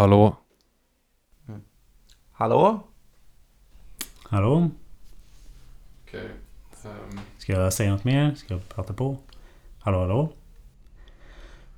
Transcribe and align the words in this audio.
Hallå? 0.00 0.36
Hallå? 2.32 2.82
Hallå? 4.22 4.70
Okej. 6.06 6.30
ehm, 6.84 7.20
Ska 7.38 7.52
jag 7.52 7.72
säga 7.72 7.92
något 7.92 8.04
mer? 8.04 8.34
Ska 8.34 8.54
jag 8.54 8.68
prata 8.68 8.92
på? 8.92 9.16
Hallå, 9.80 9.98
hallå? 10.00 10.32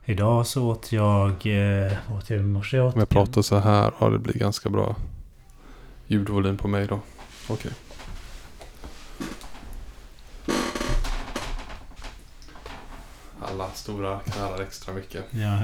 Idag 0.05 0.47
så 0.47 0.69
åt 0.69 0.93
jag... 0.93 1.31
Eh, 1.31 1.93
vad 2.09 2.19
åt 2.19 2.31
jag 2.31 2.41
i 2.41 2.43
morse? 2.43 2.81
Om 2.81 2.93
jag 2.97 3.09
pratar 3.09 3.43
så 3.43 3.59
här, 3.59 3.93
ja 4.01 4.09
det 4.09 4.19
blir 4.19 4.35
ganska 4.35 4.71
bra 4.71 4.97
ljudvolym 6.07 6.57
på 6.57 6.69
mig 6.69 6.87
då. 6.87 7.01
Okej. 7.49 7.73
Alla 13.41 13.71
stora 13.71 14.21
knallar 14.21 14.61
extra 14.61 14.95
mycket. 14.95 15.25
Ja, 15.31 15.59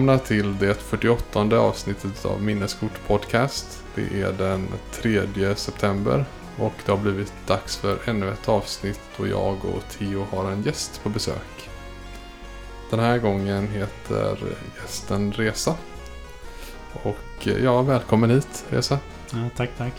Välkomna 0.00 0.18
till 0.18 0.58
det 0.58 0.74
48 0.74 1.58
avsnittet 1.58 2.24
av 2.24 2.42
Minneskort 2.42 3.06
Podcast. 3.06 3.84
Det 3.94 4.22
är 4.22 4.32
den 4.32 4.68
3 4.92 5.54
september 5.54 6.24
och 6.58 6.72
det 6.86 6.92
har 6.92 6.98
blivit 6.98 7.32
dags 7.46 7.76
för 7.76 7.98
ännu 8.04 8.28
ett 8.28 8.48
avsnitt 8.48 9.00
och 9.16 9.28
jag 9.28 9.64
och 9.64 9.82
Theo 9.98 10.26
har 10.30 10.50
en 10.50 10.62
gäst 10.62 11.00
på 11.02 11.08
besök. 11.08 11.70
Den 12.90 13.00
här 13.00 13.18
gången 13.18 13.68
heter 13.68 14.38
gästen 14.82 15.32
Resa. 15.32 15.74
Och 17.02 17.48
eh, 17.48 17.64
ja, 17.64 17.82
välkommen 17.82 18.30
hit 18.30 18.64
Resa. 18.68 18.98
ja, 19.32 19.50
tack, 19.56 19.70
tack. 19.78 19.94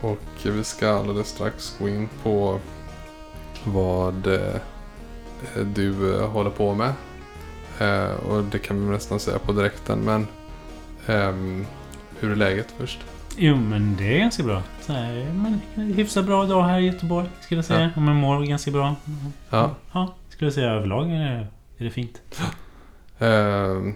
Och 0.00 0.18
vi 0.42 0.64
ska 0.64 0.88
alldeles 0.88 1.28
strax 1.28 1.76
gå 1.78 1.88
in 1.88 2.08
på 2.22 2.60
vad 3.64 4.26
eh, 4.26 4.60
du 5.74 6.14
eh, 6.14 6.28
håller 6.28 6.50
på 6.50 6.74
med. 6.74 6.92
Eh, 7.82 8.14
och 8.14 8.44
det 8.44 8.58
kan 8.58 8.86
vi 8.86 8.92
nästan 8.92 9.20
säga 9.20 9.38
på 9.38 9.52
direkten. 9.52 9.98
Men 9.98 10.26
ehm, 11.06 11.66
hur 12.20 12.32
är 12.32 12.36
läget 12.36 12.74
först? 12.78 13.00
Jo, 13.36 13.56
men 13.56 13.96
det 13.96 14.14
är 14.14 14.18
ganska 14.18 14.42
bra. 14.42 14.62
Så 14.80 14.92
här, 14.92 15.32
men, 15.34 15.60
hyfsat 15.92 16.26
bra 16.26 16.44
dag 16.44 16.62
här 16.62 16.80
i 16.80 16.86
Göteborg, 16.86 17.28
skulle 17.40 17.58
jag 17.58 17.64
säga. 17.64 17.90
Om 17.96 18.08
jag 18.08 18.16
mår 18.16 18.46
ganska 18.46 18.70
bra. 18.70 18.94
Ja. 19.50 19.74
Ja, 19.92 20.14
skulle 20.28 20.46
jag 20.46 20.54
säga 20.54 20.70
överlag 20.70 21.10
är 21.10 21.48
det, 21.78 21.86
är 21.86 21.90
fint. 21.90 22.22
Ehm, 23.18 23.94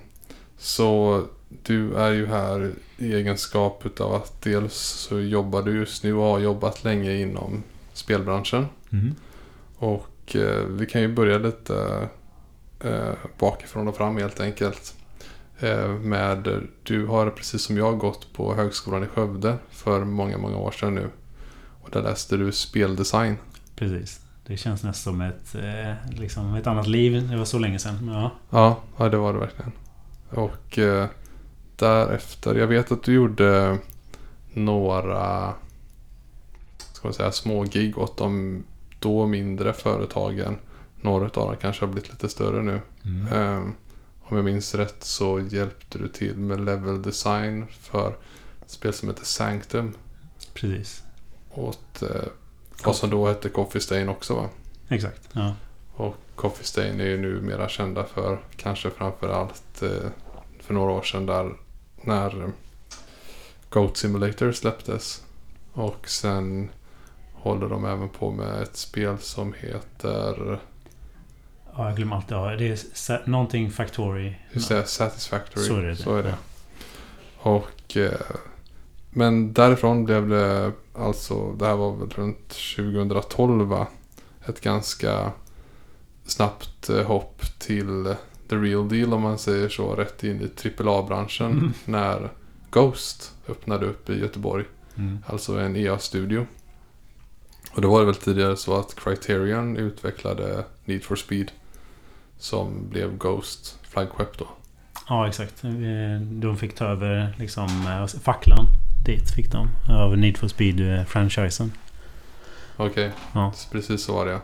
så 0.59 1.23
du 1.63 1.95
är 1.95 2.11
ju 2.11 2.27
här 2.27 2.73
i 2.99 3.15
egenskap 3.15 3.87
utav 3.87 4.15
att 4.15 4.43
dels 4.43 4.75
så 4.75 5.21
jobbar 5.21 5.63
du 5.63 5.77
just 5.77 6.05
nu 6.05 6.15
och 6.15 6.25
har 6.25 6.39
jobbat 6.39 6.85
länge 6.85 7.13
inom 7.13 7.63
spelbranschen. 7.93 8.67
Mm. 8.93 9.15
Och 9.77 10.37
eh, 10.37 10.65
vi 10.65 10.87
kan 10.87 11.01
ju 11.01 11.09
börja 11.09 11.39
lite 11.39 12.09
eh, 12.81 13.13
bakifrån 13.39 13.89
och 13.89 13.97
fram 13.97 14.17
helt 14.17 14.41
enkelt. 14.41 14.95
Eh, 15.59 15.89
med, 15.89 16.67
du 16.83 17.07
har 17.07 17.31
precis 17.31 17.63
som 17.63 17.77
jag 17.77 17.99
gått 17.99 18.33
på 18.33 18.55
högskolan 18.55 19.05
i 19.05 19.07
Skövde 19.07 19.59
för 19.71 20.05
många, 20.05 20.39
många 20.39 20.57
år 20.57 20.71
sedan 20.71 20.95
nu. 20.95 21.11
Och 21.83 21.91
där 21.91 22.03
läste 22.03 22.37
du 22.37 22.53
speldesign. 22.53 23.37
Precis. 23.77 24.21
Det 24.47 24.57
känns 24.57 24.83
nästan 24.83 25.13
som 25.13 25.21
ett, 25.21 25.55
eh, 25.55 26.21
liksom 26.21 26.55
ett 26.55 26.67
annat 26.67 26.87
liv. 26.87 27.29
Det 27.29 27.37
var 27.37 27.45
så 27.45 27.59
länge 27.59 27.79
sedan. 27.79 28.09
Ja. 28.13 28.31
Ja, 28.51 28.81
ja 28.97 29.09
det 29.09 29.17
var 29.17 29.33
det 29.33 29.39
verkligen. 29.39 29.73
Och 30.31 30.79
eh, 30.79 31.07
därefter, 31.77 32.55
jag 32.55 32.67
vet 32.67 32.93
att 32.93 33.03
du 33.03 33.15
gjorde 33.15 33.79
några 34.53 35.55
ska 36.79 37.09
man 37.09 37.15
säga, 37.15 37.33
små 37.33 37.63
gig 37.63 37.99
åt 37.99 38.17
de 38.17 38.63
då 38.99 39.27
mindre 39.27 39.73
företagen. 39.73 40.57
Några 41.01 41.25
av 41.25 41.31
dem 41.31 41.57
kanske 41.61 41.85
har 41.85 41.93
blivit 41.93 42.11
lite 42.11 42.29
större 42.29 42.63
nu. 42.63 42.81
Mm. 43.05 43.33
Ehm, 43.33 43.75
om 44.23 44.37
jag 44.37 44.45
minns 44.45 44.75
rätt 44.75 45.05
så 45.05 45.41
hjälpte 45.41 45.99
du 45.99 46.09
till 46.09 46.37
med 46.37 46.61
level 46.61 47.03
design 47.03 47.67
för 47.81 48.17
ett 48.63 48.71
spel 48.71 48.93
som 48.93 49.09
heter 49.09 49.25
Sanctum. 49.25 49.95
Precis. 50.55 51.03
Åt 51.51 52.03
eh, 52.03 52.09
vad 52.85 52.97
som 52.97 53.11
då 53.11 53.27
hette 53.27 53.49
Coffee 53.49 53.81
Stain 53.81 54.09
också 54.09 54.35
va? 54.35 54.49
Exakt. 54.89 55.29
Ja. 55.33 55.55
Och 55.95 56.17
Coffee 56.35 56.65
Stain 56.65 57.01
är 57.01 57.05
ju 57.05 57.19
nu 57.19 57.41
mera 57.41 57.69
kända 57.69 58.05
för 58.05 58.39
kanske 58.57 58.91
framförallt 58.91 59.83
eh, 59.83 60.11
för 60.61 60.75
några 60.75 60.93
år 60.93 61.03
sedan 61.03 61.27
där 61.27 61.53
när 62.03 62.43
eh, 62.43 62.49
Goat 63.71 63.97
Simulator 63.97 64.53
släpptes. 64.53 65.23
Och 65.73 66.09
sen 66.09 66.71
håller 67.33 67.69
de 67.69 67.85
även 67.85 68.09
på 68.09 68.31
med 68.31 68.63
ett 68.63 68.77
spel 68.77 69.19
som 69.19 69.53
heter 69.53 70.61
ja, 71.77 71.87
jag 71.87 71.97
glömmer 71.97 72.17
alltid. 72.17 72.37
Ja, 72.37 72.57
det 72.57 72.69
är 72.69 73.29
någonting 73.29 73.71
Factory. 73.71 74.35
just 74.53 74.69
det, 74.69 74.85
Satisfactory. 74.85 75.65
Så 75.65 75.77
är 75.77 75.83
det. 75.83 75.97
Så 75.97 76.17
är 76.17 76.23
det. 76.23 76.35
Och 77.39 77.97
eh, 77.97 78.21
men 79.11 79.53
därifrån 79.53 80.05
blev 80.05 80.29
det 80.29 80.73
alltså, 80.95 81.53
det 81.53 81.67
här 81.67 81.77
var 81.77 81.97
väl 81.97 82.11
runt 82.11 82.49
2012 82.77 83.67
va? 83.67 83.87
Ett 84.47 84.61
ganska 84.61 85.33
snabbt 86.25 86.89
eh, 86.89 87.03
hopp 87.03 87.43
till 87.59 88.15
the 88.49 88.57
real 88.57 88.89
deal 88.89 89.15
om 89.15 89.23
man 89.23 89.39
säger 89.39 89.69
så. 89.69 89.95
Rätt 89.95 90.25
in 90.25 90.41
i 90.41 90.69
AAA-branschen. 90.69 91.53
Mm. 91.53 91.73
När 91.85 92.31
Ghost 92.71 93.35
öppnade 93.49 93.87
upp 93.87 94.11
i 94.11 94.21
Göteborg. 94.21 94.65
Mm. 94.97 95.19
Alltså 95.27 95.59
en 95.59 95.77
EA-studio. 95.77 96.47
Och 97.73 97.83
då 97.83 97.91
var 97.91 98.01
det 98.01 98.07
väl 98.07 98.15
tidigare 98.15 98.57
så 98.57 98.77
att 98.77 98.95
Criterion 98.95 99.77
utvecklade 99.77 100.65
Need 100.85 101.05
for 101.05 101.17
Speed. 101.17 101.51
Som 102.39 102.89
blev 102.89 103.19
Ghost 103.19 103.79
flaggskepp 103.83 104.39
då. 104.39 104.49
Ja, 105.09 105.29
exakt. 105.29 105.65
Eh, 105.65 105.71
De 106.21 106.57
fick 106.57 106.75
ta 106.75 106.85
över 106.85 107.35
liksom 107.39 107.87
eh, 107.87 108.07
facklan. 108.07 108.67
Dit 109.07 109.31
fick 109.35 109.53
de. 109.53 109.69
Av 109.89 110.19
Need 110.19 110.37
for 110.39 110.49
Speed-franchisen. 110.49 111.71
Okej, 112.77 113.13
Ja. 113.35 113.53
precis 113.73 114.03
så 114.05 114.15
var 114.15 114.27
det. 114.27 114.41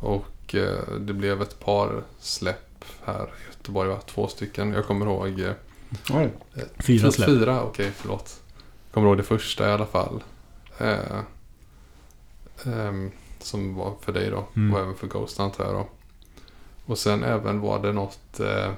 Och 0.00 0.54
eh, 0.54 0.98
det 1.00 1.12
blev 1.12 1.42
ett 1.42 1.60
par 1.60 2.02
släpp 2.20 2.84
här 3.04 3.22
i 3.24 3.46
Göteborg. 3.56 3.88
Va? 3.88 3.98
Två 4.06 4.28
stycken. 4.28 4.72
Jag 4.72 4.86
kommer 4.86 5.06
ihåg... 5.06 5.40
Eh, 5.40 5.52
Oj. 6.12 6.30
Fyra 6.78 7.10
släpp. 7.12 7.28
Fyra, 7.28 7.62
okej 7.62 7.90
förlåt. 7.96 8.40
Jag 8.86 8.94
kommer 8.94 9.06
ihåg 9.08 9.16
det 9.16 9.22
första 9.22 9.68
i 9.68 9.72
alla 9.72 9.86
fall. 9.86 10.22
Eh, 10.78 11.20
ehm, 12.66 13.10
som 13.38 13.74
var 13.74 13.94
för 14.00 14.12
dig 14.12 14.30
då. 14.30 14.44
Mm. 14.56 14.74
Och 14.74 14.80
även 14.80 14.94
för 14.94 15.06
Ghost 15.06 15.40
antar 15.40 15.64
jag 15.64 15.74
då. 15.74 15.88
Och 16.86 16.98
sen 16.98 17.24
även 17.24 17.60
var 17.60 17.82
det 17.82 17.92
något... 17.92 18.40
Eh, 18.40 18.46
jag 18.46 18.74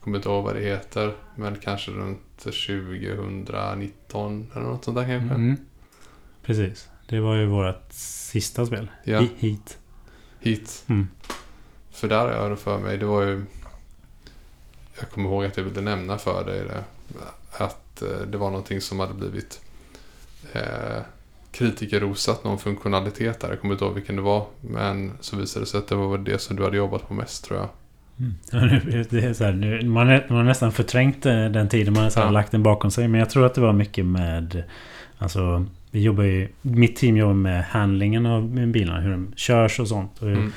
kommer 0.00 0.16
inte 0.16 0.28
ihåg 0.28 0.44
vad 0.44 0.54
det 0.54 0.60
heter. 0.62 1.14
Men 1.36 1.56
kanske 1.56 1.90
runt 1.90 2.38
2019 2.38 4.50
eller 4.52 4.62
något 4.64 4.84
sånt 4.84 4.96
där 4.96 5.04
kanske. 5.04 5.34
Mm. 5.34 5.56
Precis. 6.42 6.88
Det 7.08 7.20
var 7.20 7.36
ju 7.36 7.46
vårt 7.46 7.92
sista 7.92 8.66
spel. 8.66 8.90
Ja. 9.04 9.18
He- 9.20 9.28
Heat. 9.38 9.78
Hit. 10.40 10.84
Mm. 10.86 11.08
För 11.90 12.08
där 12.08 12.18
har 12.18 12.32
jag 12.32 12.50
det 12.50 12.56
för 12.56 12.78
mig. 12.78 12.98
Det 12.98 13.06
var 13.06 13.22
ju... 13.22 13.44
Jag 14.98 15.10
kommer 15.10 15.28
ihåg 15.28 15.44
att 15.44 15.56
jag 15.56 15.64
ville 15.64 15.80
nämna 15.80 16.18
för 16.18 16.44
dig 16.44 16.64
det. 16.64 16.84
Att 17.64 18.02
eh, 18.02 18.08
det 18.26 18.38
var 18.38 18.50
någonting 18.50 18.80
som 18.80 19.00
hade 19.00 19.14
blivit 19.14 19.60
eh, 20.52 20.98
kritikerrosat. 21.54 22.44
Någon 22.44 22.58
funktionalitet 22.58 23.40
där. 23.40 23.48
Jag 23.48 23.60
kommer 23.60 23.74
inte 23.74 23.84
ihåg 23.84 23.94
vilken 23.94 24.16
det 24.16 24.22
var. 24.22 24.46
Men 24.60 25.12
så 25.20 25.36
visade 25.36 25.64
det 25.64 25.68
sig 25.68 25.78
att 25.78 25.88
det 25.88 25.94
var 25.94 26.18
det 26.18 26.38
som 26.40 26.56
du 26.56 26.62
hade 26.64 26.76
jobbat 26.76 27.08
på 27.08 27.14
mest 27.14 27.44
tror 27.44 27.58
jag. 27.60 27.68
Mm. 28.18 28.80
Det 29.10 29.24
är 29.24 29.32
så 29.32 29.44
här, 29.44 29.52
nu, 29.52 29.82
man, 29.88 30.08
är, 30.08 30.26
man 30.28 30.36
har 30.38 30.44
nästan 30.44 30.72
förträngt 30.72 31.26
eh, 31.26 31.44
den 31.44 31.68
tiden. 31.68 31.94
Man 31.94 32.02
har 32.04 32.12
Ja. 32.16 32.30
lagt 32.30 32.52
den 32.52 32.62
bakom 32.62 32.90
sig. 32.90 33.08
Men 33.08 33.18
jag 33.20 33.30
tror 33.30 33.46
att 33.46 33.54
det 33.54 33.60
var 33.60 33.72
mycket 33.72 34.06
med... 34.06 34.62
Alltså, 35.18 35.66
vi 35.90 36.02
jobbar 36.02 36.24
ju... 36.24 36.48
Mitt 36.62 36.96
team 36.96 37.16
jobbar 37.16 37.34
med 37.34 37.64
handlingen 37.64 38.26
av 38.26 38.66
bilarna. 38.66 39.00
Hur 39.00 39.10
de 39.10 39.32
körs 39.36 39.80
och 39.80 39.88
sånt. 39.88 40.22
Och, 40.22 40.28
Mm. 40.28 40.52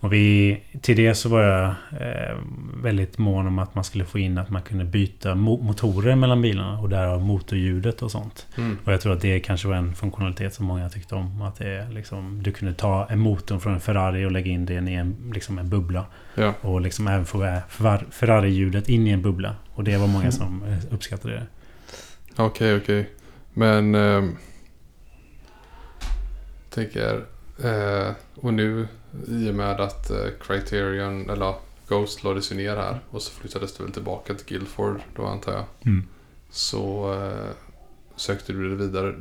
Och 0.00 0.12
vi... 0.12 0.60
Till 0.80 0.96
det 0.96 1.14
så 1.14 1.28
var 1.28 1.42
jag 1.42 1.68
eh, 2.00 2.36
väldigt 2.82 3.18
mån 3.18 3.46
om 3.46 3.58
att 3.58 3.74
man 3.74 3.84
skulle 3.84 4.04
få 4.04 4.18
in 4.18 4.38
att 4.38 4.50
man 4.50 4.62
kunde 4.62 4.84
byta 4.84 5.34
mo- 5.34 5.62
motorer 5.62 6.14
mellan 6.16 6.42
bilarna. 6.42 6.78
Och 6.78 6.88
därav 6.88 7.20
motorljudet 7.20 8.02
och 8.02 8.10
sånt. 8.10 8.46
Mm. 8.56 8.78
Och 8.84 8.92
jag 8.92 9.00
tror 9.00 9.12
att 9.12 9.20
det 9.20 9.40
kanske 9.40 9.68
var 9.68 9.74
en 9.74 9.94
funktionalitet 9.94 10.54
som 10.54 10.66
många 10.66 10.88
tyckte 10.88 11.14
om. 11.14 11.42
Att 11.42 11.56
det 11.56 11.88
liksom, 11.90 12.42
du 12.42 12.52
kunde 12.52 12.74
ta 12.74 13.06
en 13.10 13.18
motor 13.18 13.58
från 13.58 13.74
en 13.74 13.80
Ferrari 13.80 14.24
och 14.24 14.32
lägga 14.32 14.50
in 14.50 14.66
den 14.66 14.88
i 14.88 14.94
en, 14.94 15.32
liksom 15.34 15.58
en 15.58 15.68
bubbla. 15.68 16.06
Ja. 16.34 16.54
Och 16.60 16.80
liksom 16.80 17.08
även 17.08 17.26
få 17.26 17.60
Ferrari-ljudet 18.10 18.88
in 18.88 19.06
i 19.06 19.10
en 19.10 19.22
bubbla. 19.22 19.54
Och 19.74 19.84
det 19.84 19.96
var 19.96 20.06
många 20.06 20.30
som 20.32 20.62
eh, 20.62 20.94
uppskattade 20.94 21.34
det. 21.34 21.46
Okej, 22.36 22.76
okej. 22.76 23.10
Men... 23.54 23.94
ehm, 23.94 24.36
tänker... 26.70 27.24
Eh, 27.64 28.12
och 28.34 28.54
nu 28.54 28.88
i 29.28 29.50
och 29.50 29.54
med 29.54 29.80
att 29.80 30.10
eh, 30.10 30.26
Criterion, 30.40 31.30
eller 31.30 31.54
Ghost 31.88 32.24
lades 32.24 32.52
ju 32.52 32.56
ner 32.56 32.76
här 32.76 33.00
och 33.10 33.22
så 33.22 33.32
flyttades 33.32 33.74
det 33.74 33.82
väl 33.82 33.92
tillbaka 33.92 34.34
till 34.34 34.46
Guildford 34.46 35.00
då 35.16 35.26
antar 35.26 35.52
jag. 35.52 35.64
Mm. 35.86 36.06
Så 36.50 37.14
eh, 37.14 37.50
sökte 38.16 38.52
du 38.52 38.68
dig 38.68 38.86
vidare. 38.86 39.14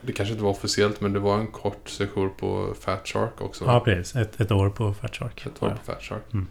Det 0.00 0.12
kanske 0.12 0.32
inte 0.32 0.44
var 0.44 0.50
officiellt 0.50 1.00
men 1.00 1.12
det 1.12 1.18
var 1.18 1.38
en 1.38 1.46
kort 1.46 1.88
session 1.88 2.30
på 2.38 2.74
Fat 2.80 3.08
Shark 3.08 3.40
också. 3.40 3.64
Ja, 3.64 3.80
precis. 3.80 4.16
Ett, 4.16 4.40
ett 4.40 4.52
år 4.52 4.70
på 4.70 4.94
Fat 4.94 5.16
Shark. 5.16 5.46
Ett 5.46 5.62
år 5.62 5.70
på 5.70 5.92
Fat 5.92 6.02
Shark. 6.02 6.32
Mm. 6.32 6.46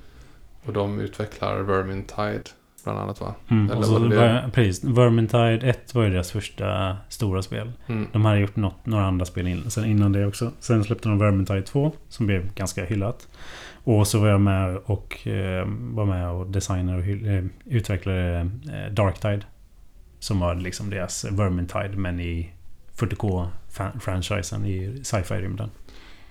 Och 0.65 0.74
de 0.74 1.00
utvecklar 1.00 1.59
Vermintide 1.59 2.44
bland 2.83 2.99
annat 2.99 3.21
va? 3.21 3.35
Mm. 3.47 3.71
Eller 3.71 3.87
var 3.87 3.99
det- 4.09 4.15
var, 4.15 4.49
precis. 4.53 4.83
Vermintide 4.83 5.69
1 5.69 5.95
var 5.95 6.03
ju 6.03 6.09
deras 6.09 6.31
första 6.31 6.97
stora 7.09 7.41
spel. 7.41 7.71
Mm. 7.87 8.07
De 8.11 8.25
hade 8.25 8.39
gjort 8.39 8.55
något, 8.55 8.85
några 8.85 9.05
andra 9.05 9.25
spel 9.25 9.47
in, 9.47 9.71
sen 9.71 9.85
innan 9.85 10.11
det 10.11 10.25
också. 10.25 10.51
Sen 10.59 10.83
släppte 10.83 11.09
de 11.09 11.17
Vermintide 11.19 11.61
2 11.61 11.91
som 12.09 12.25
blev 12.25 12.53
ganska 12.53 12.85
hyllat. 12.85 13.27
Och 13.83 14.07
så 14.07 14.19
var 14.19 14.27
jag 14.27 14.41
med 14.41 14.77
och 14.85 15.27
eh, 15.27 15.65
var 15.79 16.05
med 16.05 16.29
och 16.29 16.47
designade 16.47 16.97
och 16.97 17.03
hyll, 17.03 17.27
eh, 17.37 17.43
utvecklade 17.75 18.49
eh, 18.73 18.91
Darktide. 18.93 19.41
Som 20.19 20.39
var 20.39 20.55
liksom 20.55 20.89
deras 20.89 21.25
Vermintide 21.31 21.97
men 21.97 22.19
i 22.19 22.51
40K-franchisen 22.97 24.65
i 24.65 25.03
sci-fi-rymden. 25.03 25.69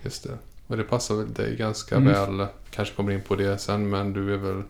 Just 0.03 0.25
det. 0.25 0.39
Och 0.67 0.77
det 0.77 0.83
passar 0.85 1.15
väl 1.15 1.33
dig 1.33 1.57
ganska 1.57 1.97
Mm. 1.97 2.13
väl. 2.37 2.47
Kanske 2.71 2.95
kommer 2.95 3.13
in 3.13 3.21
på 3.21 3.37
det 3.37 3.59
sen 3.59 3.91
men 3.91 4.13
du 4.13 4.35
är 4.35 4.39
väl 4.39 4.63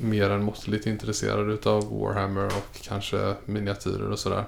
mer 0.00 0.30
än 0.30 0.42
måttligt 0.44 0.86
intresserad 0.86 1.50
utav 1.50 1.98
Warhammer 2.00 2.46
och 2.46 2.80
kanske 2.88 3.34
miniatyrer 3.44 4.10
och 4.10 4.18
sådär. 4.18 4.44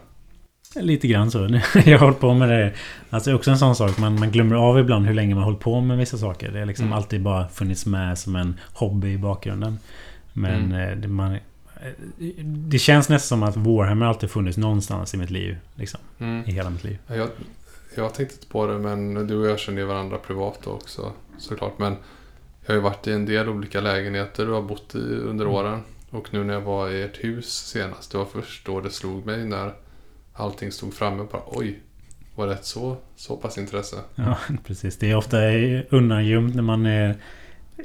Lite 0.77 1.09
grann 1.09 1.31
så. 1.31 1.39
Jag 1.85 1.99
har 1.99 2.05
hållit 2.07 2.21
på 2.21 2.35
med 2.35 2.49
det. 2.49 2.73
Alltså 3.11 3.31
det 3.31 3.35
är 3.35 3.37
också 3.37 3.51
en 3.51 3.59
sån 3.59 3.77
sak. 3.77 3.99
Man, 3.99 4.19
man 4.21 4.31
glömmer 4.31 4.57
av 4.57 4.79
ibland 4.79 5.07
hur 5.07 5.15
länge 5.15 5.35
man 5.35 5.39
har 5.45 5.51
hållit 5.51 5.61
på 5.63 5.81
med 5.81 5.99
vissa 5.99 6.19
saker. 6.19 6.51
Det 6.53 6.59
har 6.59 6.67
liksom 6.67 6.87
Mm. 6.87 6.97
alltid 6.99 7.23
bara 7.23 7.49
funnits 7.49 7.87
med 7.87 8.19
som 8.19 8.37
en 8.37 8.61
hobby 8.75 9.13
i 9.13 9.19
bakgrunden. 9.19 9.79
Men 10.33 10.65
Mm. 10.73 10.89
eh, 10.91 10.97
det, 10.97 11.09
man, 11.09 11.33
eh, 11.33 11.39
det 12.45 12.79
känns 12.79 13.09
nästan 13.09 13.39
som 13.39 13.43
att 13.49 13.57
Warhammer 13.57 14.07
alltid 14.07 14.31
funnits 14.31 14.59
någonstans 14.59 15.15
i 15.15 15.17
mitt 15.17 15.31
liv. 15.31 15.57
Liksom, 15.75 16.01
Mm. 16.19 16.45
I 16.49 16.53
hela 16.53 16.71
mitt 16.71 16.85
liv. 16.85 16.99
Ja, 17.07 17.15
Jag, 17.15 17.29
jag 17.95 18.15
tänkte 18.15 18.35
inte 18.35 18.47
på 18.47 18.67
det 18.67 18.79
men 18.79 19.27
du 19.27 19.37
och 19.37 19.47
jag 19.51 19.59
känner 19.59 19.79
ju 19.81 19.87
varandra 19.87 20.19
privat 20.19 20.67
också 20.67 21.13
såklart. 21.39 21.79
Men 21.79 21.97
jag 22.63 22.69
har 22.69 22.75
ju 22.75 22.81
varit 22.81 23.07
i 23.07 23.13
en 23.13 23.27
del 23.27 23.49
olika 23.49 23.81
lägenheter 23.81 24.47
du 24.47 24.53
har 24.53 24.63
bott 24.63 24.95
i 24.95 24.99
under 24.99 25.45
Mm. 25.45 25.57
åren. 25.57 25.81
Och 26.11 26.35
nu 26.35 26.45
när 26.45 26.55
jag 26.55 26.61
var 26.61 26.91
i 26.91 27.03
ert 27.03 27.25
hus 27.25 27.47
senast, 27.67 28.13
det 28.13 28.19
var 28.19 28.25
först 28.25 28.67
då 28.67 28.81
det 28.81 28.91
slog 28.91 29.27
mig 29.27 29.45
när 29.45 29.73
allting 30.33 30.73
stod 30.73 30.95
framme. 30.95 31.27
Bara, 31.33 31.43
Oj, 31.47 31.81
var 32.35 32.47
det 32.47 32.53
ett 32.53 32.65
så, 32.65 32.97
så 33.17 33.37
pass 33.37 33.59
intresse? 33.59 33.97
Ja, 34.15 34.39
precis. 34.67 34.99
Det 34.99 35.11
är 35.11 35.17
ofta 35.17 35.37
undangömt 35.91 36.55
när 36.55 36.63
man 36.63 36.87
är 36.87 37.17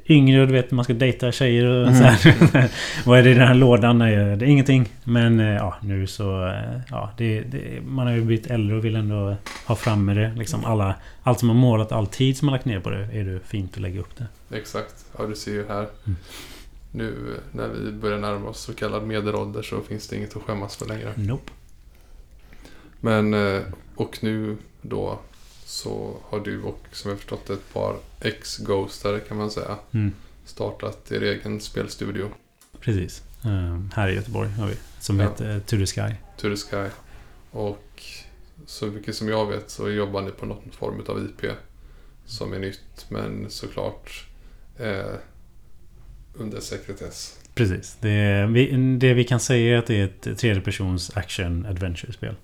yngre 0.06 0.42
och 0.42 0.48
du 0.48 0.54
vet 0.54 0.72
man 0.72 0.84
ska 0.86 0.94
dejta 0.94 1.32
tjejer 1.32 1.66
och 1.66 1.88
så 1.96 2.04
här. 2.04 2.70
Vad 3.06 3.20
är 3.20 3.24
det 3.24 3.30
i 3.30 3.34
den 3.34 3.48
här 3.48 3.56
lådan? 3.56 3.98
Nej, 3.98 4.16
det 4.16 4.46
är 4.46 4.50
ingenting. 4.50 4.90
Men 5.04 5.40
eh, 5.40 5.56
ja, 5.56 5.76
nu 5.82 6.08
så... 6.08 6.48
eh, 6.48 6.80
Ja, 6.90 7.12
det, 7.18 7.42
det, 7.42 7.82
man 7.86 8.08
har 8.08 8.14
ju 8.14 8.22
blivit 8.22 8.48
äldre 8.48 8.78
och 8.78 8.86
vill 8.86 8.96
ändå 8.96 9.36
ha 9.66 9.76
fram 9.76 10.06
med 10.06 10.18
det. 10.18 10.34
Liksom 10.38 10.66
alla, 10.66 10.96
allt 11.24 11.40
som 11.40 11.50
har 11.50 11.56
målat, 11.56 11.92
all 11.92 12.08
tid 12.08 12.38
som 12.38 12.46
man 12.46 12.54
lagt 12.54 12.66
ner 12.66 12.80
på 12.80 12.90
det. 12.90 13.04
Är 13.14 13.24
det 13.24 13.40
fint 13.48 13.74
att 13.74 13.82
lägga 13.82 14.00
upp 14.00 14.18
det. 14.18 14.58
Exakt, 14.58 15.06
ja 15.18 15.26
du 15.26 15.36
ser 15.36 15.52
ju 15.52 15.68
här. 15.68 15.88
Mm. 16.06 16.16
Nu 16.92 17.14
när 17.52 17.68
vi 17.68 17.92
börjar 17.92 18.18
närma 18.18 18.50
oss 18.50 18.60
så 18.62 18.74
kallad 18.74 19.04
medelålder 19.04 19.62
så 19.62 19.82
finns 19.82 20.08
det 20.08 20.16
inget 20.16 20.38
att 20.38 20.44
skämmas 20.44 20.76
för 20.76 20.86
längre. 20.86 21.12
Nope. 21.16 21.52
Men, 23.02 23.34
eh, 23.34 23.62
och 23.96 24.18
nu 24.22 24.58
då 24.82 25.20
så 25.66 26.18
har 26.24 26.40
du 26.40 26.62
och 26.62 26.80
som 26.92 27.10
jag 27.12 27.20
förstått 27.20 27.50
ett 27.50 27.74
par 27.74 27.98
ex-ghostare 28.22 29.20
kan 29.20 29.38
man 29.38 29.52
säga 29.52 29.78
Mm, 29.94 30.14
startat 30.46 31.12
er 31.12 31.22
egen 31.22 31.62
spelstudio, 31.62 32.30
precis. 32.80 33.24
Eh, 33.46 33.80
här 33.94 34.08
i 34.10 34.16
Göteborg 34.16 34.50
har 34.50 34.68
vi. 34.68 34.76
Som 35.00 35.20
Ja. 35.20 35.26
heter 35.26 35.60
the 36.40 36.56
Sky. 36.56 36.90
Och 37.52 38.04
så 38.66 38.86
mycket 38.88 39.16
som 39.16 39.28
jag 39.30 39.46
vet 39.46 39.70
så 39.70 39.90
jobbar 39.90 40.22
ni 40.22 40.32
på 40.32 40.46
någon 40.46 40.72
form 40.72 41.02
av 41.08 41.26
IP 41.26 41.52
som 42.26 42.54
är 42.54 42.60
nytt 42.60 43.06
men 43.10 43.46
såklart 43.50 44.26
eh, 44.80 45.06
under 46.34 46.60
sekretess. 46.60 47.40
Precis. 47.56 47.98
Det, 48.02 48.46
vi, 48.52 48.72
det 48.98 49.14
vi 49.14 49.24
kan 49.24 49.40
säga 49.40 49.76
är 49.76 49.80
att 49.80 49.88
det 49.88 49.96
är 50.02 50.06
ett 50.06 50.38
tredjepersons 50.40 51.18
action 51.18 51.66
adventure-spel. 51.66 52.36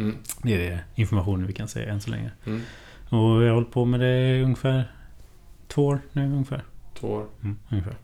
Mm. 0.00 0.16
Det 0.42 0.54
är 0.54 0.70
det 0.70 0.80
informationen 0.94 1.46
vi 1.46 1.52
kan 1.52 1.68
säga 1.68 1.92
än 1.92 2.00
så 2.00 2.10
länge. 2.10 2.30
Mm. 2.46 2.60
Och 3.08 3.42
jag 3.42 3.48
har 3.48 3.54
hållit 3.54 3.70
på 3.70 3.84
med 3.84 4.00
det 4.00 4.42
ungefär 4.42 4.92
två 5.68 5.86
år 5.86 6.00
nu 6.12 6.24
ungefär. 6.24 6.64
Två 6.94 7.08
år. 7.08 7.26
Mm, 7.42 7.58
ungefär. 7.68 7.96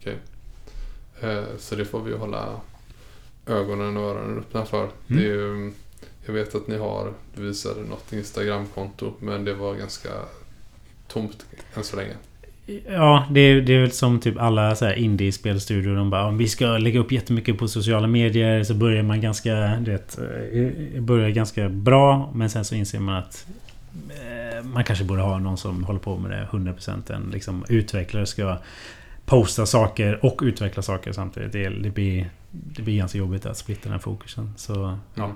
Eh, 1.21 1.45
så 1.59 1.75
det 1.75 1.85
får 1.85 2.01
vi 2.01 2.17
hålla 2.17 2.61
ögonen 3.47 3.97
och 3.97 4.03
öronen 4.03 4.39
öppna 4.39 4.65
för. 4.65 4.83
Mm. 4.83 4.93
Det 5.07 5.23
är 5.23 5.35
ju, 5.35 5.73
jag 6.27 6.33
vet 6.33 6.55
att 6.55 6.69
ni 6.69 6.79
har, 6.79 7.13
du 7.35 7.43
visade 7.43 7.81
något 7.81 8.13
Instagramkonto 8.13 9.13
men 9.21 9.45
det 9.45 9.55
var 9.55 9.75
ganska 9.75 10.11
tomt 11.09 11.47
än 11.75 11.85
så 11.85 11.97
länge. 11.97 12.15
Ja, 12.87 13.27
det 13.31 13.41
är, 13.41 13.61
det 13.61 13.75
är 13.75 13.81
väl 13.81 13.91
som 13.91 14.21
typ 14.21 14.39
alla 14.39 14.77
så 14.77 14.85
här 14.85 14.95
indie-spelstudior. 14.95 15.97
De 15.97 16.11
bara 16.11 16.27
om 16.27 16.39
vi 16.39 16.49
ska 16.49 16.79
lägga 16.79 17.01
upp 17.01 17.13
jättemycket 17.13 17.59
på 17.59 17.69
sociala 17.69 18.07
medier. 18.07 18.65
Så 18.65 18.75
börjar 18.75 19.03
man 19.03 19.21
ganska, 19.21 19.77
vet, 19.81 20.19
eh, 20.19 21.03
börjar 21.03 21.31
ganska 21.31 21.69
bra. 21.69 22.33
Men 22.35 22.51
sen 22.51 22.65
så 22.65 22.75
inser 22.75 23.01
man 23.01 23.17
att 23.17 23.47
eh, 24.09 24.65
man 24.65 24.85
kanske 24.85 25.05
borde 25.05 25.23
ha 25.23 25.39
någon 25.39 25.59
som 25.59 25.85
håller 25.85 26.01
på 26.01 26.19
med 26.19 26.31
det 26.31 26.49
100%. 26.51 27.13
En 27.13 27.31
liksom, 27.33 27.65
utvecklare 27.69 28.27
ska 28.27 28.59
posta 29.25 29.67
saker 29.67 30.25
och 30.25 30.41
utveckla 30.43 30.83
saker 30.83 31.13
samtidigt. 31.13 31.53
Det, 31.53 31.69
det, 31.69 31.91
blir, 31.91 32.31
det 32.51 32.83
blir 32.83 32.97
ganska 32.97 33.19
jobbigt 33.19 33.47
att 33.47 33.57
splitta 33.57 33.83
den 33.83 33.93
här 33.93 33.99
fokusen. 33.99 34.53
Så 34.57 34.99
ja. 35.15 35.33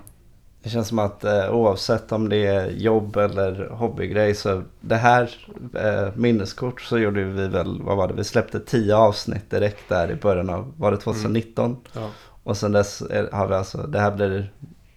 Det 0.63 0.71
känns 0.71 0.89
som 0.89 0.99
att 0.99 1.25
eh, 1.25 1.51
oavsett 1.51 2.13
om 2.13 2.29
det 2.29 2.47
är 2.47 2.71
jobb 2.71 3.17
eller 3.17 3.69
hobbygrej 3.71 4.35
så 4.35 4.63
det 4.81 4.97
här 4.97 5.31
eh, 5.75 6.15
minneskort 6.15 6.81
så 6.81 6.99
gjorde 6.99 7.25
vi 7.25 7.49
väl, 7.49 7.83
vad 7.83 7.97
var 7.97 8.09
det, 8.09 8.15
vi 8.15 8.25
släppte 8.25 8.61
tio 8.61 8.97
avsnitt 8.97 9.51
direkt 9.51 9.89
där 9.89 10.11
i 10.11 10.15
början 10.15 10.51
av, 10.51 10.73
var 10.77 10.91
det 10.91 10.97
2019? 10.97 11.77
Ja, 11.93 12.09
Och 12.43 12.57
sen 12.57 12.73
dess 12.73 13.03
är, 13.03 13.29
har 13.33 13.47
vi 13.47 13.55
alltså, 13.55 13.79
det 13.79 14.01
här 14.01 14.11
blir 14.11 14.51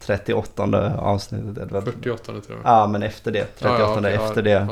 38 0.05 0.63
avsnittet. 0.97 1.57
Eller 1.57 1.71
vad? 1.71 1.83
48 1.83 2.25
tror 2.25 2.43
jag. 2.47 2.59
Ja 2.63 2.87
men 2.87 3.03
efter 3.03 3.31
det, 3.31 3.45
38 3.45 3.63
Ja, 3.63 3.79
ja, 3.79 3.99
okej, 3.99 4.13
efter 4.13 4.47
ja, 4.47 4.67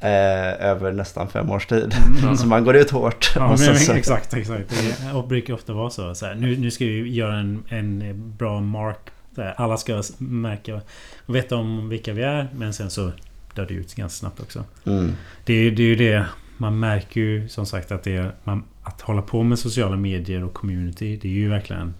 det. 0.00 0.08
Eh, 0.08 0.70
över 0.70 0.92
nästan 0.92 1.28
fem 1.28 1.50
års 1.50 1.66
tid. 1.66 1.94
Ja. 2.22 2.36
så 2.36 2.46
man 2.46 2.64
går 2.64 2.76
ut 2.76 2.90
hårt. 2.90 3.32
Ja, 3.34 3.48
men, 3.48 3.58
så, 3.58 3.92
exakt, 3.92 4.34
exakt. 4.34 4.68
Det 4.68 5.28
brukar 5.28 5.54
ofta 5.54 5.72
vara 5.72 5.90
så. 5.90 6.14
så 6.14 6.26
här, 6.26 6.34
nu, 6.34 6.56
nu 6.56 6.70
ska 6.70 6.84
vi 6.84 7.14
göra 7.14 7.34
en, 7.34 7.64
en 7.68 8.34
bra 8.36 8.60
mark. 8.60 8.98
Här, 9.36 9.54
alla 9.56 9.76
ska 9.76 10.02
märka 10.18 10.80
och 11.26 11.34
veta 11.34 11.56
om 11.56 11.88
vilka 11.88 12.12
vi 12.12 12.22
är. 12.22 12.48
Men 12.56 12.74
sen 12.74 12.90
så 12.90 13.12
dör 13.54 13.66
det 13.66 13.74
ut 13.74 13.94
ganska 13.94 14.18
snabbt 14.18 14.40
också. 14.40 14.64
mm. 14.84 15.12
Det 15.44 15.54
är, 15.54 15.70
det 15.70 15.82
är 15.82 15.86
ju 15.86 15.96
det. 15.96 16.26
Man 16.56 16.78
märker 16.78 17.20
ju 17.20 17.48
som 17.48 17.66
sagt 17.66 17.92
att 17.92 18.02
det 18.02 18.16
är, 18.16 18.32
man, 18.44 18.64
att 18.82 19.00
hålla 19.00 19.22
på 19.22 19.42
med 19.42 19.58
sociala 19.58 19.96
medier 19.96 20.44
och 20.44 20.54
community. 20.54 21.18
Det 21.22 21.28
är 21.28 21.32
ju 21.32 21.48
verkligen 21.48 21.94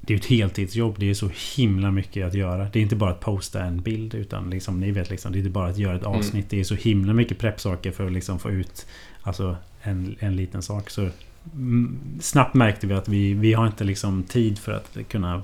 det 0.00 0.14
är 0.14 0.18
ett 0.18 0.26
heltidsjobb. 0.26 0.94
Det 0.98 1.10
är 1.10 1.14
så 1.14 1.30
himla 1.56 1.90
mycket 1.90 2.26
att 2.26 2.34
göra. 2.34 2.68
Det 2.72 2.78
är 2.78 2.82
inte 2.82 2.96
bara 2.96 3.10
att 3.10 3.20
posta 3.20 3.64
en 3.64 3.80
bild. 3.82 4.14
Utan 4.14 4.50
liksom, 4.50 4.80
ni 4.80 4.90
vet 4.90 5.10
liksom, 5.10 5.32
det 5.32 5.36
är 5.36 5.40
inte 5.40 5.50
bara 5.50 5.68
att 5.68 5.78
göra 5.78 5.96
ett 5.96 6.02
Mm. 6.06 6.18
avsnitt. 6.18 6.50
Det 6.50 6.60
är 6.60 6.64
så 6.64 6.74
himla 6.74 7.12
mycket 7.12 7.38
preppsaker 7.38 7.90
för 7.92 8.06
att 8.06 8.12
liksom 8.12 8.38
få 8.38 8.50
ut 8.50 8.86
alltså, 9.22 9.56
en, 9.82 10.16
en 10.18 10.36
liten 10.36 10.62
sak. 10.62 10.90
Så 10.90 11.08
mm, 11.54 11.98
snabbt 12.20 12.54
märkte 12.54 12.86
vi 12.86 12.94
att 12.94 13.08
vi, 13.08 13.34
vi 13.34 13.52
har 13.52 13.66
inte 13.66 13.84
liksom 13.84 14.22
tid 14.22 14.58
för 14.58 14.72
att 14.72 14.98
kunna 15.08 15.42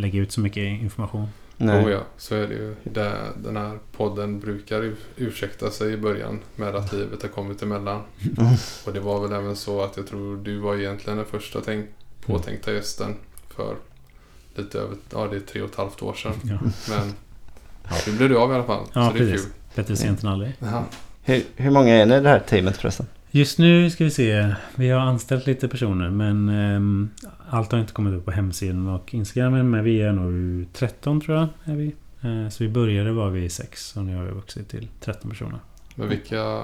lägga 0.00 0.20
ut 0.20 0.32
så 0.32 0.40
mycket 0.40 0.80
information. 0.82 1.28
Nej. 1.56 1.84
Oh 1.84 1.90
ja, 1.90 2.00
så 2.16 2.34
är 2.34 2.46
det 2.48 2.54
ju. 2.54 2.74
Det, 2.84 3.12
den 3.36 3.56
här 3.56 3.78
podden 3.92 4.40
brukar 4.40 4.92
ursäkta 5.16 5.70
sig 5.70 5.92
i 5.92 5.96
början 5.96 6.40
med 6.56 6.76
att 6.76 6.92
livet 6.92 7.22
har 7.22 7.28
kommit 7.28 7.62
emellan. 7.62 8.02
Och 8.86 8.92
det 8.92 9.00
var 9.00 9.20
väl 9.20 9.32
även 9.32 9.56
så 9.56 9.82
att 9.82 9.96
jag 9.96 10.06
tror 10.06 10.36
du 10.36 10.58
var 10.58 10.76
egentligen 10.76 11.16
den 11.16 11.26
första 11.26 11.60
tänk, 11.60 11.86
påtänkta 12.26 12.72
gästen 12.72 13.14
för 13.56 13.76
lite 14.54 14.78
över, 14.78 14.96
ja 15.12 15.26
det 15.26 15.36
är 15.36 15.40
tre 15.40 15.62
och 15.62 15.70
ett 15.70 15.76
halvt 15.76 16.02
år 16.02 16.14
sedan. 16.14 16.32
Ja, 16.42 16.58
Men 16.88 17.14
nu 18.06 18.16
blev 18.16 18.28
du 18.28 18.38
av 18.38 18.52
i 18.52 18.54
alla 18.54 18.64
fall. 18.64 18.86
Ja, 18.92 19.08
så 19.08 19.16
det 19.16 19.24
är 19.24 19.30
precis. 19.30 19.46
kul. 19.46 19.52
bättre 19.74 19.96
sent 19.96 20.22
än 20.22 20.28
aldrig. 20.28 20.52
Ja. 20.58 20.84
Hur, 21.22 21.42
hur 21.56 21.70
många 21.70 21.94
är 21.94 22.06
ni 22.06 22.14
i 22.14 22.20
det 22.20 22.28
här 22.28 22.40
teamet 22.40 22.76
förresten? 22.76 23.06
Just 23.32 23.58
nu 23.58 23.90
ska 23.90 24.04
vi 24.04 24.10
se. 24.10 24.54
Vi 24.74 24.90
har 24.90 25.00
anställt 25.00 25.46
lite 25.46 25.68
personer 25.68 26.10
men 26.10 26.48
ehm, 26.48 27.10
allt 27.48 27.72
har 27.72 27.78
inte 27.78 27.92
kommit 27.92 28.14
upp 28.14 28.24
på 28.24 28.30
hemsidan 28.30 28.88
och 28.88 29.14
Instagram. 29.14 29.70
Men 29.70 29.84
vi 29.84 30.02
är 30.02 30.12
nog 30.12 30.66
13 30.72 31.20
tror 31.20 31.36
jag. 31.36 31.48
Är 31.64 31.76
vi. 31.76 31.94
Eh, 32.20 32.48
så 32.48 32.64
vi 32.64 32.70
började 32.70 33.12
var 33.12 33.30
vi 33.30 33.48
6 33.48 33.96
och 33.96 34.04
nu 34.04 34.16
har 34.16 34.24
vi 34.24 34.30
vuxit 34.30 34.68
till 34.68 34.88
13 35.00 35.30
personer. 35.30 35.58
Men 35.94 36.08
vilka 36.08 36.62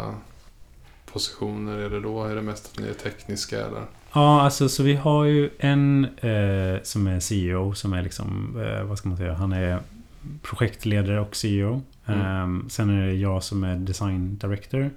positioner 1.13 1.79
är 1.79 1.91
det 1.91 2.01
då? 2.01 2.25
Är 2.25 2.35
det 2.35 2.43
mest 2.43 2.71
att 2.73 2.79
ni 2.79 2.89
är 2.89 2.95
tekniska 2.95 3.67
eller? 3.67 3.83
Ja, 4.13 4.41
alltså 4.41 4.69
så 4.69 4.83
vi 4.83 4.95
har 4.95 5.25
ju 5.25 5.51
en 5.59 6.05
eh, 6.05 6.83
som 6.83 7.07
är 7.07 7.21
CEO 7.21 7.75
som 7.75 7.93
är 7.93 8.03
liksom, 8.03 8.61
eh, 8.65 8.85
vad 8.85 8.99
ska 8.99 9.09
man 9.09 9.19
säga, 9.19 9.35
han 9.35 9.53
är 9.53 9.81
projektledare 10.43 11.21
och 11.21 11.37
CEO. 11.37 11.83
Mm. 12.07 12.21
Eh, 12.21 12.69
sen 12.69 12.91
är 12.91 13.07
det 13.07 13.15
jag 13.15 13.43
som 13.43 13.65
är 13.65 13.77
design 13.77 14.37
director. 14.37 14.91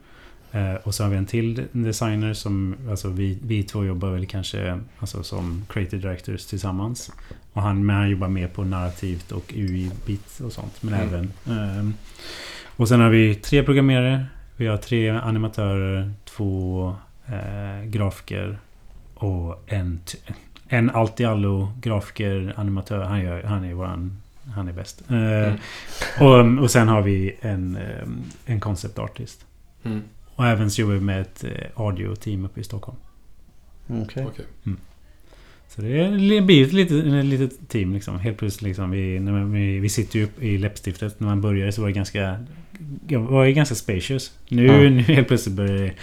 Eh, 0.52 0.74
och 0.74 0.96
så 0.96 1.04
har 1.04 1.10
vi 1.10 1.18
en 1.18 1.26
till 1.26 1.64
designer 1.72 2.34
som, 2.34 2.76
alltså 2.90 3.10
vi, 3.10 3.38
vi 3.44 3.64
två 3.64 3.86
jobbar 3.86 4.10
väl 4.10 4.26
kanske 4.26 4.80
alltså 5.00 5.24
som 5.24 5.66
creative 5.70 6.02
directors 6.02 6.46
tillsammans. 6.46 7.12
Och 7.54 7.62
han, 7.62 7.86
men 7.86 7.96
han 7.96 8.10
jobbar 8.10 8.28
mer 8.28 8.48
på 8.48 8.64
narrativt 8.64 9.32
och 9.32 9.54
UI-bit 9.56 10.40
och 10.46 10.52
sånt. 10.52 10.84
Men 10.84 10.94
Mm. 10.94 11.08
även... 11.08 11.32
ehm, 11.60 11.94
och 12.76 12.88
sen 12.88 13.00
har 13.02 13.10
vi 13.10 13.36
tre 13.36 13.64
programmerare. 13.64 14.26
Vi 14.58 14.68
har 14.68 14.78
tre 14.78 15.10
animatörer, 15.10 16.14
två 16.26 16.96
eh, 17.28 17.86
grafiker 17.86 18.60
och 19.16 19.64
en, 19.68 20.00
en 20.68 20.90
allt-i-allo 20.90 21.74
grafiker, 21.82 22.54
animatör. 22.58 23.00
Han, 23.04 23.22
gör, 23.22 23.44
han 23.44 23.64
är 23.66 23.74
våran... 23.74 24.18
Han 24.56 24.68
är 24.68 24.74
bäst. 24.74 25.04
Eh, 25.10 25.16
Mm. 25.18 26.58
och, 26.58 26.64
och 26.64 26.72
sen 26.72 26.88
har 26.88 27.02
vi 27.02 27.36
en, 27.42 27.76
eh, 27.76 28.08
en 28.46 28.60
concept 28.60 29.00
artist. 29.00 29.46
Mm. 29.84 30.02
Och 30.40 30.48
även 30.48 30.72
så 30.72 30.82
jobbar 30.82 30.94
vi 30.94 31.00
med 31.00 31.22
ett 31.22 31.44
eh, 31.44 31.52
audio-team 31.76 32.46
uppe 32.46 32.60
i 32.60 32.64
Stockholm. 32.64 32.98
Okej. 33.88 34.26
Okej. 34.28 34.46
Så 35.68 35.82
det 35.82 36.00
är- 36.00 36.30
det 36.36 36.42
blir 36.42 36.66
ett 36.66 36.74
litet, 36.74 37.06
ett 37.06 37.26
litet 37.26 37.70
team 37.70 37.94
liksom. 37.94 38.20
Helt 38.20 38.38
plötsligt 38.38 38.62
liksom. 38.62 38.92
Vi, 38.92 39.20
när 39.20 39.44
vi, 39.44 39.80
vi 39.80 39.90
sitter 39.90 40.20
ju 40.20 40.26
upp 40.26 40.44
i 40.44 40.58
läppstiftet. 40.58 41.20
När 41.20 41.28
man 41.28 41.42
började 41.42 41.72
så 41.72 41.82
var 41.82 41.88
det 41.88 41.94
ganska... 41.94 42.46
Det 42.80 43.18
var 43.18 43.44
ju 43.46 43.54
ganska 43.54 43.76
spacious. 43.76 44.38
Nu, 44.50 44.66
Ja. 44.66 44.74
nu 44.90 45.02
helt 45.02 45.28
plötsligt 45.28 45.56
börjar 45.56 45.78
det, 45.78 45.94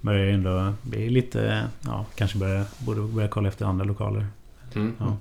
börjar 0.00 0.26
det 0.26 0.32
ändå 0.32 0.74
bli 0.82 1.10
lite... 1.10 1.64
Ja, 1.80 2.06
kanske 2.14 2.38
börja, 2.38 2.64
borde 2.78 3.00
börja 3.00 3.28
kolla 3.28 3.48
efter 3.48 3.64
andra 3.66 3.84
lokaler. 3.84 4.26
Mm. 4.74 4.92
Ja. 4.98 5.16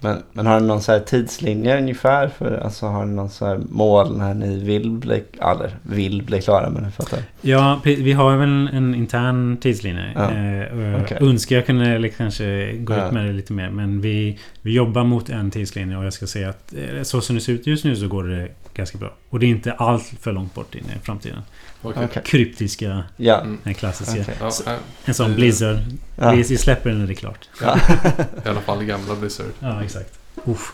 Men, 0.00 0.22
men 0.32 0.46
har 0.46 0.60
ni 0.60 0.66
någon 0.66 0.82
så 0.82 0.92
här 0.92 1.00
tidslinje 1.00 1.78
ungefär? 1.78 2.28
För, 2.28 2.58
alltså 2.64 2.86
har 2.86 3.06
ni 3.06 3.14
någon 3.14 3.30
så 3.30 3.46
här 3.46 3.60
mål 3.70 4.18
när 4.18 4.34
ni 4.34 4.64
vill 4.64 4.90
bli, 4.90 5.22
eller 5.40 5.70
vill 5.82 6.22
bli 6.22 6.42
klara 6.42 6.70
men 6.70 6.92
fattar? 6.92 7.18
Ja, 7.40 7.80
vi 7.84 8.12
har 8.12 8.36
väl 8.36 8.48
en, 8.48 8.68
en 8.68 8.94
intern 8.94 9.56
tidslinje. 9.56 10.12
Ja, 10.14 10.30
Eh, 10.30 11.02
okej. 11.02 11.18
Önskar 11.20 11.56
jag 11.56 11.66
kunde 11.66 12.08
kanske 12.08 12.72
gå 12.76 12.94
Ja. 12.94 13.06
ut 13.06 13.12
med 13.12 13.26
det 13.26 13.32
lite 13.32 13.52
mer. 13.52 13.70
Men 13.70 14.00
vi, 14.00 14.38
vi 14.62 14.72
jobbar 14.72 15.04
mot 15.04 15.28
en 15.30 15.50
tidslinje 15.50 15.96
och 15.96 16.04
jag 16.04 16.12
ska 16.12 16.26
säga 16.26 16.48
att 16.48 16.74
eh, 16.74 17.02
så 17.02 17.20
som 17.20 17.36
det 17.36 17.42
ser 17.42 17.52
ut 17.52 17.66
just 17.66 17.84
nu 17.84 17.96
så 17.96 18.08
går 18.08 18.24
det 18.24 18.48
ganska 18.74 18.98
bra. 18.98 19.10
Och 19.30 19.38
det 19.40 19.46
är 19.46 19.50
inte 19.50 19.72
allt 19.72 20.02
för 20.20 20.32
långt 20.32 20.54
bort 20.54 20.74
in 20.74 20.84
i 20.96 20.98
framtiden. 21.04 21.38
Okej. 21.82 22.08
Kryptiska, 22.24 23.04
Ja. 23.16 23.40
Mm. 23.40 23.58
den 23.62 23.74
klassiska. 23.74 24.20
Okej. 24.20 24.36
Ja, 24.40 24.76
En 25.04 25.14
sån 25.14 25.34
Blizzard. 25.34 25.78
Ja. 26.16 26.30
Vi, 26.30 26.42
vi 26.42 26.58
släpper 26.58 26.90
den 26.90 26.98
när 26.98 27.06
det 27.06 27.12
är 27.12 27.14
klart. 27.14 27.48
Ja. 27.62 27.78
I 28.44 28.48
alla 28.48 28.60
fall 28.60 28.84
gamla 28.84 29.14
Blizzard. 29.16 29.46
Ja, 29.60 29.84
exakt. 29.84 30.18
Uff. 30.44 30.72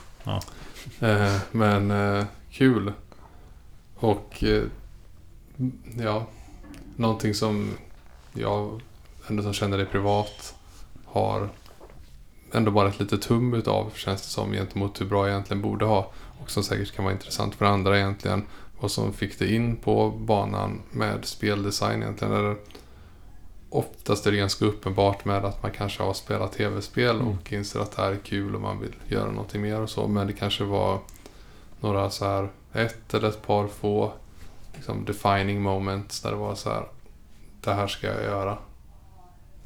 Eh, 1.00 1.36
men 1.52 1.90
eh, 1.90 2.24
kul. 2.50 2.92
Och 3.96 4.44
eh, 4.44 4.62
ja, 5.98 6.26
någonting 6.96 7.34
som 7.34 7.70
jag 8.32 8.80
ändå 9.28 9.42
som 9.42 9.52
känner 9.52 9.76
dig 9.76 9.86
privat 9.86 10.54
har 11.04 11.48
ändå 12.52 12.70
bara 12.70 12.88
ett 12.88 13.00
litet 13.00 13.22
tum 13.22 13.54
utav 13.54 13.90
känns 13.94 14.22
det 14.22 14.28
som 14.28 14.52
gentemot 14.52 15.00
hur 15.00 15.06
bra 15.06 15.24
jag 15.26 15.30
egentligen 15.30 15.62
borde 15.62 15.84
ha. 15.84 16.12
Och 16.40 16.50
som 16.50 16.62
säkert 16.62 16.94
kan 16.96 17.04
vara 17.04 17.14
intressant 17.14 17.54
för 17.54 17.64
andra 17.64 17.98
egentligen. 17.98 18.42
Vad 18.80 18.90
som 18.90 19.12
fick 19.12 19.38
dig 19.38 19.54
in 19.54 19.76
på 19.76 20.10
banan 20.10 20.82
med 20.90 21.24
speldesign 21.24 22.02
egentligen. 22.02 22.34
Eller 22.34 22.56
oftast 23.70 24.26
är 24.26 24.30
det 24.30 24.36
ganska 24.36 24.64
uppenbart 24.64 25.24
med 25.24 25.44
att 25.44 25.62
man 25.62 25.72
kanske 25.72 26.02
har 26.02 26.14
spelat 26.14 26.52
tv-spel 26.52 27.16
Mm. 27.16 27.28
och 27.28 27.52
inser 27.52 27.80
att 27.80 27.96
det 27.96 28.02
här 28.02 28.12
är 28.12 28.16
kul 28.16 28.54
och 28.54 28.60
man 28.60 28.80
vill 28.80 28.94
göra 29.08 29.30
någonting 29.30 29.62
mer 29.62 29.80
och 29.80 29.90
så. 29.90 30.08
Men 30.08 30.26
det 30.26 30.32
kanske 30.32 30.64
var 30.64 30.98
några 31.80 32.10
så 32.10 32.24
här 32.24 32.48
ett 32.72 33.14
eller 33.14 33.28
ett 33.28 33.46
par 33.46 33.66
få 33.66 34.12
liksom 34.74 35.04
defining 35.04 35.62
moments 35.62 36.20
där 36.20 36.30
det 36.30 36.36
var 36.36 36.54
så 36.54 36.70
här 36.70 36.82
det 37.60 37.72
här 37.74 37.86
ska 37.86 38.06
jag 38.06 38.22
göra. 38.22 38.58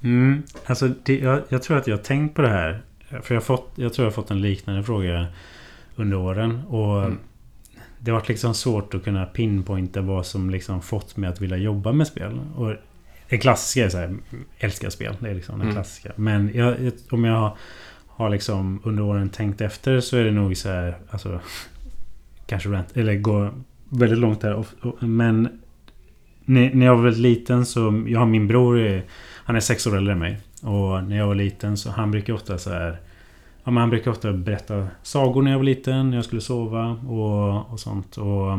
Mm, 0.02 0.42
alltså 0.66 0.88
det, 0.88 1.18
jag, 1.18 1.42
jag 1.48 1.62
tror 1.62 1.76
att 1.78 1.86
jag 1.86 1.96
har 1.96 2.02
tänkt 2.04 2.34
på 2.36 2.42
det 2.42 2.48
här. 2.48 2.82
För 3.22 3.34
jag, 3.34 3.44
fått, 3.44 3.70
jag 3.74 3.92
tror 3.92 4.04
jag 4.04 4.10
har 4.10 4.14
fått 4.22 4.30
en 4.30 4.40
liknande 4.40 4.82
fråga 4.82 5.26
under 5.96 6.16
åren. 6.16 6.62
Och 6.68 6.98
Mm. 7.04 7.18
Det 8.02 8.12
varit 8.12 8.28
liksom 8.28 8.54
svårt 8.54 8.94
att 8.94 9.04
kunna 9.04 9.26
pinpointa 9.26 10.00
vad 10.00 10.26
som 10.26 10.50
liksom 10.50 10.82
fått 10.82 11.16
mig 11.16 11.30
att 11.30 11.40
vilja 11.40 11.56
jobba 11.56 11.92
med 11.92 12.06
spel. 12.06 12.40
Och 12.56 12.74
det 13.28 13.38
klassiska 13.38 13.84
är 13.84 13.88
så 13.88 13.98
här, 13.98 14.16
älskar 14.58 14.90
spel. 14.90 15.16
Det 15.20 15.30
är 15.30 15.34
liksom 15.34 15.58
det 15.58 15.62
Mm. 15.62 15.74
klassiska. 15.74 16.12
Men 16.16 16.50
jag, 16.54 16.76
om 17.10 17.24
jag 17.24 17.56
har, 18.06 18.30
liksom 18.30 18.80
under 18.84 19.02
åren 19.02 19.28
tänkt 19.28 19.60
efter 19.60 20.00
så 20.00 20.16
är 20.16 20.24
det 20.24 20.30
nog 20.30 20.56
så 20.56 20.68
här, 20.68 20.96
alltså 21.10 21.40
kanske 22.46 22.68
rent, 22.68 22.96
eller 22.96 23.14
går 23.14 23.54
väldigt 23.88 24.18
långt 24.18 24.40
där. 24.40 24.64
Men 25.00 25.60
när, 26.44 26.86
jag 26.86 26.96
var 26.96 27.02
väldigt 27.02 27.22
liten 27.22 27.66
så, 27.66 28.04
jag 28.08 28.18
har 28.18 28.26
min 28.26 28.48
bror, 28.48 29.02
han 29.44 29.56
är 29.56 29.60
sex 29.60 29.86
år 29.86 29.96
äldre 29.96 30.12
än 30.12 30.18
mig. 30.18 30.38
Och 30.62 31.04
när 31.04 31.16
jag 31.16 31.26
var 31.26 31.34
liten 31.34 31.76
så 31.76 31.90
han 31.90 32.10
brukar 32.10 32.32
ofta 32.32 32.58
så 32.58 32.70
här 32.70 33.00
Ja, 33.64 33.70
men 33.70 33.76
han 33.76 33.90
brukar 33.90 34.10
ofta 34.10 34.32
berätta 34.32 34.86
sagor 35.02 35.42
när 35.42 35.50
jag 35.50 35.58
var 35.58 35.64
liten, 35.64 36.10
när 36.10 36.16
jag 36.16 36.24
skulle 36.24 36.40
sova 36.40 36.86
och, 36.90 37.72
och 37.72 37.80
sånt. 37.80 38.16
Och, 38.16 38.52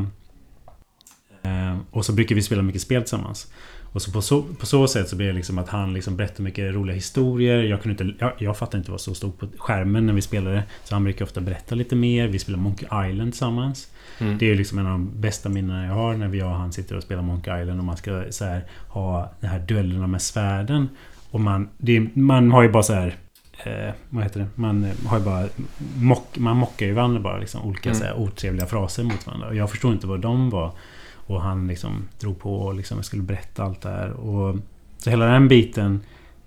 eh, 1.42 1.78
och 1.92 2.06
så 2.06 2.14
brukar 2.14 2.36
vi 2.36 2.42
spela 2.42 2.62
mycket 2.62 2.82
spel 2.82 3.02
tillsammans. 3.02 3.52
Och 3.94 4.02
så 4.02 4.12
på, 4.12 4.22
så 4.22 4.44
på 4.44 4.66
så 4.66 4.88
sätt 4.88 5.10
så 5.10 5.16
blir 5.16 5.28
det 5.28 5.34
liksom 5.34 5.58
att 5.58 5.70
han 5.70 5.94
liksom 5.94 6.16
berättar 6.16 6.44
mycket 6.44 6.76
roliga 6.76 6.96
historier. 6.96 7.64
Jag, 7.64 7.82
kunde 7.82 8.04
inte, 8.04 8.26
jag, 8.26 8.34
jag 8.38 8.58
fattar 8.58 8.78
inte 8.78 8.92
vad 8.92 9.02
som 9.02 9.16
stod 9.16 9.38
på 9.38 9.48
skärmen 9.58 10.06
när 10.06 10.14
vi 10.14 10.22
spelade. 10.22 10.64
Så 10.84 10.96
han 10.96 11.04
brukar 11.04 11.26
ofta 11.26 11.42
berätta 11.42 11.76
lite 11.76 11.96
mer. 11.96 12.28
Vi 12.28 12.40
spelar 12.40 12.60
Monkey 12.60 13.10
Island 13.10 13.32
tillsammans. 13.32 13.92
Mm. 14.20 14.38
Det 14.38 14.52
är 14.52 14.56
liksom 14.56 14.78
en 14.80 14.86
av 14.86 14.92
de 14.92 15.22
bästa 15.22 15.50
minnena 15.50 15.86
jag 15.86 15.94
har 15.94 16.14
när 16.18 16.28
vi 16.28 16.44
och 16.44 16.50
han 16.50 16.72
sitter 16.72 16.98
och 16.98 17.04
spelar 17.04 17.22
Monkey 17.22 17.62
Island 17.62 17.80
och 17.80 17.86
man 17.86 17.98
ska 17.98 18.24
så 18.30 18.46
här, 18.46 18.66
ha 18.88 19.32
de 19.40 19.48
här 19.48 19.60
duellerna 19.60 20.08
med 20.08 20.22
svärden. 20.22 20.90
Och 21.32 21.40
man, 21.40 21.70
det, 21.78 22.16
man 22.16 22.52
har 22.52 22.64
ju 22.64 22.70
bara 22.70 22.84
så 22.84 22.94
här... 22.94 23.16
Eh, 23.66 23.94
vad 24.10 24.24
heter 24.24 24.40
det? 24.40 24.48
Man 24.56 24.92
har 25.06 25.20
bara... 25.20 25.48
Mock, 25.96 26.38
man 26.38 26.58
mockar 26.58 26.86
ju 26.86 26.94
varandra 26.94 27.20
bara 27.20 27.38
liksom. 27.38 27.62
Olika 27.62 27.90
Mm. 27.90 28.00
så 28.00 28.06
här, 28.06 28.20
otrevliga 28.20 28.66
fraser 28.66 29.04
mot 29.04 29.28
varandra. 29.28 29.48
Och 29.48 29.56
jag 29.56 29.70
förstår 29.70 29.94
inte 29.94 30.08
vad 30.08 30.20
de 30.20 30.50
var. 30.50 30.72
Och 31.14 31.42
han 31.42 31.68
liksom 31.68 32.08
drog 32.20 32.40
på 32.40 32.56
och 32.56 32.76
liksom 32.76 32.98
jag 32.98 33.06
skulle 33.06 33.24
berätta 33.24 33.64
allt 33.64 33.82
det 33.82 33.90
här. 33.90 34.12
Och, 34.12 34.56
så 34.98 35.10
hela 35.10 35.26
den 35.26 35.48
biten 35.48 36.00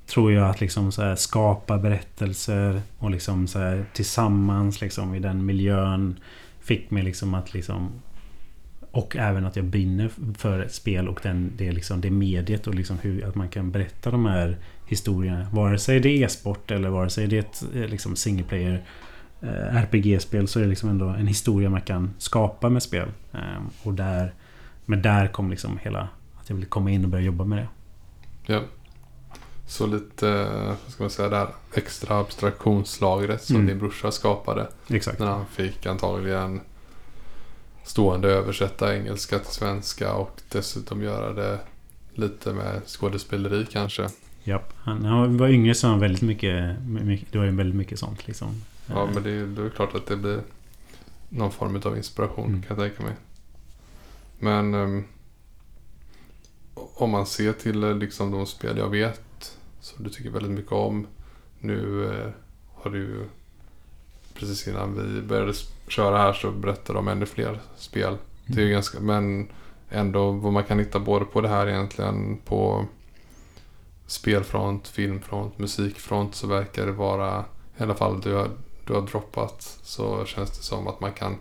tror 0.07 0.33
jag 0.33 0.51
att 0.51 0.61
liksom 0.61 0.93
så 0.93 1.03
här 1.03 1.17
skapa 1.17 1.79
berättelser 1.79 2.83
och 2.99 3.11
liksom 3.11 3.47
så 3.47 3.59
här 3.59 3.85
tillsammans 3.93 4.81
liksom 4.81 5.15
i 5.15 5.19
den 5.19 5.47
miljön 5.47 6.19
fick 6.61 6.91
mig 6.91 7.03
liksom 7.03 7.35
att 7.35 7.55
liksom 7.55 7.91
och 8.91 9.17
även 9.17 9.47
att 9.47 9.57
jag 9.57 9.65
brinner 9.65 10.11
för 10.39 10.61
ett 10.61 10.75
spel 10.75 11.09
och 11.09 11.21
den, 11.23 11.53
det, 11.57 11.69
är 11.69 11.73
liksom, 11.73 12.01
det 12.01 12.11
mediet 12.11 12.67
och 12.67 12.75
liksom 12.75 12.99
hur 12.99 13.25
att 13.25 13.35
man 13.35 13.49
kan 13.49 13.71
berätta 13.71 14.11
de 14.11 14.27
här 14.27 14.57
historierna. 14.87 15.47
Vare 15.53 15.79
sig 15.79 16.01
det 16.01 16.09
är 16.09 16.25
e-sport 16.25 16.71
eller 16.71 16.89
vare 16.89 17.11
sig 17.11 17.27
det 17.27 17.37
är 17.37 17.41
ett 17.41 17.65
eh, 17.75 17.81
liksom 17.89 18.17
single 18.17 18.45
player 18.45 18.85
eh, 19.41 19.77
RPG-spel 19.77 20.49
så 20.49 20.59
är 20.59 20.63
det 20.63 20.69
liksom 20.69 20.89
ändå 20.89 21.07
en 21.09 21.27
historia 21.27 21.71
man 21.71 21.81
kan 21.81 22.11
skapa 22.19 22.69
med 22.69 22.83
spel. 22.83 23.09
Eh, 23.33 23.63
och 23.83 23.95
där, 23.95 24.35
men 24.85 25.03
där 25.03 25.29
kom 25.29 25.51
liksom 25.51 25.79
hela 25.83 26.09
att 26.41 26.49
jag 26.49 26.57
ville 26.57 26.67
komma 26.69 26.91
in 26.91 27.05
och 27.05 27.11
börja 27.11 27.25
jobba 27.25 27.45
med 27.45 27.59
det. 27.59 27.69
Ja. 28.55 28.61
Så 29.67 29.87
lite, 29.87 30.29
eh, 30.31 30.67
vad 30.67 30.93
ska 30.93 31.03
man 31.03 31.11
säga 31.11 31.29
där, 31.29 31.49
extra 31.75 32.19
abstraktionslagret 32.19 33.43
som 33.43 33.57
Mm. 33.57 33.67
din 33.67 33.79
brorsa 33.79 34.11
skapade. 34.11 34.69
Exakt. 34.89 35.19
När 35.19 35.27
han 35.27 35.47
fick 35.47 35.87
antagligen 35.87 36.61
stående 37.85 38.29
översätta 38.29 38.97
engelska 38.97 39.39
till 39.39 39.55
svenska 39.55 40.15
och 40.15 40.41
dessutom 40.49 41.03
göra 41.03 41.33
det 41.33 41.59
lite 42.15 42.53
med 42.53 42.83
skådespeleri 42.87 43.67
kanske. 43.73 44.09
Han, 44.77 44.99
när 44.99 45.09
han 45.09 45.37
var 45.37 45.49
yngre 45.49 45.75
så 45.75 45.87
han 45.87 46.01
väldigt 46.01 46.23
mycket, 46.23 46.79
mycket 46.87 47.33
det 47.33 47.39
var 47.39 47.45
ju 47.45 47.51
väldigt 47.51 47.77
mycket 47.77 47.99
sånt 47.99 48.27
liksom. 48.27 48.63
Ja 48.87 49.03
Eh, 49.03 49.15
men 49.15 49.23
det 49.23 49.31
är, 49.31 49.47
det 49.47 49.63
är 49.63 49.71
klart 49.71 49.95
att 49.95 50.07
det 50.07 50.17
blir 50.17 50.41
någon 51.29 51.51
form 51.53 51.81
av 51.85 51.97
inspiration 51.97 52.49
Mm. 52.49 52.63
kan 52.63 52.77
jag 52.79 52.87
tänka 52.89 53.03
mig. 53.03 53.13
Men 54.39 54.75
ehm, 54.75 55.05
om 56.75 57.11
man 57.11 57.27
ser 57.27 57.53
till 57.53 57.85
eh, 57.85 57.97
liksom 57.97 58.31
de 58.31 58.47
spel 58.47 58.79
jag 58.79 58.89
vet 58.91 59.57
som 59.81 60.05
du 60.05 60.11
tycker 60.11 60.31
väldigt 60.31 60.53
mycket 60.53 60.73
om. 60.73 61.07
Nu 61.59 62.05
eh, 62.05 62.31
har 62.75 62.91
du 62.91 62.99
ju 62.99 63.25
precis 64.35 64.69
innan 64.69 65.15
vi 65.15 65.23
började 65.23 65.53
köra 65.89 66.19
här 66.19 66.33
så 66.33 66.51
berättade 66.51 66.99
om 66.99 67.09
ännu 67.09 67.27
fler 67.27 67.59
spel. 67.77 68.17
Det 68.47 68.61
är 68.61 68.65
ju 68.65 68.71
ganska, 68.73 69.01
men 69.01 69.49
ändå 69.91 70.31
vad 70.31 70.53
man 70.53 70.65
kan 70.65 70.79
hitta 70.79 70.99
både 71.01 71.25
på 71.25 71.41
det 71.41 71.49
här 71.49 71.67
egentligen 71.69 72.39
på 72.45 72.87
spelfront, 74.07 74.89
filmfront, 74.89 75.59
musikfront 75.59 76.35
så 76.35 76.47
verkar 76.47 76.87
det 76.87 76.93
vara 76.93 77.45
i 77.79 77.83
alla 77.83 77.95
fall 77.95 78.21
du 78.21 78.35
har, 78.35 78.51
du 78.87 78.93
har 78.93 79.01
droppat 79.03 79.79
så 79.83 80.25
känns 80.25 80.51
det 80.51 80.63
som 80.63 80.87
att 80.89 81.01
man 81.01 81.13
kan 81.13 81.37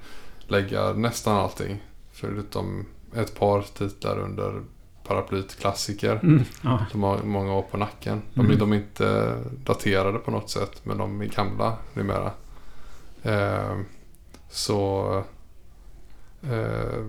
lägga 0.47 0.93
nästan 0.93 1.35
allting 1.37 1.83
förutom 2.11 2.85
ett 3.15 3.39
par 3.39 3.61
titlar 3.61 4.19
under 4.19 4.61
paraplyt 5.07 5.55
klassiker. 5.59 6.19
Mm, 6.23 6.43
ja. 6.61 6.85
De 6.91 7.03
har 7.03 7.17
många 7.23 7.53
år 7.53 7.61
på 7.71 7.77
nacken. 7.77 8.21
De, 8.33 8.45
Mm. 8.45 8.57
de 8.59 8.71
är 8.71 8.75
inte 8.75 9.37
daterade 9.63 10.19
på 10.19 10.31
något 10.31 10.49
sätt 10.49 10.81
men 10.83 10.97
de 10.97 11.21
är 11.21 11.25
gamla 11.25 11.77
numera. 11.93 12.31
Eh, 13.23 13.77
så 14.49 15.23
eh, 16.41 17.05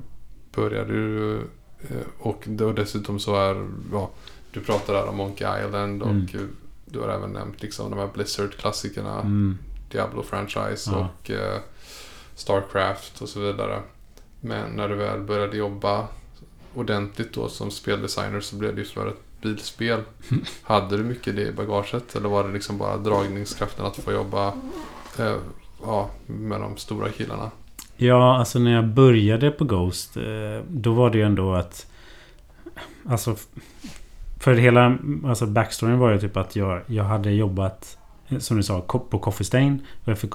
började 0.54 0.92
du 0.92 1.36
eh, 1.80 2.06
och 2.18 2.42
då 2.46 2.72
dessutom 2.72 3.18
så 3.20 3.36
är 3.36 3.68
ja, 3.92 4.10
du 4.54 4.60
pratade 4.60 4.98
där 4.98 5.08
om 5.08 5.16
Monkey 5.16 5.46
Island 5.66 6.02
och 6.02 6.08
Mm. 6.10 6.56
du 6.84 7.00
har 7.00 7.08
även 7.08 7.30
nämnt 7.32 7.62
liksom 7.62 7.90
de 7.90 7.98
här 7.98 8.08
Blizzard-klassikerna. 8.14 9.20
Mm. 9.20 9.58
Diablo-franchise 9.90 10.90
Ja. 10.92 11.08
och 11.22 11.30
eh, 11.30 11.60
Starcraft 12.34 13.22
och 13.22 13.28
så 13.28 13.40
vidare. 13.40 13.80
Men 14.40 14.70
när 14.70 14.88
du 14.88 14.94
väl 14.94 15.20
började 15.20 15.56
jobba 15.56 16.08
ordentligt 16.74 17.32
då 17.32 17.48
som 17.48 17.70
speldesigner 17.70 18.40
så 18.40 18.56
blev 18.56 18.74
det 18.74 18.80
ju 18.80 18.86
för 18.86 19.06
ett 19.08 19.20
bilspel. 19.42 20.00
Hade 20.62 20.96
du 20.96 21.02
mycket 21.04 21.36
det 21.36 21.42
i 21.42 21.52
bagaget 21.52 22.16
eller 22.16 22.28
var 22.28 22.44
det 22.44 22.52
liksom 22.52 22.78
bara 22.78 22.96
dragningskraften 22.96 23.86
att 23.86 23.96
få 23.96 24.12
jobba 24.12 24.52
eh, 25.18 25.36
ja, 25.82 26.10
med 26.26 26.60
de 26.60 26.76
stora 26.76 27.08
killarna? 27.08 27.50
Ja, 27.96 28.38
alltså 28.38 28.58
när 28.58 28.72
jag 28.74 28.86
började 28.88 29.50
på 29.50 29.64
Ghost 29.64 30.16
eh, 30.16 30.22
Då 30.68 30.92
var 30.92 31.10
det 31.10 31.18
ju 31.18 31.24
ändå 31.24 31.54
att 31.54 31.86
Alltså 33.08 33.36
För 34.44 34.54
hela 34.54 34.98
alltså 35.24 35.46
backstoryn 35.46 35.98
var 35.98 36.12
ju 36.12 36.18
typ 36.18 36.36
att 36.36 36.56
jag, 36.56 36.80
jag 36.86 37.04
hade 37.04 37.30
jobbat 37.30 37.98
Som 38.38 38.56
du 38.56 38.62
sa 38.62 38.80
på 38.80 39.18
Coffee 39.18 39.44
Stain 39.44 39.86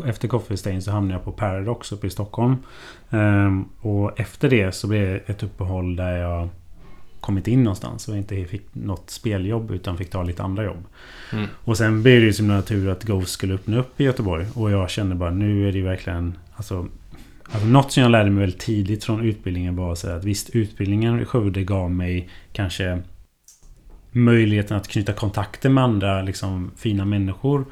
efter, 0.06 0.28
Coffee 0.28 0.58
Stain 0.58 0.82
så 0.82 0.92
hamnade 0.92 1.14
jag 1.14 1.26
på 1.26 1.32
Paradox 1.32 1.92
uppe 1.92 2.08
i 2.08 2.10
Stockholm 2.10 2.56
Ehm, 3.10 3.66
Och 3.82 4.20
efter 4.20 4.50
det 4.50 4.72
så 4.72 4.88
blev 4.88 5.08
det 5.08 5.34
ett 5.34 5.44
uppehåll 5.44 5.96
där 5.96 6.18
jag 6.18 6.50
Kommit 7.20 7.48
in 7.48 7.64
någonstans 7.64 8.08
och 8.08 8.18
inte 8.18 8.46
fick 8.46 8.62
något 8.74 9.10
speljobb 9.10 9.72
utan 9.72 9.98
fick 9.98 10.10
ta 10.10 10.24
lite 10.24 10.44
andra 10.44 10.64
jobb 10.64 10.86
Mm. 11.34 11.48
och 11.64 11.78
sen 11.78 12.04
blev 12.04 12.20
det 12.20 12.26
ju 12.26 12.34
som 12.34 12.48
natur 12.48 12.90
att 12.90 13.04
Ghost 13.04 13.32
skulle 13.32 13.54
öppna 13.54 13.78
upp 13.78 14.02
i 14.02 14.04
Göteborg. 14.04 14.46
Och 14.56 14.72
jag 14.72 14.90
kände 14.90 15.16
bara 15.16 15.32
nu 15.32 15.68
är 15.68 15.72
det 15.72 15.78
ju 15.78 15.84
verkligen... 15.84 16.38
Alltså, 16.56 16.88
alltså 17.52 17.68
något 17.68 17.92
som 17.92 18.04
jag 18.04 18.12
lärde 18.12 18.30
mig 18.30 18.40
väldigt 18.40 18.60
tidigt 18.60 19.04
från 19.04 19.22
utbildningen 19.24 19.76
var 19.76 19.96
så 19.96 20.08
här 20.08 20.16
att 20.16 20.24
visst 20.24 20.50
utbildningen 20.50 21.20
i 21.20 21.26
Skövde 21.26 21.64
gav 21.64 21.92
mig 21.92 22.30
kanske 22.54 23.02
möjligheten 24.12 24.78
att 24.78 24.88
knyta 24.88 25.14
kontakter 25.14 25.70
med 25.70 25.84
andra 25.84 26.22
liksom, 26.22 26.72
fina 26.78 27.06
människor. 27.06 27.66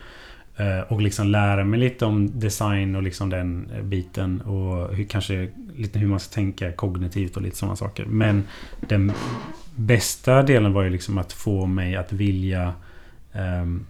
Eh, 0.58 0.80
och 0.80 1.02
liksom 1.02 1.28
lära 1.28 1.64
mig 1.64 1.80
lite 1.80 2.06
om 2.06 2.40
design 2.40 2.96
och 2.96 3.04
liksom 3.04 3.30
den 3.30 3.72
eh, 3.76 3.84
biten. 3.84 4.42
Och 4.42 4.96
hur, 4.96 5.04
kanske 5.04 5.50
lite 5.76 6.00
hur 6.00 6.08
man 6.08 6.20
ska 6.20 6.34
tänka 6.34 6.72
kognitivt 6.72 7.36
och 7.36 7.42
lite 7.42 7.58
sådana 7.58 7.76
saker. 7.76 8.06
Men 8.06 8.44
den 8.88 9.12
bästa 9.76 10.44
delen 10.44 10.74
var 10.74 10.84
ju 10.84 10.90
liksom 10.90 11.18
att 11.18 11.34
få 11.34 11.66
mig 11.66 11.96
att 11.96 12.12
vilja 12.14 12.74
ehm, 13.34 13.86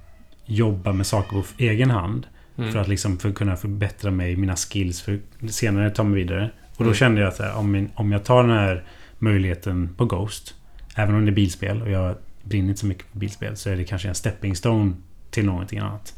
jobba 0.46 0.94
med 0.94 1.06
saker 1.08 1.30
på 1.30 1.44
egen 1.58 1.90
hand. 1.90 2.28
Mm. 2.58 2.72
För 2.72 2.80
att 2.80 2.88
liksom 2.88 3.18
för 3.18 3.30
att 3.30 3.36
kunna 3.36 3.56
förbättra 3.56 4.12
mig, 4.12 4.36
mina 4.36 4.56
skills 4.56 5.02
för 5.02 5.20
senare 5.48 5.90
ta 5.90 6.04
mig 6.04 6.16
vidare. 6.22 6.50
Och 6.70 6.84
då 6.84 6.84
Mm. 6.84 6.94
kände 6.94 7.22
jag 7.22 7.28
att 7.28 7.56
om, 7.56 7.90
om 7.96 8.12
jag 8.12 8.24
tar 8.24 8.44
den 8.44 8.58
här 8.58 8.84
möjligheten 9.20 9.90
på 9.98 10.06
Ghost. 10.06 10.56
Även 10.96 11.16
om 11.16 11.26
det 11.26 11.32
är 11.32 11.34
bilspel 11.36 11.82
och 11.82 11.90
jag 11.90 12.16
brinner 12.48 12.70
inte 12.70 12.80
så 12.80 12.86
mycket 12.86 13.06
för 13.12 13.20
bilspel. 13.20 13.58
Så 13.58 13.70
är 13.70 13.76
det 13.76 13.84
kanske 13.84 14.08
en 14.08 14.16
stepping 14.16 14.56
stone 14.56 14.94
till 15.30 15.46
någonting 15.46 15.80
annat. 15.80 16.14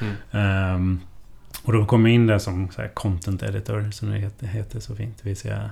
Mm. 0.00 0.14
Ehm, 0.30 1.00
och 1.62 1.72
då 1.72 1.84
kom 1.86 2.06
jag 2.06 2.14
in 2.14 2.26
där 2.26 2.38
som 2.38 2.70
så 2.70 2.82
här, 2.82 2.88
content 2.88 3.42
editor 3.42 3.90
som 3.90 4.10
det 4.10 4.46
heter, 4.46 4.80
så 4.80 4.96
fint. 4.96 5.18
Det 5.22 5.28
vill 5.28 5.36
säga, 5.36 5.70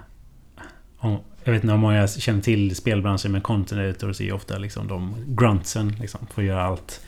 om, 0.99 1.19
jag 1.45 1.53
vet 1.53 1.63
inte 1.63 1.75
om 1.75 1.81
många 1.81 2.09
känner 2.09 2.41
till 2.41 2.77
spelbranschen 2.77 3.33
men 3.33 3.41
content 3.41 3.81
editor 3.81 4.09
är 4.09 4.23
ju 4.23 4.33
ofta 4.33 4.59
liksom 4.59 4.89
de 4.89 5.15
gruntsen 5.27 5.89
liksom, 5.89 6.27
får 6.27 6.45
göra 6.45 6.63
allt 6.63 7.01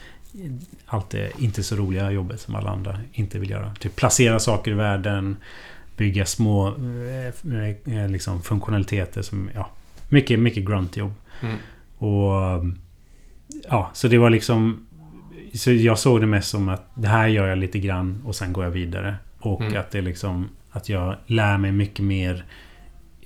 allt 0.85 1.09
det 1.09 1.31
inte 1.37 1.63
så 1.63 1.75
roliga 1.75 2.11
jobbet 2.11 2.41
som 2.41 2.55
alla 2.55 2.69
andra 2.69 2.99
inte 3.13 3.39
vill 3.39 3.49
göra. 3.49 3.73
Typ 3.79 3.95
placera 3.95 4.39
saker 4.39 4.71
i 4.71 4.73
världen, 4.73 5.37
bygga 5.97 6.25
små 6.25 6.67
eh, 6.67 7.95
eh, 7.95 8.09
liksom 8.09 8.41
funktionaliteter 8.41 9.21
som, 9.21 9.49
ja, 9.55 9.69
mycket, 10.09 10.39
mycket 10.39 10.65
gruntjobb. 10.65 11.13
Mm. 11.41 11.57
Och 11.97 12.65
ja, 13.69 13.89
så 13.93 14.07
det 14.07 14.17
var 14.17 14.29
liksom 14.29 14.87
Så 15.53 15.71
jag 15.71 15.99
såg 15.99 16.21
det 16.21 16.27
mest 16.27 16.49
som 16.49 16.69
att 16.69 16.91
det 16.95 17.07
här 17.07 17.27
gör 17.27 17.47
jag 17.47 17.57
lite 17.57 17.79
grann 17.79 18.21
och 18.25 18.35
sen 18.35 18.53
går 18.53 18.63
jag 18.63 18.71
vidare. 18.71 19.15
Och 19.39 19.61
Mm. 19.61 19.79
att 19.79 19.91
det 19.91 20.01
liksom 20.01 20.49
Att 20.71 20.89
jag 20.89 21.15
lär 21.27 21.57
mig 21.57 21.71
mycket 21.71 22.05
mer 22.05 22.45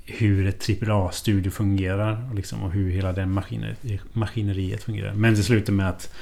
Hur 0.05 0.47
ett 0.47 0.69
AAA-studio 0.69 1.51
fungerar 1.51 2.29
och, 2.29 2.35
liksom, 2.35 2.63
och 2.63 2.71
hur 2.71 2.91
hela 2.91 3.13
den 3.13 3.31
maskiner, 3.31 3.75
maskineriet 4.13 4.83
fungerar. 4.83 5.13
Men 5.13 5.35
det 5.35 5.43
slutar 5.43 5.73
med 5.73 5.89
att 5.89 6.13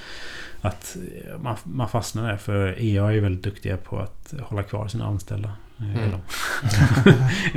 att 0.61 0.97
man, 1.41 1.55
man 1.63 1.89
fastnar 1.89 2.27
där 2.29 2.37
för 2.37 2.75
EA 2.81 3.13
är 3.13 3.19
väldigt 3.19 3.43
duktiga 3.43 3.77
på 3.77 3.99
att 3.99 4.33
hålla 4.41 4.63
kvar 4.63 4.87
sina 4.87 5.05
anställda. 5.05 5.51
Är 5.77 6.11
de. 6.11 6.21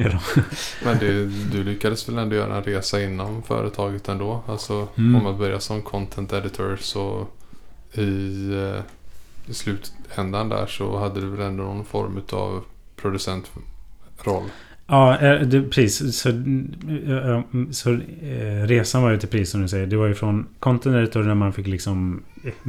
är 0.02 0.08
de. 0.10 0.42
Men 0.84 0.98
det, 0.98 1.26
du 1.52 1.64
lyckades 1.64 2.08
väl 2.08 2.18
ändå 2.18 2.36
göra 2.36 2.56
en 2.56 2.62
resa 2.62 3.02
inom 3.02 3.42
företaget 3.42 4.08
ändå? 4.08 4.42
Alltså 4.46 4.88
Mm. 4.98 5.16
om 5.16 5.22
man 5.22 5.38
börjar 5.38 5.58
som 5.58 5.82
content 5.82 6.32
editor 6.32 6.76
så 6.80 7.26
i, 7.92 8.50
eh, 8.54 8.80
i 9.46 9.54
slutändan 9.54 10.48
där 10.48 10.66
så 10.66 10.98
hade 10.98 11.20
du 11.20 11.26
väl 11.30 11.40
ändå 11.46 11.62
någon 11.64 11.84
form 11.84 12.20
av 12.32 12.64
producentroll? 12.96 14.44
Ja, 14.86 15.18
eh, 15.18 15.40
det, 15.40 15.62
precis. 15.62 16.16
Så, 16.20 16.28
eh, 16.28 17.40
så 17.70 17.98
resan 18.66 19.02
var 19.02 19.10
ju 19.10 19.18
till 19.18 19.28
pris 19.28 19.50
som 19.50 19.62
du 19.62 19.68
säger. 19.68 19.86
Det 19.86 19.96
var 19.96 20.06
ju 20.06 20.14
från 20.14 20.46
Content 20.60 20.96
Editor 20.96 21.22
när 21.22 21.34
man 21.34 21.52
fick 21.52 21.66
liksom... 21.66 22.22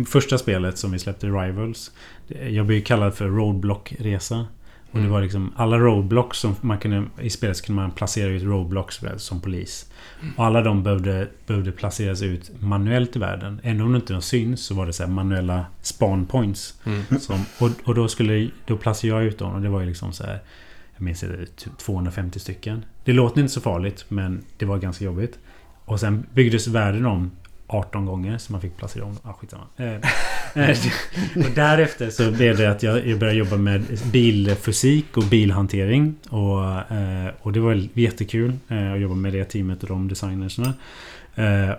Första 0.08 0.38
spelet 0.38 0.78
som 0.78 0.92
vi 0.92 1.00
släppte, 1.00 1.28
Rivals. 1.28 1.92
Jag 2.50 2.66
blev 2.66 2.80
ju 2.80 2.84
kallad 2.84 3.14
för 3.14 3.28
Roadblock-resa. 3.28 4.46
Och 4.92 4.98
det 4.98 5.00
Mm. 5.00 5.12
var 5.12 5.22
liksom 5.22 5.52
alla 5.56 5.78
roadblocks 5.78 6.38
som 6.38 6.56
man 6.62 6.78
kunde... 6.78 7.04
I 7.22 7.30
spelet 7.30 7.62
kunde 7.66 7.82
man 7.82 7.92
placera 7.92 8.30
ut 8.30 8.44
roadblocks 8.44 9.02
som 9.18 9.42
polis. 9.42 9.92
Och 10.36 10.46
alla 10.46 10.62
de 10.62 10.84
behövde, 10.84 11.28
behövde 11.48 11.72
placeras 11.72 12.22
ut 12.22 12.52
manuellt 12.60 13.16
i 13.16 13.20
världen. 13.20 13.60
Även 13.64 13.82
om 13.82 13.92
det 13.92 13.98
inte 13.98 14.22
syns 14.22 14.66
så 14.66 14.76
var 14.76 14.86
det 14.86 14.94
så 14.94 15.08
manuella 15.08 15.66
spawn 15.82 16.26
points. 16.26 16.80
Mm. 16.86 17.04
Som, 17.20 17.46
och, 17.60 17.70
och 17.84 17.96
då 17.96 18.08
skulle 18.08 18.50
då 18.66 18.78
placerade 18.78 19.24
jag 19.24 19.28
ut 19.28 19.38
dem 19.38 19.54
och 19.54 19.62
det 19.62 19.70
var 19.70 19.80
ju 19.80 19.86
liksom 19.86 20.14
så 20.14 20.24
här 20.24 20.40
Jag 20.96 21.02
minns 21.04 21.20
det, 21.20 21.46
typ 21.56 21.78
250 21.78 22.40
stycken. 22.40 22.86
Det 23.04 23.14
låter 23.14 23.42
inte 23.42 23.54
så 23.54 23.62
farligt 23.62 24.06
men 24.08 24.44
det 24.58 24.66
var 24.66 24.78
ganska 24.78 25.06
jobbigt. 25.06 25.40
Och 25.86 26.00
sen 26.00 26.26
byggdes 26.34 26.68
världen 26.68 27.06
om 27.06 27.32
18 27.68 28.06
gånger 28.06 28.38
så 28.38 28.52
man 28.52 28.62
fick 28.62 28.78
placera 28.78 29.06
om. 29.06 29.18
Ah, 29.24 29.34
skitsamma. 29.34 29.64
Eh, 29.78 29.94
eh, 30.70 30.78
och 31.46 31.52
därefter 31.56 32.10
så 32.10 32.32
blev 32.32 32.58
det 32.58 32.72
att 32.72 32.84
jag, 32.84 33.20
började 33.20 33.40
jobba 33.40 33.58
med 33.58 33.86
bilfysik 34.12 35.18
och 35.18 35.24
bilhantering. 35.24 36.16
Och, 36.30 36.92
eh, 36.92 37.32
och 37.42 37.54
det 37.54 37.60
var 37.60 37.88
jättekul 37.94 38.54
att 38.68 39.00
jobba 39.00 39.16
med 39.16 39.34
det 39.34 39.44
teamet 39.46 39.84
och 39.84 39.90
de 39.90 40.08
designerserna. 40.08 40.74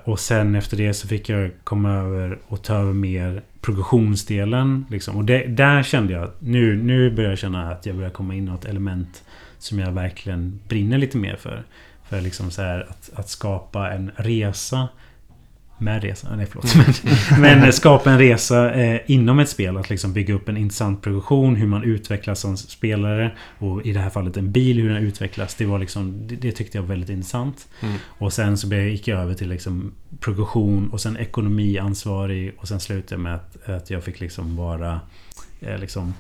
Och 0.05 0.21
sen 0.21 0.55
efter 0.55 0.77
det 0.77 0.95
så 0.95 1.09
fick 1.09 1.29
jag 1.29 1.51
komma 1.65 1.93
över 1.93 2.39
och 2.47 2.63
ta 2.63 2.75
över 2.75 2.93
mer 2.93 3.43
progressionsdelen. 3.61 4.87
Liksom. 4.91 5.17
Och 5.17 5.25
det, 5.25 5.47
där 5.47 5.83
kände 5.83 6.13
jag 6.13 6.25
att 6.25 6.41
nu, 6.41 6.83
nu 6.83 7.11
börjar 7.11 7.31
jag 7.31 7.39
känna 7.39 7.73
att 7.73 7.87
jag 7.87 7.97
börjar 7.97 8.11
komma 8.11 8.35
in 8.35 8.45
i 8.45 8.51
något 8.51 8.65
element 8.65 9.25
som 9.59 9.79
jag 9.79 9.93
verkligen 9.93 10.61
brinner 10.69 10.99
lite 10.99 11.17
mer 11.17 11.37
för. 11.37 11.65
För 12.09 12.21
liksom 12.21 12.51
så 12.51 12.63
här 12.63 12.87
att, 12.91 13.11
att 13.15 13.29
skapa 13.29 13.91
en 13.91 14.11
resa 14.17 14.89
med 15.81 16.03
resa, 16.03 16.37
nej 16.37 16.47
förlåt. 16.47 16.75
Men, 17.39 17.61
men 17.61 17.73
skapa 17.73 18.11
en 18.11 18.19
resa 18.19 18.75
eh, 18.75 19.01
inom 19.07 19.39
ett 19.39 19.49
spel. 19.49 19.77
Att 19.77 19.91
liksom 19.91 20.13
bygga 20.13 20.35
upp 20.35 20.49
en 20.49 20.57
intressant 20.57 21.03
progression. 21.03 21.57
Hur 21.57 21.67
man 21.67 21.83
utvecklas 21.83 22.41
som 22.41 22.57
spelare. 22.57 23.37
Och 23.59 23.87
i 23.87 23.93
det 23.93 24.01
här 24.01 24.11
fallet 24.11 24.37
en 24.37 24.53
bil, 24.53 24.81
hur 24.81 24.89
den 24.89 25.03
utvecklas. 25.03 25.55
Det, 25.55 25.67
var 25.67 25.79
liksom, 25.79 26.27
det, 26.27 26.37
det 26.37 26.53
tyckte 26.53 26.79
jag 26.79 26.83
var 26.83 26.89
väldigt 26.89 27.11
intressant. 27.11 27.69
Mm. 27.81 27.97
Och 28.07 28.33
sen 28.33 28.59
så 28.59 28.75
gick 28.75 29.09
jag 29.09 29.21
över 29.21 29.35
till 29.35 29.49
liksom 29.49 29.93
progression 30.21 30.89
och 30.91 31.01
sen 31.01 31.17
ekonomiansvarig. 31.17 32.55
Och 32.59 32.69
sen 32.69 32.81
slutade 32.81 33.15
jag 33.15 33.21
med 33.21 33.35
att, 33.35 33.69
att 33.69 33.91
jag 33.91 34.05
fick 34.05 34.21
liksom 34.21 34.57
vara 34.57 35.01
eh, 35.61 35.79
liksom, 35.79 36.15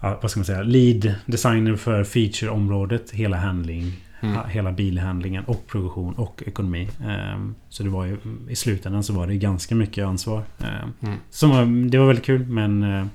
ja, 0.00 0.18
vad 0.22 0.30
ska 0.30 0.40
man 0.40 0.44
säga, 0.44 0.62
lead 0.62 1.14
designer 1.26 1.76
för 1.76 2.04
feature-området. 2.04 3.10
Hela 3.10 3.36
handling. 3.36 4.07
Mm. 4.20 4.48
Hela 4.48 4.72
bilhandlingen 4.72 5.44
och 5.44 5.66
progression 5.66 6.14
och 6.14 6.42
ekonomi. 6.46 6.88
Ehm, 7.04 7.54
Så 7.68 7.82
det 7.82 7.88
var 7.88 8.04
ju 8.04 8.16
i 8.48 8.56
slutändan 8.56 9.04
så 9.04 9.12
var 9.12 9.26
det 9.26 9.36
ganska 9.36 9.74
mycket 9.74 10.04
ansvar. 10.06 10.42
Ehm, 10.58 10.92
Mm. 11.00 11.18
Som 11.30 11.90
det 11.90 11.98
var 11.98 12.06
väldigt 12.06 12.24
kul 12.24 12.46
men 12.46 12.82
eh, 12.82 13.06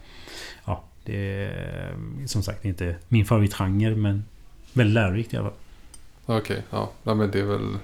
Ja, 0.66 0.84
det 1.06 1.44
är 1.46 1.96
som 2.26 2.44
sagt 2.44 2.66
inte 2.66 2.96
min 3.08 3.26
favoritgenre 3.26 3.96
men 3.96 4.26
väldigt 4.74 4.94
lärorikt 4.94 5.34
i 5.34 5.38
alla 5.38 5.50
fall. 5.50 6.38
Okej, 6.38 6.64
ja. 6.70 6.92
ja. 7.04 7.14
men 7.14 7.32
det 7.32 7.40
är 7.40 7.44
väl... 7.46 7.78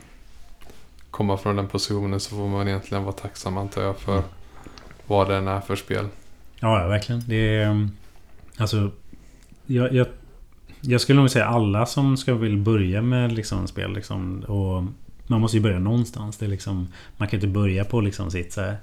Komma 1.11 1.37
från 1.37 1.55
den 1.55 1.67
positionen 1.67 2.19
så 2.19 2.29
får 2.35 2.47
man 2.47 2.67
egentligen 2.67 3.03
vara 3.03 3.13
tacksam 3.15 3.57
antar 3.57 3.81
jag 3.81 3.97
för 3.97 4.23
vad 5.07 5.29
den 5.29 5.47
är 5.47 5.59
för 5.59 5.75
spel. 5.75 6.05
Ja, 6.59 6.81
ja 6.81 6.87
verkligen. 6.87 7.23
Det 7.27 7.55
är... 7.55 7.69
um, 7.69 7.91
Alltså... 8.57 8.91
Jag, 9.65 9.93
jag, 9.93 10.07
jag 10.81 11.01
skulle 11.01 11.19
nog 11.19 11.29
säga 11.29 11.45
alla 11.45 11.85
som 11.85 12.17
ska 12.17 12.33
vill 12.33 12.57
börja 12.57 13.01
med 13.01 13.31
liksom 13.31 13.67
spel 13.67 13.93
liksom, 13.93 14.39
och 14.39 14.83
Man 15.29 15.41
måste 15.41 15.57
ju 15.57 15.63
börja 15.63 15.79
någonstans. 15.79 16.37
Det 16.37 16.45
är 16.45 16.49
liksom, 16.49 16.87
man 17.17 17.27
kan 17.27 17.37
inte 17.37 17.47
börja 17.47 17.85
på 17.85 18.01
liksom 18.01 18.31
sitt 18.31 18.53
så 18.53 18.61
här, 18.61 18.77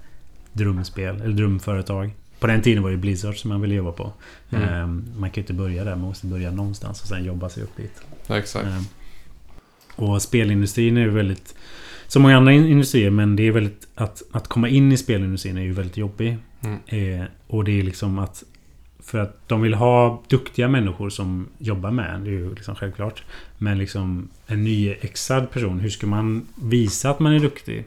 drömspel 0.53 1.21
eller 1.21 1.35
drömföretag. 1.35 2.11
På 2.41 2.47
den 2.47 2.63
tiden 2.63 2.83
var 2.83 2.91
det 2.91 2.97
Blizzard 2.97 3.37
som 3.37 3.49
man 3.49 3.61
ville 3.61 3.75
jobba 3.75 3.93
på. 3.93 4.13
Mm. 4.51 4.69
Ehm, 4.69 5.05
man 5.17 5.31
kan 5.31 5.35
ju 5.35 5.43
inte 5.43 5.53
börja 5.53 5.85
där. 5.85 5.91
Man 5.91 6.01
måste 6.01 6.27
börja 6.27 6.51
någonstans 6.51 7.03
och 7.03 7.09
sen 7.09 7.25
jobba 7.25 7.49
sig 7.49 7.63
upp 7.63 7.77
dit. 7.77 8.03
Ja, 8.27 8.39
exakt. 8.39 8.67
Ehm, 8.67 8.85
och 9.97 10.23
spelindustrin 10.23 10.97
är 10.97 11.01
ju 11.01 11.11
väldigt... 11.11 11.55
Som 12.07 12.23
många 12.23 12.37
andra 12.37 12.53
in- 12.53 12.67
industrier 12.67 13.11
men 13.11 13.37
det 13.37 13.43
är 13.43 13.53
väldigt... 13.53 13.89
Att, 13.95 14.23
att 14.33 14.49
komma 14.49 14.69
in 14.69 14.93
i 14.93 14.97
spelindustrin 14.97 15.57
är 15.57 15.63
ju 15.63 15.73
väldigt 15.73 15.97
jobbig. 15.97 16.37
Mm. 16.61 16.79
Eh, 16.87 17.27
och 17.47 17.65
det 17.65 17.79
är 17.79 17.83
liksom 17.83 18.19
att... 18.19 18.43
För 19.07 19.19
att 19.19 19.49
de 19.49 19.63
vill 19.63 19.75
ha 19.75 20.23
duktiga 20.29 20.69
människor 20.69 21.11
som 21.11 21.49
jobbar 21.59 21.91
med. 21.91 22.21
Det 22.21 22.31
är 22.31 22.33
ju 22.33 22.55
liksom 22.55 22.75
självklart. 22.75 23.23
Men 23.59 23.79
liksom 23.79 24.29
en 24.47 24.65
nyexad 24.65 25.51
person. 25.51 25.81
Hur 25.81 25.91
ska 25.91 26.07
man 26.07 26.47
visa 26.55 27.11
att 27.11 27.21
man 27.21 27.33
är 27.33 27.39
duktig? 27.41 27.85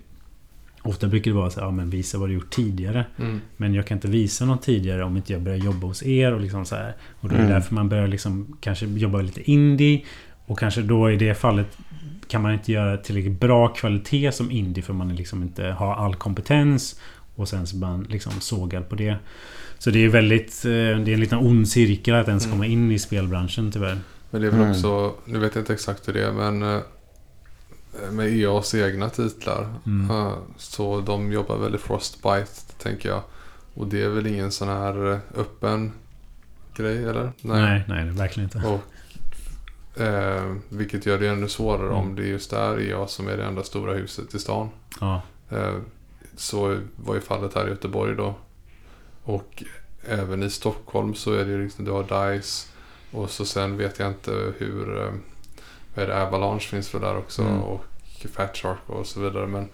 Ofta 0.82 1.08
brukar 1.08 1.32
det 1.32 1.38
vara 1.38 1.49
så 1.49 1.60
här, 1.60 1.67
ja 1.67 1.71
men 1.71 1.89
visa 1.89 2.17
vad 2.17 2.29
du 2.29 2.34
gjort 2.34 2.49
tidigare. 2.49 3.05
Mm. 3.17 3.41
Men 3.58 3.73
jag 3.73 3.88
kan 3.88 3.97
inte 3.97 4.08
visa 4.08 4.45
något 4.45 4.62
tidigare 4.62 5.03
om 5.03 5.17
inte 5.17 5.34
jag 5.34 5.41
börjar 5.41 5.58
jobba 5.58 5.88
hos 5.88 6.03
er 6.03 6.34
och 6.34 6.41
liksom 6.41 6.65
så 6.65 6.75
här. 6.75 6.93
Och 7.19 7.29
då 7.29 7.36
är 7.36 7.39
det 7.39 7.45
Mm. 7.45 7.53
därför 7.53 7.75
man 7.75 7.89
börjar 7.89 8.08
liksom 8.08 8.58
kanske 8.62 8.86
jobba 8.86 9.21
lite 9.21 9.51
indie. 9.51 10.05
Och 10.45 10.60
kanske 10.60 10.82
då 10.82 11.12
i 11.12 11.15
det 11.15 11.36
fallet 11.36 11.77
kan 12.27 12.41
man 12.41 12.53
inte 12.53 12.71
göra 12.71 12.97
tillräckligt 12.97 13.39
bra 13.39 13.67
kvalitet 13.67 14.32
som 14.32 14.51
indie 14.51 14.84
för 14.84 14.93
man 14.93 15.15
liksom 15.15 15.43
inte 15.43 15.65
har 15.67 15.95
all 15.95 16.15
kompetens. 16.15 16.99
Och 17.36 17.47
sen 17.49 17.67
så 17.67 17.75
blir 17.77 17.88
man 17.88 18.03
liksom 18.10 18.32
sågad 18.39 18.89
på 18.89 18.95
det. 18.95 19.15
Så 19.80 19.89
det 19.92 20.06
är 20.06 20.10
väldigt... 20.10 20.65
eh, 20.65 20.72
Det 20.72 20.78
är 20.80 20.96
en 21.13 21.20
liten 21.20 21.39
ond 21.39 21.68
cirkel 21.70 22.15
att 22.15 22.28
ens 22.28 22.46
Mm. 22.46 22.54
komma 22.56 22.65
in 22.65 22.92
i 22.92 23.00
spelbranschen 23.00 23.72
tyvärr. 23.72 23.98
Men 24.32 24.42
det 24.42 24.48
är 24.48 24.52
väl 24.52 24.60
Mm. 24.60 24.72
också, 24.72 25.13
nu 25.26 25.39
vet 25.39 25.56
jag 25.56 25.62
inte 25.62 25.74
exakt 25.74 26.08
hur 26.08 26.13
det 26.13 26.24
är, 26.26 26.32
men 26.32 26.63
eh, 26.63 26.80
med 28.12 28.34
EAs 28.34 28.76
egna 28.76 29.10
titlar. 29.10 29.68
Mm. 29.86 30.10
eh, 30.12 30.34
Så 30.58 31.02
de 31.02 31.32
jobbar 31.32 31.58
väl 31.58 31.76
i 31.76 31.78
Frostbite, 31.78 32.74
tänker 32.84 33.10
jag. 33.10 33.22
Och 33.74 33.88
det 33.88 34.02
är 34.04 34.10
väl 34.10 34.28
ingen 34.28 34.52
sån 34.52 34.68
här 34.68 35.20
öppen 35.38 35.92
grej, 36.76 37.04
eller? 37.04 37.32
Nej, 37.42 37.84
nej, 37.88 38.04
det 38.06 38.10
är 38.10 38.13
verkligen 38.13 38.50
inte. 38.54 38.68
Och, 38.68 40.02
eh, 40.02 40.56
vilket 40.70 41.06
gör 41.06 41.18
det 41.20 41.28
ännu 41.28 41.48
svårare 41.48 41.84
Mm. 41.88 41.96
om 41.98 42.15
det 42.15 42.22
är 42.24 42.28
just 42.28 42.50
där 42.52 42.80
EA 42.82 43.08
som 43.08 43.28
är 43.28 43.38
det 43.38 43.44
enda 43.46 43.63
stora 43.63 43.94
huset 43.94 44.36
i 44.36 44.39
stan. 44.39 44.70
Ja. 45.00 45.22
Eh, 45.50 45.76
så 46.36 46.78
var 46.96 47.15
ju 47.15 47.22
fallet 47.22 47.54
här 47.56 47.65
i 47.68 47.70
Göteborg 47.70 48.15
då. 48.15 48.36
Och 49.30 49.63
även 50.08 50.44
i 50.44 50.50
Stockholm 50.50 51.15
så 51.15 51.34
är 51.34 51.46
det 51.46 51.58
liksom, 51.58 51.86
du 51.86 51.92
har 51.92 52.32
DICE. 52.34 52.68
Och 53.12 53.30
så 53.30 53.46
sen 53.46 53.78
vet 53.78 54.00
jag 54.00 54.08
inte 54.08 54.54
hur, 54.58 54.98
eh, 55.06 55.13
vad 55.96 56.04
är 56.04 56.08
det, 56.08 56.22
Avalanche 56.22 56.60
finns 56.60 56.94
väl 56.94 57.02
där 57.02 57.18
också. 57.18 57.42
Mm. 57.42 57.62
Och 57.62 57.86
Fat 58.34 58.58
Shark 58.58 58.80
och 58.86 59.08
så 59.08 59.20
vidare. 59.20 59.48
Men 59.48 59.70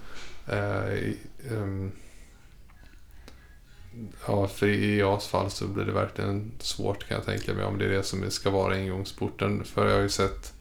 eh, 0.47 1.13
ehm, 1.51 1.91
Ja, 4.27 4.47
för 4.47 4.67
i 4.67 4.99
EAs 4.99 5.27
fall 5.27 5.49
så 5.51 5.67
blir 5.67 5.85
det 5.85 5.91
verkligen 5.91 6.51
svårt 6.59 7.07
kan 7.07 7.17
jag 7.17 7.25
tänka 7.25 7.53
mig 7.53 7.65
om 7.65 7.77
det 7.77 7.85
är 7.85 7.89
det 7.89 8.03
som 8.03 8.31
ska 8.31 8.49
vara 8.49 8.77
ingångsporten. 8.77 9.63
För 9.63 9.87
jag 9.87 9.95
har 9.95 10.01
ju 10.01 10.09
sett 10.09 10.53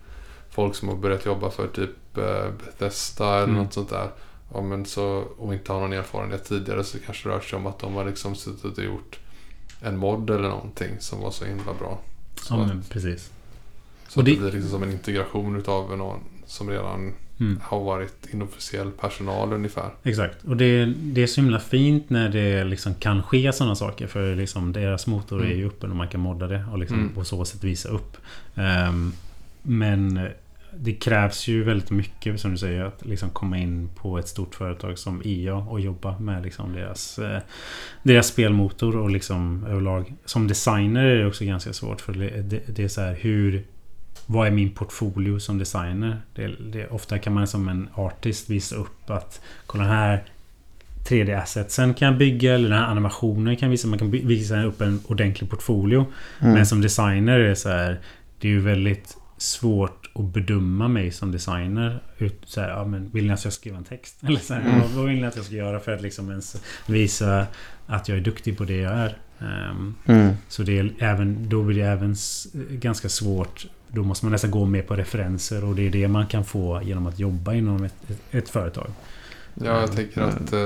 folk 0.51 0.75
som 0.75 0.89
har 0.89 0.97
börjat 0.97 1.27
jobba 1.27 1.51
för 1.51 1.69
typ 1.69 2.17
eh, 2.19 2.51
Bethesda 2.65 3.35
eller 3.35 3.45
Mm. 3.45 3.63
något 3.63 3.73
sånt 3.73 3.91
där. 3.91 4.11
Ja, 4.53 4.61
men 4.63 4.85
så, 4.87 5.05
och 5.39 5.55
inte 5.55 5.73
har 5.73 5.81
någon 5.81 5.93
erfarenhet 5.93 6.45
tidigare 6.45 6.85
så 6.85 6.99
kanske 6.99 7.29
det 7.29 7.35
rör 7.35 7.41
sig 7.41 7.57
om 7.57 7.67
att 7.67 7.79
de 7.79 7.95
har 7.95 8.05
liksom 8.05 8.35
suttit 8.35 8.79
och 8.79 8.85
gjort 8.85 9.19
en 9.81 9.97
mod 9.97 10.31
eller 10.31 10.49
någonting 10.49 10.91
som 10.99 11.21
var 11.21 11.31
så 11.31 11.45
himla 11.45 11.75
bra. 11.79 12.01
Så, 12.43 12.55
ja 12.55 12.67
men 12.67 12.83
precis. 12.91 13.31
så 14.09 14.21
och 14.21 14.25
det 14.25 14.31
det- 14.31 14.39
blir 14.41 14.53
liksom 14.53 14.71
som 14.71 14.83
en 14.83 14.93
integration 14.93 15.57
utav 15.57 15.99
någon 15.99 16.21
som 16.47 16.71
redan 16.71 17.13
Mm. 17.41 17.61
har 17.63 17.81
varit 17.85 18.27
inofficiell 18.31 18.91
personal 18.91 19.53
ungefär. 19.53 19.91
Exakt. 20.03 20.45
Och 20.45 20.57
det, 20.57 20.85
det 20.85 21.23
är 21.23 21.27
så 21.27 21.41
himla 21.41 21.61
fint 21.61 22.11
när 22.11 22.29
det 22.29 22.65
liksom 22.65 22.95
kan 22.95 23.23
ske 23.23 23.53
sådana 23.53 23.75
saker. 23.75 24.07
För 24.07 24.37
liksom 24.37 24.73
deras 24.73 25.07
motor 25.07 25.39
Mm. 25.41 25.53
är 25.53 25.57
ju 25.57 25.67
öppen 25.67 25.91
och 25.91 25.97
man 25.97 26.09
kan 26.09 26.21
modda 26.21 26.47
det. 26.47 26.65
Och 26.73 26.79
liksom 26.79 26.99
Mm. 26.99 27.15
på 27.15 27.25
så 27.25 27.45
sätt 27.45 27.65
visa 27.65 27.89
upp. 27.89 28.17
Ehm, 28.55 29.13
men 29.63 30.29
det 30.79 30.93
krävs 30.93 31.49
ju 31.49 31.65
väldigt 31.65 31.91
mycket 31.91 32.41
som 32.41 32.51
du 32.51 32.57
säger. 32.57 32.85
Att 32.85 33.07
liksom 33.07 33.31
komma 33.31 33.59
in 33.59 33.89
på 33.95 34.19
ett 34.19 34.29
stort 34.29 34.55
företag 34.55 34.99
som 34.99 35.23
EA 35.25 35.55
och 35.55 35.81
jobba 35.81 36.19
med 36.19 36.43
liksom 36.43 36.73
deras, 36.73 37.19
eh, 37.19 37.41
deras 38.03 38.27
spelmotor. 38.27 38.97
Och 38.97 39.11
liksom 39.11 39.65
överlag. 39.69 40.15
Som 40.25 40.49
designer 40.49 41.05
är 41.05 41.17
det 41.17 41.27
också 41.27 41.45
ganska 41.45 41.73
svårt. 41.73 42.01
För 42.01 42.13
det, 42.13 42.79
är 42.79 42.89
så 42.89 43.01
här 43.01 43.15
hur 43.21 43.65
vad 44.27 44.47
är 44.47 44.51
min 44.51 44.71
portfolio 44.71 45.39
som 45.39 45.59
designer? 45.59 46.21
Det, 46.35 46.47
det, 46.73 46.89
ofta 46.89 47.19
kan 47.19 47.35
man 47.35 47.47
som 47.47 47.69
en 47.69 47.89
artist 47.95 48.51
visa 48.51 48.77
upp 48.77 49.11
att 49.11 49.41
kolla 49.67 49.85
den 49.85 49.93
här 49.93 50.25
3D-assetsen 51.09 51.95
kan 51.95 52.09
jag 52.09 52.19
bygga 52.19 52.55
eller 52.55 52.69
den 52.69 52.79
här 52.79 52.87
animationen 52.87 53.57
kan 53.57 53.71
visa. 53.71 53.89
Man 53.89 53.99
kan 53.99 54.11
visa 54.11 54.65
upp 54.65 54.81
en 54.81 55.01
ordentlig 55.07 55.51
portfolio. 55.51 56.07
Mm. 56.41 56.55
Men 56.55 56.67
som 56.67 56.81
designer 56.81 57.41
är 57.41 57.49
det 57.49 57.57
så 57.57 57.69
här 57.69 58.01
Det 58.39 58.49
är 58.49 58.53
ju 58.53 58.61
väldigt 58.61 59.17
svårt 59.39 60.04
att 60.15 60.25
bedöma 60.25 60.89
mig 60.89 61.11
som 61.11 61.33
designer. 61.33 62.03
Ut, 62.19 62.41
så 62.45 62.61
här, 62.61 62.69
ja, 62.69 62.85
men 62.85 63.11
vill 63.11 63.27
ni 63.27 63.33
att 63.33 63.45
jag 63.45 63.53
ska 63.53 63.61
skriva 63.61 63.77
en 63.79 63.85
text? 63.85 64.17
Eller 64.25 64.41
så 64.41 64.55
här, 64.55 64.61
Mm. 64.61 64.81
vad, 64.97 65.07
vill 65.07 65.21
ni 65.21 65.27
att 65.27 65.37
jag 65.37 65.45
ska 65.45 65.55
göra 65.55 65.81
för 65.81 65.93
att 65.95 66.03
liksom 66.03 66.31
ens 66.31 66.57
visa 66.87 67.47
att 67.87 68.09
jag 68.09 68.19
är 68.19 68.23
duktig 68.23 68.59
på 68.59 68.65
det 68.65 68.77
jag 68.77 68.93
är? 68.93 69.19
Ehm, 69.41 69.95
Mm. 70.07 70.35
så 70.49 70.63
det 70.63 70.79
är 70.79 70.95
även, 70.99 71.49
då 71.49 71.63
blir 71.63 71.77
det 71.85 71.89
även 71.91 72.17
ganska 72.71 73.09
svårt. 73.09 73.67
Då 73.89 74.03
måste 74.03 74.25
man 74.27 74.33
nästan 74.33 74.51
gå 74.51 74.65
mer 74.67 74.83
på 74.83 74.97
referenser 74.97 75.65
och 75.65 75.75
det 75.75 75.87
är 75.87 75.91
det 75.91 76.09
man 76.09 76.27
kan 76.27 76.45
få 76.45 76.81
genom 76.85 77.07
att 77.07 77.19
jobba 77.19 77.55
inom 77.55 77.85
ett, 77.85 77.95
ett, 78.11 78.21
ett 78.31 78.49
företag. 78.49 78.91
Ja, 79.55 79.81
jag 79.81 79.93
tänker 79.97 80.23
Mm. 80.23 80.35
att 80.35 80.53
eh, 80.53 80.59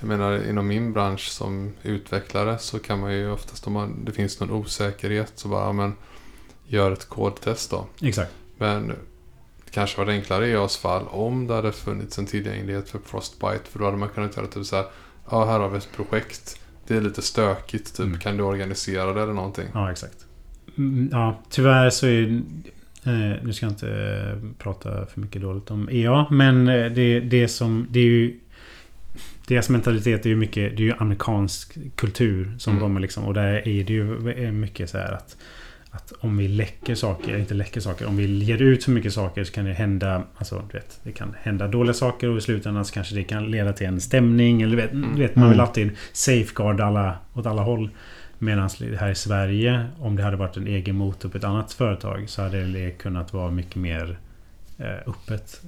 jag 0.00 0.08
menar 0.08 0.48
inom 0.50 0.66
min 0.66 0.92
bransch 0.92 1.28
som 1.28 1.72
utvecklare 1.82 2.58
så 2.58 2.78
kan 2.78 3.00
man 3.00 3.12
ju 3.12 3.30
oftast 3.30 3.66
om 3.66 3.72
man, 3.72 4.04
det 4.04 4.12
finns 4.12 4.40
någon 4.40 4.50
osäkerhet 4.50 5.32
så 5.34 5.48
bara 5.48 5.64
ja, 5.66 5.72
men 5.72 5.92
gör 6.66 6.92
ett 6.92 7.08
kodtest 7.08 7.70
då. 7.70 7.86
Exakt. 8.02 8.32
Men 8.60 8.88
det 9.64 9.70
kanske 9.70 9.98
var 10.04 10.12
enklare 10.12 10.46
i 10.46 10.52
EAs 10.52 10.76
fall 10.76 11.06
om 11.10 11.46
det 11.46 11.54
hade 11.54 11.72
funnits 11.72 12.18
en 12.18 12.26
tillgänglighet 12.26 12.88
för 12.88 12.98
Frostbite. 13.04 13.64
För 13.70 13.78
då 13.78 13.84
hade 13.84 13.96
man 13.96 14.08
kunnat 14.08 14.36
göra 14.36 14.46
typ 14.46 14.66
så 14.66 14.76
här. 14.76 14.84
Ja, 15.30 15.44
här 15.44 15.58
har 15.60 15.68
vi 15.68 15.78
ett 15.78 15.88
projekt. 15.96 16.60
Det 16.86 16.96
är 16.96 17.00
lite 17.00 17.22
stökigt. 17.22 17.96
Typ. 17.96 18.06
Mm. 18.06 18.18
Kan 18.18 18.36
du 18.36 18.42
organisera 18.42 19.12
det 19.12 19.22
eller 19.22 19.32
någonting? 19.32 19.66
Ja, 19.74 19.90
exakt. 19.90 20.26
Mm, 20.78 21.08
Ja, 21.12 21.40
tyvärr 21.50 21.90
så 21.90 22.06
är... 22.06 22.22
Eh, 23.04 23.42
nu 23.42 23.52
ska 23.52 23.66
jag 23.66 23.72
inte 23.72 23.88
eh, 23.90 24.50
prata 24.58 25.06
för 25.06 25.20
mycket 25.20 25.42
dåligt 25.42 25.70
om 25.70 25.88
EA. 25.92 26.26
Men 26.30 26.68
eh, 26.68 26.90
det, 26.92 27.20
det 27.20 27.48
som... 27.48 27.86
Det 27.90 28.00
är 28.00 28.04
ju... 28.04 28.40
Deras 29.46 29.68
mentalitet 29.68 30.26
är 30.26 30.30
ju 30.30 30.36
mycket... 30.36 30.76
Det 30.76 30.82
är 30.82 30.86
ju 30.86 30.94
amerikansk 30.98 31.78
kultur 31.96 32.54
som 32.58 32.72
Mm. 32.72 32.82
de 32.82 32.96
är 32.96 33.00
liksom. 33.00 33.24
Och 33.24 33.34
där 33.34 33.68
är 33.68 33.84
det 33.84 33.92
ju 33.92 34.30
eh, 34.30 34.52
mycket 34.52 34.90
så 34.90 34.98
här 34.98 35.12
att... 35.12 35.36
Att 35.92 36.12
om 36.20 36.36
vi 36.36 36.48
läcker 36.48 36.94
saker, 36.94 37.36
inte 37.38 37.54
läcker 37.54 37.80
saker, 37.80 38.06
om 38.06 38.16
vi 38.16 38.26
ger 38.44 38.62
ut 38.62 38.84
för 38.84 38.90
mycket 38.90 39.12
saker 39.12 39.44
så 39.44 39.52
kan 39.52 39.64
det 39.64 39.72
hända... 39.72 40.22
Alltså, 40.36 40.62
du 40.72 40.78
vet, 40.78 41.00
det 41.02 41.12
kan 41.12 41.36
hända 41.42 41.68
dåliga 41.68 41.94
saker 41.94 42.28
och 42.30 42.38
i 42.38 42.40
slutändan 42.40 42.84
så 42.84 42.94
kanske 42.94 43.14
det 43.14 43.24
kan 43.24 43.50
leda 43.50 43.72
till 43.72 43.86
en 43.86 44.00
stämning. 44.00 44.62
Eller 44.62 44.76
du 44.76 44.82
vet, 44.82 44.92
Mm. 44.92 45.14
du 45.14 45.20
vet 45.22 45.36
man 45.36 45.48
vill 45.48 45.58
Mm. 45.58 45.66
alltid 45.66 45.90
safeguard 46.12 46.80
alla, 46.80 47.18
åt 47.34 47.46
alla 47.46 47.62
håll. 47.62 47.90
Medan 48.38 48.70
här 48.98 49.10
i 49.10 49.14
Sverige, 49.14 49.86
om 49.98 50.16
det 50.16 50.22
hade 50.22 50.36
varit 50.36 50.56
en 50.56 50.66
egen 50.66 50.96
motor 50.96 51.28
på 51.28 51.38
ett 51.38 51.44
annat 51.44 51.72
företag 51.72 52.28
så 52.28 52.42
hade 52.42 52.64
det 52.64 52.90
kunnat 52.90 53.32
vara 53.32 53.50
mycket 53.50 53.76
mer 53.76 54.18
eh, 54.78 54.86
öppet. 55.06 55.60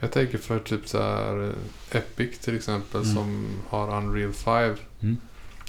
Jag 0.00 0.12
tänker 0.12 0.38
för 0.38 0.58
typ 0.58 0.88
så 0.88 1.02
här 1.02 1.44
eh, 1.48 1.96
Epic 1.98 2.38
till 2.38 2.56
exempel 2.56 3.00
Mm. 3.02 3.14
som 3.14 3.46
har 3.68 3.96
Unreal 3.96 4.32
5. 4.32 4.74
Mm. 5.02 5.16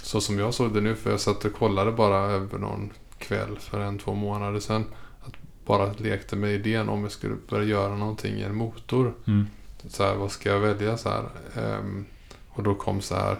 Så 0.03 0.21
som 0.21 0.39
jag 0.39 0.53
såg 0.53 0.73
det 0.73 0.81
nu, 0.81 0.95
för 0.95 1.09
jag 1.11 1.19
satt 1.19 1.45
och 1.45 1.53
kollade 1.53 1.91
bara 1.91 2.17
över 2.17 2.57
någon 2.59 2.89
kväll 3.21 3.59
för 3.59 3.79
en, 3.79 3.99
två 3.99 4.13
månader 4.13 4.59
sedan. 4.59 4.85
Att 5.21 5.33
bara 5.65 5.93
lekte 5.93 6.35
med 6.35 6.51
idén 6.53 6.89
om 6.89 7.03
jag 7.03 7.11
skulle 7.11 7.35
börja 7.49 7.65
göra 7.65 7.95
någonting 7.95 8.35
i 8.35 8.43
en 8.43 8.55
motor. 8.55 9.13
Mm. 9.27 9.47
Så 9.87 10.03
här, 10.03 10.15
vad 10.15 10.31
ska 10.31 10.49
jag 10.49 10.59
välja 10.59 10.97
så 10.97 11.09
här? 11.09 11.23
Ehm, 11.55 12.05
och 12.49 12.63
då 12.63 12.75
kom 12.75 13.01
så 13.01 13.15
här. 13.15 13.37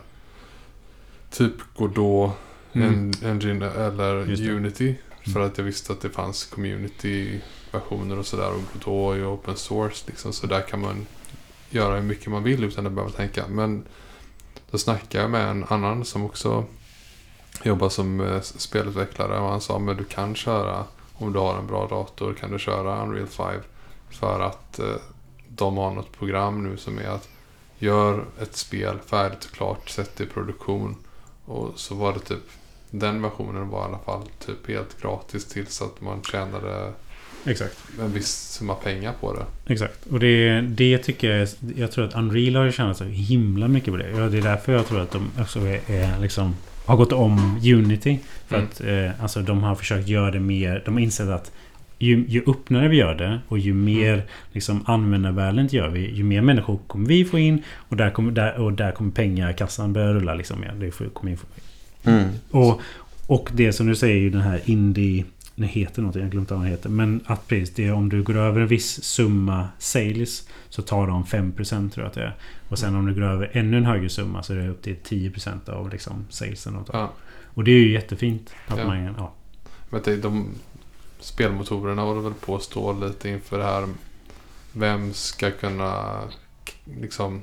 Typ 1.30 1.54
Godot, 1.76 2.32
Mm. 2.74 2.94
en, 2.94 3.30
Engine 3.30 3.66
eller 3.66 4.16
det. 4.26 4.44
Mm. 4.44 4.56
Unity. 4.56 4.96
För 5.34 5.40
att 5.40 5.58
jag 5.58 5.66
visste 5.66 5.94
att 5.94 6.02
det 6.02 6.10
fanns 6.10 6.46
community-versioner 6.46 8.20
och 8.20 8.26
sådär. 8.26 8.52
Och 8.52 8.62
Godot 8.74 9.14
är 9.14 9.18
ju 9.18 9.26
open 9.26 9.56
source 9.56 10.04
liksom. 10.08 10.34
Så 10.34 10.48
där 10.48 10.62
kan 10.62 10.82
man 10.82 11.06
göra 11.70 11.96
hur 11.96 12.02
mycket 12.02 12.28
man 12.28 12.44
vill 12.44 12.64
utan 12.64 12.88
att 12.88 12.92
behöva 12.94 13.12
tänka. 13.12 13.48
Men 13.48 13.84
då 14.72 14.78
snackade 14.78 15.24
jag 15.24 15.32
med 15.32 15.50
en 15.50 15.66
annan 15.70 16.06
som 16.06 16.26
också 16.26 16.66
jobbar 17.64 17.90
som 17.90 18.22
eh, 18.22 18.42
spelutvecklare. 18.42 19.40
Och 19.40 19.50
han 19.50 19.62
sa 19.62 19.80
men 19.80 19.98
du 19.98 20.04
kan 20.04 20.36
köra, 20.36 20.86
om 21.14 21.34
du 21.34 21.40
har 21.40 21.58
en 21.58 21.68
bra 21.68 21.88
dator, 21.88 22.34
kan 22.34 22.52
du 22.52 22.60
köra 22.60 23.04
Unreal 23.04 23.28
5. 23.28 23.62
För 24.10 24.40
att 24.40 24.80
eh, 24.80 24.86
de 25.48 25.78
har 25.78 25.92
något 25.92 26.12
program 26.12 26.64
nu 26.64 26.78
som 26.78 27.00
är 27.00 27.08
att 27.08 27.30
gör 27.78 28.26
ett 28.42 28.56
spel 28.56 29.00
färdigt 29.06 29.46
och 29.46 29.52
klart, 29.52 29.90
sätt 29.90 30.12
det 30.18 30.24
i 30.24 30.28
produktion. 30.28 30.96
Och 31.46 31.72
så 31.76 31.96
var 31.96 32.14
det 32.14 32.20
typ 32.20 32.44
den 32.92 33.22
versionen 33.22 33.70
var 33.70 33.82
i 33.82 33.84
alla 33.84 34.00
fall 34.00 34.22
typ 34.46 34.68
helt 34.68 35.02
gratis 35.02 35.46
tills 35.46 35.82
att 35.82 36.02
man 36.02 36.22
tjänade 36.22 36.94
Exakt. 37.46 37.78
en 38.00 38.14
viss 38.14 38.28
summa 38.28 38.76
pengar 38.76 39.14
på 39.20 39.34
det. 39.34 39.74
Exakt. 39.74 40.06
Och 40.06 40.20
det, 40.20 40.62
det 40.62 40.98
tycker 40.98 41.30
jag... 41.30 41.50
Jag 41.76 41.92
tror 41.92 42.06
att 42.06 42.16
Unreal 42.16 42.56
har 42.56 42.72
tjänat 42.72 42.98
så 42.98 43.04
himla 43.04 43.68
mycket 43.68 43.94
på 43.94 43.98
det. 43.98 44.10
Ja, 44.10 44.30
det 44.30 44.38
är 44.38 44.42
därför 44.42 44.74
jag 44.74 44.88
tror 44.88 45.00
att 45.00 45.12
de 45.12 45.32
också 45.40 45.60
är, 45.60 45.92
är 45.92 46.20
liksom... 46.20 46.56
Har 46.92 46.98
gått 46.98 47.12
om 47.12 47.60
Unity. 47.74 48.20
För 48.48 48.56
Mm. 48.56 48.68
att 48.68 48.82
eh, 48.82 49.24
alltså 49.24 49.42
de 49.42 49.64
har 49.64 49.76
försökt 49.76 50.08
göra 50.08 50.32
det 50.32 50.40
mer... 50.40 50.82
De 50.86 50.94
har 50.94 51.02
insett 51.02 51.30
att 51.30 51.52
ju, 52.00 52.26
ju 52.28 52.44
öppnare 52.48 52.88
vi 52.88 52.98
gör 52.98 53.16
det 53.16 53.40
och 53.48 53.60
ju 53.60 53.74
mer 53.74 54.24
liksom, 54.52 54.84
användarvänligt 54.88 55.74
gör 55.74 55.90
vi 55.90 56.12
ju 56.12 56.24
mer 56.24 56.42
människor 56.42 56.80
kommer 56.88 57.08
vi 57.08 57.26
få 57.26 57.40
in 57.40 57.64
och 57.76 57.98
där 57.98 58.10
kommer, 58.10 58.32
där, 58.32 58.60
och 58.60 58.74
där 58.74 58.92
kommer 58.92 59.12
pengakassan 59.12 59.94
börja 59.94 60.14
rulla 60.14 60.34
liksom 60.36 60.60
mer. 60.60 60.74
Det 60.80 60.92
får, 60.92 61.06
kommer 61.06 61.32
in, 61.32 61.38
Mm. 62.04 62.30
och, 62.50 62.82
och 63.28 63.50
det 63.54 63.74
som 63.74 63.88
du 63.88 63.96
säger 63.96 64.18
ju 64.18 64.30
den 64.30 64.42
här 64.42 64.62
indie... 64.66 65.26
Den 65.56 65.68
heter 65.68 66.02
något, 66.02 66.16
jag 66.16 66.24
har 66.24 66.30
glömt 66.30 66.52
vad 66.52 66.60
den 66.60 66.68
heter. 66.68 66.90
Men 66.90 67.22
att 67.26 67.48
precis 67.48 67.76
det 67.76 67.86
är 67.88 67.94
om 67.94 68.10
du 68.10 68.24
går 68.24 68.38
över 68.38 68.62
en 68.62 68.68
viss 68.68 69.04
summa 69.04 69.68
sales 69.80 70.48
så 70.72 70.82
tar 70.82 71.08
de 71.08 71.24
5% 71.26 71.90
tror 71.90 72.04
jag 72.04 72.08
att 72.08 72.14
det 72.14 72.24
är. 72.24 72.36
Och 72.70 72.80
sen 72.80 72.96
om 72.96 73.06
du 73.06 73.14
går 73.14 73.22
över 73.24 73.50
ännu 73.54 73.78
en 73.78 73.86
högre 73.86 74.10
summa 74.10 74.44
så 74.44 74.54
är 74.54 74.58
det 74.58 74.70
upp 74.70 74.82
till 74.82 74.96
10% 75.04 75.70
av 75.70 75.90
liksom 75.90 76.26
salesen. 76.30 76.74
de 76.74 76.86
tar. 76.86 77.00
Ja. 77.00 77.12
Och 77.54 77.64
det 77.64 77.72
är 77.72 77.76
ju 77.80 77.92
jättefint. 77.92 78.54
Att 78.68 78.78
Ja. 78.80 78.86
man, 78.88 79.04
ja. 79.18 79.34
Men 79.90 80.02
det, 80.04 80.16
de 80.18 80.50
spelmotorerna 81.20 82.02
håller 82.02 82.22
väl 82.22 82.34
på 82.34 82.56
att 82.56 82.64
stå 82.64 82.94
lite 82.94 83.30
inför 83.30 83.58
det 83.58 83.64
här. 83.64 83.88
Vem 84.74 85.14
ska 85.14 85.52
kunna 85.52 86.20
liksom 87.02 87.42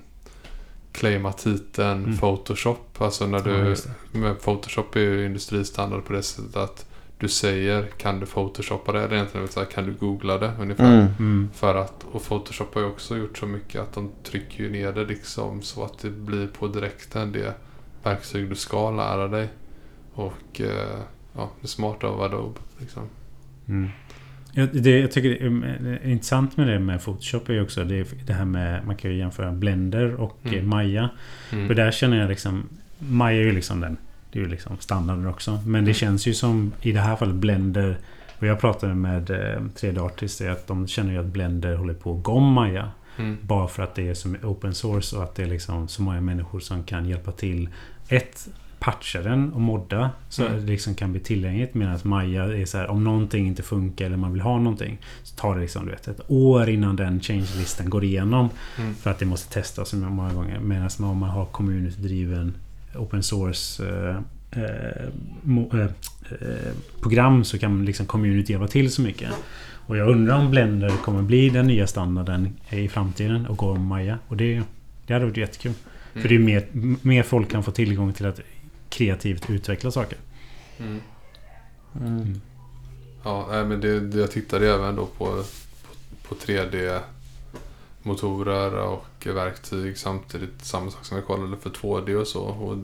claima 0.93 1.33
titeln 1.33 2.05
Mm. 2.05 2.19
Photoshop? 2.19 3.01
Alltså 3.03 3.27
när 3.27 3.39
Ja, 3.39 3.45
du... 3.45 3.77
men 4.19 4.37
Photoshop 4.37 4.97
är 4.97 5.01
ju 5.01 5.27
industristandard 5.27 6.05
på 6.05 6.13
det 6.13 6.23
sättet 6.23 6.57
att 6.57 6.88
du 7.19 7.29
säger 7.29 7.83
kan 7.83 8.21
du 8.21 8.27
photoshoppa 8.27 8.93
det? 8.93 9.03
Eller 9.03 9.15
egentligen 9.15 9.49
så 9.49 9.61
här, 9.61 9.67
kan 9.67 9.87
du 9.87 9.93
googla 9.93 10.39
det 10.39 10.53
ungefär. 10.61 10.95
Mm. 10.95 11.07
Mm. 11.19 11.49
För 11.55 11.75
att, 11.75 12.05
och 12.13 12.25
Photoshop 12.25 12.75
har 12.75 12.83
ju 12.83 12.89
också 12.89 13.17
gjort 13.17 13.39
så 13.39 13.47
mycket 13.47 13.81
att 13.81 13.93
de 13.93 14.11
trycker 14.23 14.65
ju 14.65 14.71
ner 14.71 14.93
det 14.93 15.05
liksom 15.05 15.63
så 15.63 15.85
att 15.85 15.99
det 15.99 16.11
blir 16.11 16.47
på 16.47 16.69
direkten 16.69 17.33
det 17.33 17.55
verktyg 18.03 18.49
du 18.49 18.55
ska 18.55 18.91
lära 18.91 19.29
dig. 19.29 19.49
Och 20.15 20.61
eh, 20.61 21.01
ja, 21.37 21.51
det 21.61 21.69
smarta 21.69 22.07
av 22.07 22.23
Adobe 22.23 22.61
liksom. 22.79 23.03
Mm. 23.69 23.89
Jag, 24.53 24.69
det, 24.83 24.99
jag 24.99 25.13
tycker 25.13 25.29
det 25.29 25.37
är, 25.37 25.87
är 25.87 26.11
intressant 26.11 26.57
med 26.57 26.69
det 26.69 26.79
med 26.79 27.05
Photoshop 27.05 27.49
är 27.49 27.53
ju 27.53 27.63
också 27.63 27.85
det, 27.85 28.27
det 28.27 28.33
här 28.33 28.45
med 28.45 28.87
Man 28.87 28.97
kan 28.97 29.11
ju 29.11 29.17
jämföra 29.17 29.53
Blender 29.53 30.15
och 30.15 30.39
Mm. 30.45 30.69
Maya. 30.69 31.11
Mm. 31.53 31.69
För 31.69 31.75
där 31.75 31.91
känner 31.91 32.21
jag 32.21 32.29
liksom 32.29 32.69
Maya 32.99 33.41
är 33.41 33.45
ju 33.45 33.53
liksom 33.53 33.81
den 33.81 33.97
Det 34.33 34.39
är 34.39 34.43
ju 34.43 34.49
liksom 34.49 34.77
standarden 34.79 35.27
också. 35.27 35.51
Men 35.67 35.73
det 35.85 35.91
Mm. 35.91 35.95
känns 35.95 36.27
ju 36.27 36.35
som 36.35 36.73
i 36.81 36.93
det 36.93 37.01
här 37.01 37.17
fallet 37.17 37.35
Blender 37.35 37.99
Och 38.41 38.47
jag 38.47 38.61
pratade 38.61 38.95
med 38.95 39.31
eh, 39.31 39.61
3D 39.75 39.99
Artist 40.07 40.41
är 40.41 40.51
att 40.51 40.67
de 40.67 40.87
känner 40.87 41.13
ju 41.13 41.19
att 41.19 41.27
Blender 41.27 41.77
håller 41.77 41.95
på 41.95 42.17
att 42.17 42.23
gå 42.23 42.41
Maya. 42.41 42.91
Mm. 43.19 43.37
Bara 43.43 43.69
för 43.69 43.83
att 43.83 43.95
det 43.95 44.09
är 44.09 44.15
som 44.15 44.37
open 44.43 44.75
source 44.75 45.17
och 45.17 45.23
att 45.23 45.35
det 45.35 45.43
är 45.43 45.47
liksom 45.47 45.89
så 45.89 46.03
många 46.03 46.21
människor 46.21 46.61
som 46.61 46.85
kan 46.85 47.09
hjälpa 47.09 47.33
till. 47.33 47.69
Ett, 48.09 48.49
patcha 48.79 49.23
den 49.23 49.53
och 49.53 49.61
modda. 49.61 50.11
Så 50.29 50.47
Mm. 50.47 50.61
det 50.61 50.67
liksom 50.73 50.95
kan 50.95 51.13
bli 51.13 51.21
tillgängligt. 51.21 51.75
Medan 51.75 51.99
Maja 52.03 52.45
är 52.45 52.65
så 52.65 52.79
här, 52.79 52.87
om 52.91 53.05
någonting 53.05 53.47
inte 53.47 53.63
funkar 53.63 54.07
eller 54.07 54.17
man 54.17 54.33
vill 54.33 54.43
ha 54.43 54.59
någonting. 54.59 54.99
Så 55.23 55.37
tar 55.37 55.55
det 55.55 55.61
liksom 55.61 55.85
du 55.85 55.91
vet, 55.91 56.09
ett 56.09 56.21
år 56.31 56.69
innan 56.69 56.97
den 56.97 57.21
change-listan 57.21 57.91
går 57.91 58.05
igenom. 58.05 58.49
Mm. 58.79 58.95
För 58.95 59.11
att 59.11 59.19
det 59.19 59.27
måste 59.27 59.53
testas 59.55 59.93
många 59.95 60.33
gånger. 60.33 60.59
Medan 60.61 60.91
om 60.99 61.19
man 61.19 61.31
har 61.31 61.45
community-driven 61.47 62.55
open 62.95 63.23
source 63.23 63.89
eh, 63.89 64.17
eh, 64.51 65.09
eh, 66.41 66.73
program 67.01 67.45
så 67.45 67.59
kan 67.59 67.85
liksom 67.85 68.07
community 68.07 68.53
hjälpa 68.53 68.69
till 68.69 68.93
så 68.93 69.03
mycket. 69.03 69.31
Och 69.87 69.97
jag 69.97 70.09
undrar 70.09 70.39
om 70.39 70.51
Blender 70.51 70.91
kommer 71.05 71.23
bli 71.23 71.51
den 71.51 71.67
nya 71.67 71.87
standarden 71.87 72.57
i 72.71 72.89
framtiden 72.89 73.47
och 73.47 73.57
gå 73.57 73.71
om 73.71 73.87
Maya. 73.87 74.19
Och 74.29 74.37
det, 74.37 74.63
det 75.07 75.13
hade 75.13 75.25
varit 75.25 75.37
jättekul. 75.37 75.73
Mm. 76.13 76.23
För 76.23 76.29
det 76.29 76.35
är 76.35 76.39
mer, 76.39 76.67
mer 77.03 77.23
folk 77.23 77.51
kan 77.51 77.63
få 77.63 77.71
tillgång 77.71 78.13
till 78.13 78.27
att 78.27 78.41
kreativt 78.89 79.51
utveckla 79.51 79.91
saker. 79.91 80.19
Mm. 80.79 81.01
Mm. 82.01 82.41
Ja, 83.25 83.65
men 83.69 83.81
det, 83.81 84.19
jag 84.19 84.31
tittade 84.31 84.75
även 84.75 84.97
då 84.97 85.07
på, 85.07 85.25
på, 85.25 86.29
på 86.29 86.35
3D-motorer 88.09 88.75
och 88.75 89.27
verktyg 89.27 89.99
samtidigt. 89.99 90.65
Samma 90.65 90.91
sak 90.91 91.05
som 91.05 91.17
jag 91.17 91.27
kollade 91.27 91.57
för 91.57 91.71
2D 91.71 92.15
och 92.15 92.27
så. 92.27 92.43
Och 92.43 92.79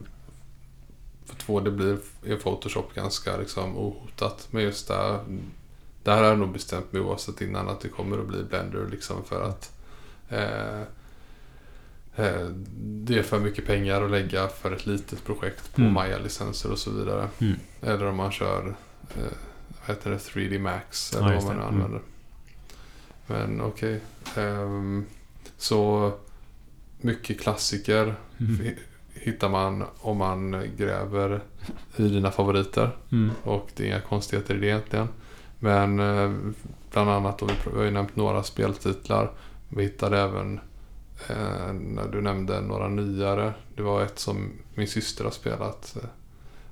för 1.25 1.35
2D 1.35 1.69
blir 1.69 1.97
är 2.25 2.37
Photoshop 2.37 2.93
ganska 2.95 3.37
liksom 3.37 3.77
ohotat. 3.77 4.47
Men 4.51 4.63
just 4.63 4.87
där, 4.87 5.19
där 6.03 6.17
har 6.17 6.23
jag 6.23 6.39
nog 6.39 6.51
bestämt 6.51 6.93
mig 6.93 7.01
oavsett 7.01 7.41
innan 7.41 7.69
att 7.69 7.81
det 7.81 7.89
kommer 7.89 8.19
att 8.19 8.27
bli 8.27 8.43
Blender 8.43 8.87
liksom 8.91 9.23
för 9.23 9.49
att 9.49 9.71
eh, 10.29 10.81
eh, 12.15 12.47
det 12.77 13.17
är 13.17 13.23
för 13.23 13.39
mycket 13.39 13.65
pengar 13.65 14.01
att 14.01 14.11
lägga 14.11 14.47
för 14.47 14.71
ett 14.71 14.85
litet 14.85 15.25
projekt 15.25 15.75
på 15.75 15.81
Mm. 15.81 15.93
Maya-licenser 15.93 16.71
och 16.71 16.79
så 16.79 16.91
vidare. 16.91 17.27
Mm. 17.39 17.55
Eller 17.81 18.05
om 18.05 18.15
man 18.15 18.31
kör 18.31 18.75
eh, 19.09 19.31
vad 19.79 19.95
heter 19.95 20.11
det, 20.11 20.17
3D 20.17 20.59
Max 20.59 21.11
Ja, 21.13 21.19
eller 21.19 21.33
just 21.33 21.47
vad 21.47 21.55
man 21.57 21.73
nu 21.73 21.79
det. 21.79 21.85
Mm. 21.85 22.01
Men 23.27 23.61
okej. 23.61 24.01
Ehm, 24.37 25.05
så 25.57 26.11
mycket 27.01 27.41
klassiker 27.41 28.15
Mm. 28.39 28.55
hi- 28.55 28.77
hittar 29.13 29.49
man 29.49 29.83
om 29.99 30.17
man 30.17 30.63
gräver 30.77 31.41
i 31.95 32.07
dina 32.07 32.31
favoriter. 32.31 32.97
Mm. 33.11 33.31
Och 33.43 33.69
det 33.75 33.83
är 33.83 33.87
inga 33.87 34.01
konstigheter 34.01 34.55
i 34.55 34.59
det 34.59 34.67
egentligen. 34.67 35.07
Men 35.59 35.99
eh, 35.99 36.31
bland 36.91 37.09
annat, 37.09 37.41
och 37.41 37.49
vi 37.73 37.77
har 37.77 37.83
ju 37.83 37.91
nämnt 37.91 38.15
några 38.15 38.43
speltitlar. 38.43 39.31
Vi 39.69 39.83
hittade 39.83 40.19
även, 40.19 40.59
eh, 41.29 41.73
när 41.73 42.07
du 42.11 42.21
nämnde 42.21 42.61
några 42.61 42.87
nyare. 42.87 43.53
Det 43.75 43.81
var 43.83 44.01
ett 44.03 44.19
som 44.19 44.51
min 44.75 44.87
syster 44.87 45.23
har 45.23 45.31
spelat. 45.31 45.97
eh, 46.03 46.09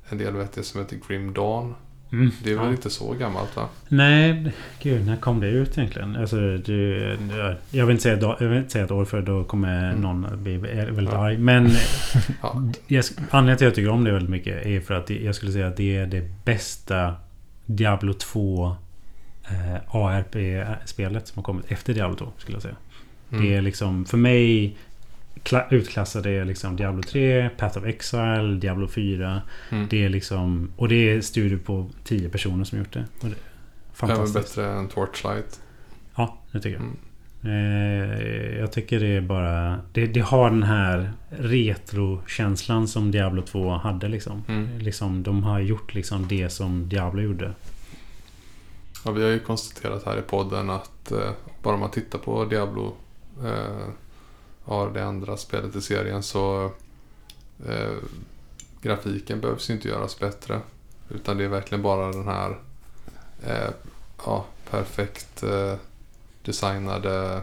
En 0.10 0.18
del 0.18 0.34
vet 0.36 0.52
det 0.54 0.64
som 0.64 0.82
heter 0.82 1.00
Grim 1.08 1.34
Dawn. 1.34 1.76
Mm. 2.14 2.32
Det 2.44 2.52
är 2.52 2.56
väl 2.56 2.66
Ja. 2.66 2.72
inte 2.72 2.90
så 2.90 3.14
gammalt 3.14 3.56
va? 3.56 3.70
Nej, 3.88 4.52
gud, 4.82 5.06
när 5.06 5.16
kom 5.18 5.40
det 5.40 5.48
ut 5.48 5.78
egentligen? 5.78 6.16
Alltså, 6.16 6.36
du, 6.58 6.98
jag, 7.72 7.86
vill 7.86 7.92
inte 7.94 8.04
säga, 8.04 8.36
jag 8.40 8.48
vill 8.50 8.58
inte 8.58 8.70
säga 8.70 8.86
ett 8.86 8.92
år 8.92 9.06
för 9.06 9.22
då 9.22 9.44
kommer 9.44 9.90
Mm. 9.90 10.02
någon 10.02 10.44
bli 10.44 10.58
väldigt 10.58 11.14
Ja. 11.14 11.18
arg. 11.26 11.38
Men 11.38 11.70
Ja. 12.42 12.64
jag, 12.88 13.04
anledningen 13.30 13.58
till 13.58 13.68
att 13.68 13.72
jag 13.72 13.76
tycker 13.76 13.90
om 13.90 14.04
det 14.04 14.12
väldigt 14.12 14.30
mycket 14.30 14.66
är 14.66 14.80
för 14.80 14.94
att 14.94 15.08
det, 15.08 15.20
jag 15.24 15.36
skulle 15.36 15.52
säga 15.52 15.68
att 15.68 15.78
det 15.78 15.96
är 15.98 16.06
det 16.06 16.30
bästa 16.46 17.16
Diablo 17.66 18.14
2 18.14 18.76
eh, 19.46 19.96
ARP-spelet 19.96 21.28
som 21.28 21.38
har 21.40 21.44
kommit 21.44 21.72
efter 21.72 21.94
Diablo 21.94 22.16
2 22.16 22.28
skulle 22.38 22.56
jag 22.56 22.62
säga. 22.62 22.76
Mm. 23.32 23.44
Det 23.46 23.56
är 23.56 23.62
liksom, 23.62 24.06
för 24.06 24.18
mig 24.18 24.76
utklassade 25.70 26.30
är 26.30 26.46
liksom 26.46 26.76
Diablo 26.76 27.04
3, 27.04 27.50
Path 27.58 27.78
of 27.78 27.86
Exile, 27.86 28.58
Diablo 28.60 28.88
4. 28.88 29.42
Mm. 29.70 29.88
Det 29.90 30.06
är 30.06 30.10
liksom, 30.10 30.72
och 30.76 30.90
det 30.90 31.10
är 31.10 31.22
studier 31.22 31.60
på 31.60 31.90
10 32.04 32.30
personer 32.30 32.64
som 32.64 32.80
gjort 32.80 32.94
det. 32.94 33.06
Och 33.22 33.30
det 33.30 33.36
fantastiskt. 33.94 34.56
bättre 34.56 34.72
än 34.72 34.88
Torchlight. 34.88 35.62
Ja, 36.16 36.38
det 36.52 36.60
tycker 36.60 36.76
jag. 36.76 36.82
Mm. 36.82 36.98
Eh, 37.46 38.60
jag 38.60 38.72
tycker 38.72 39.00
det 39.00 39.08
är 39.08 39.22
bara... 39.22 39.80
Det, 39.94 40.08
det 40.08 40.20
har 40.20 40.50
den 40.50 40.64
här 40.64 41.12
retro-känslan 41.30 42.88
som 42.88 43.12
Diablo 43.12 43.42
2 43.42 43.72
hade 43.72 44.08
liksom. 44.08 44.44
Mm. 44.48 44.80
liksom. 44.80 45.24
De 45.24 45.44
har 45.44 45.60
gjort 45.60 45.94
liksom 45.94 46.28
det 46.28 46.50
som 46.50 46.90
Diablo 46.90 47.22
gjorde. 47.22 47.54
Ja, 49.06 49.12
vi 49.12 49.24
har 49.24 49.30
ju 49.30 49.40
konstaterat 49.40 50.06
här 50.06 50.18
i 50.18 50.22
podden 50.22 50.70
att 50.70 51.12
eh, 51.12 51.32
bara 51.64 51.78
man 51.78 51.92
tittar 51.92 52.20
på 52.20 52.46
Diablo, 52.46 52.94
eh, 53.44 53.88
ja, 54.66 54.92
det 54.94 55.06
andra 55.06 55.38
spelet 55.38 55.76
i 55.76 55.82
serien, 55.82 56.24
så 56.24 56.72
eh, 57.68 57.94
grafiken 58.82 59.42
behövs 59.42 59.70
inte 59.70 59.88
göras 59.88 60.20
bättre. 60.20 60.62
Utan 61.10 61.38
det 61.38 61.44
är 61.44 61.48
verkligen 61.48 61.82
bara 61.82 62.12
den 62.12 62.28
här 62.28 62.58
eh, 63.44 63.70
ja, 64.26 64.46
perfekt 64.70 65.44
eh, 65.44 65.76
designade 66.44 67.42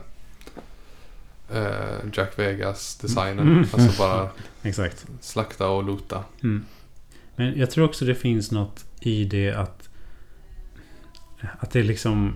eh, 1.52 1.98
Jack 2.12 2.38
Vegas-designen. 2.38 3.48
Mm. 3.48 3.66
Alltså 3.72 3.98
bara 3.98 4.30
Exakt. 4.62 5.06
slakta 5.20 5.68
och 5.68 5.84
loota. 5.84 6.24
Mm. 6.42 6.66
Men 7.36 7.58
jag 7.58 7.70
tror 7.70 7.84
också 7.84 8.04
det 8.04 8.14
finns 8.14 8.50
något 8.50 8.84
i 9.00 9.24
det 9.24 9.50
att... 9.50 9.88
Att 11.58 11.70
det 11.70 11.82
liksom... 11.82 12.34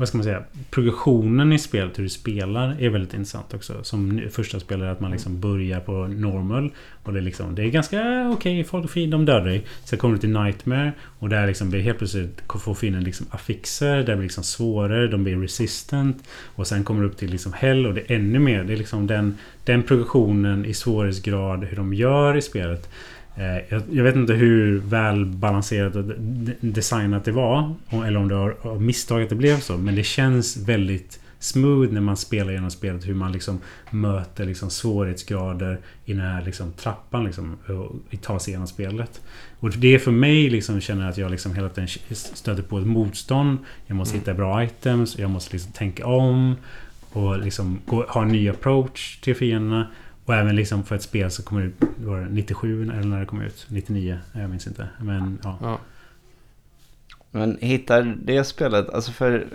Vad 0.00 0.08
ska 0.08 0.18
man 0.18 0.24
säga? 0.24 0.42
Progressionen 0.70 1.52
i 1.52 1.58
spelet, 1.58 1.98
hur 1.98 2.02
du 2.02 2.08
spelar, 2.08 2.76
är 2.80 2.88
väldigt 2.88 3.14
intressant 3.14 3.54
också. 3.54 3.84
Som 3.84 4.20
första 4.30 4.60
spelare, 4.60 4.90
att 4.90 5.00
man 5.00 5.10
liksom 5.10 5.40
börjar 5.40 5.80
på 5.80 5.92
normal. 6.06 6.70
Och 7.02 7.12
det 7.12 7.18
är 7.18 7.22
liksom... 7.22 7.54
Det 7.54 7.62
är 7.62 7.68
ganska 7.68 8.30
okej, 8.32 8.64
folk 8.64 8.84
är 8.84 8.88
fina, 8.88 9.10
de 9.10 9.24
dödar 9.24 9.44
dig. 9.44 9.64
Sen 9.84 9.98
kommer 9.98 10.14
du 10.14 10.20
till 10.20 10.30
Nightmare. 10.30 10.92
Och 11.18 11.28
där 11.28 11.46
liksom 11.46 11.70
blir 11.70 11.80
helt 11.80 11.98
plötsligt... 11.98 12.42
Får 12.60 12.74
fienden 12.74 13.04
liksom 13.04 13.26
affixer. 13.30 13.96
Där 13.96 14.16
blir 14.16 14.22
liksom 14.22 14.44
svårare, 14.44 15.08
de 15.08 15.24
blir 15.24 15.36
resistant. 15.36 16.28
Och 16.54 16.66
sen 16.66 16.84
kommer 16.84 17.02
du 17.02 17.08
upp 17.08 17.16
till 17.16 17.30
liksom 17.30 17.52
Hell 17.52 17.86
och 17.86 17.94
det 17.94 18.00
är 18.00 18.16
ännu 18.16 18.38
mer. 18.38 18.64
Det 18.64 18.72
är 18.72 18.76
liksom 18.76 19.06
den... 19.06 19.38
Den 19.64 19.82
progressionen 19.82 20.64
i 20.64 20.74
svårighetsgrad, 20.74 21.64
hur 21.64 21.76
de 21.76 21.94
gör 21.94 22.36
i 22.36 22.42
spelet. 22.42 22.90
Eh, 23.34 23.58
jag, 23.68 23.82
jag, 23.90 24.04
vet 24.04 24.16
inte 24.16 24.32
hur 24.32 24.78
väl 24.78 25.26
balanserat 25.26 25.96
och 25.96 26.04
designat 26.60 27.24
det 27.24 27.32
var. 27.32 27.74
Eller 27.90 28.16
om 28.16 28.28
det 28.28 28.34
var 28.34 28.56
av 28.62 28.82
misstag 28.82 29.22
att 29.22 29.28
det 29.28 29.34
blev 29.34 29.60
så. 29.60 29.76
Men 29.76 29.94
det 29.94 30.02
känns 30.02 30.56
väldigt 30.56 31.20
smooth 31.38 31.92
när 31.92 32.00
man 32.00 32.16
spelar 32.16 32.52
genom 32.52 32.70
spelet. 32.70 33.08
Hur 33.08 33.14
man 33.14 33.32
liksom 33.32 33.60
möter 33.90 34.46
liksom 34.46 34.70
svårighetsgrader 34.70 35.78
i 36.04 36.12
den 36.12 36.22
här 36.22 36.44
liksom 36.44 36.72
trappan 36.72 37.24
liksom, 37.24 37.58
och 37.66 38.20
tar 38.22 38.38
sig 38.38 38.50
igenom 38.50 38.66
spelet. 38.66 39.20
Och 39.60 39.70
det 39.70 39.94
är 39.94 39.98
för 39.98 40.10
mig 40.10 40.50
liksom 40.50 40.80
känner 40.80 41.08
att 41.08 41.18
jag 41.18 41.30
liksom 41.30 41.54
hela 41.54 41.68
tiden 41.68 41.88
stöter 42.12 42.62
på 42.62 42.78
ett 42.78 42.86
motstånd. 42.86 43.58
Jag 43.86 43.96
måste 43.96 44.14
mm. 44.14 44.20
hitta 44.20 44.34
bra 44.34 44.64
items. 44.64 45.18
Jag 45.18 45.30
måste 45.30 45.52
liksom 45.52 45.72
tänka 45.72 46.06
om. 46.06 46.56
Och 47.12 47.38
liksom 47.38 47.78
gå, 47.86 48.02
ha 48.02 48.22
en 48.22 48.28
ny 48.28 48.48
approach 48.48 49.20
till 49.20 49.34
fienderna. 49.34 49.86
Och 50.30 50.36
även 50.36 50.56
liksom 50.56 50.84
för 50.84 50.96
ett 50.96 51.02
spel 51.02 51.30
som 51.30 51.44
kommer 51.44 51.62
ut 51.62 51.74
var 51.96 52.20
det 52.20 52.28
97 52.28 52.82
eller 52.82 53.02
när 53.02 53.20
det 53.20 53.26
kom 53.26 53.40
ut. 53.40 53.66
99, 53.68 54.18
jag 54.32 54.50
minns 54.50 54.66
inte. 54.66 54.88
Men 55.00 55.38
ja. 55.42 55.58
ja. 55.62 55.78
Men 57.30 57.58
hittar 57.60 58.16
det 58.22 58.44
spelet, 58.44 58.90
alltså 58.90 59.12
för 59.12 59.46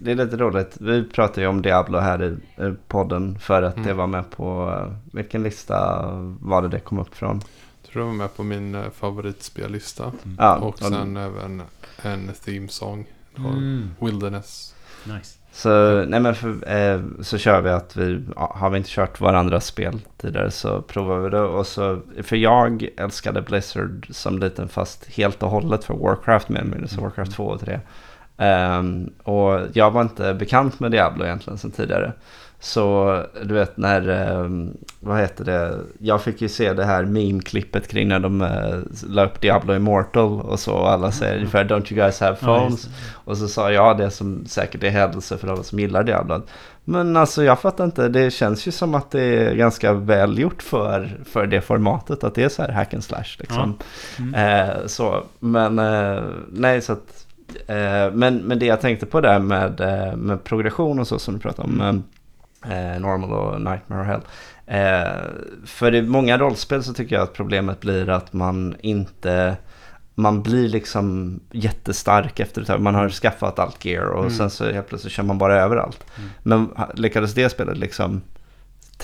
det 0.00 0.10
är 0.10 0.14
lite 0.14 0.36
roligt. 0.36 0.76
Vi 0.80 1.04
pratade 1.04 1.40
ju 1.40 1.46
om 1.46 1.62
Diablo 1.62 1.98
här 1.98 2.22
i 2.22 2.74
podden 2.88 3.38
för 3.38 3.62
att 3.62 3.76
mm. 3.76 3.88
det 3.88 3.94
var 3.94 4.06
med 4.06 4.30
på, 4.30 4.74
vilken 5.12 5.42
lista 5.42 6.08
var 6.40 6.62
det 6.62 6.68
det 6.68 6.80
kom 6.80 6.98
upp 6.98 7.14
från? 7.14 7.42
Jag 7.82 7.92
tror 7.92 8.02
det 8.02 8.06
var 8.06 8.14
med 8.14 8.36
på 8.36 8.42
min 8.42 8.74
eh, 8.74 8.90
favoritspellista. 8.90 10.04
Mm. 10.04 10.36
Ja, 10.38 10.56
och 10.56 10.78
sen 10.78 11.16
ja. 11.16 11.22
även 11.22 11.62
en 12.02 12.30
theme 12.44 12.68
song. 12.68 13.06
Mm. 13.36 13.90
Wilderness. 14.00 14.74
Nice. 15.04 15.37
Så, 15.58 16.04
nej 16.04 16.20
men 16.20 16.34
för, 16.34 16.72
eh, 16.72 17.00
så 17.20 17.38
kör 17.38 17.60
vi 17.60 17.70
att 17.70 17.96
vi, 17.96 18.24
har 18.36 18.70
vi 18.70 18.78
inte 18.78 18.90
kört 18.90 19.20
varandras 19.20 19.66
spel 19.66 20.00
tidigare 20.16 20.50
så 20.50 20.82
provar 20.82 21.18
vi 21.18 21.30
det. 21.30 21.40
Och 21.40 21.66
så, 21.66 22.00
för 22.22 22.36
jag 22.36 22.88
älskade 22.96 23.42
Blizzard 23.42 24.06
som 24.10 24.38
liten 24.38 24.68
fast 24.68 25.06
helt 25.10 25.42
och 25.42 25.50
hållet 25.50 25.84
för 25.84 25.94
Warcraft 25.94 26.48
med 26.48 26.66
mig, 26.66 26.88
så 26.88 27.00
Warcraft 27.00 27.32
2 27.32 27.44
och 27.44 27.60
3. 27.60 27.74
Um, 27.74 27.80
ehm, 28.36 29.10
och 29.22 29.60
jag 29.72 29.90
var 29.90 30.02
inte 30.02 30.34
bekant 30.34 30.80
med 30.80 30.90
Diablo 30.90 31.24
egentligen 31.24 31.58
sedan 31.58 31.70
tidigare. 31.70 32.12
Så 32.60 33.22
du 33.42 33.54
vet 33.54 33.76
när, 33.76 34.08
um, 34.08 34.76
vad 35.00 35.20
heter 35.20 35.44
det, 35.44 35.78
jag 35.98 36.22
fick 36.22 36.42
ju 36.42 36.48
se 36.48 36.72
det 36.72 36.84
här 36.84 37.04
meme-klippet 37.04 37.88
kring 37.88 38.08
när 38.08 38.18
de 38.18 38.40
uh, 38.40 38.82
la 39.08 39.24
upp 39.24 39.40
Diablo 39.40 39.74
Immortal 39.74 40.40
och 40.40 40.60
så 40.60 40.74
och 40.74 40.90
alla 40.90 41.12
säger 41.12 41.32
mm. 41.32 41.40
ungefär 41.40 41.64
Don't 41.64 41.92
you 41.92 42.00
guys 42.00 42.20
have 42.20 42.36
phones? 42.36 42.84
Ja, 42.84 42.90
och 43.24 43.38
så 43.38 43.48
sa 43.48 43.72
jag 43.72 43.98
det 43.98 44.10
som 44.10 44.46
säkert 44.46 44.82
är 44.82 44.90
hädelse 44.90 45.38
för 45.38 45.48
alla 45.48 45.62
som 45.62 45.78
gillar 45.78 46.02
Diablo. 46.04 46.42
Men 46.84 47.16
alltså 47.16 47.44
jag 47.44 47.60
fattar 47.60 47.84
inte, 47.84 48.08
det 48.08 48.30
känns 48.30 48.66
ju 48.66 48.72
som 48.72 48.94
att 48.94 49.10
det 49.10 49.22
är 49.22 49.54
ganska 49.54 49.92
väl 49.92 50.38
gjort 50.38 50.62
för, 50.62 51.18
för 51.24 51.46
det 51.46 51.60
formatet. 51.60 52.24
Att 52.24 52.34
det 52.34 52.44
är 52.44 52.48
så 52.48 52.62
här 52.62 52.72
hack 52.72 52.94
and 52.94 53.04
slash 53.04 53.36
liksom. 53.38 53.78
Ja. 54.18 54.24
Mm. 54.24 54.70
Uh, 54.70 54.86
så, 54.86 55.24
men 55.38 55.78
uh, 55.78 56.22
nej 56.52 56.80
så 56.80 56.92
att 56.92 57.24
men, 58.12 58.36
men 58.36 58.58
det 58.58 58.66
jag 58.66 58.80
tänkte 58.80 59.06
på 59.06 59.20
där 59.20 59.38
med, 59.38 59.80
med 60.18 60.44
progression 60.44 60.98
och 60.98 61.06
så 61.06 61.18
som 61.18 61.34
du 61.34 61.40
pratade 61.40 61.68
om. 61.68 61.80
Mm 61.80 62.02
eh, 62.64 63.00
Normal 63.00 63.32
och 63.32 63.60
Nightmare 63.60 64.00
och 64.00 64.06
Hell. 64.06 64.20
Eh, 64.66 65.22
för 65.66 65.94
i 65.94 66.02
många 66.02 66.38
rollspel 66.38 66.82
så 66.82 66.92
tycker 66.92 67.16
jag 67.16 67.22
att 67.22 67.34
problemet 67.34 67.80
blir 67.80 68.08
att 68.08 68.32
man 68.32 68.76
inte 68.80 69.56
man 70.14 70.42
blir 70.42 70.68
liksom 70.68 71.40
jättestark 71.50 72.40
efter 72.40 72.60
ett 72.60 72.66
tag. 72.66 72.80
Man 72.80 72.94
har 72.94 73.08
skaffat 73.08 73.58
allt 73.58 73.84
gear 73.84 74.04
och 74.04 74.20
mm. 74.20 74.36
sen 74.36 74.50
så 74.50 74.70
helt 74.70 74.88
plötsligt 74.88 75.12
kör 75.12 75.22
man 75.22 75.38
bara 75.38 75.62
över 75.62 75.76
allt. 75.76 76.04
Mm. 76.16 76.30
Men 76.42 76.70
lyckades 76.94 77.34
det 77.34 77.48
spelet 77.48 77.78
liksom 77.78 78.22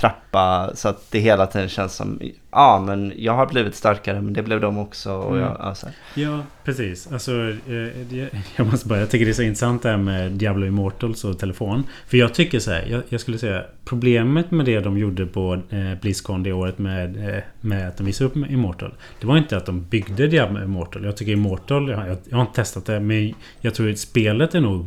trappa 0.05 0.71
så 0.75 0.89
att 0.89 1.11
det 1.11 1.19
hela 1.19 1.47
tiden 1.47 1.69
känns 1.69 1.95
som 1.95 2.21
ja 2.51 2.85
men 2.87 3.13
jag 3.17 3.33
har 3.33 3.47
blivit 3.47 3.75
starkare 3.75 4.21
men 4.21 4.33
det 4.33 4.43
blev 4.43 4.61
de 4.61 4.79
också. 4.79 5.13
Och 5.13 5.37
mm. 5.37 5.43
jag, 5.43 5.61
alltså. 5.61 5.87
Ja 6.15 6.43
precis. 6.65 7.13
Alltså, 7.13 7.33
eh, 7.69 8.39
jag 8.57 8.67
måste 8.67 8.89
bara, 8.89 8.99
jag 8.99 9.11
tycker 9.11 9.25
det 9.25 9.31
är 9.31 9.35
så 9.35 9.43
intressant 9.43 9.83
det 9.83 9.89
här 9.89 9.97
med 9.97 10.33
Diablo 10.33 10.67
Immortals 10.67 11.25
och 11.25 11.39
telefon. 11.39 11.85
För 12.07 12.17
jag 12.17 12.35
tycker 12.35 12.59
så 12.59 12.71
här, 12.71 12.87
jag, 12.91 13.03
jag 13.09 13.21
skulle 13.21 13.39
säga 13.39 13.65
problemet 13.85 14.51
med 14.51 14.67
det 14.67 14.81
de 14.81 14.99
gjorde 14.99 15.27
på 15.27 15.55
eh, 15.71 16.01
Blizzcon 16.01 16.43
det 16.43 16.53
året 16.53 16.79
med, 16.79 17.35
eh, 17.35 17.43
med 17.61 17.89
att 17.89 17.97
de 17.97 18.05
visade 18.05 18.31
upp 18.31 18.37
Immortal. 18.37 18.95
Det 19.21 19.27
var 19.27 19.37
inte 19.37 19.57
att 19.57 19.67
de 19.67 19.85
byggde 19.85 20.27
Diablo 20.27 20.63
Immortal. 20.63 21.05
Jag 21.05 21.17
tycker 21.17 21.33
Immortal, 21.33 21.91
jag, 21.91 22.09
jag, 22.09 22.17
jag 22.29 22.37
har 22.37 22.43
inte 22.43 22.55
testat 22.55 22.87
det 22.87 23.01
men 23.01 23.35
jag 23.61 23.75
tror 23.75 23.91
att 23.91 23.99
spelet 23.99 24.55
är 24.55 24.61
nog 24.61 24.87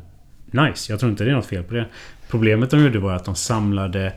nice. 0.51 0.93
Jag 0.93 0.99
tror 0.99 1.11
inte 1.11 1.23
det 1.23 1.31
är 1.31 1.35
något 1.35 1.45
fel 1.45 1.63
på 1.63 1.73
det. 1.73 1.85
Problemet 2.29 2.71
de 2.71 2.83
gjorde 2.83 2.99
var 2.99 3.13
att 3.13 3.25
de 3.25 3.35
samlade 3.35 4.13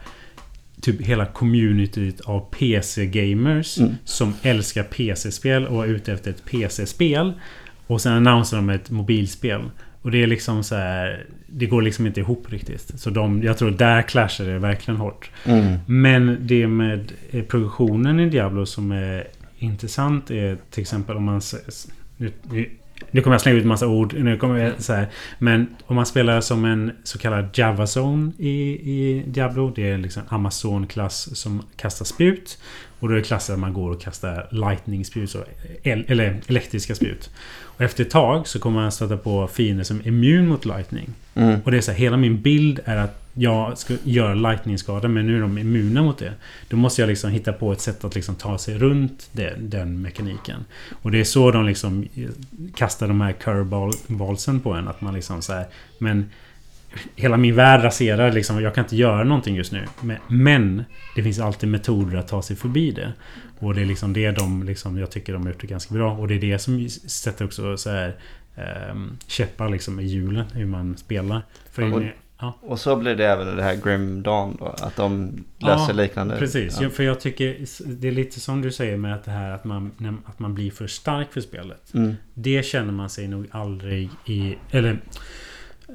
typ 0.80 1.00
hela 1.00 1.26
communityt 1.26 2.20
av 2.20 2.40
PC-gamers 2.50 3.78
mm. 3.78 3.94
som 4.04 4.34
älskar 4.42 4.82
PC-spel 4.82 5.66
och 5.66 5.84
är 5.84 5.88
ute 5.88 6.12
efter 6.12 6.30
ett 6.30 6.44
PC-spel. 6.44 7.32
Och 7.86 8.00
sen 8.00 8.12
annonserar 8.12 8.60
de 8.60 8.70
ett 8.70 8.90
mobilspel. 8.90 9.62
Och 10.02 10.10
det 10.10 10.22
är 10.22 10.26
liksom 10.26 10.64
så 10.64 10.74
här, 10.74 11.26
Det 11.46 11.66
går 11.66 11.82
liksom 11.82 12.06
inte 12.06 12.20
ihop 12.20 12.52
riktigt. 12.52 13.00
Så 13.00 13.10
de, 13.10 13.42
jag 13.42 13.58
tror 13.58 13.70
där 13.70 14.02
clashar 14.02 14.44
det 14.44 14.58
verkligen 14.58 15.00
hårt. 15.00 15.30
Mm. 15.44 15.78
Men 15.86 16.36
det 16.40 16.66
med 16.66 17.12
eh, 17.30 17.42
progressionen 17.42 18.20
i 18.20 18.28
Diablo 18.28 18.66
som 18.66 18.92
är 18.92 19.26
intressant 19.58 20.30
är 20.30 20.58
till 20.70 20.80
exempel 20.80 21.16
om 21.16 21.24
man... 21.24 21.40
Nu, 22.16 22.32
nu 23.10 23.20
kommer 23.20 23.34
jag 23.34 23.40
slänga 23.40 23.58
ut 23.58 23.66
massa 23.66 23.86
ord. 23.86 24.14
Nu 24.14 24.36
kommer 24.36 24.58
jag, 24.58 24.82
så 24.82 24.92
här, 24.92 25.08
men 25.38 25.76
om 25.86 25.96
man 25.96 26.06
spelar 26.06 26.40
som 26.40 26.64
en 26.64 26.92
så 27.04 27.18
kallad 27.18 27.48
JavaZone 27.58 28.32
i, 28.38 28.70
i 28.72 29.24
Diablo. 29.26 29.72
Det 29.76 29.90
är 29.90 29.98
liksom 29.98 30.22
Amazon-klass 30.28 31.36
som 31.36 31.62
kastar 31.76 32.04
spjut. 32.04 32.58
Och 33.00 33.08
då 33.08 33.14
är 33.14 33.18
det 33.18 33.24
klassen 33.24 33.54
att 33.54 33.60
man 33.60 33.72
går 33.72 33.90
och 33.90 34.00
kastar 34.00 34.48
lightning-spjut. 34.50 35.36
Eller 35.82 36.40
elektriska 36.46 36.94
spjut. 36.94 37.30
Och 37.80 37.84
efter 37.84 38.04
ett 38.04 38.10
tag 38.10 38.48
så 38.48 38.58
kommer 38.58 38.80
man 38.80 38.92
stöta 38.92 39.16
på 39.16 39.46
fiender 39.46 39.84
som 39.84 40.00
är 40.00 40.08
immun 40.08 40.48
mot 40.48 40.64
lightning. 40.64 41.10
Mm. 41.34 41.60
Och 41.64 41.70
det 41.70 41.76
är 41.76 41.80
så 41.80 41.90
här, 41.90 41.98
hela 41.98 42.16
min 42.16 42.42
bild 42.42 42.80
är 42.84 42.96
att 42.96 43.30
jag 43.34 43.78
ska 43.78 43.94
göra 44.04 44.34
lightning-skada 44.34 45.08
men 45.08 45.26
nu 45.26 45.36
är 45.36 45.40
de 45.40 45.58
immuna 45.58 46.02
mot 46.02 46.18
det. 46.18 46.32
Då 46.68 46.76
måste 46.76 47.02
jag 47.02 47.08
liksom 47.08 47.30
hitta 47.30 47.52
på 47.52 47.72
ett 47.72 47.80
sätt 47.80 48.04
att 48.04 48.14
liksom 48.14 48.34
ta 48.34 48.58
sig 48.58 48.78
runt 48.78 49.28
det, 49.32 49.54
den 49.58 50.02
mekaniken. 50.02 50.64
Och 51.02 51.10
det 51.10 51.20
är 51.20 51.24
så 51.24 51.50
de 51.50 51.66
liksom 51.66 52.08
kastar 52.74 53.08
de 53.08 53.20
här 53.20 53.32
curveballsen 53.32 54.60
på 54.60 54.72
en. 54.72 54.88
Att 54.88 55.00
man 55.00 55.14
liksom 55.14 55.42
så 55.42 55.52
här, 55.52 55.66
Men 55.98 56.30
Hela 57.16 57.36
min 57.36 57.54
värld 57.54 57.84
raserar 57.84 58.32
liksom. 58.32 58.62
Jag 58.62 58.74
kan 58.74 58.84
inte 58.84 58.96
göra 58.96 59.24
någonting 59.24 59.56
just 59.56 59.72
nu. 59.72 59.86
Men, 60.00 60.16
men 60.26 60.84
det 61.16 61.22
finns 61.22 61.38
alltid 61.38 61.68
metoder 61.68 62.18
att 62.18 62.28
ta 62.28 62.42
sig 62.42 62.56
förbi 62.56 62.90
det. 62.90 63.12
Och 63.60 63.74
det 63.74 63.80
är 63.80 63.86
liksom 63.86 64.12
det 64.12 64.30
de 64.30 64.62
liksom, 64.62 64.98
jag 64.98 65.10
tycker 65.10 65.32
de 65.32 65.42
har 65.42 65.52
gjort 65.52 65.60
det 65.60 65.66
ganska 65.66 65.94
bra. 65.94 66.12
Och 66.12 66.28
det 66.28 66.34
är 66.34 66.40
det 66.40 66.58
som 66.58 66.88
sätter 66.88 67.44
också 67.44 67.76
så 67.76 67.90
här 67.90 68.16
um, 68.90 69.18
käppar 69.26 69.68
liksom 69.68 70.00
i 70.00 70.04
hjulen 70.04 70.46
hur 70.52 70.66
man 70.66 70.96
spelar. 70.96 71.42
Ja. 72.40 72.58
och 72.60 72.80
så 72.80 72.96
blir 72.96 73.14
det 73.14 73.26
även 73.26 73.56
det 73.56 73.62
här 73.62 73.76
Grim 73.76 74.22
Dawn 74.22 74.56
då? 74.58 74.66
Att 74.66 74.96
de 74.96 75.32
löser 75.58 75.88
ja, 75.88 75.92
liknande? 75.92 76.38
precis. 76.38 76.80
Ja. 76.80 76.90
för 76.90 77.02
jag 77.02 77.20
tycker 77.20 77.56
det 77.86 78.08
är 78.08 78.12
lite 78.12 78.40
som 78.40 78.62
du 78.62 78.72
säger 78.72 78.96
med 78.96 79.14
att 79.14 79.24
det 79.24 79.30
här 79.30 79.50
att 79.50 79.64
man, 79.64 79.92
att 80.24 80.38
man 80.38 80.54
blir 80.54 80.70
för 80.70 80.86
stark 80.86 81.32
för 81.32 81.40
spelet. 81.40 81.94
Mm. 81.94 82.14
Det 82.34 82.64
känner 82.66 82.92
man 82.92 83.10
sig 83.10 83.28
nog 83.28 83.46
aldrig 83.50 84.10
i... 84.26 84.56
Eller 84.70 85.00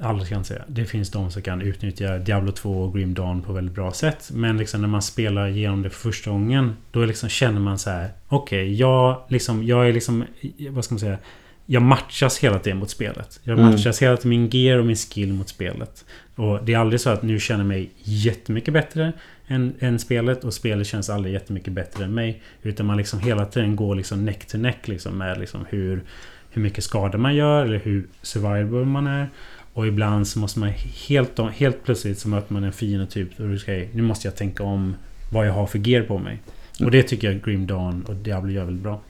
aldrig 0.02 0.28
kan 0.28 0.44
säga. 0.44 0.62
Det 0.68 0.84
finns 0.84 1.10
de 1.10 1.30
som 1.30 1.42
kan 1.42 1.60
utnyttja 1.60 2.18
Diablo 2.18 2.52
2 2.52 2.82
och 2.82 2.94
Grim 2.94 3.14
Dawn 3.14 3.42
på 3.42 3.52
väldigt 3.52 3.74
bra 3.74 3.92
sätt. 3.92 4.30
Men 4.32 4.56
liksom 4.56 4.80
när 4.80 4.88
man 4.88 5.02
spelar 5.02 5.48
igenom 5.48 5.82
det 5.82 5.90
för 5.90 5.98
första 6.00 6.30
gången. 6.30 6.76
Då 6.90 7.04
liksom 7.04 7.28
känner 7.28 7.60
man 7.60 7.78
så 7.78 7.90
här. 7.90 8.10
Okej, 8.28 8.62
okay, 8.62 8.74
jag, 8.74 9.22
liksom, 9.28 9.66
jag 9.66 9.88
är 9.88 9.92
liksom... 9.92 10.24
Vad 10.70 10.84
ska 10.84 10.94
man 10.94 11.00
säga? 11.00 11.18
Jag 11.66 11.82
matchas 11.82 12.38
hela 12.38 12.58
tiden 12.58 12.78
mot 12.78 12.90
spelet. 12.90 13.40
Jag 13.42 13.58
mm. 13.58 13.70
matchas 13.70 14.02
hela 14.02 14.16
tiden 14.16 14.30
min 14.30 14.50
gear 14.50 14.78
och 14.78 14.86
min 14.86 14.96
skill 14.96 15.32
mot 15.32 15.48
spelet. 15.48 16.04
Och 16.34 16.64
det 16.64 16.74
är 16.74 16.78
aldrig 16.78 17.00
så 17.00 17.10
att 17.10 17.22
nu 17.22 17.40
känner 17.40 17.60
jag 17.60 17.68
mig 17.68 17.90
jättemycket 18.02 18.74
bättre 18.74 19.12
än, 19.46 19.74
än 19.78 19.98
spelet. 19.98 20.44
Och 20.44 20.54
spelet 20.54 20.86
känns 20.86 21.10
aldrig 21.10 21.34
jättemycket 21.34 21.72
bättre 21.72 22.04
än 22.04 22.14
mig. 22.14 22.42
Utan 22.62 22.86
man 22.86 22.96
liksom 22.96 23.20
hela 23.20 23.46
tiden 23.46 23.76
går 23.76 23.94
liksom 23.94 24.24
neck 24.24 24.46
to 24.46 24.58
neck 24.58 24.88
liksom 24.88 25.18
med 25.18 25.38
liksom 25.38 25.64
hur, 25.68 26.02
hur 26.50 26.62
mycket 26.62 26.84
skada 26.84 27.18
man 27.18 27.34
gör. 27.34 27.64
Eller 27.64 27.78
hur 27.78 28.06
survivable 28.22 28.84
man 28.84 29.06
är. 29.06 29.28
Och 29.76 29.86
ibland 29.86 30.28
så 30.28 30.38
måste 30.38 30.58
man 30.58 30.68
helt, 31.08 31.38
helt 31.38 31.84
plötsligt 31.84 32.18
så 32.18 32.28
möter 32.28 32.52
man 32.52 32.64
en 32.64 32.72
fiende 32.72 33.06
typ. 33.06 33.40
Och 33.40 33.46
okay, 33.46 33.88
nu 33.92 34.02
måste 34.02 34.28
jag 34.28 34.36
tänka 34.36 34.62
om 34.62 34.94
vad 35.32 35.46
jag 35.46 35.52
har 35.52 35.66
för 35.66 35.88
gear 35.88 36.02
på 36.02 36.18
mig. 36.18 36.42
Och 36.84 36.90
det 36.90 37.02
tycker 37.02 37.32
jag 37.32 37.42
Grim 37.42 37.66
Dawn 37.66 38.02
och 38.02 38.14
Diablo 38.14 38.52
gör 38.52 38.64
väldigt 38.64 38.82
bra. 38.82 39.00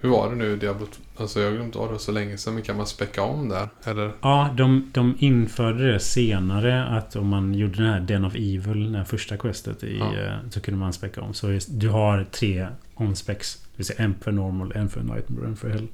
Hur 0.00 0.08
var 0.08 0.30
det 0.30 0.36
nu 0.36 0.56
Diablo? 0.56 0.86
Alltså 1.16 1.40
jag 1.40 1.50
har 1.50 1.56
glömt 1.56 1.76
av 1.76 1.92
det 1.92 1.98
så 1.98 2.12
länge 2.12 2.38
sedan. 2.38 2.54
Men 2.54 2.62
kan 2.62 2.76
man 2.76 2.86
späcka 2.86 3.22
om 3.22 3.48
där? 3.48 3.68
Eller? 3.84 4.12
Ja, 4.22 4.54
de, 4.56 4.90
de 4.92 5.16
införde 5.18 5.92
det 5.92 6.00
senare. 6.00 6.84
Att 6.84 7.16
om 7.16 7.28
man 7.28 7.54
gjorde 7.54 7.76
den 7.76 7.92
här 7.92 8.00
Den 8.00 8.24
of 8.24 8.34
Evil, 8.34 8.92
den 8.92 9.04
första 9.04 9.36
questet. 9.36 9.84
I, 9.84 9.98
ja. 9.98 10.18
Eh, 10.18 10.34
så 10.50 10.60
kunde 10.60 10.80
man 10.80 10.92
späcka 10.92 11.20
om. 11.20 11.34
Så 11.34 11.58
du 11.68 11.88
har 11.88 12.24
tre 12.24 12.66
on-specs. 12.94 13.56
Det 13.56 13.76
vill 13.76 13.86
säga 13.86 14.04
en 14.04 14.14
för 14.20 14.32
normal, 14.32 14.72
en 14.74 14.88
för 14.88 15.00
nightmare 15.00 15.42
och 15.42 15.48
en 15.48 15.56
för 15.56 15.70
hell. 15.70 15.88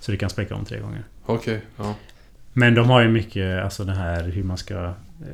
Så 0.00 0.12
du 0.12 0.18
kan 0.18 0.30
späcka 0.30 0.54
om 0.54 0.64
tre 0.64 0.80
gånger. 0.80 1.02
Okej, 1.26 1.56
okay, 1.56 1.60
ja. 1.76 1.94
Men 2.56 2.74
de 2.74 2.90
har 2.90 3.00
ju 3.00 3.08
mycket, 3.08 3.62
alltså 3.64 3.84
det 3.84 3.92
här 3.94 4.22
hur 4.22 4.42
man 4.42 4.56
ska 4.56 4.74
eh, 4.84 4.92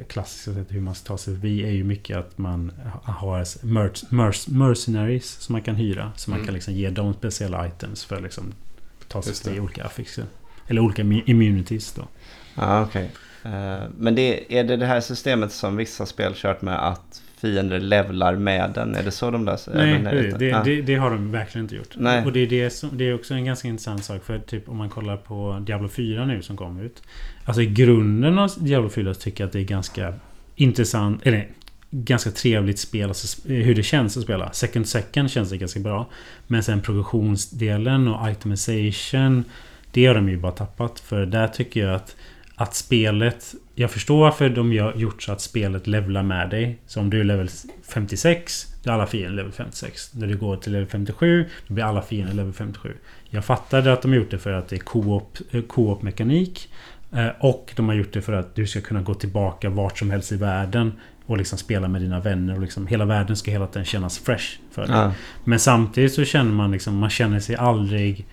klassiska 0.09 0.51
sättet 0.55 0.75
hur 0.75 0.81
man 0.81 0.95
ska 0.95 1.07
ta 1.09 1.19
sig 1.19 1.35
förbi 1.35 1.63
är 1.65 1.71
ju 1.71 1.85
mycket 1.85 2.17
att 2.17 2.39
man 2.39 2.73
har 3.03 3.65
merc 3.67 4.05
merc 4.11 4.49
mercenaries 4.49 5.31
som 5.41 5.53
man 5.53 5.63
kan 5.63 5.75
hyra. 5.75 6.13
Så 6.17 6.31
man 6.31 6.39
Mm. 6.39 6.47
kan 6.47 6.55
liksom 6.55 6.75
ge 6.75 6.91
dem 6.91 7.15
speciella 7.15 7.67
items 7.67 8.05
för 8.05 8.17
att 8.17 8.23
liksom 8.23 8.53
ta 9.09 9.23
sig 9.23 9.35
förbi 9.35 9.61
olika 9.61 9.85
affixer. 9.85 10.25
Eller 10.69 10.81
olika 10.81 11.03
immu- 11.03 11.23
immunities 11.27 11.93
då. 11.93 12.03
Ja, 12.55 12.83
okej. 12.83 13.11
Eh, 13.45 13.83
men 13.99 14.15
det, 14.15 14.59
är 14.59 14.65
det 14.65 14.77
det 14.77 14.87
här 14.87 15.01
systemet 15.01 15.53
som 15.53 15.77
vissa 15.77 16.07
spel 16.07 16.33
kört 16.37 16.63
med 16.63 16.89
att 16.89 17.23
fiender 17.41 17.81
levlar 17.81 18.37
med 18.37 18.71
den? 18.75 18.95
Är 18.95 19.03
det 19.03 19.11
så 19.11 19.31
de 19.31 19.45
löser 19.45 19.75
Nej, 19.75 20.03
det, 20.03 20.39
det, 20.39 20.47
Ja. 20.47 20.63
det, 20.65 20.83
det 20.83 20.95
har 20.95 21.11
de 21.11 21.33
verkligen 21.33 21.65
inte 21.65 21.77
gjort. 21.77 21.95
Nej. 21.97 22.25
Och 22.25 22.33
det 22.33 22.41
är, 22.41 22.47
det, 22.47 22.71
som, 22.71 22.91
det 22.93 23.05
är 23.05 23.15
också 23.15 23.35
en 23.35 23.45
ganska 23.45 23.69
intressant 23.69 24.05
sak. 24.05 24.25
För 24.25 24.39
typ 24.39 24.69
om 24.69 24.77
man 24.77 24.89
kollar 24.89 25.17
på 25.17 25.63
Diablo 25.67 25.89
4 25.89 26.25
nu 26.27 26.43
som 26.43 26.57
kom 26.57 26.81
ut. 26.81 27.03
Alltså 27.45 27.63
i 27.63 27.67
grunden 27.67 28.39
av 28.39 28.51
Diablo 28.59 28.89
4 28.89 29.15
så 29.15 29.21
tycker 29.21 29.45
jag 29.45 29.47
att 29.47 29.53
det 29.53 29.61
är 29.61 29.65
ganska 29.65 30.15
intressant. 30.57 31.27
Eller 31.27 31.49
ganska 31.91 32.31
trevligt 32.31 32.79
spel. 32.79 33.09
Alltså 33.09 33.49
hur 33.49 33.75
det 33.75 33.83
känns 33.83 34.17
att 34.17 34.23
spela. 34.23 34.53
Second 34.53 34.89
second 34.89 35.31
känns 35.31 35.51
det 35.51 35.57
ganska 35.57 35.81
bra. 35.81 36.09
Men 36.47 36.63
sen 36.63 36.81
progressionsdelen 36.81 38.09
och 38.09 38.31
itemization. 38.31 39.45
Det 39.93 40.07
har 40.07 40.15
de 40.15 40.29
ju 40.29 40.37
bara 40.37 40.53
tappat. 40.53 41.01
För 41.01 41.27
där 41.27 41.49
tycker 41.49 41.87
jag 41.87 41.95
att 41.95 42.17
att 42.61 42.75
spelet... 42.75 43.55
Jag 43.75 43.91
förstår 43.91 44.21
varför 44.21 44.49
de 44.49 44.79
har 44.79 44.95
gjort 44.95 45.23
så 45.23 45.33
att 45.33 45.41
spelet 45.41 45.87
levlar 45.87 46.23
med 46.23 46.51
dig. 46.51 46.79
Så 46.87 47.01
om 47.01 47.11
du 47.11 47.21
är 47.21 47.25
level 47.25 47.49
56, 47.89 48.67
då 48.83 48.91
är 48.91 48.95
alla 48.95 49.07
fiender 49.07 49.31
level 49.37 49.53
56. 49.53 50.15
När 50.15 50.27
du 50.27 50.37
går 50.37 50.57
till 50.57 50.73
level 50.73 50.89
57, 50.89 51.47
då 51.69 51.75
blir 51.75 51.85
alla 51.85 52.03
fiender 52.03 52.35
level 52.35 52.53
57. 52.53 52.97
Jag 53.31 53.45
fattade 53.45 53.93
att 53.93 54.03
de 54.03 54.09
har 54.11 54.17
gjort 54.19 54.31
det 54.31 54.39
för 54.39 54.53
att 54.53 54.69
det 54.69 54.77
är 54.77 54.81
co-op, 54.81 55.39
eh, 55.51 55.63
co-op 55.63 56.03
mekanik. 56.03 56.69
Eh, 57.13 57.29
Och 57.41 57.73
de 57.77 57.89
har 57.89 57.95
gjort 57.95 58.13
det 58.13 58.23
för 58.23 58.33
att 58.33 58.55
du 58.55 58.67
ska 58.67 58.81
kunna 58.81 59.03
gå 59.03 59.15
tillbaka 59.15 59.71
vart 59.71 59.99
som 59.99 60.11
helst 60.11 60.33
i 60.33 60.37
världen. 60.37 60.93
Och 61.27 61.39
liksom 61.39 61.59
spela 61.59 61.89
med 61.89 62.01
dina 62.01 62.21
vänner. 62.21 62.55
Och 62.55 62.61
liksom 62.61 62.87
hela 62.87 63.05
världen 63.05 63.37
ska 63.37 63.51
hela 63.51 63.67
tiden 63.67 63.85
kännas 63.85 64.19
fresh 64.19 64.59
för 64.71 64.83
dig. 64.87 64.91
Ja. 64.97 65.13
Men 65.45 65.59
samtidigt 65.59 66.13
så 66.13 66.25
känner 66.25 66.53
man 66.53 66.71
liksom, 66.73 66.97
man 66.99 67.11
känner 67.11 67.41
sig 67.41 67.57
aldrig... 67.57 68.27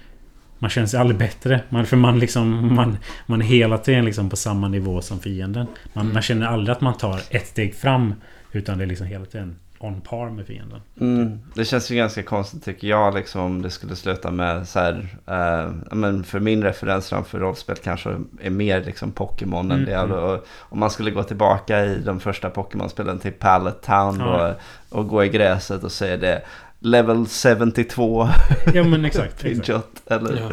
Man 0.59 0.69
känner 0.69 0.87
sig 0.87 0.99
aldrig 0.99 1.17
bättre. 1.19 1.61
Man, 1.69 1.85
för 1.85 1.97
man 1.97 2.19
liksom, 2.19 2.75
man, 2.75 2.97
man 3.25 3.41
är 3.41 3.45
hela 3.45 3.77
tiden 3.77 4.05
liksom 4.05 4.29
på 4.29 4.35
samma 4.35 4.67
nivå 4.67 5.01
som 5.01 5.19
fienden. 5.19 5.67
Man, 5.93 6.01
Mm. 6.03 6.13
man 6.13 6.21
känner 6.21 6.47
aldrig 6.47 6.75
att 6.75 6.81
man 6.81 6.97
tar 6.97 7.21
ett 7.29 7.47
steg 7.47 7.75
fram. 7.75 8.13
Utan 8.51 8.77
det 8.77 8.83
är 8.83 8.87
liksom 8.87 9.07
hela 9.07 9.25
tiden 9.25 9.55
on 9.79 10.01
par 10.01 10.29
med 10.29 10.45
fienden. 10.45 10.81
Mm, 11.01 11.39
det 11.53 11.65
känns 11.65 11.91
ju 11.91 11.95
ganska 11.95 12.23
konstigt 12.23 12.63
tycker 12.65 12.87
jag 12.87 13.15
liksom 13.15 13.41
om 13.41 13.61
det 13.61 13.69
skulle 13.69 13.95
sluta 13.95 14.31
med 14.31 14.67
så 14.67 14.79
här, 14.79 15.07
eh, 15.27 15.71
men 15.95 16.23
för 16.23 16.39
min 16.39 16.63
referensram 16.63 17.25
för 17.25 17.39
rollspel 17.39 17.75
kanske 17.83 18.09
är 18.41 18.49
mer 18.49 18.83
liksom 18.83 19.11
Pokémon 19.11 19.71
än 19.71 19.79
Mm, 19.87 19.89
det. 20.09 20.15
Och, 20.15 20.45
om 20.59 20.79
man 20.79 20.89
skulle 20.91 21.11
gå 21.11 21.23
tillbaka 21.23 21.85
i 21.85 21.99
de 22.05 22.19
första 22.19 22.49
Pokémon-spelen 22.49 23.19
till 23.19 23.31
Pallet 23.33 23.81
Town 23.81 24.19
Ja. 24.19 24.47
och, 24.89 24.99
och 24.99 25.07
gå 25.07 25.23
i 25.23 25.29
gräset 25.29 25.83
och 25.83 25.91
säga 25.91 26.17
det 26.17 26.41
Level 26.79 27.25
72 27.25 28.29
Ja 28.73 28.83
men 28.83 29.05
exakt. 29.05 29.27
exakt. 29.45 29.65
Pidgeot 29.65 30.01
eller 30.07 30.41
Ja. 30.41 30.51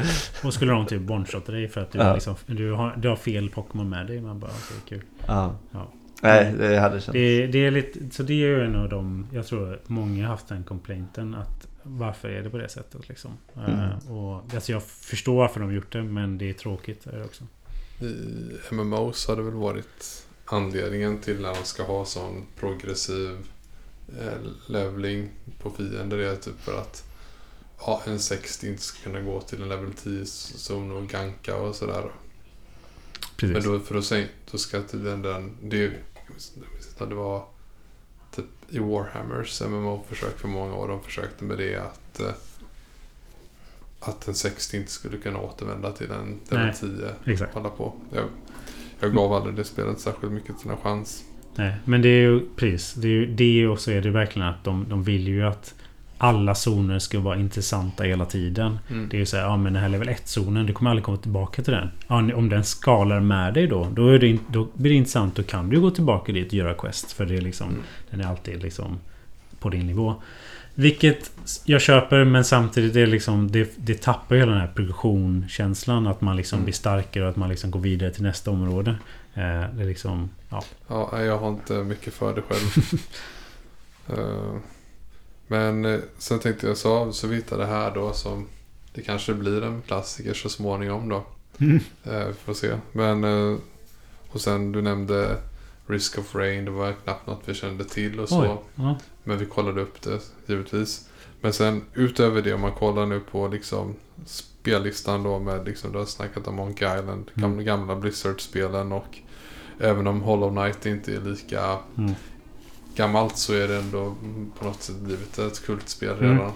Och 0.48 0.54
skulle 0.54 0.72
de 0.72 0.86
typ 0.86 1.10
one-shotta 1.10 1.52
dig 1.52 1.68
för 1.68 1.80
att 1.80 1.92
du, 1.92 1.98
Ja. 1.98 2.04
har 2.04 2.14
liksom, 2.14 2.34
du, 2.46 2.72
har, 2.72 2.96
du 2.96 3.08
har 3.08 3.16
fel 3.16 3.50
Pokémon 3.50 3.88
med 3.88 4.06
dig. 4.06 4.20
Man 4.20 4.40
bara 4.40 4.50
okej 4.50 4.76
kul. 4.98 5.02
ja. 5.26 5.56
Ja. 5.72 5.92
Nej, 6.22 6.52
det 6.58 6.78
hade 6.78 7.00
känts. 7.00 7.12
Det, 7.12 7.46
det 7.46 7.58
är 7.66 7.70
lite, 7.70 7.98
så 8.10 8.22
det 8.22 8.32
är 8.32 8.36
ju 8.36 8.64
en 8.64 8.76
av 8.76 8.88
de... 8.88 9.26
Jag 9.32 9.46
tror 9.46 9.80
många 9.86 10.22
har 10.22 10.30
haft 10.30 10.48
den 10.48 10.64
complainten 10.64 11.34
att 11.34 11.66
varför 11.82 12.28
är 12.28 12.42
det 12.42 12.50
på 12.50 12.58
det 12.58 12.68
sättet 12.68 13.08
liksom? 13.08 13.30
Mm. 13.66 13.70
Eh, 13.80 14.12
och, 14.12 14.54
alltså 14.54 14.72
jag 14.72 14.82
förstår 14.82 15.36
varför 15.36 15.60
de 15.60 15.66
har 15.66 15.74
gjort 15.74 15.92
det 15.92 16.02
men 16.02 16.38
det 16.38 16.48
är 16.48 16.52
tråkigt 16.52 17.06
är 17.06 17.18
det 17.18 17.24
också. 17.24 17.44
I 18.00 18.74
MMOs 18.74 19.28
har 19.28 19.36
det 19.36 19.42
väl 19.42 19.54
varit 19.54 20.26
anledningen 20.44 21.18
till 21.18 21.44
att 21.46 21.56
man 21.56 21.64
ska 21.64 21.82
ha 21.82 22.04
sån 22.04 22.46
progressiv 22.60 23.36
leveling 24.66 25.30
på 25.59 25.70
fiender. 25.70 26.18
Är 26.18 26.36
typ 26.36 26.61
för 26.61 26.80
att 26.80 27.05
ja, 27.78 28.02
en 28.07 28.18
60 28.18 28.68
inte 28.68 28.82
ska 28.82 29.02
kunna 29.02 29.20
gå 29.20 29.40
till 29.40 29.62
en 29.62 29.68
level 29.68 29.90
10-zon 29.90 30.92
och 30.92 31.09
ganka 31.09 31.57
och 31.57 31.74
sådär. 31.74 32.02
Men 32.02 32.12
Precis. 33.36 33.64
då, 33.64 33.80
för 33.80 33.94
att 33.94 34.05
säga, 34.05 34.26
då 34.50 34.59
ska 34.59 34.82
tydligen 34.82 35.22
den... 35.22 35.57
Det, 35.62 35.92
det 36.98 37.14
var 37.14 37.46
typ 38.30 38.44
i 38.68 38.78
Warhammers 38.78 39.62
MMO-försök 39.62 40.38
för 40.38 40.48
många 40.48 40.74
år. 40.74 40.88
De 40.88 41.02
försökte 41.02 41.44
med 41.44 41.59
det 41.59 41.76
att 41.76 42.20
eh, 42.20 42.32
att 44.00 44.28
en 44.28 44.34
60 44.34 44.76
inte 44.76 44.90
skulle 44.90 45.18
kunna 45.18 45.40
återvända 45.40 45.92
till 45.92 46.11
en 46.11 46.40
level 46.48 46.66
Nej. 46.66 46.74
10 47.24 47.32
Exakt. 47.32 47.55
hålla 47.55 47.70
på. 47.70 47.94
Jag, 48.12 48.24
jag 49.00 49.14
gav 49.14 49.32
aldrig 49.32 49.57
det 49.57 49.64
spelet 49.64 50.00
särskilt 50.00 50.32
mycket 50.32 50.59
till 50.59 50.70
en 50.70 50.76
chans. 50.76 51.24
Nej, 51.57 51.74
men 51.84 52.02
det 52.02 52.09
är 52.09 52.20
ju 52.20 52.40
precis. 52.57 52.94
Det 52.94 53.09
är 53.09 53.12
ju 53.12 53.26
det 53.26 53.66
och 53.66 53.78
så 53.80 53.90
är 53.90 54.00
det 54.00 54.11
verkligen 54.11 54.48
att 54.48 54.64
de, 54.64 54.86
de 54.88 55.02
vill 55.05 55.28
ju 55.28 55.42
att 55.46 55.74
alla 56.18 56.55
zoner 56.55 56.98
ska 56.98 57.20
vara 57.20 57.36
intressanta 57.36 58.05
hela 58.05 58.24
tiden. 58.24 58.78
Mm. 58.90 59.09
Det 59.09 59.16
är 59.16 59.18
ju 59.18 59.26
så 59.26 59.36
här, 59.36 59.44
ja 59.44 59.57
men 59.57 59.72
den 59.72 59.82
här 59.82 59.88
level 59.88 60.09
1-zonen, 60.09 60.66
du 60.66 60.72
kommer 60.72 60.90
aldrig 60.90 61.05
komma 61.05 61.16
tillbaka 61.18 61.62
till 61.62 61.72
den. 61.72 61.88
Ja, 62.09 62.34
om 62.34 62.48
den 62.48 62.64
skalar 62.64 63.20
med 63.20 63.55
dig 63.55 63.66
då, 63.66 63.88
då, 63.94 64.09
är 64.09 64.18
det, 64.18 64.38
då 64.48 64.68
blir 64.74 64.90
det 64.90 64.96
intressant. 64.96 65.36
Då 65.36 65.42
kan 65.42 65.68
du 65.70 65.80
gå 65.80 65.90
tillbaka 65.90 66.32
dit 66.32 66.46
och 66.48 66.55
göra 66.55 66.74
quest. 66.74 67.12
För 67.12 67.26
det 67.26 67.36
är 67.36 67.40
liksom, 67.40 67.68
Mm. 67.68 67.80
den 68.11 68.20
är 68.20 68.26
alltid 68.26 68.62
liksom 68.62 68.98
på 69.59 69.68
din 69.70 69.86
nivå. 69.86 70.14
Vilket 70.74 71.30
jag 71.64 71.80
köper 71.80 72.24
men 72.24 72.44
samtidigt 72.44 72.96
är 72.96 73.00
det 73.00 73.07
liksom 73.07 73.50
det, 73.50 73.72
det 73.76 74.02
tappar 74.02 74.34
ju 74.34 74.40
hela 74.40 74.52
den 74.52 74.61
här 74.61 74.70
progressionkänslan. 74.74 76.07
Att 76.07 76.20
man 76.20 76.36
liksom 76.36 76.57
Mm. 76.57 76.64
blir 76.64 76.74
starkare 76.74 77.24
och 77.24 77.30
att 77.30 77.36
man 77.36 77.48
liksom 77.48 77.70
går 77.70 77.80
vidare 77.80 78.11
till 78.11 78.22
nästa 78.22 78.50
område. 78.50 78.94
Eh, 79.34 79.62
det 79.76 79.84
liksom, 79.84 80.30
ja. 80.88 81.09
Ja, 81.12 81.22
jag 81.22 81.38
har 81.38 81.48
inte 81.48 81.72
mycket 81.84 82.14
för 82.14 82.34
det 82.34 82.42
själv. 82.42 83.00
Eh, 84.09 84.55
Men 85.46 85.84
eh, 85.84 86.00
sen 86.18 86.38
tänkte 86.38 86.66
jag 86.66 86.76
så, 86.76 87.12
så 87.12 87.26
vi 87.26 87.36
hittar 87.36 87.59
det 87.59 87.66
här 87.66 87.94
då 87.94 88.12
som 88.12 88.46
det 88.94 89.02
kanske 89.02 89.34
blir 89.34 89.62
en 89.62 89.82
klassiker 89.82 90.34
så 90.34 90.48
småningom 90.48 91.09
då. 91.09 91.16
Eh, 92.05 92.26
Vi 92.26 92.32
får 92.44 92.55
se. 92.55 92.76
Men 92.92 93.24
och 94.30 94.40
sen 94.40 94.72
du 94.72 94.82
nämnde 94.82 95.36
Risk 95.86 96.18
of 96.18 96.34
Rain. 96.34 96.64
Det 96.64 96.70
var 96.70 96.92
knappt 97.05 97.26
något 97.26 97.42
vi 97.44 97.55
kände 97.55 97.84
till 97.84 98.20
och 98.20 98.28
så. 98.28 98.59
Ja. 98.74 98.98
Men 99.24 99.38
vi 99.38 99.46
kollade 99.46 99.80
upp 99.80 100.02
det 100.02 100.20
givetvis. 100.46 101.09
Men 101.40 101.52
sen 101.52 101.84
utöver 101.94 102.42
det 102.42 102.55
om 102.55 102.61
man 102.61 102.72
kollar 102.72 103.07
nu 103.07 103.20
på 103.20 103.48
liksom 103.48 103.94
spellistan 104.26 105.22
då 105.22 105.38
med 105.38 105.64
liksom 105.66 105.92
du 105.92 105.98
har 105.98 106.07
snackat 106.07 106.46
om 106.48 106.55
Monkey 106.55 106.98
Island. 106.98 107.30
Gamla, 107.34 107.46
Mm. 107.55 107.64
gamla 107.64 107.96
Blizzard-spelen 107.96 108.92
och 108.92 109.18
även 109.80 110.06
om 110.06 110.20
Hollow 110.22 110.50
Knight 110.50 110.86
inte 110.86 111.14
är 111.14 111.20
lika 111.20 111.78
Mm. 111.98 112.14
gammalt 112.94 113.36
så 113.36 113.52
är 113.54 113.68
det 113.68 113.76
ändå 113.76 114.14
på 114.58 114.64
något 114.64 114.82
sätt 114.82 114.96
blivit 114.96 115.38
ett 115.38 115.64
kultspel 115.66 116.18
Mm. 116.18 116.30
redan. 116.38 116.52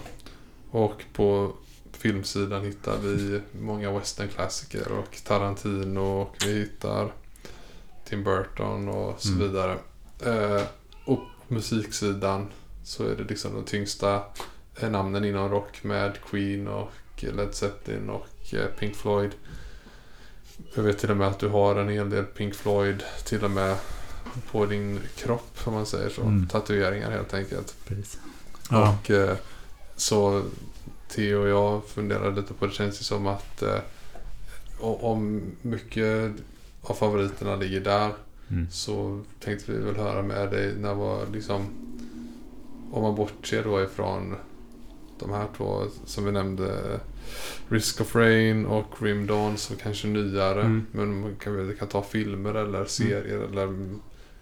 Och 0.71 1.03
på 1.13 1.51
filmsidan 1.91 2.63
hittar 2.65 2.97
vi 2.97 3.41
många 3.61 3.91
westernklassiker 3.91 4.91
och 4.91 5.17
Tarantino 5.23 5.99
och 6.21 6.35
vi 6.45 6.53
hittar 6.59 7.11
Tim 8.05 8.23
Burton 8.23 8.87
och 8.89 9.21
så 9.21 9.29
Mm. 9.33 9.39
vidare. 9.47 9.77
Eh, 10.25 10.63
och 11.05 11.19
på 11.47 11.53
musiksidan 11.53 12.47
så 12.83 13.03
är 13.07 13.15
det 13.15 13.23
liksom 13.23 13.53
de 13.53 13.63
tyngsta 13.63 14.21
namnen 14.89 15.25
inom 15.25 15.49
rock 15.49 15.83
med 15.83 16.17
Queen 16.29 16.67
och 16.67 16.91
Led 17.17 17.53
Zeppelin 17.55 18.09
och 18.09 18.53
eh, 18.53 18.65
Pink 18.79 18.95
Floyd. 18.95 19.31
Jag 20.75 20.83
vet 20.83 20.99
till 20.99 21.11
och 21.11 21.17
med 21.17 21.27
att 21.27 21.39
du 21.39 21.47
har 21.47 21.75
en 21.75 21.89
hel 21.89 22.09
del 22.09 22.23
Pink 22.25 22.55
Floyd 22.55 23.03
till 23.25 23.43
och 23.43 23.51
med 23.51 23.77
på 24.51 24.65
din 24.65 24.99
kropp 25.15 25.57
om 25.63 25.73
man 25.73 25.85
säger 25.85 26.09
så. 26.09 26.21
Mm. 26.21 26.47
Tatueringar 26.47 27.11
helt 27.11 27.33
enkelt. 27.33 27.75
Precis. 27.87 28.19
Ja. 28.69 28.97
Och 29.03 29.11
eh, 29.11 29.37
så 29.95 30.41
Theo 31.07 31.41
och 31.41 31.49
jag 31.49 31.85
funderade 31.85 32.41
lite 32.41 32.53
på 32.53 32.65
det. 32.65 32.73
Känns 32.73 33.01
ju 33.01 33.03
som 33.03 33.27
att 33.27 33.61
eh, 33.61 33.79
om 34.79 35.41
mycket 35.61 36.31
av 36.81 36.93
favoriterna 36.93 37.55
ligger 37.55 37.79
där 37.79 38.11
Mm. 38.51 38.67
så 38.71 39.21
tänkte 39.39 39.71
vi 39.71 39.77
väl 39.77 39.95
höra 39.95 40.21
med 40.21 40.51
dig 40.51 40.75
när 40.75 40.93
var 40.93 41.25
liksom 41.33 41.65
om 42.91 43.03
man 43.03 43.15
bortser 43.15 43.63
då 43.63 43.83
ifrån 43.83 44.35
de 45.19 45.29
här 45.29 45.47
två 45.57 45.83
som 46.05 46.25
vi 46.25 46.31
nämnde 46.31 46.99
Risk 47.69 48.01
of 48.01 48.15
Rain 48.15 48.65
och 48.65 48.85
Grim 48.99 49.27
Dawn 49.27 49.57
som 49.57 49.75
kanske 49.75 50.07
är 50.07 50.11
nyare. 50.11 50.61
Mm. 50.61 50.85
Men 50.91 51.21
man 51.21 51.35
kan, 51.35 51.67
vi 51.67 51.75
kan 51.75 51.87
ta 51.87 52.03
filmer 52.03 52.53
eller 52.53 52.85
serier 52.85 53.39
eller 53.51 53.63
m- 53.63 53.99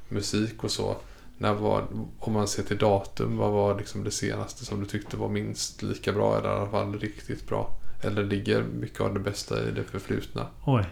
musik 0.09 0.63
och 0.63 0.71
så. 0.71 0.97
När 1.37 1.53
var, 1.53 1.83
om 2.19 2.33
man 2.33 2.47
ser 2.47 2.63
till 2.63 2.77
datum, 2.77 3.37
vad 3.37 3.51
var 3.51 3.77
liksom 3.77 4.03
det 4.03 4.11
senaste 4.11 4.65
som 4.65 4.79
du 4.79 4.85
tyckte 4.85 5.17
var 5.17 5.29
minst 5.29 5.83
lika 5.83 6.11
bra 6.13 6.37
eller 6.39 6.49
i 6.49 6.51
alla 6.51 6.69
fall 6.69 6.99
riktigt 6.99 7.47
bra? 7.47 7.77
Eller 8.01 8.23
ligger 8.23 8.63
mycket 8.79 9.01
av 9.01 9.13
det 9.13 9.19
bästa 9.19 9.63
i 9.67 9.71
det 9.71 9.83
förflutna? 9.83 10.45
Oj. 10.65 10.83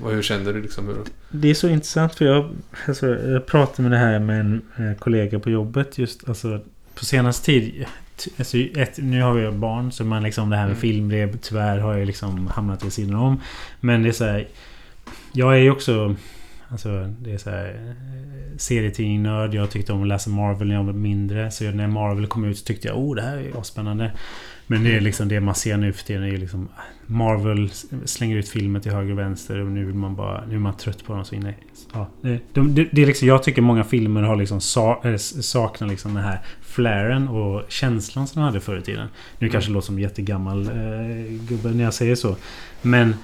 Och 0.00 0.10
hur 0.12 0.22
kände 0.22 0.52
du 0.52 0.62
liksom? 0.62 0.86
Hur, 0.86 0.96
Det 1.30 1.48
är 1.50 1.54
så 1.54 1.68
intressant 1.68 2.14
för 2.14 2.24
jag, 2.24 2.50
alltså, 2.88 3.06
jag 3.08 3.46
pratade 3.46 3.82
med 3.82 3.90
det 3.92 3.98
här 4.04 4.18
med 4.18 4.40
en 4.40 4.62
eh, 4.76 4.98
kollega 4.98 5.38
på 5.40 5.50
jobbet 5.50 5.98
just 5.98 6.28
alltså 6.28 6.60
på 6.94 7.04
senaste 7.04 7.44
tid. 7.46 7.86
Alltså, 8.38 8.56
ett, 8.58 8.98
nu 8.98 9.22
har 9.22 9.38
jag 9.38 9.54
barn 9.54 9.92
så 9.92 10.04
man 10.04 10.22
liksom 10.22 10.50
det 10.50 10.56
här 10.56 10.64
med 10.66 10.70
Mm. 10.70 10.80
film 10.80 11.08
det 11.08 11.42
tyvärr 11.42 11.78
har 11.78 11.96
jag 11.96 12.06
liksom 12.06 12.46
hamnat 12.46 12.84
vid 12.84 12.92
sidan 12.92 13.14
om. 13.14 13.40
Men 13.80 14.02
det 14.02 14.08
är 14.08 14.12
så 14.12 14.24
här. 14.24 14.48
Jag 15.32 15.54
är 15.54 15.58
ju 15.58 15.70
också 15.70 16.16
Alltså 16.72 17.14
det 17.20 17.32
är 17.32 17.38
så 17.38 17.50
här... 17.50 17.94
Serietidning-nörd. 18.56 19.54
Jag 19.54 19.70
tyckte 19.70 19.92
om 19.92 20.02
att 20.02 20.08
läsa 20.08 20.30
Marvel 20.30 20.68
när 20.68 20.74
jag 20.74 20.84
var 20.84 20.92
mindre. 20.92 21.50
Så 21.50 21.64
när 21.64 21.86
Marvel 21.86 22.26
kom 22.26 22.44
ut 22.44 22.58
så 22.58 22.64
tyckte 22.64 22.88
jag 22.88 22.98
oh 22.98 23.14
det 23.14 23.22
här 23.22 23.36
är 23.36 23.62
spännande. 23.62 24.12
Men 24.70 24.84
det 24.84 24.96
är 24.96 25.00
liksom 25.00 25.28
det 25.28 25.40
man 25.40 25.54
ser 25.54 25.76
nu 25.76 25.92
för 25.92 26.04
tiden. 26.04 26.22
är 26.22 26.36
liksom 26.36 26.68
Marvel 27.06 27.70
slänger 28.04 28.36
ut 28.36 28.48
filmer 28.48 28.80
till 28.80 28.92
höger 28.92 29.12
och 29.12 29.18
vänster 29.18 29.58
och 29.58 29.66
nu 29.66 29.84
vill 29.84 29.94
man 29.94 30.16
bara... 30.16 30.46
Nu 30.46 30.54
är 30.54 30.58
man 30.58 30.76
trött 30.76 31.04
på 31.04 31.14
dem 31.14 31.24
så 31.24 31.34
inne. 31.34 31.54
Ja, 31.92 32.08
det, 32.20 32.40
de, 32.52 32.74
det, 32.74 32.88
det 32.92 33.02
är 33.02 33.06
liksom, 33.06 33.28
jag 33.28 33.42
tycker 33.42 33.62
många 33.62 33.84
filmer 33.84 34.22
har 34.22 34.36
liksom 34.36 34.60
sa, 34.60 35.02
äh, 35.04 35.16
saknar 35.16 35.88
liksom 35.88 36.14
den 36.14 36.24
här 36.24 36.40
flaren 36.62 37.28
och 37.28 37.62
känslan 37.68 38.26
som 38.26 38.40
de 38.40 38.46
hade 38.46 38.60
förr 38.60 38.78
i 38.78 38.82
tiden. 38.82 39.08
Nu 39.38 39.46
Mm. 39.46 39.52
kanske 39.52 39.70
det 39.70 39.74
låter 39.74 39.86
som 39.86 39.98
jättegammal 39.98 40.66
eh, 40.66 41.32
gubbe 41.48 41.68
när 41.68 41.84
jag 41.84 41.94
säger 41.94 42.14
så. 42.14 42.36
Men... 42.82 43.14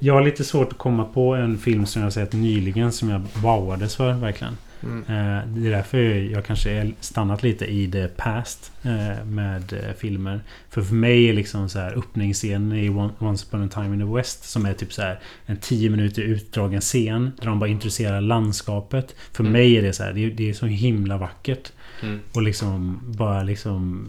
Jag 0.00 0.14
har 0.14 0.22
lite 0.22 0.44
svårt 0.44 0.72
att 0.72 0.78
komma 0.78 1.04
på 1.04 1.34
en 1.34 1.58
film 1.58 1.86
som 1.86 2.02
jag 2.02 2.12
sett 2.12 2.32
nyligen 2.32 2.92
som 2.92 3.08
jag 3.10 3.22
wowades 3.34 3.96
för 3.96 4.12
verkligen. 4.12 4.56
Mm. 4.82 4.98
Eh, 4.98 5.46
Det 5.48 5.66
är 5.66 5.70
därför 5.70 5.98
jag 6.32 6.44
kanske 6.44 6.92
stannat 7.00 7.42
lite 7.42 7.64
i 7.64 7.90
the 7.90 8.08
past 8.08 8.72
eh, 8.82 9.24
med 9.24 9.72
eh, 9.72 9.94
filmer. 9.98 10.40
För 10.70 10.82
för 10.82 10.94
mig 10.94 11.28
är 11.28 11.32
liksom 11.32 11.68
så 11.68 11.78
här 11.78 11.98
öppningsscenen 11.98 12.72
i 12.72 12.88
One- 12.88 13.10
Once 13.18 13.46
upon 13.48 13.62
a 13.64 13.68
time 13.74 13.94
in 13.94 14.00
the 14.00 14.14
West 14.16 14.44
som 14.50 14.66
är 14.66 14.72
typ 14.72 14.92
så 14.92 15.02
här 15.02 15.18
en 15.46 15.56
10 15.56 15.90
minuter 15.90 16.22
utdragen 16.22 16.80
scen 16.80 17.32
där 17.40 17.46
de 17.46 17.58
bara 17.58 17.70
introducerar 17.70 18.20
landskapet. 18.20 19.14
För 19.32 19.42
Mm. 19.42 19.52
mig 19.52 19.76
är 19.76 19.82
det 19.82 19.92
så 19.92 20.02
här, 20.02 20.12
det 20.12 20.24
är, 20.24 20.30
det 20.30 20.48
är 20.50 20.52
så 20.54 20.66
himla 20.66 21.18
vackert. 21.18 21.72
Mm. 22.02 22.20
Och 22.34 22.42
liksom 22.42 23.00
bara 23.16 23.42
liksom 23.42 24.06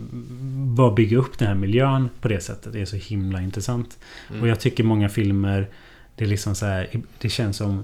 Bara 0.76 0.92
bygga 0.94 1.18
upp 1.18 1.38
den 1.40 1.48
här 1.48 1.56
miljön 1.56 2.10
på 2.22 2.28
det 2.28 2.40
sättet. 2.40 2.74
Det 2.74 2.82
är 2.82 2.86
så 2.86 2.96
himla 2.96 3.42
intressant. 3.42 3.98
Mm. 4.30 4.42
Och 4.42 4.48
jag 4.48 4.60
tycker 4.60 4.84
många 4.84 5.10
filmer 5.10 5.68
Det 6.16 6.24
är 6.24 6.28
liksom 6.30 6.56
så 6.56 6.66
här 6.66 6.90
Det 7.20 7.30
känns 7.30 7.58
som 7.58 7.84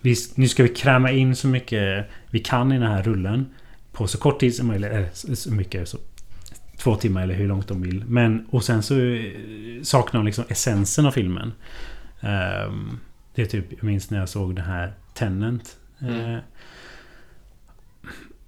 vi, 0.00 0.14
Nu 0.34 0.48
ska 0.48 0.62
vi 0.62 0.68
kräma 0.68 1.10
in 1.10 1.36
så 1.36 1.48
mycket 1.48 2.06
Vi 2.30 2.38
kan 2.38 2.72
i 2.72 2.78
den 2.78 2.88
här 2.92 3.02
rullen 3.02 3.46
På 3.92 4.06
så 4.06 4.18
kort 4.18 4.40
tid 4.40 4.54
som 4.54 4.66
möjligt 4.66 4.90
Eller 4.90 5.08
så- 5.12 5.52
mycket 5.54 5.88
så 5.88 5.98
Två 6.78 6.96
timmar 6.96 7.22
eller 7.22 7.34
hur 7.34 7.48
långt 7.48 7.68
de 7.68 7.82
vill 7.82 8.04
Men 8.04 8.46
och 8.50 8.64
sen 8.64 8.82
så 8.82 8.94
Saknar 9.82 10.20
de 10.20 10.26
liksom 10.26 10.44
essensen 10.48 11.06
av 11.06 11.10
filmen 11.10 11.52
Ehm, 12.20 12.98
Det 13.34 13.42
är 13.42 13.46
typ 13.46 13.66
Jag 13.70 13.82
minns 13.84 14.10
när 14.10 14.18
jag 14.18 14.28
såg 14.28 14.54
den 14.56 14.64
här 14.64 14.92
Tenant 15.14 15.76
Mm. 16.00 16.34
Eh, 16.34 16.38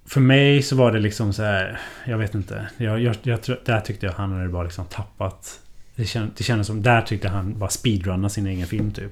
för 0.05 0.21
mig 0.21 0.61
så 0.61 0.75
var 0.75 0.91
det 0.91 0.99
liksom 0.99 1.33
så 1.33 1.43
här 1.43 1.79
Jag 2.05 2.17
vet 2.17 2.35
inte. 2.35 2.67
Jag, 2.77 2.99
jag, 2.99 3.15
jag, 3.23 3.39
Där 3.65 3.79
tyckte 3.79 4.05
jag 4.05 4.13
han 4.13 4.31
hade 4.31 4.49
bara 4.49 4.63
liksom 4.63 4.85
tappat. 4.85 5.59
Det, 5.95 6.05
känd, 6.05 6.31
det 6.37 6.43
kändes 6.43 6.67
som 6.67 6.81
Där 6.81 7.01
tyckte 7.01 7.29
han 7.29 7.59
bara 7.59 7.69
speedrunna 7.69 8.29
sin 8.29 8.47
egen 8.47 8.67
film 8.67 8.91
typ. 8.91 9.11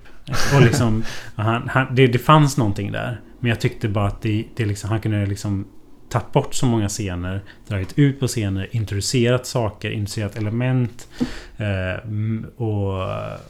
Och 0.56 0.62
liksom 0.62 1.04
han, 1.36 1.70
han, 1.70 1.96
det, 1.96 2.08
det 2.08 2.20
fanns 2.20 2.58
någonting 2.58 2.92
där. 2.92 3.22
Men 3.40 3.50
jag 3.50 3.60
tyckte 3.60 3.90
bara 3.90 4.08
att 4.08 4.22
det, 4.22 4.46
det 4.56 4.66
liksom, 4.66 4.90
han 4.90 5.02
kunde 5.02 5.26
liksom 5.26 5.66
Tagit 6.10 6.32
bort 6.32 6.54
så 6.54 6.66
många 6.66 6.90
scener 6.90 7.42
Dragit 7.68 8.00
ut 8.00 8.20
på 8.20 8.28
scener 8.28 8.68
Introducerat 8.72 9.46
saker 9.46 9.92
Introducerat 9.92 10.38
element 10.38 11.08
eh, 11.58 12.06
mm, 12.06 12.46
Och 12.58 12.94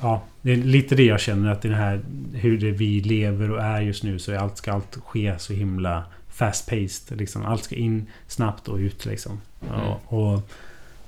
ja 0.01 0.23
Det 0.41 0.51
är 0.51 0.55
lite 0.55 0.95
det 0.95 1.03
jag 1.03 1.19
känner 1.19 1.51
att 1.51 1.61
det 1.61 1.75
här 1.75 2.01
Hur 2.33 2.57
det 2.57 2.71
vi 2.71 3.01
lever 3.01 3.51
och 3.51 3.61
är 3.61 3.81
just 3.81 4.03
nu 4.03 4.19
Så 4.19 4.31
är 4.31 4.37
allt, 4.37 4.57
ska 4.57 4.73
allt 4.73 4.97
ske 5.05 5.35
så 5.37 5.53
himla 5.53 6.03
Fast 6.33 6.69
paced 6.69 7.17
liksom. 7.17 7.45
Allt 7.45 7.63
ska 7.63 7.75
in 7.75 8.09
snabbt 8.27 8.67
och 8.67 8.77
ut 8.77 9.05
liksom 9.05 9.41
ja, 9.59 9.99
Och 10.07 10.49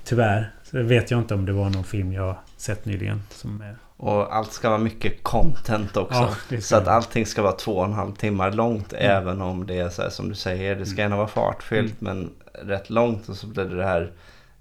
Tyvärr 0.06 0.50
så 0.62 0.82
vet 0.82 1.10
jag 1.10 1.20
inte 1.20 1.34
om 1.34 1.46
det 1.46 1.52
var 1.52 1.70
någon 1.70 1.84
film 1.84 2.12
jag 2.12 2.36
sett 2.56 2.84
nyligen 2.84 3.22
som 3.30 3.60
är... 3.60 3.76
Och 3.96 4.36
allt 4.36 4.52
ska 4.52 4.68
vara 4.68 4.78
mycket 4.78 5.22
content 5.22 5.96
också. 5.96 6.34
Ja, 6.50 6.60
så 6.60 6.76
att 6.76 6.88
allting 6.88 7.26
ska 7.26 7.42
vara 7.42 7.52
två 7.52 7.76
och 7.76 7.84
en 7.84 7.92
halv 7.92 8.14
timmar 8.14 8.52
långt. 8.52 8.92
Mm. 8.92 9.10
Även 9.10 9.40
om 9.40 9.66
det 9.66 9.78
är 9.78 9.88
så 9.88 10.02
här 10.02 10.10
som 10.10 10.28
du 10.28 10.34
säger. 10.34 10.76
Det 10.76 10.86
ska 10.86 11.00
gärna 11.00 11.16
vara 11.16 11.28
fartfyllt 11.28 12.00
men 12.00 12.30
rätt 12.52 12.90
långt. 12.90 13.28
Och 13.28 13.36
så 13.36 13.46
blir 13.46 13.64
det 13.64 13.76
det 13.76 13.84
här. 13.84 14.12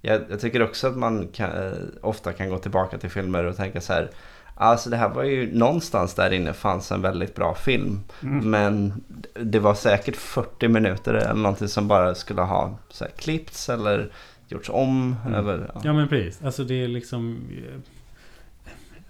Jag, 0.01 0.21
jag 0.29 0.39
tycker 0.39 0.61
också 0.61 0.87
att 0.87 0.97
man 0.97 1.27
kan, 1.27 1.67
eh, 1.67 1.73
ofta 2.01 2.33
kan 2.33 2.49
gå 2.49 2.57
tillbaka 2.57 2.97
till 2.97 3.09
filmer 3.09 3.43
och 3.43 3.57
tänka 3.57 3.81
så 3.81 3.93
här. 3.93 4.09
Alltså 4.57 4.89
det 4.89 4.97
här 4.97 5.09
var 5.09 5.23
ju 5.23 5.55
någonstans 5.57 6.13
där 6.13 6.33
inne 6.33 6.53
fanns 6.53 6.91
en 6.91 7.01
väldigt 7.01 7.35
bra 7.35 7.55
film. 7.55 7.99
Mm. 8.23 8.49
Men 8.51 9.03
det 9.33 9.59
var 9.59 9.73
säkert 9.73 10.15
40 10.15 10.67
minuter 10.67 11.13
eller 11.13 11.33
någonting 11.33 11.67
som 11.67 11.87
bara 11.87 12.15
skulle 12.15 12.41
ha 12.41 12.77
så 12.89 13.03
här, 13.03 13.11
klippts 13.11 13.69
eller 13.69 14.11
gjorts 14.47 14.69
om. 14.69 15.15
Mm. 15.25 15.39
Eller, 15.39 15.71
ja. 15.73 15.81
Ja 15.83 15.93
men 15.93 16.07
precis. 16.07 16.43
Alltså 16.45 16.63
det 16.63 16.83
är 16.83 16.87
liksom... 16.87 17.39
eh, 17.51 17.79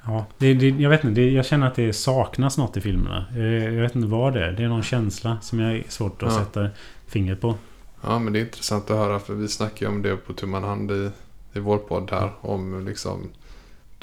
Ja, 0.07 0.25
det, 0.37 0.53
det, 0.53 0.69
jag 0.69 0.89
vet 0.89 1.03
inte. 1.03 1.21
Det, 1.21 1.29
jag 1.31 1.45
känner 1.45 1.67
att 1.67 1.75
det 1.75 1.93
saknas 1.93 2.57
något 2.57 2.77
i 2.77 2.81
filmerna. 2.81 3.25
Eh, 3.35 3.43
Jag 3.75 3.81
vet 3.81 3.95
inte 3.95 4.07
vad 4.07 4.33
det 4.33 4.45
är. 4.45 4.51
Det 4.51 4.63
är 4.63 4.67
någon 4.67 4.83
känsla 4.83 5.37
som 5.41 5.59
jag 5.59 5.75
är 5.75 5.83
svårt 5.87 6.23
att 6.23 6.33
Ja. 6.33 6.39
sätta 6.39 6.69
fingret 7.07 7.41
på. 7.41 7.55
Ja, 8.03 8.19
men 8.19 8.33
det 8.33 8.39
är 8.39 8.41
intressant 8.41 8.91
att 8.91 8.97
höra 8.97 9.19
för 9.19 9.33
vi 9.33 9.47
snackar 9.47 9.85
ju 9.85 9.91
om 9.91 10.01
det 10.01 10.15
på 10.15 10.33
tu 10.33 10.45
man 10.45 10.63
hand 10.63 10.91
i, 10.91 11.09
i 11.53 11.59
vår 11.59 11.77
podd 11.77 12.11
här. 12.11 12.29
Om 12.41 12.85
liksom 12.85 13.29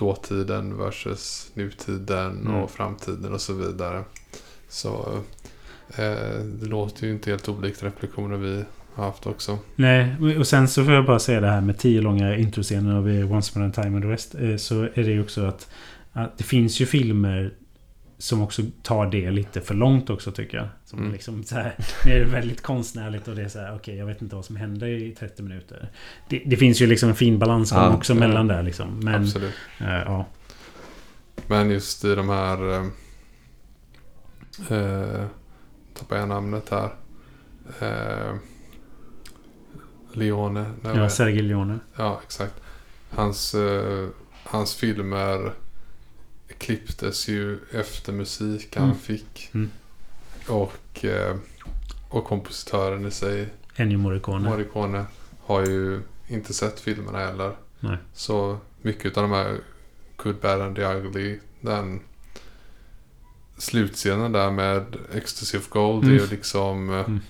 dåtiden 0.02 0.78
versus 0.78 1.50
nutiden 1.54 2.30
Mm. 2.40 2.54
och 2.54 2.70
framtiden 2.70 3.32
och 3.32 3.40
så 3.40 3.52
vidare. 3.52 4.04
Så 4.68 5.18
eh, 5.96 6.44
det 6.60 6.66
låter 6.66 7.06
ju 7.06 7.12
inte 7.12 7.30
helt 7.30 7.48
olikt 7.48 7.82
reflektioner 7.82 8.36
vi 8.36 8.64
har 8.94 9.04
haft 9.04 9.26
också. 9.26 9.58
Nej, 9.76 10.16
och 10.38 10.46
sen 10.46 10.68
så 10.68 10.84
får 10.84 10.94
jag 10.94 11.04
bara 11.06 11.18
säga 11.18 11.40
det 11.40 11.50
här 11.50 11.60
med 11.60 11.78
tio 11.78 12.00
långa 12.00 12.36
introscener 12.36 12.94
av 12.96 13.32
Once 13.32 13.50
upon 13.52 13.68
a 13.68 13.72
time 13.74 13.96
in 13.96 14.02
the 14.02 14.08
West. 14.08 14.34
eh, 14.34 14.56
Så 14.56 14.82
är 14.82 14.90
det 15.04 15.12
ju 15.12 15.22
också 15.22 15.44
att, 15.44 15.68
att 16.12 16.38
det 16.38 16.44
finns 16.44 16.80
ju 16.80 16.86
filmer 16.86 17.52
som 18.22 18.42
också 18.42 18.62
tar 18.82 19.06
det 19.06 19.30
lite 19.30 19.60
för 19.60 19.74
långt 19.74 20.10
också 20.10 20.32
tycker 20.32 20.56
jag. 20.58 20.68
Som 20.84 20.98
Mm. 20.98 21.12
liksom 21.12 21.44
så 21.44 21.54
här, 21.54 21.74
det 22.04 22.12
är 22.18 22.24
väldigt 22.24 22.62
konstnärligt 22.62 23.28
och 23.28 23.36
det 23.36 23.42
är 23.42 23.48
så 23.48 23.58
här, 23.58 23.74
okej 23.76 23.96
jag 23.96 24.06
vet 24.06 24.22
inte 24.22 24.36
vad 24.36 24.44
som 24.44 24.56
händer 24.56 24.86
i 24.86 25.10
30 25.18 25.42
minuter. 25.42 25.90
Det, 26.28 26.42
det 26.46 26.56
finns 26.56 26.80
ju 26.82 26.86
liksom 26.86 27.08
en 27.08 27.14
fin 27.14 27.38
balansgång 27.38 27.80
Ja, 27.82 27.94
också 27.96 28.12
ja. 28.12 28.18
mellan 28.18 28.46
där 28.46 28.62
liksom. 28.62 29.00
Men, 29.02 29.22
Absolut. 29.22 29.54
eh, 29.80 29.86
ja. 29.92 30.26
Men 31.46 31.70
just 31.70 32.04
i 32.04 32.14
de 32.14 32.28
här... 32.28 32.70
Eh, 32.72 32.82
eh, 34.78 35.26
tappar 35.94 36.16
jag 36.16 36.28
namnet 36.28 36.70
här. 36.70 36.90
Eh, 37.80 38.34
Leone. 40.12 40.64
Ja, 40.84 41.08
Sergej 41.08 41.42
Leone. 41.42 41.78
Ja, 41.96 42.20
exakt. 42.24 42.54
Hans, 43.10 43.54
eh, 43.54 44.08
hans 44.44 44.74
filmer 44.74 45.52
klipptes 46.62 47.28
ju 47.28 47.58
efter 47.72 48.12
musik 48.12 48.76
han 48.76 48.84
Mm. 48.84 48.98
fick. 48.98 49.50
Mm. 49.54 49.70
Och, 50.48 51.04
eh, 51.04 51.36
och 52.08 52.24
kompositören 52.24 53.06
i 53.06 53.10
sig, 53.10 53.48
Ennio 53.76 53.98
Morricone. 53.98 54.48
Morricone, 54.50 55.04
har 55.44 55.66
ju 55.66 56.00
inte 56.28 56.54
sett 56.54 56.80
filmerna 56.80 57.18
heller. 57.18 57.56
Nej. 57.80 57.96
Så 58.12 58.58
mycket 58.82 59.16
av 59.16 59.22
de 59.22 59.32
här 59.32 59.58
Good, 60.16 60.36
Bad 60.40 60.60
and 60.60 60.76
the 60.76 60.84
Ugly, 60.84 61.38
den 61.60 62.00
slutscenen 63.58 64.32
där 64.32 64.50
med 64.50 64.96
Ecstasy 65.14 65.58
of 65.58 65.68
Gold 65.68 66.04
Mm. 66.04 66.16
är 66.16 66.20
ju 66.20 66.26
liksom... 66.26 66.90
eh, 66.90 66.96
Mm. 67.06 67.20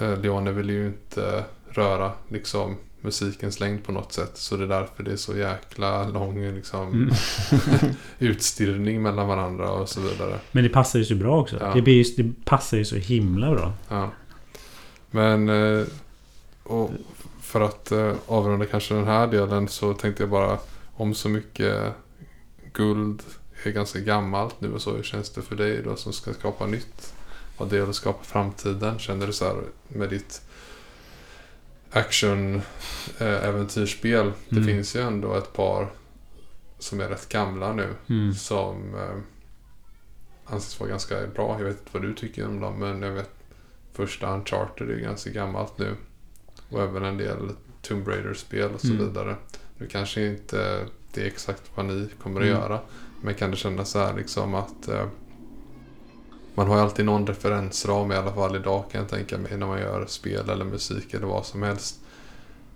eh, 0.00 0.20
Leone 0.20 0.52
vill 0.52 0.70
ju 0.70 0.86
inte 0.86 1.44
röra 1.70 2.12
liksom 2.28 2.76
musikens 3.00 3.60
längd 3.60 3.84
på 3.84 3.92
något 3.92 4.12
sätt. 4.12 4.30
Så 4.34 4.56
det 4.56 4.64
är 4.64 4.68
därför 4.68 5.02
det 5.02 5.12
är 5.12 5.16
så 5.16 5.36
jäkla 5.36 6.08
lång 6.08 6.54
liksom 6.54 6.92
Mm. 6.92 7.14
utstirrning 8.18 9.02
mellan 9.02 9.28
varandra 9.28 9.70
och 9.70 9.88
så 9.88 10.00
vidare. 10.00 10.38
Men 10.52 10.64
det 10.64 10.70
passar 10.70 10.98
ju 10.98 11.04
så 11.04 11.14
bra 11.14 11.40
också. 11.40 11.56
Ja. 11.60 11.74
Det, 11.74 11.82
blir 11.82 11.94
ju, 12.04 12.22
det 12.22 12.44
passar 12.44 12.76
ju 12.76 12.84
så 12.84 12.96
himla 12.96 13.50
bra. 13.50 13.72
Ja. 13.88 14.10
Men 15.10 15.48
eh, 15.48 15.84
för 17.40 17.60
att 17.60 17.92
eh, 17.92 18.12
avrunda 18.26 18.66
kanske 18.66 18.94
den 18.94 19.06
här 19.06 19.26
delen 19.26 19.68
så 19.68 19.94
tänkte 19.94 20.22
jag 20.22 20.30
bara 20.30 20.58
om 20.96 21.14
så 21.14 21.28
mycket 21.28 21.92
guld 22.72 23.22
är 23.62 23.70
ganska 23.70 23.98
gammalt 23.98 24.60
nu 24.60 24.72
och 24.72 24.82
så. 24.82 24.96
Hur 24.96 25.02
känns 25.02 25.30
det 25.30 25.42
för 25.42 25.56
dig 25.56 25.82
då 25.82 25.96
som 25.96 26.12
ska 26.12 26.32
skapa 26.32 26.66
nytt? 26.66 27.14
Vad 27.58 27.68
det 27.68 27.76
gäller 27.76 27.90
att 27.90 27.96
skapa 27.96 28.24
framtiden? 28.24 28.98
Känner 28.98 29.26
du 29.26 29.32
så 29.32 29.44
här 29.44 29.56
med 29.88 30.10
ditt 30.10 30.42
action 31.92 32.54
eh, 33.18 33.44
äventyrsspel. 33.44 34.32
Det 34.48 34.56
Mm. 34.56 34.68
finns 34.68 34.96
ju 34.96 35.00
ändå 35.00 35.34
ett 35.34 35.52
par 35.52 35.88
som 36.78 37.00
är 37.00 37.08
rätt 37.08 37.28
gamla 37.28 37.72
nu. 37.72 37.88
Mm. 38.08 38.34
Som 38.34 38.94
eh, 38.94 39.18
anses 40.44 40.80
vara 40.80 40.90
ganska 40.90 41.26
bra. 41.34 41.56
Jag 41.58 41.64
vet 41.64 41.78
inte 41.78 41.90
vad 41.92 42.02
du 42.02 42.14
tycker 42.14 42.46
om 42.46 42.60
dem. 42.60 42.78
Men 42.78 43.02
jag 43.02 43.12
vet 43.12 43.30
första 43.92 44.34
Uncharted 44.34 44.90
är 44.90 44.96
ganska 44.96 45.30
gammalt 45.30 45.78
nu. 45.78 45.94
Och 46.68 46.82
även 46.82 47.04
en 47.04 47.16
del 47.16 47.50
Tomb 47.82 48.08
Raider-spel 48.08 48.70
och 48.74 48.80
så 48.80 48.86
Mm. 48.92 48.98
vidare. 49.08 49.36
Nu 49.78 49.86
kanske 49.86 50.26
inte 50.26 50.86
det 51.14 51.22
är 51.22 51.26
exakt 51.26 51.62
vad 51.74 51.86
ni 51.86 52.08
kommer 52.22 52.40
att 52.40 52.46
Mm. 52.46 52.58
göra. 52.60 52.80
Men 53.22 53.34
kan 53.34 53.50
det 53.50 53.56
kännas 53.56 53.90
så 53.90 53.98
här 53.98 54.14
liksom 54.14 54.54
att 54.54 54.88
eh, 54.88 55.06
man 56.60 56.68
har 56.68 56.76
ju 56.76 56.82
alltid 56.82 57.04
någon 57.04 57.26
referensram 57.26 58.12
i 58.12 58.14
alla 58.14 58.32
fall 58.32 58.56
idag 58.56 58.84
kan 58.92 59.00
jag 59.00 59.10
tänka 59.10 59.38
mig 59.38 59.56
när 59.56 59.66
man 59.66 59.80
gör 59.80 60.06
spel 60.08 60.50
eller 60.50 60.64
musik 60.64 61.14
eller 61.14 61.26
vad 61.26 61.46
som 61.46 61.62
helst. 61.62 62.00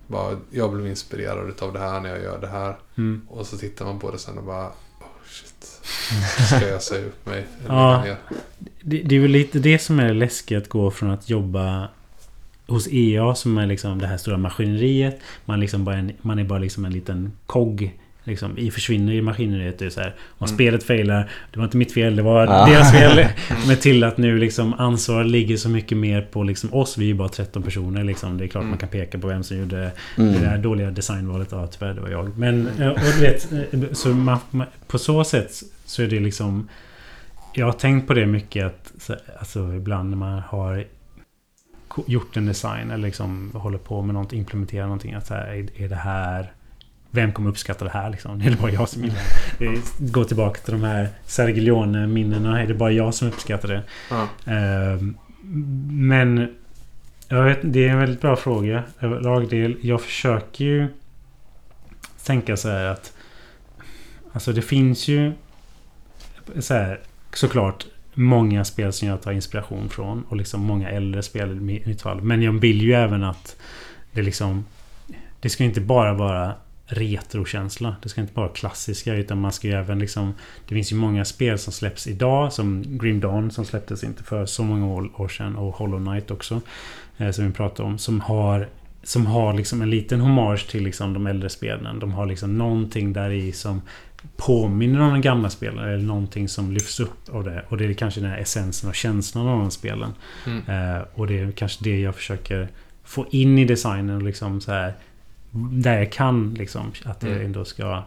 Bara, 0.07 0.37
jag 0.51 0.71
blev 0.73 0.87
inspirerad 0.87 1.61
av 1.61 1.73
det 1.73 1.79
här 1.79 1.99
när 1.99 2.09
jag 2.09 2.19
gör 2.19 2.41
det 2.41 2.47
här. 2.47 2.77
Mm. 2.97 3.21
Och 3.29 3.47
så 3.47 3.57
tittar 3.57 3.85
man 3.85 3.99
på 3.99 4.11
det 4.11 4.17
sen 4.17 4.37
och 4.37 4.43
bara 4.43 4.67
oh 4.67 5.25
shit. 5.29 5.81
ska 6.57 6.67
jag 6.67 6.83
säga 6.83 7.05
upp 7.05 7.25
mig. 7.25 7.45
Ja. 7.67 8.05
Det, 8.81 9.01
det 9.01 9.15
är 9.15 9.19
väl 9.19 9.31
lite 9.31 9.59
det 9.59 9.79
som 9.79 9.99
är 9.99 10.13
läskigt 10.13 10.57
att 10.57 10.69
gå 10.69 10.91
från 10.91 11.11
att 11.11 11.29
jobba 11.29 11.87
hos 12.67 12.87
EA 12.91 13.35
som 13.35 13.57
är 13.57 13.67
liksom 13.67 13.99
det 13.99 14.07
här 14.07 14.17
stora 14.17 14.37
maskineriet. 14.37 15.19
Man, 15.45 15.59
liksom 15.59 15.83
bara 15.83 15.95
en, 15.95 16.11
man 16.21 16.39
är 16.39 16.43
bara 16.43 16.59
liksom 16.59 16.85
en 16.85 16.93
liten 16.93 17.31
kogg. 17.45 17.99
Liksom, 18.27 18.57
i 18.57 18.71
försvinner 18.71 19.13
i 19.13 19.21
maskineriet. 19.21 19.79
Det 19.79 19.85
är 19.85 19.89
så 19.89 19.99
här, 20.01 20.15
om 20.37 20.45
Mm. 20.45 20.55
spelet 20.55 20.83
failar, 20.83 21.29
det 21.51 21.59
var 21.59 21.65
inte 21.65 21.77
mitt 21.77 21.93
fel, 21.93 22.15
det 22.15 22.21
var 22.21 22.47
Ah. 22.47 22.65
deras 22.65 22.91
fel. 22.91 23.25
Men 23.67 23.77
till 23.77 24.03
att 24.03 24.17
nu 24.17 24.37
liksom 24.39 24.73
ansvaret 24.73 25.27
ligger 25.27 25.57
så 25.57 25.69
mycket 25.69 25.97
mer 25.97 26.21
på 26.21 26.43
liksom 26.43 26.73
oss. 26.73 26.97
Vi 26.97 27.03
är 27.05 27.07
ju 27.07 27.13
bara 27.13 27.29
13 27.29 27.63
personer. 27.63 28.03
Liksom. 28.03 28.37
Det 28.37 28.43
är 28.45 28.47
klart 28.47 28.61
Mm. 28.61 28.69
man 28.69 28.77
kan 28.77 28.89
peka 28.89 29.19
på 29.19 29.27
vem 29.27 29.43
som 29.43 29.57
gjorde 29.57 29.75
det 29.75 29.91
Mm. 30.23 30.41
där 30.41 30.57
dåliga 30.57 30.91
designvalet. 30.91 31.47
Ja, 31.51 31.67
tyvärr, 31.67 31.93
det 31.93 32.01
var 32.01 32.09
jag. 32.09 32.37
Men 32.37 32.67
eh, 32.79 32.87
och 32.87 32.99
du 32.99 33.21
vet, 33.21 33.51
eh, 33.53 33.91
så 33.93 34.09
man, 34.09 34.37
man, 34.51 34.67
på 34.87 34.97
så 34.97 35.23
sätt 35.23 35.51
så 35.85 36.03
är 36.03 36.07
det 36.07 36.19
liksom... 36.19 36.69
Jag 37.53 37.65
har 37.65 37.73
tänkt 37.73 38.07
på 38.07 38.13
det 38.13 38.25
mycket 38.25 38.65
att 38.65 38.91
så- 38.99 39.15
alltså, 39.39 39.73
ibland 39.73 40.09
när 40.09 40.17
man 40.17 40.39
har 40.47 40.83
gjort 42.07 42.37
en 42.37 42.45
design 42.45 42.91
eller 42.91 43.03
liksom 43.03 43.51
håller 43.53 43.77
på 43.77 44.01
med 44.01 44.13
något, 44.15 44.33
implementerar 44.33 44.83
någonting. 44.83 45.13
Att 45.13 45.27
så 45.27 45.33
här, 45.33 45.47
är, 45.47 45.81
är 45.83 45.89
det 45.89 45.95
här... 45.95 46.51
Vem 47.15 47.31
kommer 47.31 47.49
uppskatta 47.49 47.85
det 47.85 47.91
här 47.91 48.09
liksom? 48.09 48.41
Är 48.41 48.49
det 48.49 48.61
bara 48.61 48.71
jag 48.71 48.89
som 48.89 49.03
gillar 49.03 49.21
det? 49.59 50.11
Gå 50.11 50.23
tillbaka 50.23 50.59
till 50.61 50.73
de 50.73 50.83
här 50.83 51.09
Sergio 51.25 51.61
Leone-minnena. 51.63 52.61
Är 52.61 52.67
det 52.67 52.73
bara 52.73 52.91
jag 52.91 53.13
som 53.13 53.27
uppskattar 53.27 53.67
det? 53.67 53.81
Ehm, 54.51 55.17
Men 55.89 56.55
jag 57.27 57.43
vet, 57.43 57.59
det 57.61 57.87
är 57.87 57.89
en 57.89 57.99
väldigt 57.99 58.21
bra 58.21 58.35
fråga 58.35 58.83
överlag. 58.99 59.53
Jag 59.81 60.01
försöker 60.01 60.65
ju 60.65 60.87
tänka 62.25 62.57
så 62.57 62.69
här 62.69 62.85
att 62.85 63.11
Alltså 64.33 64.51
det 64.53 64.61
finns 64.61 65.07
ju 65.07 65.31
så 66.59 66.73
här, 66.73 66.99
såklart 67.33 67.85
många 68.13 68.65
spel 68.65 68.93
som 68.93 69.07
jag 69.07 69.21
tar 69.21 69.31
inspiration 69.31 69.89
från 69.89 70.23
och 70.29 70.37
liksom 70.37 70.61
många 70.61 70.89
äldre 70.89 71.23
spel 71.23 71.51
i 71.51 71.83
mitt 71.85 72.01
fall. 72.01 72.21
Men 72.21 72.41
jag 72.41 72.51
vill 72.51 72.81
ju 72.81 72.93
även 72.93 73.23
att 73.23 73.55
det 74.11 74.21
liksom 74.21 74.65
Det 75.39 75.49
ska 75.49 75.63
inte 75.63 75.81
bara 75.81 76.13
vara 76.13 76.53
retrokänsla. 76.87 77.95
Det 78.03 78.09
ska 78.09 78.21
inte 78.21 78.33
bara 78.33 78.45
vara 78.45 78.55
klassiska 78.55 79.13
utan 79.13 79.41
man 79.41 79.51
ska 79.51 79.67
ju 79.67 79.73
även 79.73 79.99
liksom 79.99 80.33
Det 80.67 80.75
finns 80.75 80.91
ju 80.91 80.95
många 80.95 81.25
spel 81.25 81.59
som 81.59 81.73
släpps 81.73 82.07
idag 82.07 82.53
som 82.53 82.97
Grim 82.97 83.19
Dawn 83.19 83.51
som 83.51 83.65
släpptes 83.65 84.03
inte 84.03 84.23
för 84.23 84.45
så 84.45 84.63
många 84.63 84.87
år, 84.87 85.27
sedan 85.27 85.55
och 85.55 85.75
Hollow 85.75 86.05
Knight 86.05 86.31
också. 86.31 86.61
Eh, 87.17 87.31
som 87.31 87.47
vi 87.47 87.53
pratade 87.53 87.89
om. 87.89 87.97
Som 87.97 88.21
har 88.21 88.67
som 89.03 89.25
har 89.25 89.53
liksom 89.53 89.81
en 89.81 89.89
liten 89.89 90.21
hommage 90.21 90.67
till 90.71 90.83
liksom 90.83 91.13
de 91.13 91.27
äldre 91.27 91.49
spelen. 91.49 91.99
De 91.99 92.11
har 92.11 92.25
liksom 92.25 92.57
någonting 92.57 93.13
där 93.13 93.29
i 93.29 93.51
som 93.51 93.81
påminner 94.37 95.01
om 95.01 95.09
de 95.09 95.21
gamla 95.21 95.49
spelen. 95.49 95.79
Eller 95.79 96.05
någonting 96.05 96.49
som 96.49 96.71
lyfts 96.71 96.99
upp 96.99 97.29
av 97.29 97.43
det. 97.43 97.65
Och 97.69 97.77
det 97.77 97.85
är 97.85 97.93
kanske 97.93 98.19
den 98.19 98.29
här 98.29 98.37
essensen 98.37 98.89
och 98.89 98.95
känslan 98.95 99.47
av 99.47 99.59
de 99.59 99.71
spelen. 99.71 100.13
Mm. 100.45 100.59
Eh, 100.67 101.01
och 101.13 101.27
det 101.27 101.39
är 101.39 101.51
kanske 101.51 101.83
det 101.83 101.99
jag 101.99 102.15
försöker 102.15 102.67
få 103.03 103.25
in 103.31 103.57
i 103.57 103.65
designen 103.65 104.15
och 104.15 104.23
liksom 104.23 104.61
så 104.61 104.71
här 104.71 104.93
Där 105.55 105.97
jag 105.97 106.11
kan 106.11 106.53
liksom 106.53 106.91
att 107.05 107.19
det 107.19 107.27
Mm. 107.31 107.45
ändå 107.45 107.65
ska 107.65 108.03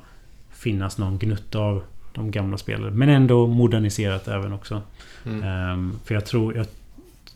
finnas 0.50 0.98
någon 0.98 1.18
gnutta 1.18 1.58
av 1.58 1.82
de 2.14 2.30
gamla 2.30 2.58
spelen. 2.58 2.98
Men 2.98 3.08
ändå 3.08 3.46
moderniserat 3.46 4.28
även 4.28 4.52
också. 4.52 4.82
Mm. 5.26 5.42
Ehm, 5.42 5.98
för 6.04 6.14
jag 6.14 6.26
tror, 6.26 6.56
jag 6.56 6.66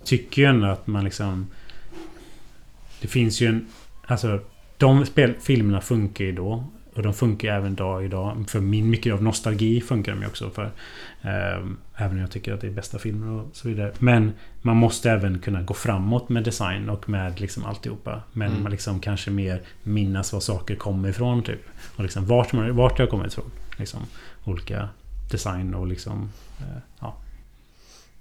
tycker 0.04 0.42
ju 0.42 0.48
ändå 0.48 0.66
att 0.66 0.86
man 0.86 1.04
liksom... 1.04 1.46
Det 3.00 3.08
finns 3.08 3.40
ju 3.40 3.46
en... 3.46 3.66
Alltså, 4.06 4.40
de 4.78 5.06
spel, 5.06 5.34
filmerna 5.40 5.80
funkar 5.80 6.24
ju 6.24 6.32
då. 6.32 6.64
Och 6.94 7.02
de 7.02 7.14
funkar 7.14 7.48
ju 7.48 7.54
även 7.54 7.74
dag 7.74 8.04
idag. 8.04 8.44
För 8.48 8.60
min, 8.60 8.90
mycket 8.90 9.12
av 9.14 9.22
nostalgi 9.22 9.80
funkar 9.80 10.12
de 10.12 10.20
ju 10.20 10.26
också 10.26 10.50
för. 10.50 10.70
Ehm, 11.22 11.76
även 11.96 12.12
om 12.12 12.18
jag 12.20 12.30
tycker 12.30 12.52
att 12.54 12.60
det 12.60 12.66
är 12.66 12.70
bästa 12.70 12.98
filmer 12.98 13.40
och 13.40 13.48
så 13.52 13.68
vidare. 13.68 13.92
Men 13.98 14.32
man 14.62 14.76
måste 14.76 15.10
även 15.10 15.38
kunna 15.38 15.62
gå 15.62 15.74
framåt 15.74 16.28
med 16.28 16.44
design 16.44 16.88
och 16.88 17.08
med 17.08 17.40
liksom 17.40 17.64
alltihopa. 17.64 18.22
Men 18.32 18.50
Mm. 18.50 18.62
man 18.62 18.72
liksom 18.72 19.00
kanske 19.00 19.30
mer 19.30 19.60
minnas 19.82 20.32
var 20.32 20.40
saker 20.40 20.74
kommer 20.76 21.08
ifrån 21.08 21.42
typ. 21.42 21.60
Och 21.96 22.02
liksom 22.02 22.26
vart, 22.26 22.52
man, 22.52 22.76
vart 22.76 22.98
har 22.98 23.06
kommit 23.06 23.32
ifrån. 23.32 23.50
Liksom 23.76 24.00
olika 24.44 24.88
design 25.30 25.74
och 25.74 25.86
liksom... 25.86 26.30
eh, 26.60 26.78
ja. 27.00 27.16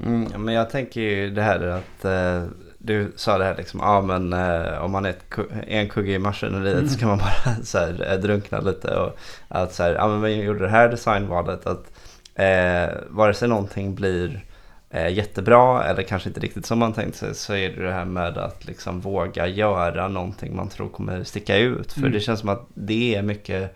Mm, 0.05 0.43
men 0.43 0.53
jag 0.53 0.69
tänker 0.69 1.01
ju 1.01 1.29
det 1.31 1.41
här 1.41 1.59
att 1.67 2.05
eh, 2.05 2.43
du 2.83 3.11
sa 3.15 3.37
det 3.37 3.43
här 3.45 3.55
liksom, 3.57 3.79
ja 3.79 4.01
men 4.01 4.33
eh, 4.33 4.83
om 4.83 4.91
man 4.91 5.05
är 5.05 5.09
ett, 5.09 5.25
en 5.67 5.89
kugge 5.89 6.11
i 6.11 6.19
maskineriet 6.19 6.77
Mm. 6.77 6.89
så 6.89 6.99
kan 6.99 7.07
man 7.09 7.17
bara 7.17 7.55
så 7.63 7.77
här, 7.77 8.11
eh, 8.13 8.19
drunkna 8.19 8.59
lite 8.59 8.95
och 8.95 9.17
att 9.47 9.73
så 9.73 9.83
här, 9.83 9.93
ja 9.93 10.07
men 10.07 10.21
vi 10.21 10.43
gjorde 10.43 10.59
det 10.59 10.69
här 10.69 10.89
designvalet 10.89 11.65
att 11.67 11.91
eh, 12.35 12.95
vare 13.09 13.33
sig 13.33 13.47
någonting 13.47 13.95
blir 13.95 14.45
eh, 14.89 15.13
jättebra 15.13 15.83
eller 15.83 16.03
kanske 16.03 16.29
inte 16.29 16.39
riktigt 16.39 16.65
som 16.65 16.79
man 16.79 16.93
tänkt 16.93 17.15
sig 17.17 17.35
så 17.35 17.53
är 17.53 17.69
det 17.69 17.83
det 17.85 17.91
här 17.93 18.05
med 18.05 18.37
att 18.37 18.65
liksom 18.65 18.99
våga 19.01 19.47
göra 19.47 20.07
någonting 20.07 20.55
man 20.55 20.69
tror 20.69 20.89
kommer 20.89 21.23
sticka 21.23 21.57
ut. 21.57 21.93
För 21.93 21.99
Mm. 21.99 22.11
det 22.11 22.19
känns 22.19 22.39
som 22.39 22.49
att 22.49 22.67
det 22.73 23.15
är 23.15 23.21
mycket 23.21 23.75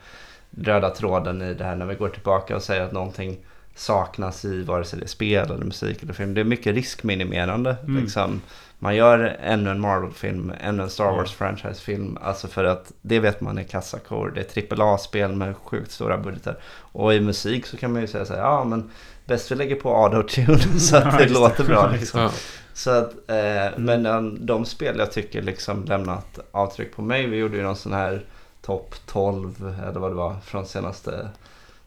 röda 0.62 0.89
tråden 0.89 1.41
i 1.41 1.53
det 1.53 1.64
här 1.64 1.76
när 1.76 1.86
vi 1.86 1.95
går 1.95 2.10
tillbaka 2.10 2.56
och 2.56 2.62
säger 2.64 2.82
att 2.82 2.91
någonting 2.91 3.38
saknas 3.76 4.45
i 4.45 4.64
vare 4.64 4.84
sig 4.84 4.99
det 4.99 5.06
är 5.06 5.08
spel 5.08 5.45
eller 5.51 5.66
musik 5.66 6.03
eller 6.03 6.14
film. 6.14 6.34
Det 6.34 6.41
är 6.41 6.45
mycket 6.45 6.76
riskminimerande. 6.76 7.76
Mm. 7.88 8.01
Liksom. 8.03 8.41
Man 8.86 8.96
gör 8.96 9.38
ännu 9.42 9.70
en 9.70 9.80
Marvel-film, 9.82 10.54
ännu 10.60 10.84
en 10.84 10.90
Star 10.90 11.06
Ja. 11.06 11.12
Wars-franchise-film. 11.16 12.18
Alltså 12.22 12.48
för 12.48 12.64
att 12.64 12.92
det 13.02 13.20
vet 13.20 13.42
man 13.42 13.58
är 13.58 13.64
kassakor. 13.64 14.32
Det 14.36 14.58
är 14.58 14.82
AAA-spel 14.82 15.36
med 15.36 15.56
sjukt 15.58 15.92
stora 15.92 16.18
budgetar. 16.18 16.58
Och 16.78 17.14
i 17.14 17.20
musik 17.20 17.66
så 17.66 17.78
kan 17.78 17.94
man 17.94 18.02
ju 18.02 18.08
säga 18.08 18.26
så 18.26 18.34
här, 18.34 18.42
ja 18.42 18.64
men 18.64 18.90
bäst 19.26 19.52
vi 19.52 19.56
lägger 19.56 19.76
på 19.76 19.90
auto-tune 19.96 20.58
så 20.80 20.98
att 20.98 21.18
det 21.18 21.30
låter 21.30 21.64
bra. 21.64 21.90
Liksom. 21.92 22.20
Ja. 22.20 22.32
Så 22.74 22.92
att, 22.92 23.12
eh, 23.28 23.78
men 23.78 24.06
um, 24.06 24.46
de 24.46 24.66
spel 24.66 24.96
jag 25.00 25.12
tycker 25.12 25.42
liksom 25.42 25.84
lämnat 25.84 26.40
avtryck 26.52 26.96
på 26.96 27.02
mig. 27.02 27.28
Vi 27.28 27.38
gjorde 27.38 27.58
ju 27.58 27.64
någon 27.64 27.76
sån 27.76 27.94
här 27.94 28.26
topp 28.62 28.96
12 29.06 29.76
eller 29.90 30.00
vad 30.00 30.12
det 30.12 30.16
var 30.16 30.36
från 30.44 30.66
senaste 30.66 31.30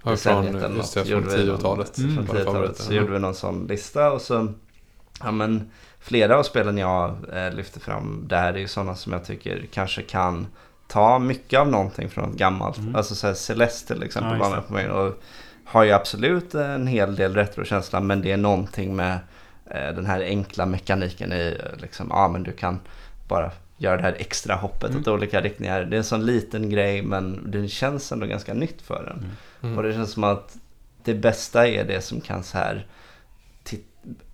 Ja, 0.04 0.10
decenniet 0.10 0.52
från, 0.52 0.62
eller 0.64 0.76
just 0.76 0.94
det, 0.94 1.00
något. 1.00 1.08
från 1.08 1.20
Gjorde 1.22 1.36
vi 1.36 1.44
någon- 1.46 1.56
10-talet. 1.58 1.98
Mm. 1.98 2.14
Från 2.16 2.24
Våra 2.26 2.38
10-talet 2.38 2.54
favoriter. 2.54 2.82
så 2.82 2.92
gjorde 2.92 3.12
vi 3.12 3.18
någon 3.18 3.34
sån 3.34 3.66
lista 3.66 4.12
och 4.12 4.20
så 4.20 4.52
ja, 5.22 5.30
men, 5.30 5.70
flera 6.00 6.38
av 6.38 6.42
spelen 6.42 6.78
jag 6.78 7.16
eh, 7.32 7.52
lyfter 7.52 7.80
fram 7.80 8.24
där 8.28 8.52
är 8.52 8.58
ju 8.58 8.68
sådana 8.68 8.94
som 8.94 9.12
jag 9.12 9.24
tycker 9.24 9.66
kanske 9.72 10.02
kan 10.02 10.46
ta 10.86 11.18
mycket 11.18 11.60
av 11.60 11.68
någonting 11.68 12.10
från 12.10 12.28
något 12.28 12.38
gammalt. 12.38 12.78
Mm. 12.78 12.96
Alltså 12.96 13.14
så 13.14 13.34
Celeste 13.34 13.94
till 13.94 14.02
exempel 14.02 14.38
Ja, 14.38 14.44
var 14.48 14.56
med 14.56 14.66
på 14.66 14.72
mig 14.72 14.90
och 14.90 15.22
har 15.64 15.84
ju 15.84 15.92
absolut 15.92 16.54
en 16.54 16.86
hel 16.86 17.16
del 17.16 17.34
retrokänsla 17.34 18.00
men 18.00 18.22
det 18.22 18.32
är 18.32 18.36
någonting 18.36 18.96
med 18.96 19.18
eh, 19.66 19.94
den 19.94 20.06
här 20.06 20.20
enkla 20.20 20.66
mekaniken 20.66 21.32
i 21.32 21.56
eh, 21.60 21.80
liksom, 21.82 22.06
ja 22.10 22.28
men 22.28 22.42
du 22.42 22.52
kan 22.52 22.80
bara 23.28 23.50
göra 23.76 23.96
det 23.96 24.02
här 24.02 24.16
extra 24.18 24.54
hoppet 24.54 24.90
Mm. 24.90 25.00
åt 25.00 25.08
olika 25.08 25.40
riktningar. 25.40 25.84
Det 25.84 25.96
är 25.96 25.98
en 25.98 26.04
sån 26.04 26.26
liten 26.26 26.70
grej 26.70 27.02
men 27.02 27.50
det 27.50 27.68
känns 27.68 28.12
ändå 28.12 28.26
ganska 28.26 28.54
nytt 28.54 28.82
för 28.82 29.04
den. 29.04 29.30
Mm. 29.62 29.78
Och 29.78 29.82
det 29.82 29.92
känns 29.92 30.12
som 30.12 30.24
att 30.24 30.56
det 31.04 31.14
bästa 31.14 31.68
är 31.68 31.84
det 31.84 32.00
som 32.00 32.20
kan 32.20 32.42
så 32.42 32.58
här 32.58 32.86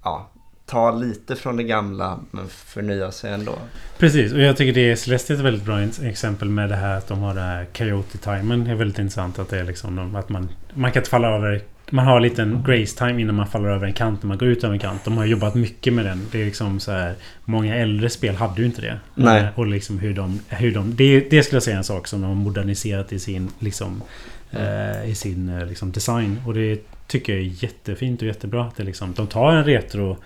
ja, 0.05 0.31
ta 0.67 0.91
lite 0.91 1.37
från 1.37 1.57
det 1.57 1.63
gamla 1.63 2.21
men 2.31 2.49
förnya 2.49 3.11
sig 3.13 3.33
ändå. 3.33 3.59
Precis, 3.99 4.33
och 4.33 4.41
jag 4.41 4.57
tycker 4.57 4.73
det 4.73 4.91
är 4.91 4.97
Celeste 4.97 5.33
är 5.33 5.35
ett 5.37 5.43
väldigt 5.43 5.65
bra 5.65 5.81
ex- 5.83 6.03
exempel 6.03 6.49
med 6.49 6.69
det 6.69 6.77
här 6.77 6.99
att 6.99 7.09
de 7.09 7.19
har 7.19 7.35
det 7.35 7.41
här 7.41 7.65
Coyote-timen. 7.65 8.65
Det 8.65 8.71
är 8.71 8.75
väldigt 8.75 8.99
intressant 8.99 9.39
att 9.39 9.49
det 9.49 9.59
är 9.61 9.65
liksom 9.65 10.17
att 10.17 10.29
man... 10.29 10.49
Man 10.75 10.93
kan 10.93 11.01
inte 11.01 11.11
falla 11.11 11.29
över... 11.29 11.61
Man 11.91 12.07
har 12.07 12.17
en 12.17 12.23
liten 12.23 12.65
grace 12.67 12.99
time 12.99 13.21
innan 13.23 13.35
man 13.35 13.47
faller 13.47 13.69
över 13.69 13.87
en 13.87 13.93
kant 13.93 14.23
när 14.23 14.29
man 14.29 14.39
går 14.39 14.49
ut 14.49 14.65
över 14.65 14.75
en 14.75 14.81
kant. 14.81 15.05
De 15.05 15.17
har 15.17 15.25
jobbat 15.25 15.55
mycket 15.55 15.93
med 15.93 16.05
den. 16.05 16.27
Det 16.33 16.41
är 16.41 16.45
liksom 16.45 16.81
så 16.81 16.93
här... 16.93 17.15
Många 17.45 17.77
äldre 17.77 18.11
spel 18.11 18.35
hade 18.35 18.61
ju 18.61 18.67
inte 18.67 18.81
det. 18.83 18.99
Nej. 19.15 19.41
Eh, 19.43 19.47
Och 19.59 19.67
liksom 19.67 19.99
hur 19.99 20.15
de... 20.15 20.41
Hur 20.49 20.75
de 20.75 20.95
det, 20.97 21.21
det 21.31 21.43
skulle 21.43 21.57
jag 21.57 21.63
säga 21.63 21.75
är 21.75 21.79
en 21.79 21.85
sak 21.85 22.07
som 22.07 22.21
de 22.21 22.27
har 22.27 22.35
moderniserat 22.35 23.13
i 23.13 23.19
sin 23.19 23.51
liksom... 23.59 24.03
Eh, 24.51 25.11
I 25.11 25.15
sin 25.15 25.49
eh, 25.49 25.67
liksom, 25.67 25.93
design. 25.93 26.41
Och 26.47 26.55
det 26.55 26.81
tycker 27.07 27.33
jag 27.33 27.43
är 27.43 27.65
jättefint 27.65 28.23
och 28.23 28.29
jättebra. 28.29 28.65
Att 28.65 28.77
det 28.77 28.85
liksom, 28.85 29.15
de 29.15 29.27
tar 29.27 29.53
en 29.53 29.65
retro... 29.65 30.17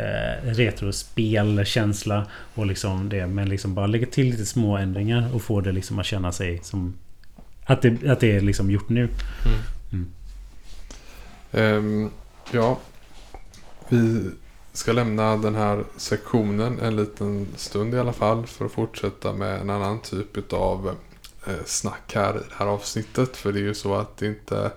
Eh, 0.00 0.44
retrospelkänsla 0.44 2.26
och 2.54 2.66
liksom 2.66 3.08
det 3.08 3.26
men 3.26 3.48
liksom 3.48 3.74
bara 3.74 3.86
lägga 3.86 4.06
till 4.06 4.30
lite 4.30 4.46
små 4.46 4.76
ändringar 4.76 5.34
och 5.34 5.42
få 5.42 5.60
det 5.60 5.72
liksom 5.72 5.98
att 5.98 6.06
känna 6.06 6.32
sig 6.32 6.60
som 6.62 6.98
att 7.64 7.82
det, 7.82 8.06
att 8.08 8.20
det 8.20 8.36
är 8.36 8.40
liksom 8.40 8.70
gjort 8.70 8.88
nu. 8.88 9.08
Ehm, 11.52 12.10
ja, 12.52 12.78
vi 13.88 14.30
ska 14.72 14.92
lämna 14.92 15.36
den 15.36 15.54
här 15.54 15.84
sektionen 15.96 16.78
en 16.80 16.96
liten 16.96 17.46
stund 17.56 17.94
i 17.94 17.98
alla 17.98 18.12
fall 18.12 18.46
för 18.46 18.64
att 18.64 18.72
fortsätta 18.72 19.32
med 19.32 19.60
en 19.60 19.70
annan 19.70 20.00
typ 20.00 20.52
av 20.52 20.96
eh, 21.46 21.64
snack 21.66 22.12
här 22.14 22.34
i 22.34 22.38
det 22.48 22.54
här 22.56 22.66
avsnittet. 22.66 23.36
För 23.36 23.52
det 23.52 23.58
är 23.58 23.64
ju 23.64 23.74
så 23.74 23.94
att 23.94 24.16
det 24.16 24.26
inte 24.26 24.70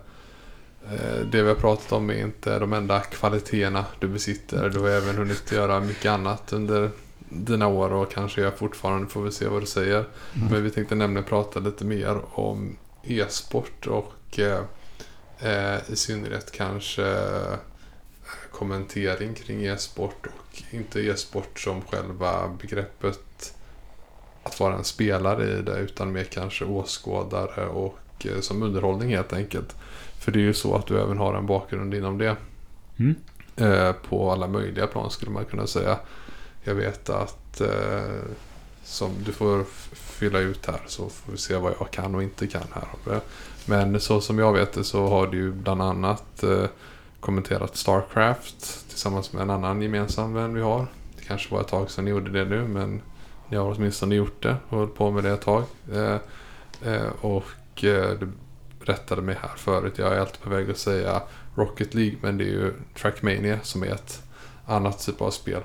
det 1.31 1.41
vi 1.41 1.47
har 1.47 1.55
pratat 1.55 1.91
om 1.91 2.09
är 2.09 2.21
inte 2.21 2.59
de 2.59 2.73
enda 2.73 2.99
kvaliteterna 2.99 3.85
du 3.99 4.07
besitter. 4.07 4.69
Du 4.69 4.79
har 4.79 4.89
även 4.89 5.15
hunnit 5.15 5.51
göra 5.51 5.79
mycket 5.79 6.11
annat 6.11 6.53
under 6.53 6.89
dina 7.29 7.67
år 7.67 7.93
och 7.93 8.11
kanske 8.11 8.41
jag 8.41 8.57
fortfarande 8.57 9.07
får 9.07 9.21
vi 9.21 9.31
se 9.31 9.47
vad 9.47 9.61
du 9.61 9.65
säger. 9.65 10.05
Men 10.49 10.63
vi 10.63 10.69
tänkte 10.69 10.95
nämligen 10.95 11.23
prata 11.23 11.59
lite 11.59 11.85
mer 11.85 12.17
om 12.33 12.77
e-sport 13.03 13.87
och 13.87 14.39
eh, 14.39 14.61
Eh, 15.43 15.91
I 15.91 15.95
synnerhet 15.95 16.51
kanske 16.51 17.03
eh, 17.03 17.57
kommentering 18.51 19.33
kring 19.33 19.65
e-sport 19.65 20.25
och 20.25 20.63
inte 20.71 20.99
e-sport 21.01 21.59
som 21.59 21.81
själva 21.81 22.47
begreppet 22.47 23.53
att 24.43 24.59
vara 24.59 24.75
en 24.75 24.83
spelare 24.83 25.59
i 25.59 25.61
det 25.61 25.77
utan 25.77 26.11
mer 26.11 26.23
kanske 26.23 26.65
åskådare 26.65 27.65
och 27.65 27.99
eh, 28.25 28.39
som 28.39 28.63
underhållning 28.63 29.15
helt 29.15 29.33
enkelt. 29.33 29.75
För 30.23 30.31
det 30.31 30.39
är 30.39 30.43
ju 30.43 30.53
så 30.53 30.75
att 30.75 30.87
du 30.87 31.01
även 31.01 31.17
har 31.17 31.33
en 31.33 31.45
bakgrund 31.45 31.93
inom 31.93 32.17
det. 32.17 32.35
Mm. 32.97 33.15
Eh, 33.55 33.91
på 34.09 34.31
alla 34.31 34.47
möjliga 34.47 34.87
plan 34.87 35.09
skulle 35.09 35.31
man 35.31 35.45
kunna 35.45 35.67
säga. 35.67 35.99
Jag 36.63 36.75
vet 36.75 37.09
att 37.09 37.61
eh, 37.61 38.21
som 38.83 39.11
du 39.25 39.31
får 39.31 39.63
fylla 39.93 40.39
ut 40.39 40.65
här 40.65 40.81
så 40.87 41.09
får 41.09 41.31
vi 41.31 41.37
se 41.37 41.55
vad 41.55 41.73
jag 41.79 41.91
kan 41.91 42.15
och 42.15 42.23
inte 42.23 42.47
kan 42.47 42.63
här. 42.73 43.19
Men 43.65 43.99
så 43.99 44.21
som 44.21 44.39
jag 44.39 44.53
vet 44.53 44.73
det 44.73 44.83
så 44.83 45.07
har 45.07 45.27
du 45.27 45.37
ju 45.37 45.51
bland 45.51 45.81
annat 45.81 46.43
eh, 46.43 46.65
kommenterat 47.19 47.75
Starcraft 47.75 48.89
tillsammans 48.89 49.33
med 49.33 49.41
en 49.41 49.49
annan 49.49 49.81
gemensam 49.81 50.33
vän 50.33 50.53
vi 50.53 50.61
har. 50.61 50.87
Det 51.17 51.25
kanske 51.27 51.53
var 51.53 51.61
ett 51.61 51.67
tag 51.67 51.91
sedan 51.91 52.05
ni 52.05 52.11
gjorde 52.11 52.31
det 52.31 52.45
nu 52.45 52.67
men 52.67 53.01
ni 53.49 53.57
har 53.57 53.75
åtminstone 53.75 54.15
gjort 54.15 54.43
det 54.43 54.55
och 54.69 54.77
hållit 54.77 54.95
på 54.95 55.11
med 55.11 55.23
det 55.23 55.31
ett 55.31 55.41
tag. 55.41 55.63
Eh, 55.93 56.17
eh, 56.93 57.09
och 57.21 57.83
eh, 57.83 58.19
du 58.19 58.29
rättade 58.85 59.21
mig 59.21 59.37
här 59.41 59.51
förut. 59.57 59.93
Jag 59.97 60.13
är 60.13 60.19
alltid 60.19 60.41
på 60.41 60.49
väg 60.49 60.71
att 60.71 60.77
säga 60.77 61.21
Rocket 61.55 61.93
League 61.93 62.17
men 62.21 62.37
det 62.37 62.43
är 62.43 62.47
ju 62.47 62.73
Trackmania 62.95 63.59
som 63.63 63.83
är 63.83 63.87
ett 63.87 64.23
annat 64.65 65.05
typ 65.05 65.21
av 65.21 65.31
spel 65.31 65.61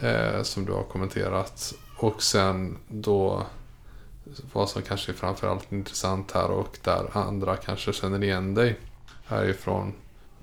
eh, 0.00 0.42
som 0.42 0.64
du 0.64 0.72
har 0.72 0.82
kommenterat. 0.82 1.74
Och 1.96 2.22
sen 2.22 2.78
då 2.88 3.46
vad 4.52 4.68
som 4.68 4.82
kanske 4.82 5.12
är 5.12 5.14
framförallt 5.14 5.72
intressant 5.72 6.32
här 6.32 6.50
och 6.50 6.78
där 6.84 7.06
andra 7.12 7.56
kanske 7.56 7.92
känner 7.92 8.24
igen 8.24 8.54
dig 8.54 8.78
härifrån. 9.26 9.92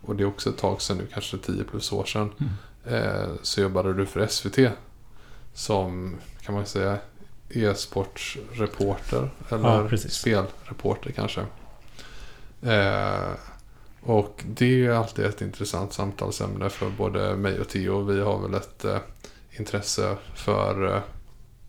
Och 0.02 0.16
det 0.16 0.24
är 0.24 0.28
också 0.28 0.50
ett 0.50 0.58
tag 0.58 0.82
sedan 0.82 0.98
nu, 0.98 1.08
kanske 1.14 1.38
10 1.38 1.64
plus 1.64 1.92
år 1.92 2.06
sedan. 2.06 2.34
Eh, 2.86 3.30
så 3.42 3.62
jobbade 3.62 3.94
du 3.94 4.06
för 4.06 4.28
SVT 4.28 4.60
som 5.54 6.16
kan 6.42 6.56
man 6.56 6.66
säga 6.66 6.98
e-sportsreporter 7.50 9.30
eller 9.50 9.90
Ja, 9.92 9.98
spelreporter 9.98 11.12
kanske. 11.12 11.46
Eh, 12.66 13.32
och 14.02 14.44
det 14.48 14.86
är 14.86 14.92
alltid 14.92 15.26
ett 15.26 15.42
intressant 15.42 15.94
samtalsämne 15.94 16.70
för 16.70 16.90
både 16.90 17.36
mig 17.36 17.60
och 17.60 17.70
Theo. 17.70 18.02
Vi 18.02 18.22
har 18.22 18.40
väl 18.40 18.54
ett 18.54 18.86
eh, 18.86 18.98
intresse 19.60 20.18
för 20.36 20.96
eh, 20.96 21.02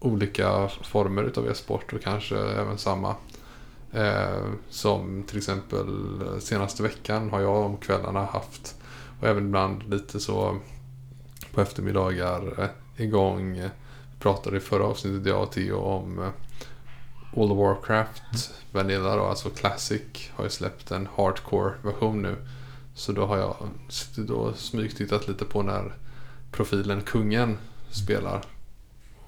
olika 0.01 0.68
former 0.68 1.22
utav 1.22 1.49
e-sport 1.51 1.92
och 1.92 2.03
kanske 2.03 2.38
även 2.38 2.78
samma. 2.78 3.14
Eh, 3.92 4.45
som 4.70 5.22
till 5.22 5.38
exempel 5.38 6.20
eh, 6.22 6.38
senaste 6.38 6.82
veckan 6.82 7.30
har 7.30 7.40
jag 7.40 7.57
om 7.57 7.76
kvällarna 7.76 8.24
haft 8.24 8.76
och 9.20 9.28
även 9.28 9.47
ibland 9.47 9.90
lite 9.90 10.20
så 10.20 10.59
på 11.53 11.61
eftermiddagar 11.61 12.61
eh, 12.62 13.05
igång. 13.05 13.53
Vi 13.53 13.70
pratade 14.20 14.57
i 14.57 14.61
förra 14.61 14.84
avsnittet 14.84 15.26
jag 15.26 15.42
och 15.42 15.53
Theo 15.53 15.76
om 15.76 16.18
eh, 16.18 16.28
World 17.35 17.53
of 17.53 17.59
Warcraft 17.59 18.51
Vanilla 18.72 19.16
då, 19.16 19.24
alltså 19.24 19.51
Classic 19.51 20.03
har 20.35 20.45
ju 20.45 20.51
släppt 20.51 20.91
en 20.91 21.09
hardcore 21.16 21.72
version 21.82 22.22
nu. 22.22 22.37
Så 22.95 23.12
då 23.12 23.26
har 23.26 23.37
jag 23.37 23.57
och 24.30 24.57
smygtittat 24.57 25.28
lite 25.28 25.45
på 25.45 25.62
när 25.62 25.95
profilen 26.53 27.01
Kungen 27.03 27.59
spelar. 27.91 28.43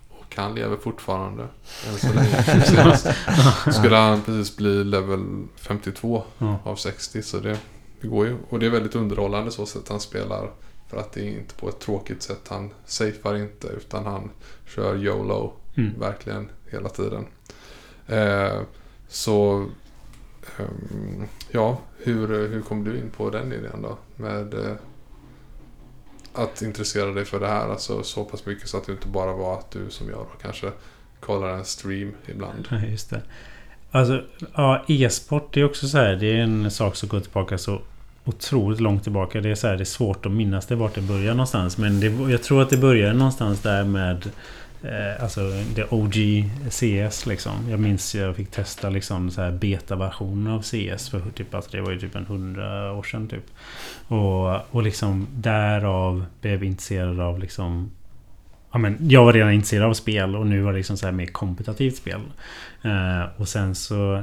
Och 0.08 0.36
han 0.36 0.54
lever 0.54 0.76
fortfarande. 0.76 1.48
Än 1.88 1.98
så 1.98 2.12
länge. 2.12 2.42
Senast 2.64 3.06
skulle 3.78 3.96
han 3.96 4.22
precis 4.22 4.56
bli 4.56 4.84
level 4.84 5.46
52 5.56 6.22
Ja. 6.38 6.58
av 6.64 6.76
60. 6.76 7.22
Så 7.22 7.38
det, 7.38 7.58
det 8.00 8.08
går 8.08 8.26
ju. 8.26 8.36
Och 8.48 8.58
det 8.58 8.66
är 8.66 8.70
väldigt 8.70 8.94
underhållande 8.94 9.50
så 9.50 9.66
sätt 9.66 9.88
han 9.88 10.00
spelar. 10.00 10.50
För 10.88 10.96
att 10.96 11.12
det 11.12 11.20
är 11.20 11.38
inte 11.38 11.54
på 11.54 11.68
ett 11.68 11.80
tråkigt 11.80 12.22
sätt. 12.22 12.40
Han 12.48 12.70
safear 12.86 13.36
inte 13.36 13.66
utan 13.68 14.06
han 14.06 14.30
kör 14.66 14.96
YOLO. 14.96 15.52
Mm. 15.76 16.00
Verkligen 16.00 16.48
hela 16.70 16.88
tiden. 16.88 17.26
Eh, 18.08 18.60
så 19.08 19.66
um, 20.58 21.28
ja, 21.50 21.78
hur, 21.98 22.48
hur 22.48 22.62
kom 22.62 22.84
du 22.84 22.98
in 22.98 23.10
på 23.16 23.30
den 23.30 23.52
idén 23.52 23.82
då? 23.82 23.98
Med 24.16 24.54
eh, 24.54 24.76
att 26.32 26.62
intressera 26.62 27.10
dig 27.10 27.24
för 27.24 27.40
det 27.40 27.48
här. 27.48 27.68
Alltså 27.68 28.02
så 28.02 28.24
pass 28.24 28.46
mycket 28.46 28.68
så 28.68 28.76
att 28.76 28.86
det 28.86 28.92
inte 28.92 29.08
bara 29.08 29.32
var 29.32 29.58
att 29.58 29.70
du 29.70 29.90
som 29.90 30.08
jag 30.08 30.18
då 30.18 30.42
kanske 30.42 30.70
kollar 31.20 31.48
en 31.48 31.64
stream 31.64 32.12
ibland. 32.26 32.68
Ja, 32.70 32.78
just 32.78 33.10
det. 33.10 33.22
Alltså, 33.90 34.22
ja, 34.54 34.84
e-sport 34.88 35.54
det 35.54 35.60
är 35.60 35.64
också 35.64 35.88
så 35.88 35.98
här. 35.98 36.16
Det 36.16 36.26
är 36.26 36.36
en 36.36 36.70
sak 36.70 36.96
som 36.96 37.08
går 37.08 37.20
tillbaka 37.20 37.58
så 37.58 37.80
otroligt 38.24 38.80
långt 38.80 39.02
tillbaka. 39.02 39.40
Det 39.40 39.50
är 39.50 39.54
så 39.54 39.66
här, 39.66 39.76
det 39.76 39.82
är 39.82 39.84
svårt 39.84 40.26
att 40.26 40.32
minnas 40.32 40.66
det 40.66 40.74
vart 40.74 40.94
det 40.94 41.00
börjar 41.00 41.34
någonstans. 41.34 41.78
Men 41.78 42.00
det, 42.00 42.06
jag 42.06 42.42
tror 42.42 42.62
att 42.62 42.70
det 42.70 42.76
började 42.76 43.14
någonstans 43.14 43.62
där 43.62 43.84
med 43.84 44.30
eh, 44.82 45.22
Alltså 45.22 45.40
det 45.74 45.84
OG 45.90 46.44
CS 46.70 47.26
liksom. 47.26 47.70
Jag 47.70 47.80
minns 47.80 48.14
jag 48.14 48.36
fick 48.36 48.50
testa 48.50 48.90
liksom 48.90 49.30
så 49.30 49.42
här 49.42 49.50
betaversionen 49.50 50.52
av 50.52 50.62
CS 50.62 51.08
för 51.08 51.20
typ 51.34 51.54
alltså 51.54 51.70
det 51.70 51.80
var 51.80 51.90
ju 51.90 52.00
typ 52.00 52.14
en 52.14 52.26
hundra 52.26 52.92
år 52.92 53.02
sedan 53.02 53.28
typ. 53.28 53.44
Och, 54.08 54.74
och 54.74 54.82
liksom 54.82 55.26
därav 55.34 56.24
blev 56.40 56.54
jag 56.54 56.64
intresserad 56.64 57.20
av 57.20 57.38
liksom 57.38 57.90
Ja, 58.72 58.78
men 58.78 58.96
jag 59.00 59.24
var 59.24 59.32
redan 59.32 59.52
intresserad 59.52 59.88
av 59.88 59.94
spel 59.94 60.36
och 60.36 60.46
nu 60.46 60.60
var 60.60 60.72
det 60.72 60.78
liksom 60.78 60.96
så 60.96 61.06
här 61.06 61.12
mer 61.12 61.26
kompetitivt 61.26 61.96
spel. 61.96 62.20
Eh, 62.82 63.22
och 63.36 63.48
sen 63.48 63.74
så 63.74 64.22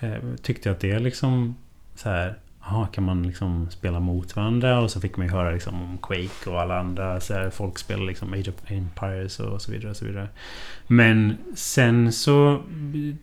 eh, 0.00 0.14
tyckte 0.42 0.68
jag 0.68 0.74
att 0.74 0.80
det 0.80 0.98
liksom 0.98 1.56
så 1.94 2.08
här 2.08 2.34
Aha, 2.70 2.86
kan 2.86 3.04
man 3.04 3.22
liksom 3.22 3.70
spela 3.70 4.00
mot 4.00 4.36
varandra? 4.36 4.80
Och 4.80 4.90
så 4.90 5.00
fick 5.00 5.16
man 5.16 5.26
ju 5.26 5.32
höra 5.32 5.50
liksom 5.50 5.82
om 5.82 5.98
Quake 5.98 6.50
och 6.50 6.60
alla 6.60 6.78
andra 6.78 7.20
så 7.20 7.34
här, 7.34 7.50
folk 7.50 7.78
spelar 7.78 8.04
liksom 8.04 8.32
Age 8.32 8.48
of 8.48 8.70
Empires 8.70 9.40
och 9.40 9.62
så 9.62 9.72
vidare. 9.72 9.90
Och 9.90 9.96
så 9.96 10.04
vidare. 10.04 10.28
Men 10.86 11.36
sen 11.54 12.12
så 12.12 12.62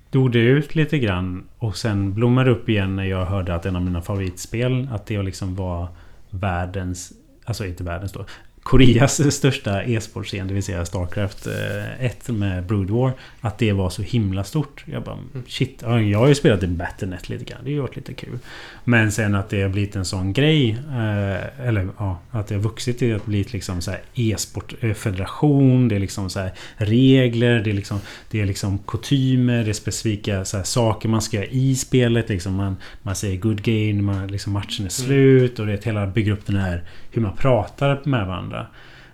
dog 0.09 0.31
det 0.31 0.39
ut 0.39 0.75
lite 0.75 0.99
grann 0.99 1.43
och 1.57 1.77
sen 1.77 2.13
blommade 2.13 2.49
det 2.49 2.55
upp 2.55 2.69
igen 2.69 2.95
när 2.95 3.03
jag 3.03 3.25
hörde 3.25 3.55
att 3.55 3.65
en 3.65 3.75
av 3.75 3.81
mina 3.81 4.01
favoritspel 4.01 4.89
att 4.91 5.05
det 5.05 5.21
liksom 5.21 5.55
var 5.55 5.87
världens 6.29 7.13
Alltså 7.47 7.65
inte 7.65 7.83
världens 7.83 8.11
då 8.11 8.25
Koreas 8.67 9.33
största 9.35 9.83
e-sportscen, 9.83 10.47
det 10.47 10.53
vill 10.53 10.63
säga 10.63 10.85
Starcraft 10.85 11.47
eh, 11.47 12.05
1 12.05 12.29
med 12.29 12.63
Brood 12.63 12.89
War 12.89 13.11
Att 13.41 13.57
det 13.57 13.71
var 13.71 13.89
så 13.89 14.01
himla 14.01 14.43
stort. 14.43 14.83
Jag 14.85 15.03
bara 15.03 15.17
shit, 15.47 15.79
ja, 15.81 16.01
jag 16.01 16.19
har 16.19 16.27
ju 16.27 16.35
spelat 16.35 16.63
i 16.63 16.67
Battle.net 16.67 17.29
lite 17.29 17.45
grann. 17.45 17.59
Det 17.63 17.69
har 17.69 17.75
ju 17.75 17.81
varit 17.81 17.95
lite 17.95 18.13
kul. 18.13 18.39
Men 18.83 19.11
sen 19.11 19.35
att 19.35 19.49
det 19.49 19.61
har 19.61 19.69
blivit 19.69 19.95
en 19.95 20.05
sån 20.05 20.33
grej. 20.33 20.69
Eh, 20.69 21.67
eller 21.67 21.87
ja, 21.97 22.19
att 22.31 22.47
det 22.47 22.55
har 22.55 22.61
vuxit 22.61 22.99
till 22.99 23.15
att 23.15 23.25
bli 23.25 23.43
liksom 23.43 23.81
så 23.81 23.91
e-sportfederation. 24.13 25.87
Det 25.87 25.95
är 25.95 25.99
liksom 25.99 26.29
så 26.29 26.39
här 26.39 26.51
regler. 26.77 27.59
Det 27.59 27.69
är 27.69 27.73
liksom, 27.73 27.99
det 28.31 28.41
är 28.41 28.45
liksom 28.45 28.77
kutymer. 28.77 29.63
Det 29.63 29.69
är 29.69 29.73
specifika 29.73 30.45
saker 30.45 31.09
man 31.09 31.21
ska 31.21 31.37
göra 31.37 31.47
i 31.47 31.75
spelet. 31.75 32.29
Liksom 32.29 32.53
man, 32.53 32.75
man 33.01 33.15
säger 33.15 33.37
good 33.37 33.61
game, 33.61 34.01
man, 34.01 34.27
liksom 34.27 34.53
matchen 34.53 34.85
är 34.85 34.89
slut. 34.89 35.59
Och 35.59 35.65
det 35.65 35.73
är 35.73 35.85
hela 35.85 36.07
bygger 36.07 36.31
upp 36.31 36.45
den 36.45 36.55
här 36.55 36.83
hur 37.11 37.21
man 37.21 37.35
pratar 37.35 38.01
med 38.03 38.27
varandra. 38.27 38.56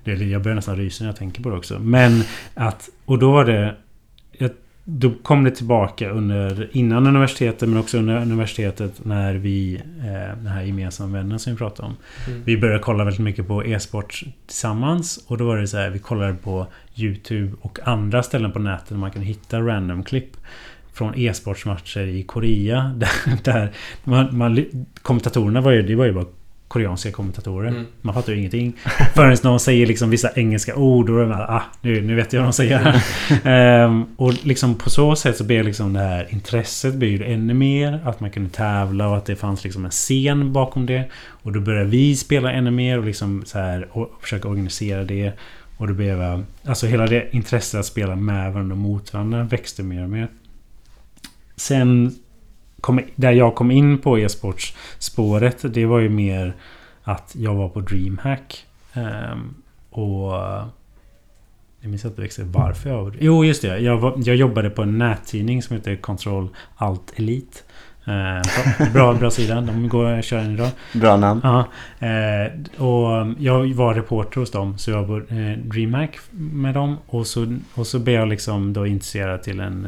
Det, 0.04 0.12
är- 0.12 0.24
jag 0.24 0.41
börjar 0.44 0.56
nästan 0.56 0.78
rysa 0.78 1.04
när 1.04 1.10
jag 1.10 1.16
tänker 1.18 1.44
på 1.44 1.50
det 1.50 1.56
också. 1.56 1.80
Men 1.80 2.24
att... 2.54 2.89
Och 3.06 3.20
då 3.20 3.32
var 3.32 3.46
det... 3.46 3.76
Då 4.86 5.12
kom 5.24 5.44
det 5.44 5.52
tillbaka 5.52 6.10
under... 6.10 6.70
Innan 6.72 7.08
universitetet 7.08 7.70
men 7.70 7.78
också 7.78 7.98
under 7.98 8.22
universitetet 8.22 9.06
när 9.06 9.34
vi... 9.34 9.76
Eh, 10.00 10.38
den 10.38 10.48
här 10.48 10.62
gemensamma 10.64 11.18
vännen 11.18 11.39
som 11.39 11.54
vi 11.54 11.58
pratade 11.58 11.88
om. 11.88 11.96
Mm. 12.28 12.41
Vi 12.46 12.58
började 12.58 12.80
kolla 12.80 13.04
väldigt 13.04 13.22
mycket 13.22 13.48
på 13.48 13.66
e-sport 13.66 14.24
tillsammans. 14.48 15.26
Och 15.28 15.38
då 15.38 15.46
var 15.46 15.58
det 15.58 15.68
så 15.68 15.78
här, 15.78 15.89
vi 15.89 16.00
kollade 16.00 16.34
på 16.34 16.68
YouTube 16.96 17.54
och 17.62 17.80
andra 17.84 18.24
ställen 18.24 18.52
på 18.52 18.60
nätet 18.60 18.89
där 18.89 18.96
man 18.96 19.12
kan 19.12 19.22
hitta 19.22 19.60
random-klipp. 19.60 20.38
Från 20.94 21.14
e-sportsmatcher 21.16 22.02
i 22.08 22.24
Korea. 22.24 22.82
Där, 22.98 23.44
där 23.44 23.72
man, 24.04 24.38
man, 24.38 24.66
kommentatorerna 25.02 25.62
var 25.62 25.72
ju, 25.72 25.82
det 25.82 25.96
var 25.96 26.06
ju 26.06 26.14
bara 26.14 26.26
koreanska 26.74 27.12
kommentatorer. 27.12 27.70
Mm. 27.70 27.86
Man 28.02 28.14
fattar 28.14 28.34
ju 28.34 28.40
ingenting. 28.40 28.74
Förrän 29.16 29.38
någon 29.44 29.60
säger 29.60 29.86
liksom 29.86 30.10
vissa 30.10 30.32
engelska 30.36 30.76
ord 30.76 31.10
och 31.10 31.28
man 31.28 31.42
ah, 31.42 31.62
nu, 31.82 32.02
nu 32.02 32.16
vet 32.16 32.34
jag 32.34 32.42
vad 32.42 32.48
de 32.48 32.54
säger. 32.54 33.04
Ehm, 33.44 34.06
och 34.16 34.46
liksom 34.46 34.76
på 34.76 34.90
så 34.90 35.16
sätt 35.16 35.38
så 35.38 35.44
blev 35.44 35.66
liksom 35.66 35.94
det 35.94 36.00
här 36.00 36.28
intresset 36.30 36.94
ju 37.04 37.24
ännu 37.24 37.54
mer. 37.54 38.00
Att 38.06 38.20
man 38.20 38.32
kunde 38.32 38.50
tävla 38.50 39.08
och 39.08 39.18
att 39.18 39.26
det 39.26 39.36
fanns 39.36 39.64
liksom 39.64 39.86
en 39.86 39.92
scen 39.92 40.54
bakom 40.54 40.86
det. 40.86 41.10
Och 41.28 41.52
då 41.52 41.60
började 41.60 41.90
vi 41.90 42.16
spela 42.16 42.52
ännu 42.52 42.72
mer 42.72 42.98
och 42.98 43.06
liksom 43.06 43.44
så 43.46 43.60
här 43.60 43.88
och 43.92 44.18
försöka 44.22 44.48
organisera 44.48 45.04
det. 45.04 45.32
Och 45.78 45.88
då 45.88 45.94
blev 45.94 46.22
jag, 46.22 46.44
alltså 46.66 46.88
hela 46.88 47.08
det 47.08 47.28
intresset 47.32 47.80
att 47.80 47.86
spela 47.86 48.16
med 48.16 48.54
varandra 48.54 48.74
och 48.74 48.78
mot 48.78 49.14
varandra 49.14 49.44
växte 49.44 49.84
mer 49.84 50.04
och 50.04 50.10
mer. 50.10 50.28
Sen 51.56 52.16
kom, 52.84 53.00
där 53.16 53.32
jag 53.32 53.56
kom 53.56 53.72
in 53.72 53.98
på 53.98 54.20
e-sportspåret 54.20 55.74
det 55.74 55.86
var 55.86 56.00
ju 56.00 56.10
mer 56.10 56.56
att 57.04 57.36
jag 57.40 57.56
var 57.56 57.70
på 57.70 57.82
DreamHack. 57.82 58.66
Ehm, 58.94 59.54
och 59.90 60.34
jag 61.80 61.90
minns 61.90 62.06
inte 62.06 62.24
exakt 62.24 62.48
varför 62.48 62.90
jag 62.90 63.18
Jo, 63.20 63.46
just 63.46 63.62
det. 63.62 63.80
Jag, 63.80 63.98
var, 63.98 64.14
jag 64.18 64.36
jobbade 64.36 64.70
på 64.70 64.82
en 64.82 64.98
nättidning 64.98 65.62
som 65.64 65.76
heter 65.76 65.96
Control 65.96 66.50
Alt 66.76 67.14
Elite. 67.16 67.60
Eh, 68.06 68.91
bra, 68.93 69.14
bra 69.14 69.32
sida. 69.32 69.62
De 69.62 69.89
går 69.89 70.22
kör 70.22 70.38
än 70.38 70.54
idag. 70.54 70.70
Bra 70.93 71.18
namn. 71.18 71.41
Ja, 71.43 71.68
eh, 72.08 72.82
och 72.86 73.34
jag 73.39 73.74
var 73.74 73.93
reporter 73.93 74.39
hos 74.39 74.51
dem. 74.51 74.78
Så 74.78 74.91
jag 74.91 75.04
var 75.04 75.20
eh, 75.20 75.58
DreamHack 75.58 76.20
med 76.32 76.74
dem. 76.74 76.97
Och 77.06 77.28
så, 77.28 77.58
och 77.74 77.88
så 77.88 77.99
blev 77.99 78.16
jag 78.16 78.28
liksom 78.28 78.74
då 78.74 78.88
intresserad 78.88 79.43
till 79.43 79.60
en, 79.60 79.88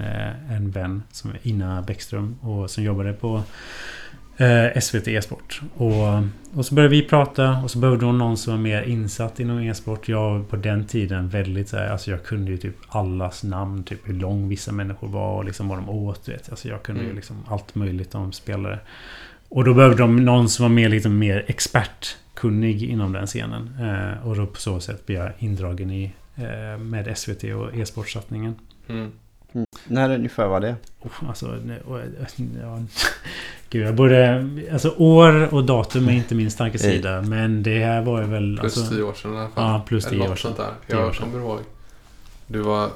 en 0.50 0.72
vän 0.72 1.04
som 1.12 1.30
är 1.30 1.40
Ina 1.44 1.82
Bäckström. 1.82 2.36
Och 2.42 2.70
som 2.70 2.84
jobbade 2.84 3.14
på 3.14 3.44
eh, 4.38 4.80
SVT 4.82 5.08
e-sport. 5.08 5.62
Och, 5.78 5.94
och 6.54 6.66
så 6.66 6.76
började 6.76 6.96
vi 6.96 7.02
prata 7.02 7.58
och 7.64 7.72
så 7.72 7.80
behövde 7.80 8.06
hon 8.06 8.18
någon 8.18 8.38
som 8.38 8.54
var 8.54 8.60
mer 8.62 8.82
insatt 8.82 9.40
inom 9.40 9.60
e-sport. 9.60 10.10
Jag 10.10 10.32
var 10.34 10.44
på 10.44 10.56
den 10.56 10.86
tiden 10.86 11.30
väldigt 11.30 11.70
så 11.70 11.78
här, 11.78 11.90
alltså 11.90 12.12
jag 12.12 12.24
kunde 12.24 12.52
ju 12.52 12.58
typ 12.58 12.76
allas 12.88 13.44
namn. 13.44 13.84
Typ 13.84 14.10
hur 14.10 14.14
lång 14.14 14.50
vissa 14.50 14.72
människor 14.72 15.08
var 15.08 15.36
och 15.36 15.46
liksom 15.46 15.68
vad 15.68 15.78
de 15.78 15.90
åt. 15.90 16.30
Vet. 16.30 16.50
Alltså 16.50 16.68
jag 16.68 16.84
kunde 16.84 17.02
ju 17.02 17.06
Mm. 17.06 17.16
liksom 17.16 17.36
allt 17.48 17.76
möjligt 17.76 18.16
om 18.16 18.32
spelare. 18.32 18.80
Och 19.50 19.64
då 19.64 19.74
behövde 19.74 19.98
de 19.98 20.16
någon 20.26 20.50
som 20.50 20.64
var 20.64 20.70
mer, 20.70 20.90
lite 20.90 21.10
mer 21.10 21.44
expertkunnig 21.48 22.84
inom 22.84 23.12
den 23.14 23.28
scenen. 23.28 23.70
Eh, 23.82 24.28
och 24.28 24.36
då 24.36 24.46
på 24.46 24.60
så 24.60 24.80
sätt 24.80 25.06
blev 25.06 25.20
jag 25.20 25.32
indragen 25.40 25.92
i 25.92 26.12
eh, 26.36 26.78
med 26.80 27.18
SVT 27.18 27.44
och 27.44 27.76
e-sportsatsningen. 27.76 28.56
Mm. 28.90 29.12
När 29.88 30.16
ungefär 30.16 30.48
var 30.48 30.60
det? 30.60 30.76
Oh, 31.02 31.12
alltså, 31.30 31.60
och, 31.86 32.00
ja, 32.62 32.80
Gud, 33.76 33.88
jag 33.88 33.96
borde... 33.96 34.50
Alltså 34.74 34.94
år 34.98 35.54
och 35.54 35.64
datum 35.66 36.08
är 36.08 36.12
inte 36.14 36.36
min 36.36 36.52
starka 36.52 36.78
sida. 36.78 37.22
Men 37.22 37.64
det 37.64 37.80
här 37.84 38.02
var 38.02 38.22
ju 38.22 38.28
väl... 38.28 38.58
Plus 38.62 38.78
Alltså, 38.78 38.94
tio 38.96 39.04
år 39.04 39.14
sedan 39.14 39.34
i 39.34 39.38
alla 39.38 39.50
fall. 39.50 39.64
Ja, 39.72 39.84
plus 39.88 40.06
Eller 40.08 40.18
tio 40.18 40.32
år 40.32 40.36
sedan. 40.36 40.38
sånt 40.38 40.58
där. 40.58 40.72
Tio 40.88 40.96
år 40.98 41.02
Jag 41.04 41.16
sedan. 41.16 41.32
kommer 41.32 41.44
ihåg. 41.46 41.60
Du 42.48 42.60
var... 42.60 42.90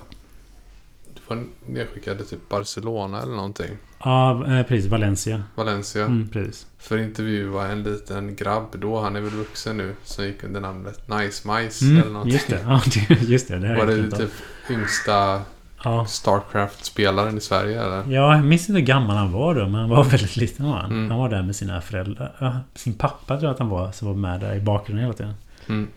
Du 1.13 1.35
var 1.35 1.43
nedskickad 1.65 2.17
till 2.17 2.25
typ 2.27 2.49
Barcelona 2.49 3.21
eller 3.21 3.35
någonting. 3.35 3.69
ja, 4.03 4.45
eh, 4.59 4.63
precis. 4.65 4.91
Valencia. 4.91 5.43
Valencia. 5.55 6.05
Mm, 6.05 6.29
precis. 6.29 6.67
För 6.77 6.97
att 6.97 7.03
intervjua 7.03 7.67
en 7.67 7.83
liten 7.83 8.35
grabb 8.35 8.67
då. 8.77 8.99
Han 9.01 9.15
är 9.15 9.21
väl 9.21 9.31
vuxen 9.33 9.77
nu. 9.77 9.93
Som 10.03 10.25
gick 10.25 10.43
under 10.43 10.61
namnet 10.61 11.07
Nice 11.09 11.47
Mice 11.47 11.85
eller 11.85 12.01
Mm, 12.01 12.13
någonting. 12.13 12.33
just 12.33 12.47
det. 12.49 12.59
Ja, 12.67 12.81
just 13.21 13.47
det. 13.47 13.59
Det 13.59 13.75
Var 13.75 13.85
det 13.85 14.11
typ 14.17 14.31
yngsta 14.69 15.41
Ja. 15.83 16.05
Starcraft-spelaren 16.05 17.37
i 17.37 17.41
Sverige 17.41 17.83
eller? 17.83 17.97
Ja, 17.97 18.35
jag 18.35 18.43
minns 18.45 18.69
inte 18.69 18.79
hur 18.79 18.87
gammal 18.87 19.17
han 19.17 19.31
var 19.31 19.55
då, 19.55 19.61
men 19.61 19.75
han 19.75 19.89
var 19.89 20.03
väldigt 20.11 20.35
liten 20.37 20.65
var 20.65 20.77
han. 20.77 20.91
Mm. 20.91 21.11
Han 21.11 21.19
var 21.19 21.29
där 21.29 21.41
med 21.41 21.55
sina 21.55 21.81
föräldrar. 21.81 22.31
Ja, 22.39 22.59
sin 22.75 22.93
pappa 22.93 23.37
tror 23.37 23.43
jag 23.43 23.51
att 23.53 23.59
han 23.59 23.69
var, 23.69 23.91
som 23.91 24.07
var 24.07 24.15
med 24.15 24.39
där 24.39 24.55
i 24.55 24.59
bakgrunden 24.59 25.05
hela 25.05 25.17
tiden. 25.17 25.33
Mm. 25.69 25.87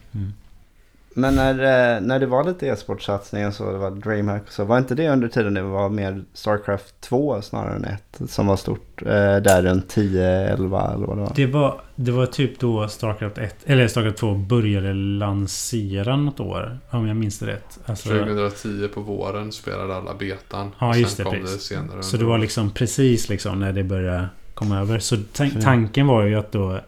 Men 1.14 1.34
när, 1.34 1.54
eh, 1.54 2.00
när 2.00 2.18
det 2.18 2.26
var 2.26 2.44
lite 2.44 2.66
e-sportsatsningar 2.66 3.50
så 3.50 3.72
det 3.72 3.78
var 3.78 3.90
DreamHack 3.90 4.42
och 4.46 4.52
så. 4.52 4.64
Var 4.64 4.78
inte 4.78 4.94
det 4.94 5.08
under 5.08 5.28
tiden 5.28 5.54
det 5.54 5.62
var 5.62 5.88
mer 5.88 6.24
Starcraft 6.32 7.00
2 7.00 7.42
snarare 7.42 7.76
än 7.76 7.84
1? 7.84 8.30
Som 8.30 8.46
var 8.46 8.56
stort. 8.56 9.02
Eh, 9.02 9.36
där 9.36 9.62
runt 9.62 9.88
10, 9.88 10.24
11 10.28 10.92
eller 10.94 11.06
vad 11.06 11.16
det 11.16 11.22
var. 11.22 11.32
Det 11.36 11.46
var, 11.46 11.80
det 11.96 12.12
var 12.12 12.26
typ 12.26 12.58
då 12.60 12.88
Starcraft 12.88 13.38
1, 13.38 13.56
eller 13.64 13.88
Starcraft 13.88 14.16
2 14.18 14.34
började 14.34 14.92
lansera 14.94 16.16
något 16.16 16.40
år. 16.40 16.78
Om 16.90 17.06
jag 17.06 17.16
minns 17.16 17.38
det 17.38 17.46
rätt. 17.46 17.78
Alltså, 17.86 18.08
2010 18.08 18.88
på 18.94 19.00
våren 19.00 19.52
spelade 19.52 19.96
alla 19.96 20.14
betan. 20.14 20.70
Ja, 20.78 20.88
och 20.88 20.96
just 20.96 21.16
sen 21.16 21.24
det, 21.24 21.30
kom 21.30 21.40
precis. 21.40 21.68
det 21.68 21.74
senare. 21.74 22.02
Så 22.02 22.16
det 22.16 22.24
var 22.24 22.38
liksom 22.38 22.70
precis 22.70 23.28
liksom 23.28 23.60
när 23.60 23.72
det 23.72 23.84
började 23.84 24.28
komma 24.54 24.80
över. 24.80 24.98
Så 24.98 25.16
tan- 25.16 25.62
tanken 25.62 26.06
var 26.06 26.22
ju 26.22 26.34
att 26.38 26.52
då 26.52 26.80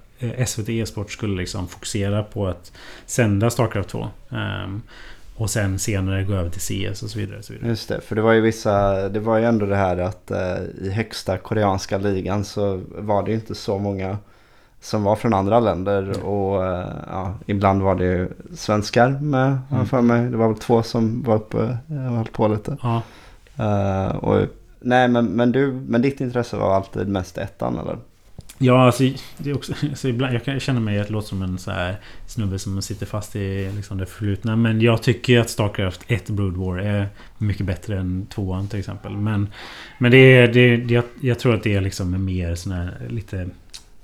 SVT 0.47 0.68
e-sport 0.68 1.11
skulle 1.12 1.37
liksom 1.37 1.68
fokusera 1.68 2.22
på 2.22 2.47
att 2.47 2.72
sända 3.07 3.51
Starcraft 3.51 3.89
2. 3.89 4.09
Ehm, 4.31 4.83
och 5.37 5.51
sen 5.51 5.79
senare 5.79 6.25
gå 6.25 6.33
över 6.35 6.51
till 6.51 6.61
CS 6.93 7.03
och 7.03 7.11
så 7.11 7.18
vidare. 7.18 7.39
Och 7.39 7.45
så 7.45 7.53
vidare. 7.53 7.68
Just 7.68 7.89
det, 7.89 8.01
för 8.01 8.16
det 8.16 8.22
var 8.22 8.33
ju 8.33 8.41
vissa, 8.41 9.09
det 9.09 9.20
var 9.20 9.39
ju 9.39 9.45
ändå 9.45 9.66
det 9.66 9.77
här 9.77 9.97
att 9.99 10.31
eh, 10.31 10.57
i 10.83 10.91
högsta 10.91 11.39
koreanska 11.39 11.99
ligan 11.99 12.45
så 12.45 12.81
var 12.99 13.22
det 13.22 13.31
ju 13.31 13.35
inte 13.37 13.55
så 13.55 13.79
många 13.79 14.18
som 14.81 15.03
var 15.03 15.16
från 15.16 15.35
andra 15.35 15.61
länder 15.61 16.25
och 16.27 16.66
eh, 16.66 16.87
ja, 17.11 17.35
ibland 17.47 17.83
var 17.83 17.95
det 17.95 18.05
ju 18.05 18.29
svenskar 18.57 19.09
med, 19.11 19.59
Mm. 19.70 19.87
för 19.87 20.01
mig. 20.01 20.31
Det 20.31 20.37
var 20.37 20.49
väl 20.49 20.59
två 20.59 20.83
som 20.83 21.22
var 21.22 21.35
uppe 21.37 21.79
eh, 21.91 22.07
och 22.11 22.16
höll 22.16 22.27
på 22.27 22.49
lite. 22.49 22.77
Ja, 22.83 23.03
Eh, 23.57 24.16
och, 24.16 24.47
nej 24.81 25.09
men, 25.09 25.27
men, 25.27 25.53
du, 25.53 25.72
men 25.72 26.03
ditt 26.03 26.20
intresse 26.20 26.57
var 26.57 26.75
alltid 26.77 27.09
mest 27.09 27.39
ettan 27.39 27.79
eller? 27.79 27.99
Ja, 28.59 28.87
alltså, 28.87 29.05
det 29.39 29.51
är 29.51 29.55
också, 29.55 29.73
alltså 29.83 30.09
ibland, 30.09 30.35
jag 30.35 30.45
kan 30.45 30.61
känna 30.61 30.81
mig 30.81 30.99
att 30.99 31.07
det 31.07 31.13
låter 31.13 31.29
som 31.29 31.43
en 31.43 31.59
så 31.59 31.71
här 31.71 31.97
snubbe 32.27 32.59
som 32.59 32.83
sitter 32.83 33.07
fast 33.07 33.37
i 33.37 33.73
liksom 33.77 33.99
det 33.99 34.07
förflutna. 34.07 34.57
Men 34.57 34.81
jag 34.81 35.03
tycker 35.03 35.41
att 35.41 35.51
Starcraft 35.51 36.01
1 36.07 36.29
Brood 36.31 36.57
War 36.57 36.79
är 36.79 37.09
mycket 37.39 37.67
bättre 37.67 37.99
än 37.99 38.27
2 38.27 38.67
till 38.71 38.79
exempel. 38.79 39.17
Men, 39.17 39.49
men 39.99 40.11
det 40.11 40.17
är, 40.19 40.53
det, 40.53 40.77
det, 40.77 40.95
jag, 40.95 41.05
jag 41.21 41.39
tror 41.39 41.55
att 41.55 41.63
det 41.63 41.75
är 41.75 41.81
liksom 41.81 42.25
mer 42.25 42.55
sån 42.55 42.73
här 42.73 43.07
lite... 43.09 43.49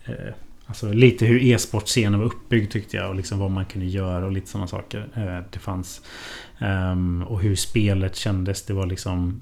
Eh, 0.04 0.34
alltså 0.66 0.92
lite 0.92 1.26
hur 1.26 1.42
e-sportscenen 1.42 2.20
var 2.20 2.26
uppbyggd 2.26 2.72
tyckte 2.72 2.96
jag. 2.96 3.08
Och 3.08 3.14
liksom 3.14 3.38
vad 3.38 3.50
man 3.50 3.64
kunde 3.64 3.86
göra 3.86 4.24
och 4.24 4.32
lite 4.32 4.48
sådana 4.48 4.66
saker. 4.66 5.08
Eh, 5.14 5.44
det 5.50 5.58
fanns... 5.58 6.00
Um, 6.92 7.22
och 7.22 7.40
hur 7.40 7.56
spelet 7.56 8.16
kändes. 8.16 8.62
Det 8.62 8.72
var 8.72 8.86
liksom... 8.86 9.40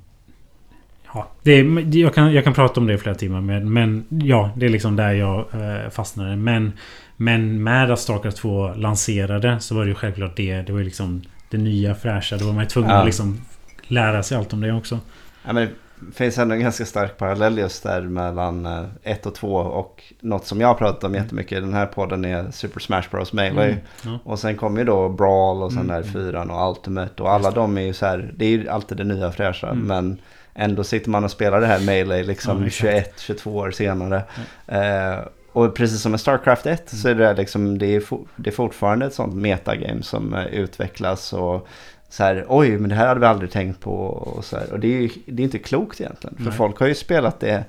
Ja, 1.14 1.28
det 1.42 1.52
är, 1.52 1.96
jag, 1.96 2.14
kan, 2.14 2.32
jag 2.32 2.44
kan 2.44 2.54
prata 2.54 2.80
om 2.80 2.86
det 2.86 2.94
i 2.94 2.98
flera 2.98 3.14
timmar. 3.16 3.40
Men, 3.40 3.72
men 3.72 4.04
ja, 4.08 4.50
det 4.56 4.66
är 4.66 4.70
liksom 4.70 4.96
där 4.96 5.12
jag 5.12 5.38
eh, 5.38 5.90
fastnade. 5.90 6.36
Men, 6.36 6.72
men 7.16 7.62
med 7.62 7.90
att 7.90 7.98
Starcraft 8.00 8.36
2 8.36 8.74
lanserade 8.74 9.60
så 9.60 9.74
var 9.74 9.82
det 9.82 9.88
ju 9.88 9.94
självklart 9.94 10.36
det. 10.36 10.62
Det 10.62 10.72
var 10.72 10.78
ju 10.78 10.84
liksom 10.84 11.22
det 11.50 11.58
nya 11.58 11.94
fräscha. 11.94 12.36
Då 12.36 12.46
var 12.46 12.52
man 12.52 12.62
ju 12.64 12.68
tvungen 12.68 12.90
Ja. 12.90 12.96
att 12.96 13.06
liksom 13.06 13.40
lära 13.88 14.22
sig 14.22 14.38
allt 14.38 14.52
om 14.52 14.60
det 14.60 14.72
också. 14.72 14.98
Ja, 15.46 15.52
men 15.52 15.68
det 16.00 16.14
finns 16.16 16.38
ändå 16.38 16.54
en 16.54 16.60
ganska 16.60 16.84
stark 16.84 17.16
parallell 17.18 17.58
just 17.58 17.82
där 17.82 18.02
mellan 18.02 18.68
1 19.02 19.26
och 19.26 19.34
2 19.34 19.54
och 19.54 20.02
något 20.20 20.46
som 20.46 20.60
jag 20.60 20.68
har 20.68 20.74
pratat 20.74 21.04
om 21.04 21.14
jättemycket 21.14 21.58
i 21.58 21.60
den 21.60 21.74
här 21.74 21.86
podden 21.86 22.24
är 22.24 22.50
Super 22.50 22.80
Smash 22.80 23.02
Bros 23.10 23.32
Melee. 23.32 23.64
Mm, 23.64 23.78
ja. 24.04 24.18
Och 24.24 24.38
sen 24.38 24.56
kommer 24.56 24.78
ju 24.78 24.84
då 24.84 25.08
Brawl 25.08 25.62
och 25.62 25.72
sen 25.72 25.80
Mm, 25.82 25.88
där 25.96 26.02
mm. 26.02 26.12
fyran 26.12 26.50
och 26.50 26.70
Ultimate 26.70 27.22
och 27.22 27.32
alla 27.32 27.50
de 27.50 27.78
är 27.78 27.82
ju 27.82 27.92
så 27.92 28.06
här, 28.06 28.32
det 28.36 28.44
är 28.44 28.48
ju 28.50 28.68
alltid 28.68 28.96
det 28.98 29.04
nya 29.04 29.32
fräscha 29.32 29.66
Mm. 29.68 29.86
men 29.86 30.18
ändå 30.58 30.84
sitter 30.84 31.10
man 31.10 31.24
och 31.24 31.30
spelar 31.30 31.60
det 31.60 31.66
här 31.66 31.80
Melee 31.80 32.22
liksom 32.22 32.64
exakt. 32.64 33.28
21-22 33.28 33.48
år 33.48 33.70
senare. 33.70 34.22
Eh, 34.66 35.18
och 35.52 35.74
precis 35.74 36.00
som 36.00 36.10
med 36.10 36.20
Starcraft 36.20 36.66
1 36.66 36.90
så 36.90 37.08
är 37.08 37.14
det 37.14 37.34
liksom, 37.34 37.78
det 37.78 37.86
är, 37.86 38.02
det 38.36 38.50
är 38.50 38.54
fortfarande 38.54 39.06
ett 39.06 39.14
sånt 39.14 39.34
metagame 39.34 40.02
som 40.02 40.34
eh, 40.34 40.46
utvecklas 40.46 41.32
och 41.32 41.68
så 42.08 42.24
här, 42.24 42.44
oj 42.48 42.78
men 42.78 42.90
det 42.90 42.96
här 42.96 43.06
hade 43.06 43.20
vi 43.20 43.26
aldrig 43.26 43.50
tänkt 43.50 43.80
på 43.80 43.94
och 44.06 44.44
så 44.44 44.56
här. 44.56 44.72
Och 44.72 44.80
det 44.80 44.88
är 44.88 45.00
ju 45.00 45.10
det 45.26 45.42
är 45.42 45.44
inte 45.44 45.58
klokt 45.58 46.00
egentligen. 46.00 46.36
För 46.36 46.44
Nej. 46.44 46.52
folk 46.52 46.80
har 46.80 46.86
ju 46.86 46.94
spelat 46.94 47.40
det, 47.40 47.64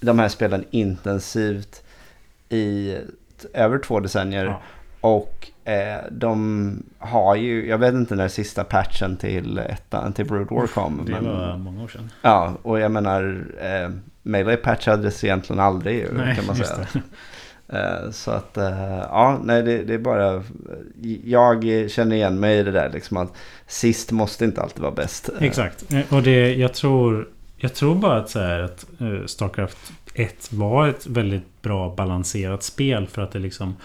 de 0.00 0.18
här 0.18 0.28
spelen 0.28 0.64
intensivt 0.70 1.82
i 2.48 2.96
över 3.52 3.78
två 3.78 4.00
decennier. 4.00 4.44
Ja. 4.44 4.60
Och 5.00 5.50
de 6.10 6.82
har 6.98 7.36
ju, 7.36 7.68
jag 7.68 7.78
vet 7.78 7.94
inte 7.94 8.14
när 8.14 8.28
sista 8.28 8.64
patchen 8.64 9.16
till 9.16 9.58
ettan, 9.58 10.12
till 10.12 10.26
Brood 10.26 10.50
War 10.50 10.66
kom. 10.66 11.02
Det 11.06 11.12
men, 11.12 11.24
var 11.24 11.56
många 11.56 11.82
år 11.82 11.88
sedan. 11.88 12.10
Ja, 12.22 12.54
och 12.62 12.80
jag 12.80 12.90
menar, 12.90 13.44
eh, 13.60 13.90
Melee 14.22 14.56
patchades 14.56 15.24
egentligen 15.24 15.60
aldrig 15.60 15.96
ju, 15.96 16.12
Nej, 16.12 16.36
kan 16.36 16.46
man 16.46 16.56
säga. 16.56 16.86
Eh, 17.72 18.10
så 18.10 18.30
att, 18.30 18.56
eh, 18.56 18.98
ja, 18.98 19.40
nej 19.44 19.62
det, 19.62 19.82
det 19.82 19.94
är 19.94 19.98
bara, 19.98 20.42
jag 21.24 21.64
känner 21.90 22.16
igen 22.16 22.40
mig 22.40 22.58
i 22.58 22.62
det 22.62 22.70
där 22.70 22.90
liksom 22.92 23.16
att 23.16 23.32
sist 23.66 24.12
måste 24.12 24.44
inte 24.44 24.62
alltid 24.62 24.82
vara 24.82 24.92
bäst. 24.92 25.28
Eh, 25.28 25.42
Exakt. 25.42 25.92
Eh, 25.92 26.14
Och 26.14 26.22
det, 26.22 26.54
jag 26.54 26.74
tror... 26.74 27.28
Jag 27.56 27.74
tror 27.74 27.94
bara 27.94 28.16
att, 28.16 28.30
så 28.30 28.38
här, 28.38 28.60
att 28.60 28.86
eh, 29.00 29.26
Starcraft 29.26 29.92
1 30.14 30.52
var 30.52 30.88
ett 30.88 31.06
väldigt 31.06 31.62
bra 31.62 31.94
balanserat 31.96 32.62
spel 32.62 33.06
för 33.06 33.22
att 33.22 33.32
det 33.32 33.38
liksom 33.38 33.76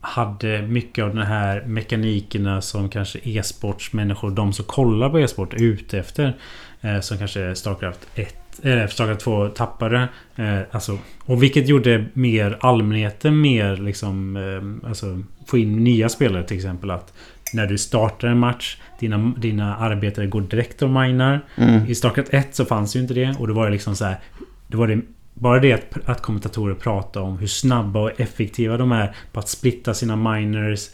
hade 0.00 0.62
mycket 0.62 1.04
av 1.04 1.14
de 1.14 1.22
här 1.22 1.64
mekanikerna 1.66 2.60
som 2.60 2.88
kanske 2.88 3.18
e-sportsmänniskor, 3.22 4.30
de 4.30 4.52
som 4.52 4.64
kollar 4.64 5.10
på 5.10 5.20
e-sport 5.20 5.54
är 5.54 5.62
ute 5.62 5.98
efter. 5.98 6.36
Eh, 6.80 7.00
som 7.00 7.18
kanske 7.18 7.54
Starcraft 7.54 8.06
1 8.14 8.34
eller 8.62 8.86
Starcraft 8.86 9.20
2 9.20 9.48
tappade. 9.48 10.08
Eh, 10.36 10.58
alltså, 10.70 10.98
och 11.24 11.42
vilket 11.42 11.68
gjorde 11.68 12.04
mer 12.12 12.58
allmänheten 12.60 13.40
mer 13.40 13.76
liksom... 13.76 14.36
Eh, 14.36 14.88
alltså 14.88 15.22
få 15.46 15.58
in 15.58 15.84
nya 15.84 16.08
spelare 16.08 16.42
till 16.42 16.56
exempel 16.56 16.90
att 16.90 17.12
när 17.52 17.66
du 17.66 17.78
startar 17.78 18.28
en 18.28 18.38
match 18.38 18.76
dina, 19.00 19.32
dina 19.36 19.76
arbetare 19.76 20.26
går 20.26 20.40
direkt 20.40 20.82
och 20.82 20.90
minar. 20.90 21.40
Mm. 21.56 21.86
I 21.86 21.94
Starcraft 21.94 22.34
1 22.34 22.54
så 22.54 22.64
fanns 22.64 22.96
ju 22.96 23.00
inte 23.00 23.14
det 23.14 23.36
och 23.38 23.48
då 23.48 23.54
var 23.54 23.66
det 23.66 23.72
liksom 23.72 23.96
så 23.96 24.04
här. 24.04 24.18
Då 24.66 24.78
var 24.78 24.86
det 24.86 25.00
bara 25.38 25.60
det 25.60 25.72
att, 25.72 26.08
att 26.08 26.22
kommentatorer 26.22 26.74
pratar 26.74 27.20
om 27.20 27.38
hur 27.38 27.46
snabba 27.46 28.00
och 28.00 28.20
effektiva 28.20 28.76
de 28.76 28.92
är 28.92 29.16
på 29.32 29.40
att 29.40 29.48
splitta 29.48 29.94
sina 29.94 30.16
miners, 30.16 30.90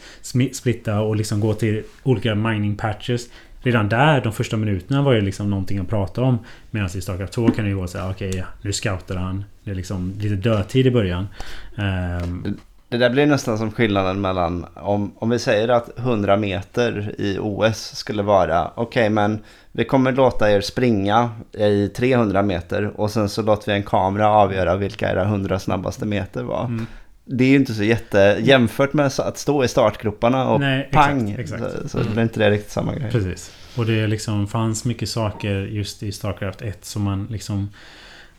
splitta 0.53 1.01
och 1.01 1.17
liksom 1.17 1.41
gå 1.41 1.55
till 1.55 1.83
olika 2.03 2.35
mining 2.35 2.77
patches. 2.77 3.29
Redan 3.63 3.89
där, 3.89 4.21
de 4.21 4.33
första 4.33 4.57
minuterna 4.57 5.03
var 5.03 5.13
ju 5.13 5.21
liksom 5.21 5.51
någonting 5.51 5.79
att 5.79 5.89
prata 5.89 6.23
om. 6.23 6.39
Medan 6.71 6.89
i 6.95 7.01
Starcraft 7.01 7.33
2 7.33 7.49
kan 7.49 7.65
det 7.65 7.69
ju 7.71 7.77
vara 7.77 7.89
så 7.89 7.99
här, 7.99 8.11
okej, 8.11 8.29
okay, 8.29 8.43
nu 8.63 8.73
scoutar 8.73 9.17
han. 9.17 9.45
Det 9.65 9.71
är 9.71 9.75
liksom 9.75 10.13
lite 10.19 10.35
dödtid 10.35 10.87
i 10.87 10.91
början. 10.91 11.29
Um, 11.77 12.57
Det 12.89 12.99
där 12.99 13.11
blir 13.11 13.27
nästan 13.27 13.59
som 13.59 13.73
skillnaden 13.73 14.21
mellan 14.21 14.67
om, 14.75 15.13
om 15.19 15.31
vi 15.31 15.39
säger 15.39 15.69
att 15.69 15.99
100 15.99 16.37
meter 16.37 17.15
i 17.19 17.39
OS 17.41 17.97
skulle 17.97 18.23
vara 18.23 18.67
okej 18.75 18.83
okay, 18.83 19.11
men 19.11 19.39
vi 19.77 19.85
kommer 19.85 20.13
låta 20.13 20.51
er 20.51 20.61
springa 20.61 21.31
i 21.53 21.89
300 21.89 22.43
meter 22.43 23.01
och 23.01 23.11
sen 23.11 23.29
så 23.29 23.43
låter 23.43 23.73
vi 23.73 23.79
en 23.79 23.83
kamera 23.83 24.29
avgöra 24.29 24.77
vilka 24.77 25.11
era 25.11 25.23
100 25.23 25.59
snabbaste 25.59 26.07
meter 26.07 26.43
var. 26.43 26.65
Mm. 26.65 26.87
Det 27.25 27.45
är 27.45 27.49
ju 27.49 27.57
inte 27.57 27.75
så 27.75 27.85
jätte 27.85 28.39
jämfört 28.41 28.93
med 28.93 29.07
att 29.07 29.39
stå 29.39 29.65
i 29.65 29.69
startgroparna 29.69 30.49
och 30.49 30.61
Nej, 30.61 30.89
pang. 30.93 31.31
Exakt, 31.31 31.63
exakt. 31.63 31.83
Så, 31.83 31.89
så 31.89 32.09
det 32.15 32.21
är 32.21 32.23
inte 32.23 32.41
det 32.41 32.51
riktigt 32.51 32.73
samma 32.73 32.95
grej. 32.95 33.11
Precis. 33.11 33.53
Och 33.77 33.87
det 33.87 34.07
liksom 34.07 34.47
fanns 34.47 34.85
mycket 34.85 35.09
saker 35.09 35.55
just 35.55 36.03
i 36.03 36.13
Starcraft 36.13 36.63
1 36.63 36.85
som 36.85 37.03
man 37.03 37.27
liksom 37.31 37.71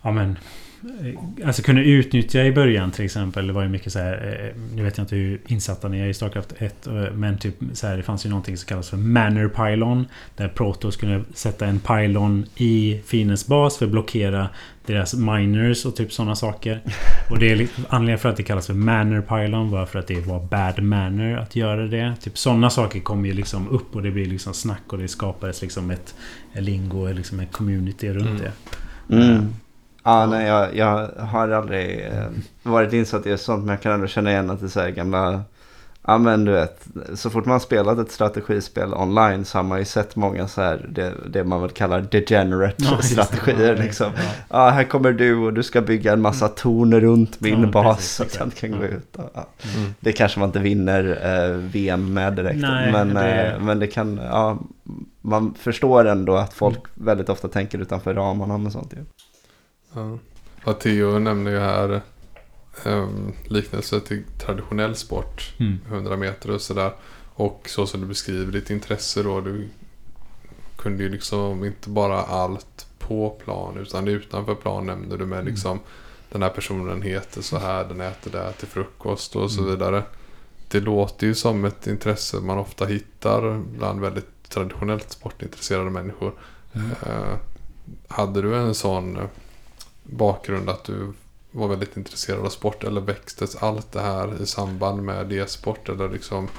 Ja 0.01 0.11
men 0.11 0.37
alltså 1.45 1.61
kunde 1.61 1.83
utnyttja 1.83 2.43
i 2.43 2.51
början 2.51 2.91
till 2.91 3.05
exempel. 3.05 3.47
Det 3.47 3.53
var 3.53 3.63
ju 3.63 3.69
mycket 3.69 3.93
så 3.93 3.99
här. 3.99 4.13
Eh, 4.13 4.61
nu 4.75 4.83
vet 4.83 4.97
jag 4.97 5.03
inte 5.03 5.15
hur 5.15 5.41
insatta 5.47 5.87
ni 5.87 5.99
är 5.99 6.07
i 6.07 6.13
Starcraft 6.13 6.53
1. 6.57 6.87
Eh, 6.87 6.93
men 6.93 7.37
typ 7.37 7.55
så 7.73 7.87
här, 7.87 7.97
det 7.97 8.03
fanns 8.03 8.25
ju 8.25 8.29
någonting 8.29 8.57
som 8.57 8.67
kallas 8.67 8.89
för 8.89 8.97
Manor 8.97 9.49
Pylon. 9.49 10.07
Där 10.35 10.47
Protoss 10.47 10.95
kunde 10.95 11.23
sätta 11.33 11.65
en 11.65 11.79
pylon 11.79 12.45
i 12.55 13.01
fiendens 13.05 13.47
bas 13.47 13.77
för 13.77 13.85
att 13.85 13.91
blockera 13.91 14.49
deras 14.85 15.13
miners 15.13 15.85
och 15.85 15.95
typ 15.95 16.13
sådana 16.13 16.35
saker. 16.35 16.81
Och 17.29 17.39
det 17.39 17.51
är 17.51 17.67
anledningen 17.89 18.19
för 18.19 18.29
att 18.29 18.37
det 18.37 18.43
kallas 18.43 18.67
för 18.67 18.73
Manor 18.73 19.21
Pylon 19.21 19.71
var 19.71 19.85
för 19.85 19.99
att 19.99 20.07
det 20.07 20.27
var 20.27 20.39
bad 20.39 20.83
manner 20.83 21.37
att 21.37 21.55
göra 21.55 21.87
det. 21.87 22.13
Typ 22.21 22.37
sådana 22.37 22.69
saker 22.69 22.99
kom 22.99 23.25
ju 23.25 23.33
liksom 23.33 23.69
upp 23.69 23.95
och 23.95 24.03
det 24.03 24.11
blir 24.11 24.25
liksom 24.25 24.53
snack 24.53 24.83
och 24.87 24.97
det 24.97 25.07
skapades 25.07 25.61
liksom 25.61 25.91
ett 25.91 26.15
lingo, 26.53 27.11
liksom 27.11 27.39
ett 27.39 27.51
community 27.51 28.09
runt 28.13 28.41
mm. 28.41 28.41
det. 28.41 28.51
Mm. 29.15 29.53
Ja, 30.07 30.25
nej, 30.25 30.47
jag, 30.47 30.75
jag 30.75 31.09
har 31.19 31.49
aldrig 31.49 32.05
eh, 32.05 32.27
varit 32.63 32.93
insatt 32.93 33.25
i 33.25 33.37
sånt, 33.37 33.65
men 33.65 33.73
jag 33.73 33.81
kan 33.81 33.91
ändå 33.91 34.07
känna 34.07 34.31
igen 34.31 34.49
att 34.49 34.59
det 34.59 34.65
är 34.65 34.69
så 34.69 34.79
här 34.79 34.89
gamla... 34.89 35.41
Ja, 36.07 36.17
men 36.17 36.45
du 36.45 36.51
vet, 36.51 36.87
så 37.13 37.29
fort 37.29 37.45
man 37.45 37.59
spelat 37.59 37.99
ett 37.99 38.11
strategispel 38.11 38.93
online 38.93 39.45
så 39.45 39.57
har 39.57 39.63
man 39.63 39.79
ju 39.79 39.85
sett 39.85 40.15
många 40.15 40.47
så 40.47 40.61
här, 40.61 40.89
det, 40.89 41.13
det 41.29 41.43
man 41.43 41.61
väl 41.61 41.69
kallar 41.69 42.01
degenerate 42.01 42.75
ja, 42.77 43.01
strategier. 43.01 43.77
liksom. 43.77 44.11
Ja. 44.15 44.23
ja. 44.49 44.69
här 44.69 44.83
kommer 44.83 45.11
du 45.11 45.35
och 45.35 45.53
du 45.53 45.63
ska 45.63 45.81
bygga 45.81 46.13
en 46.13 46.21
massa 46.21 46.45
mm. 46.45 46.55
torn 46.55 46.99
runt 47.01 47.41
min 47.41 47.61
ja, 47.61 47.67
bas 47.67 47.97
precis, 47.97 48.15
så 48.15 48.23
att 48.23 48.39
jag 48.39 48.55
kan 48.55 48.79
gå 48.79 48.85
ut. 48.85 49.17
Ja. 49.17 49.47
Mm. 49.77 49.93
Det 49.99 50.11
kanske 50.11 50.39
man 50.39 50.49
inte 50.49 50.59
vinner 50.59 51.19
eh, 51.23 51.57
VM 51.57 52.13
med 52.13 52.33
direkt. 52.33 52.59
Nej, 52.59 52.91
men, 52.91 53.13
det... 53.13 53.45
Eh, 53.45 53.59
men 53.59 53.79
det 53.79 53.87
kan, 53.87 54.19
ja, 54.23 54.57
man 55.21 55.53
förstår 55.53 56.05
ändå 56.05 56.35
att 56.35 56.53
folk 56.53 56.77
mm. 56.77 56.89
väldigt 56.93 57.29
ofta 57.29 57.47
tänker 57.47 57.79
utanför 57.79 58.13
ramarna 58.13 58.57
med 58.57 58.71
sånt. 58.71 58.93
Ja. 59.95 60.17
Ja. 60.65 60.73
Theo 60.73 61.19
nämner 61.19 61.51
ju 61.51 61.59
här 61.59 62.01
um, 62.85 63.33
liknelse 63.43 63.99
till 63.99 64.23
traditionell 64.39 64.95
sport. 64.95 65.53
Mm. 65.59 65.79
100 65.87 66.17
meter 66.17 66.51
och 66.51 66.61
sådär. 66.61 66.91
Och 67.35 67.69
så 67.69 67.87
som 67.87 68.01
du 68.01 68.07
beskriver 68.07 68.51
ditt 68.51 68.69
intresse 68.69 69.23
då. 69.23 69.41
Du 69.41 69.67
kunde 70.75 71.03
ju 71.03 71.09
liksom 71.09 71.63
inte 71.65 71.89
bara 71.89 72.21
allt 72.21 72.87
på 72.99 73.29
plan 73.29 73.77
utan 73.77 74.07
utanför 74.07 74.55
plan 74.55 74.85
nämnde 74.85 75.17
du 75.17 75.25
med 75.25 75.39
mm. 75.39 75.51
liksom 75.51 75.79
den 76.29 76.41
här 76.41 76.49
personen 76.49 77.01
heter 77.01 77.41
så 77.41 77.57
här, 77.57 77.85
den 77.85 78.01
äter 78.01 78.31
det 78.31 78.37
här 78.37 78.51
till 78.51 78.67
frukost 78.67 79.35
och 79.35 79.51
så 79.51 79.61
mm. 79.61 79.71
vidare. 79.71 80.03
Det 80.67 80.79
låter 80.79 81.27
ju 81.27 81.35
som 81.35 81.65
ett 81.65 81.87
intresse 81.87 82.37
man 82.37 82.57
ofta 82.57 82.85
hittar 82.85 83.59
bland 83.77 84.01
väldigt 84.01 84.49
traditionellt 84.49 85.11
sportintresserade 85.11 85.89
människor. 85.89 86.33
Mm. 86.73 86.89
Uh, 86.89 87.35
hade 88.07 88.41
du 88.41 88.55
en 88.55 88.75
sån 88.75 89.19
bakgrund 90.05 90.69
att 90.69 90.83
du 90.83 91.13
var 91.51 91.67
väldigt 91.67 91.97
intresserad 91.97 92.45
av 92.45 92.49
sport 92.49 92.83
eller 92.83 93.01
växtes 93.01 93.55
allt 93.55 93.91
det 93.91 94.01
här 94.01 94.41
i 94.41 94.45
samband 94.45 95.03
med 95.03 95.27
det 95.27 95.49
sport 95.49 95.89
eller 95.89 96.09
liksom 96.09 96.49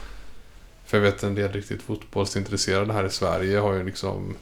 för 0.86 0.96
jag 0.96 1.02
vet 1.02 1.22
en 1.22 1.34
del 1.34 1.52
riktigt 1.52 1.82
fotbollsintresserade 1.82 2.92
här 2.92 3.04
i 3.04 3.10
Sverige 3.10 3.58
har 3.58 3.74
ju 3.74 3.84
liksom 3.84 4.34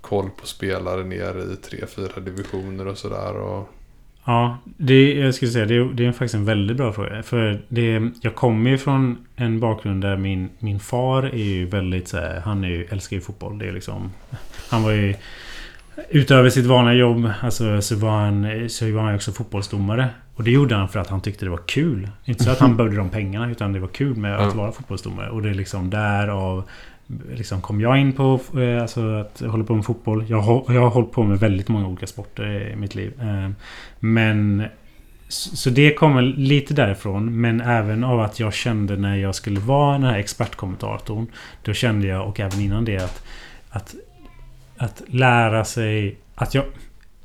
koll 0.00 0.30
på 0.40 0.46
spelare 0.46 1.04
ner 1.04 1.52
i 1.52 1.56
tre, 1.56 1.86
fyra 1.86 2.20
divisioner 2.20 2.86
och 2.86 2.98
sådär. 2.98 3.36
Och... 3.36 3.68
Ja, 4.24 4.58
det, 4.64 5.14
jag 5.14 5.34
skulle 5.34 5.50
säga 5.50 5.66
det 5.66 5.74
är, 5.74 5.84
det 5.84 6.06
är 6.06 6.12
faktiskt 6.12 6.34
en 6.34 6.44
väldigt 6.44 6.76
bra 6.76 6.92
fråga. 6.92 7.22
För 7.22 7.62
det, 7.68 8.10
jag 8.20 8.34
kommer 8.34 8.70
ju 8.70 8.78
från 8.78 9.26
en 9.36 9.60
bakgrund 9.60 10.02
där 10.02 10.16
min, 10.16 10.50
min 10.58 10.80
far 10.80 11.22
är 11.22 11.44
ju 11.44 11.66
väldigt 11.66 12.08
så 12.08 12.16
här, 12.16 12.40
Han 12.40 12.64
är 12.64 12.68
ju, 12.68 12.84
älskar 12.84 13.16
ju 13.16 13.20
fotboll. 13.20 13.58
Det 13.58 13.68
är 13.68 13.72
liksom... 13.72 14.12
Han 14.68 14.82
var 14.82 14.92
ju 14.92 15.14
Utöver 16.10 16.50
sitt 16.50 16.66
vanliga 16.66 16.94
jobb 16.94 17.30
alltså, 17.40 17.82
så, 17.82 17.96
var 17.96 18.10
han, 18.10 18.68
så 18.68 18.92
var 18.92 19.02
han 19.02 19.14
också 19.14 19.32
fotbollsdomare. 19.32 20.08
Och 20.34 20.44
det 20.44 20.50
gjorde 20.50 20.74
han 20.74 20.88
för 20.88 21.00
att 21.00 21.08
han 21.08 21.20
tyckte 21.20 21.46
det 21.46 21.50
var 21.50 21.60
kul. 21.66 22.08
Inte 22.24 22.44
så 22.44 22.50
att 22.50 22.58
han 22.58 22.76
behövde 22.76 22.96
de 22.96 23.10
pengarna 23.10 23.50
utan 23.50 23.72
det 23.72 23.80
var 23.80 23.88
kul 23.88 24.16
med 24.16 24.38
att 24.38 24.54
vara 24.54 24.72
fotbollsdomare. 24.72 25.30
Och 25.30 25.42
det 25.42 25.50
är 25.50 25.54
liksom 25.54 25.90
därav 25.90 26.64
liksom 27.34 27.62
kom 27.62 27.80
jag 27.80 27.98
in 27.98 28.12
på 28.12 28.40
eh, 28.56 28.82
alltså, 28.82 29.14
att 29.14 29.40
hålla 29.40 29.64
på 29.64 29.74
med 29.74 29.84
fotboll. 29.84 30.24
Jag 30.28 30.40
har, 30.40 30.64
jag 30.68 30.80
har 30.80 30.90
hållit 30.90 31.12
på 31.12 31.22
med 31.22 31.38
väldigt 31.38 31.68
många 31.68 31.86
olika 31.86 32.06
sporter 32.06 32.72
i 32.72 32.76
mitt 32.76 32.94
liv. 32.94 33.12
Eh, 33.20 33.50
men 34.00 34.64
så 35.28 35.70
det 35.70 35.94
kommer 35.94 36.22
lite 36.22 36.74
därifrån. 36.74 37.40
Men 37.40 37.60
även 37.60 38.04
av 38.04 38.20
att 38.20 38.40
jag 38.40 38.54
kände 38.54 38.96
när 38.96 39.16
jag 39.16 39.34
skulle 39.34 39.60
vara 39.60 39.92
den 39.92 40.02
här 40.02 40.18
expertkommentatorn. 40.18 41.26
Då 41.62 41.72
kände 41.72 42.06
jag, 42.06 42.28
och 42.28 42.40
även 42.40 42.60
innan 42.60 42.84
det, 42.84 42.96
att, 42.96 43.26
att 43.70 43.94
att 44.76 45.02
lära 45.06 45.64
sig 45.64 46.16
att 46.34 46.54
jag... 46.54 46.64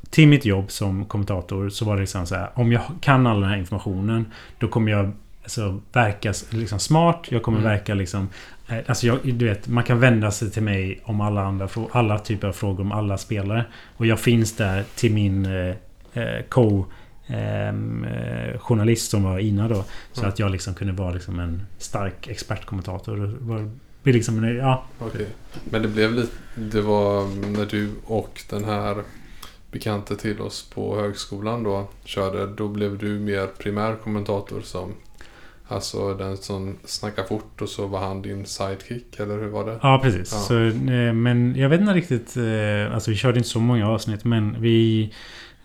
Till 0.09 0.27
mitt 0.27 0.45
jobb 0.45 0.71
som 0.71 1.05
kommentator 1.05 1.69
så 1.69 1.85
var 1.85 1.95
det 1.95 2.01
liksom 2.01 2.25
så 2.25 2.35
här. 2.35 2.49
Om 2.53 2.71
jag 2.71 2.81
kan 3.01 3.27
all 3.27 3.41
den 3.41 3.49
här 3.49 3.57
informationen 3.57 4.25
då 4.57 4.67
kommer 4.67 4.91
jag 4.91 5.11
alltså, 5.43 5.79
verka 5.93 6.33
liksom 6.49 6.79
smart. 6.79 7.25
Jag 7.29 7.43
kommer 7.43 7.59
mm. 7.59 7.71
verka 7.71 7.93
liksom... 7.93 8.29
Eh, 8.67 8.77
alltså 8.87 9.07
jag, 9.07 9.19
du 9.23 9.45
vet, 9.45 9.67
man 9.67 9.83
kan 9.83 9.99
vända 9.99 10.31
sig 10.31 10.51
till 10.51 10.63
mig 10.63 11.01
om 11.03 11.21
alla 11.21 11.43
andra 11.43 11.69
alla 11.91 12.19
typer 12.19 12.47
av 12.47 12.53
frågor 12.53 12.81
om 12.81 12.91
alla 12.91 13.17
spelare. 13.17 13.65
Och 13.97 14.05
jag 14.05 14.19
finns 14.19 14.55
där 14.55 14.83
till 14.95 15.13
min 15.13 15.45
eh, 15.45 15.75
eh 16.13 16.43
co 16.49 16.85
ehm, 17.27 18.03
eh, 18.03 18.59
journalist 18.59 19.11
som 19.11 19.23
var 19.23 19.39
Ina 19.39 19.67
då. 19.67 19.83
Så 20.11 20.21
mm. 20.21 20.29
att 20.29 20.39
jag 20.39 20.51
liksom 20.51 20.73
kunde 20.73 20.93
vara 20.93 21.11
liksom 21.11 21.39
en 21.39 21.65
stark 21.77 22.27
expertkommentator. 22.27 23.17
Det 23.17 23.71
liksom, 24.13 24.43
ja. 24.43 24.83
Okay. 24.99 25.25
Men 25.63 25.81
det 25.81 25.87
blev 25.87 26.13
lite... 26.13 26.31
Det 26.55 26.81
var 26.81 27.27
när 27.57 27.65
du 27.65 27.89
och 28.05 28.41
den 28.49 28.63
här 28.63 29.03
bekante 29.71 30.15
till 30.15 30.41
oss 30.41 30.69
på 30.73 30.95
högskolan 30.95 31.63
då 31.63 31.87
körde. 32.03 32.47
Då 32.47 32.67
blev 32.67 32.97
du 32.97 33.19
mer 33.19 33.47
primärkommentator 33.47 34.61
som 34.61 34.93
Alltså 35.71 36.13
den 36.13 36.37
som 36.37 36.77
snackar 36.85 37.23
fort 37.23 37.61
och 37.61 37.69
så 37.69 37.87
var 37.87 37.99
han 37.99 38.21
din 38.21 38.45
sidekick 38.45 39.19
eller 39.19 39.37
hur 39.37 39.47
var 39.47 39.65
det? 39.65 39.79
Ja 39.81 39.99
precis. 40.03 40.31
Ja. 40.31 40.37
Så, 40.37 40.59
eh, 40.63 41.13
men 41.13 41.55
jag 41.55 41.69
vet 41.69 41.81
inte 41.81 41.93
riktigt. 41.93 42.37
Eh, 42.37 42.93
alltså 42.93 43.11
vi 43.11 43.17
körde 43.17 43.37
inte 43.37 43.49
så 43.49 43.59
många 43.59 43.89
avsnitt 43.89 44.25
men 44.25 44.61
vi... 44.61 45.13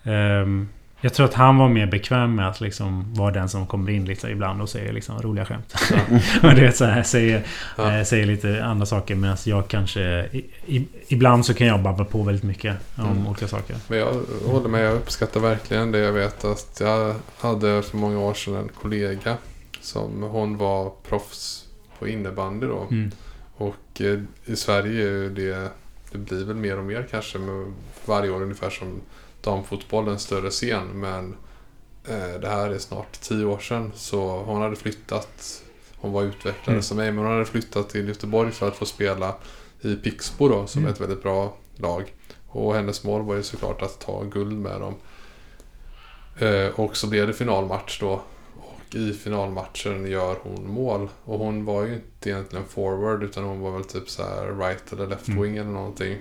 Um, 0.03 0.69
jag 1.05 1.13
tror 1.13 1.25
att 1.25 1.33
han 1.33 1.57
var 1.57 1.69
mer 1.69 1.85
bekväm 1.85 2.35
med 2.35 2.49
att 2.49 2.61
liksom 2.61 3.13
vara 3.13 3.31
den 3.31 3.49
som 3.49 3.67
kommer 3.67 3.91
in 3.91 4.05
lite 4.05 4.27
ibland 4.27 4.61
och 4.61 4.69
säger 4.69 4.93
liksom 4.93 5.21
roliga 5.21 5.45
skämt. 5.45 5.73
Ja. 5.91 6.49
och 6.49 6.55
du 6.55 6.61
vet 6.61 6.77
så 6.77 6.85
här, 6.85 7.03
säger, 7.03 7.45
ja. 7.77 7.97
äh, 7.97 8.03
säger 8.03 8.25
lite 8.25 8.63
andra 8.63 8.85
saker 8.85 9.15
medan 9.15 9.37
jag 9.45 9.67
kanske... 9.67 10.01
I, 10.31 10.45
i, 10.65 10.87
ibland 11.07 11.45
så 11.45 11.53
kan 11.53 11.67
jag 11.67 11.81
babbla 11.81 12.05
på 12.05 12.23
väldigt 12.23 12.43
mycket 12.43 12.75
om 12.95 13.05
mm. 13.05 13.27
olika 13.27 13.47
saker. 13.47 13.75
Men 13.87 13.99
jag 13.99 14.13
håller 14.45 14.69
med. 14.69 14.85
Jag 14.85 14.95
uppskattar 14.95 15.39
verkligen 15.39 15.91
det. 15.91 15.99
Jag 15.99 16.11
vet 16.11 16.45
att 16.45 16.77
jag 16.79 17.15
hade 17.39 17.81
för 17.83 17.97
många 17.97 18.19
år 18.19 18.33
sedan 18.33 18.55
en 18.55 18.69
kollega 18.81 19.37
som 19.81 20.23
hon 20.23 20.57
var 20.57 20.91
proffs 21.09 21.65
på 21.99 22.07
innebandy 22.07 22.67
då. 22.67 22.87
Mm. 22.91 23.11
Och 23.55 24.01
eh, 24.01 24.19
i 24.45 24.55
Sverige 24.55 25.09
är 25.09 25.29
det... 25.29 25.69
Det 26.11 26.17
blir 26.17 26.45
väl 26.45 26.55
mer 26.55 26.77
och 26.77 26.85
mer 26.85 27.07
kanske 27.11 27.37
med 27.37 27.73
varje 28.05 28.31
år 28.31 28.41
ungefär 28.41 28.69
som 28.69 29.01
damfotboll 29.45 30.07
en 30.07 30.19
större 30.19 30.49
scen. 30.49 30.87
Men 30.87 31.35
eh, 32.07 32.39
det 32.41 32.47
här 32.47 32.69
är 32.69 32.77
snart 32.77 33.21
tio 33.21 33.45
år 33.45 33.59
sedan. 33.59 33.91
Så 33.95 34.43
hon 34.43 34.61
hade 34.61 34.75
flyttat. 34.75 35.63
Hon 35.95 36.11
var 36.11 36.23
utvecklare 36.23 36.75
mm. 36.75 36.83
som 36.83 36.97
mig. 36.97 37.11
Men 37.11 37.23
hon 37.23 37.33
hade 37.33 37.45
flyttat 37.45 37.89
till 37.89 38.07
Göteborg 38.07 38.51
för 38.51 38.67
att 38.67 38.75
få 38.75 38.85
spela 38.85 39.35
i 39.81 39.95
Pixbo 39.95 40.47
då. 40.47 40.67
Som 40.67 40.79
mm. 40.79 40.89
är 40.89 40.93
ett 40.93 41.01
väldigt 41.01 41.23
bra 41.23 41.57
lag. 41.75 42.13
Och 42.47 42.75
hennes 42.75 43.03
mål 43.03 43.21
var 43.21 43.35
ju 43.35 43.43
såklart 43.43 43.81
att 43.81 43.99
ta 43.99 44.23
guld 44.23 44.57
med 44.57 44.81
dem. 44.81 44.95
Eh, 46.39 46.79
och 46.79 46.97
så 46.97 47.07
blev 47.07 47.27
det 47.27 47.33
finalmatch 47.33 47.99
då. 47.99 48.21
Och 48.55 48.95
i 48.95 49.13
finalmatchen 49.13 50.07
gör 50.11 50.35
hon 50.43 50.71
mål. 50.71 51.09
Och 51.23 51.39
hon 51.39 51.65
var 51.65 51.85
ju 51.85 51.93
inte 51.93 52.29
egentligen 52.29 52.65
forward 52.65 53.23
utan 53.23 53.43
hon 53.43 53.59
var 53.59 53.71
väl 53.71 53.83
typ 53.83 54.09
så 54.09 54.23
right 54.59 54.93
eller 54.93 55.07
left 55.07 55.27
mm. 55.27 55.41
wing 55.41 55.57
mm. 55.57 55.67
eller 55.67 55.79
någonting. 55.79 56.17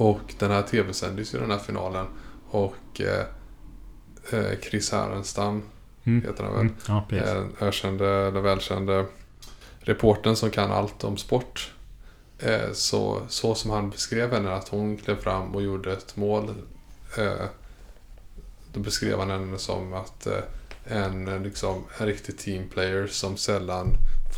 Och 0.00 0.34
den 0.38 0.50
här 0.50 0.62
tv-sändes 0.62 1.34
ju 1.34 1.38
den 1.38 1.50
här 1.50 1.58
finalen. 1.58 2.06
Och 2.50 3.00
eh, 3.00 3.26
eh 4.32 4.58
Chris 4.62 4.92
Härenstam 4.92 5.62
mm. 6.04 6.22
heter 6.26 6.44
han 6.44 6.52
väl. 6.52 6.60
Mm. 6.60 6.74
Ja, 6.86 7.06
eh, 7.10 7.68
ökände, 7.68 8.08
eller 8.08 8.40
välkände 8.40 9.06
reporten 9.80 10.36
som 10.36 10.50
kan 10.50 10.72
allt 10.72 11.04
om 11.04 11.16
sport. 11.16 11.72
Eh, 12.38 12.72
så, 12.72 13.22
så 13.28 13.54
som 13.54 13.70
han 13.70 13.90
beskrev 13.90 14.32
henne, 14.32 14.52
att 14.52 14.68
hon 14.68 14.96
klev 14.96 15.16
fram 15.16 15.54
och 15.54 15.62
gjorde 15.62 15.92
ett 15.92 16.16
mål. 16.16 16.54
Eh, 17.18 17.46
då 18.72 18.80
beskrev 18.80 19.18
han 19.18 19.30
henne 19.30 19.58
som 19.58 19.92
att 19.92 20.26
eh, 20.26 20.42
en, 20.84 21.42
liksom, 21.42 21.84
en 21.98 22.06
riktig 22.06 22.38
teamplayer 22.38 23.06
som 23.06 23.36
sällan 23.36 23.86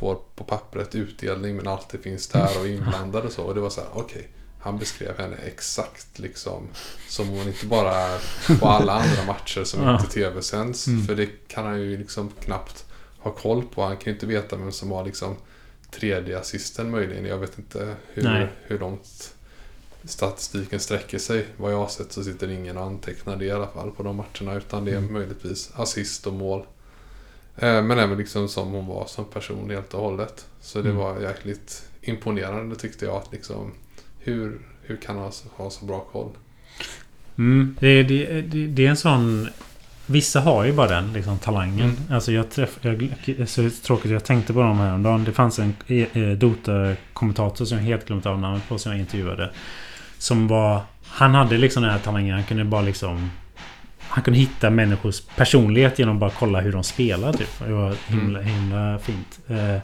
får 0.01 0.19
på 0.35 0.45
pappret 0.45 0.95
utdelning 0.95 1.57
men 1.57 1.69
alltid 1.69 2.03
finns 2.03 2.29
där 2.29 2.61
och 2.61 2.67
inblandad 2.69 3.25
och 3.25 3.33
så. 3.33 3.43
Och 3.43 3.55
det 3.55 3.61
var 3.61 3.71
så 3.71 3.81
här, 3.81 3.91
okej. 3.93 4.05
Okay, 4.05 4.42
han 4.63 4.79
beskrev 4.79 5.19
henne 5.19 5.37
exakt 5.37 6.19
liksom 6.19 6.69
som 7.09 7.29
hon 7.29 7.47
inte 7.49 7.67
bara 7.67 7.95
är 7.95 8.21
på 8.61 8.67
alla 8.69 8.93
andra 8.93 9.25
matcher 9.27 9.65
som 9.65 9.89
inte 9.89 10.07
tv-sänds. 10.07 10.87
Mm. 10.87 11.07
För 11.07 11.15
det 11.15 11.29
kan 11.49 11.65
han 11.67 11.81
ju 11.81 11.97
liksom 11.97 12.31
knappt 12.45 12.85
ha 13.19 13.31
koll 13.31 13.63
på. 13.75 13.83
Han 13.83 13.97
kan 13.97 14.05
ju 14.05 14.13
inte 14.13 14.27
veta 14.27 14.57
vem 14.57 14.73
som 14.73 14.91
har 14.91 15.05
liksom 15.05 15.37
tredje 15.91 16.39
assisten 16.39 16.91
möjligen. 16.91 17.25
Jag 17.27 17.39
vet 17.39 17.59
inte 17.59 17.95
hur, 18.13 18.23
Nej. 18.23 18.49
hur 18.63 18.79
långt 18.79 19.35
statistiken 20.05 20.81
sträcker 20.81 21.19
sig. 21.19 21.47
Vad 21.57 21.73
jag 21.73 21.79
har 21.79 21.89
sett 21.89 22.13
så 22.13 22.25
sitter 22.25 22.51
ingen 22.51 22.77
och 22.77 22.85
antecknar 22.85 23.37
det 23.37 23.45
i 23.45 23.51
alla 23.51 23.67
fall 23.67 23.91
på 23.91 24.03
de 24.03 24.17
matcherna. 24.17 24.55
Utan 24.59 24.85
det 24.85 24.91
är 24.93 24.97
Mm. 24.97 25.13
möjligtvis 25.13 25.71
assist 25.75 26.27
och 26.27 26.33
mål. 26.33 26.67
Eh, 27.57 27.83
Men 27.83 27.99
även 27.99 28.19
liksom 28.19 28.49
som 28.49 28.73
hon 28.73 28.87
var 28.87 29.07
som 29.07 29.25
person 29.25 29.71
helt 29.71 29.95
och 29.95 30.01
hållet. 30.03 30.47
Så 30.61 30.79
det 30.83 30.89
Mm. 30.91 31.01
var 31.03 31.21
jäkligt 31.21 31.83
imponerande 32.01 32.77
tyckte 32.77 33.05
jag. 33.05 33.17
Att 33.17 33.33
liksom, 33.33 33.73
hur, 34.25 34.59
hur 34.83 34.97
kan 34.97 35.15
han 35.17 35.25
ha 35.25 35.31
så- 35.33 35.49
ha 35.57 35.71
så 35.71 35.85
bra 35.85 36.01
koll? 36.13 36.29
Mm, 37.39 37.77
det, 37.81 38.03
det, 38.03 38.43
det, 38.43 38.67
det 38.67 38.87
är 38.87 38.91
en 38.91 38.97
sån... 38.97 39.49
Vissa 40.07 40.41
har 40.41 40.65
ju 40.65 40.73
bara 40.73 40.89
den 40.89 41.13
liksom, 41.13 41.39
talangen. 41.39 41.81
Mm. 41.81 41.97
Alltså 42.11 42.33
jag 42.33 42.51
träffade... 42.51 43.09
Jag, 43.25 43.49
så 43.49 43.71
tråkigt, 43.71 44.11
jag 44.11 44.25
tänkte 44.25 44.53
på 44.53 44.61
dem 44.61 44.79
häromdagen. 44.79 45.25
Det 45.25 45.33
fanns 45.33 45.59
en 45.59 45.75
eh, 45.87 46.39
Dota-kommentator 46.39 47.65
som 47.65 47.79
jag 47.79 47.85
helt 47.85 48.07
glömt 48.07 48.27
av 48.27 48.39
namnet 48.39 48.69
på 48.69 48.79
som 48.79 48.93
jag 48.93 49.01
intervjuade. 49.01 49.51
Som 50.19 50.49
var... 50.49 50.81
Han 51.05 51.35
hade 51.35 51.59
liksom 51.59 51.83
den 51.83 51.93
här 51.93 51.99
talangen. 51.99 52.35
Han 52.35 52.45
kunde 52.45 52.65
bara 52.65 52.83
liksom... 52.83 53.31
Han 53.99 54.25
kunde 54.25 54.41
hitta 54.41 54.71
människors 54.71 55.21
personlighet 55.21 55.99
genom 55.99 56.15
att 56.17 56.21
bara 56.21 56.31
kolla 56.31 56.61
hur 56.61 56.73
de 56.73 56.85
spelar 56.85 57.33
typ. 57.33 57.59
Det 57.67 57.73
var 57.73 57.95
himla, 58.07 58.41
himla 58.41 58.99
fint. 58.99 59.41
Eh, 59.49 59.79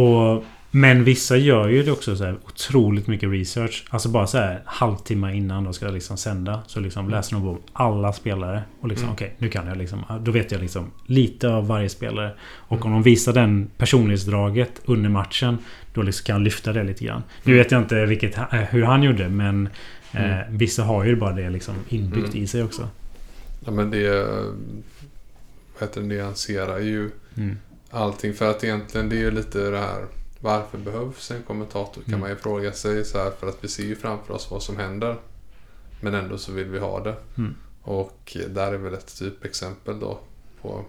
och, 0.00 0.44
men 0.74 1.04
vissa 1.04 1.36
gör 1.36 1.68
ju 1.68 1.82
det 1.82 1.92
också 1.92 2.16
så 2.16 2.24
här 2.24 2.36
otroligt 2.44 3.06
mycket 3.06 3.28
research. 3.30 3.84
Alltså 3.90 4.08
bara 4.08 4.26
så 4.26 4.38
här 4.38 4.62
halvtimme 4.64 5.34
innan 5.36 5.64
de 5.64 5.74
ska 5.74 5.88
liksom 5.88 6.16
sända. 6.16 6.62
Så 6.66 6.80
liksom 6.80 7.10
läser 7.10 7.32
de 7.36 7.48
om 7.48 7.58
alla 7.72 8.12
spelare. 8.12 8.62
Och 8.80 8.88
liksom 8.88 9.04
Mm. 9.04 9.14
okej, 9.14 9.34
nu 9.38 9.48
kan 9.48 9.66
jag 9.66 9.76
liksom. 9.76 10.04
Då 10.20 10.30
vet 10.32 10.52
jag 10.52 10.60
liksom 10.60 10.90
lite 11.06 11.48
av 11.48 11.66
varje 11.66 11.88
spelare. 11.88 12.32
Och 12.42 12.84
om 12.86 12.92
de 12.92 13.02
visar 13.02 13.32
den 13.32 13.70
personlighetsdraget 13.76 14.80
under 14.84 15.10
matchen. 15.10 15.58
Då 15.94 16.02
liksom 16.02 16.24
kan 16.24 16.32
jag 16.34 16.42
lyfta 16.42 16.72
det 16.72 16.82
lite 16.84 17.04
grann. 17.04 17.22
Nu 17.42 17.54
vet 17.56 17.70
jag 17.70 17.80
inte 17.82 18.06
vilket, 18.06 18.38
eh, 18.38 18.44
hur 18.52 18.82
han 18.82 19.02
gjorde 19.02 19.28
men 19.28 19.68
eh, 20.12 20.36
vissa 20.50 20.82
har 20.82 21.04
ju 21.04 21.16
bara 21.16 21.32
det 21.32 21.50
liksom 21.50 21.74
inbyggt 21.88 22.28
Mm. 22.28 22.42
i 22.44 22.46
sig 22.46 22.62
också. 22.62 22.88
Ja, 23.64 23.70
men 23.70 23.90
det, 23.90 24.24
vad 25.78 25.88
heter 25.88 26.00
det 26.00 26.06
nyanserar 26.06 26.78
ju 26.78 27.10
Mm. 27.36 27.56
allting. 27.90 28.34
För 28.34 28.50
att 28.50 28.64
egentligen 28.64 29.08
det 29.08 29.16
är 29.16 29.20
ju 29.20 29.30
lite 29.30 29.70
det 29.70 29.78
här 29.78 30.04
varför 30.42 30.78
behövs 30.78 31.30
en 31.30 31.42
kommentator 31.42 32.02
kan 32.02 32.08
Mm. 32.14 32.20
man 32.20 32.30
ju 32.30 32.36
fråga 32.36 32.72
sig. 32.72 33.04
Så 33.04 33.18
här, 33.18 33.30
för 33.40 33.46
att 33.48 33.64
vi 33.64 33.68
ser 33.68 33.82
ju 33.82 33.96
framför 33.96 34.34
oss 34.34 34.50
vad 34.50 34.62
som 34.62 34.76
händer. 34.76 35.16
Men 36.00 36.14
ändå 36.14 36.38
så 36.38 36.52
vill 36.52 36.68
vi 36.68 36.78
ha 36.78 37.00
det. 37.00 37.14
Mm. 37.38 37.54
Och 37.82 38.36
där 38.50 38.72
är 38.72 38.78
väl 38.78 38.94
ett 38.94 39.18
typexempel 39.18 40.00
då. 40.00 40.18
På, 40.62 40.84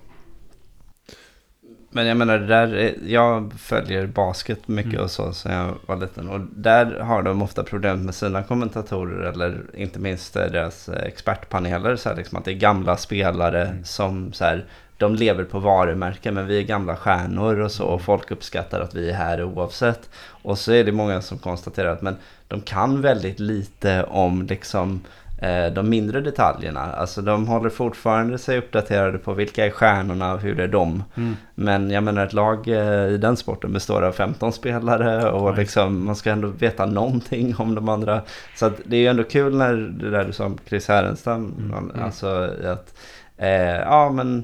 Men 1.89 2.06
jag 2.08 2.18
menar, 2.18 2.39
där 2.39 2.76
är, 2.76 2.95
jag 3.06 3.54
följer 3.58 4.08
basket 4.08 4.68
mycket 4.68 4.91
Mm. 4.93 5.04
och 5.04 5.12
så 5.12 5.34
sen 5.34 5.51
jag 5.54 5.74
var 5.86 5.95
liten. 5.95 6.30
Och 6.30 6.39
där 6.39 6.99
har 6.99 7.22
de 7.24 7.41
ofta 7.41 7.64
problem 7.64 8.06
med 8.06 8.16
sina 8.16 8.43
kommentatorer 8.43 9.32
eller 9.32 9.62
inte 9.74 9.99
minst 9.99 10.34
deras 10.34 10.89
eh, 10.89 11.04
expertpaneler. 11.04 11.95
Så 11.95 12.10
här, 12.10 12.16
liksom 12.16 12.38
att 12.38 12.45
det 12.45 12.51
är 12.51 12.56
gamla 12.56 12.97
spelare 12.97 13.66
Mm. 13.68 13.84
som 13.84 14.34
så 14.34 14.43
här, 14.45 14.66
de 15.04 15.16
lever 15.16 15.43
på 15.43 15.60
varumärken 15.60 16.34
men 16.34 16.47
vi 16.47 16.58
är 16.58 16.64
gamla 16.64 16.95
stjärnor 16.95 17.60
och 17.60 17.72
så. 17.72 17.86
Och 17.86 18.01
folk 18.01 18.32
uppskattar 18.32 18.80
att 18.80 18.95
vi 18.95 19.10
är 19.10 19.14
här 19.14 19.43
oavsett. 19.43 20.10
Och 20.28 20.58
så 20.58 20.72
är 20.72 20.84
det 20.84 20.91
många 20.91 21.22
som 21.22 21.38
konstaterar 21.38 21.91
att 21.91 22.01
men 22.01 22.16
de 22.47 22.62
kan 22.62 23.01
väldigt 23.01 23.39
lite 23.39 24.04
om 24.04 24.41
liksom 24.41 25.01
eh, 25.41 25.74
de 25.74 25.89
mindre 25.89 26.22
detaljerna. 26.22 26.82
Alltså 26.82 27.22
de 27.22 27.47
håller 27.47 27.70
fortfarande 27.70 28.38
sig 28.38 28.58
uppdaterade 28.58 29.18
på 29.18 29.34
vilka 29.34 29.66
är 29.66 29.70
stjärnorna 29.70 30.34
och 30.34 30.39
hur 30.39 30.60
är 30.60 30.68
de. 30.68 31.04
Mm. 31.16 31.36
Men 31.56 31.91
jag 31.91 32.04
menar 32.04 32.26
ett 32.26 32.34
lag 32.34 32.68
eh, 32.68 33.08
i 33.08 33.18
den 33.18 33.38
sporten 33.38 33.74
består 33.74 34.01
av 34.01 34.12
15 34.12 34.54
spelare 34.54 35.32
och 35.32 35.58
liksom, 35.58 36.06
man 36.06 36.16
ska 36.16 36.32
ändå 36.32 36.47
veta 36.47 36.86
någonting 36.86 37.56
om 37.58 37.76
de 37.76 37.89
andra. 37.89 38.22
Så 38.56 38.72
det 38.86 38.95
är 38.95 39.01
ju 39.01 39.08
ändå 39.08 39.24
kul 39.24 39.58
när 39.58 39.74
det 39.76 40.10
där 40.10 40.26
du 40.26 40.34
sa 40.34 40.45
om 40.45 40.58
Chris 40.68 40.88
Härenstam, 40.88 41.54
Mm, 41.60 41.74
mm. 41.74 42.04
alltså 42.04 42.49
att 42.64 42.93
eh, 43.38 43.80
ja 43.80 44.10
men 44.10 44.43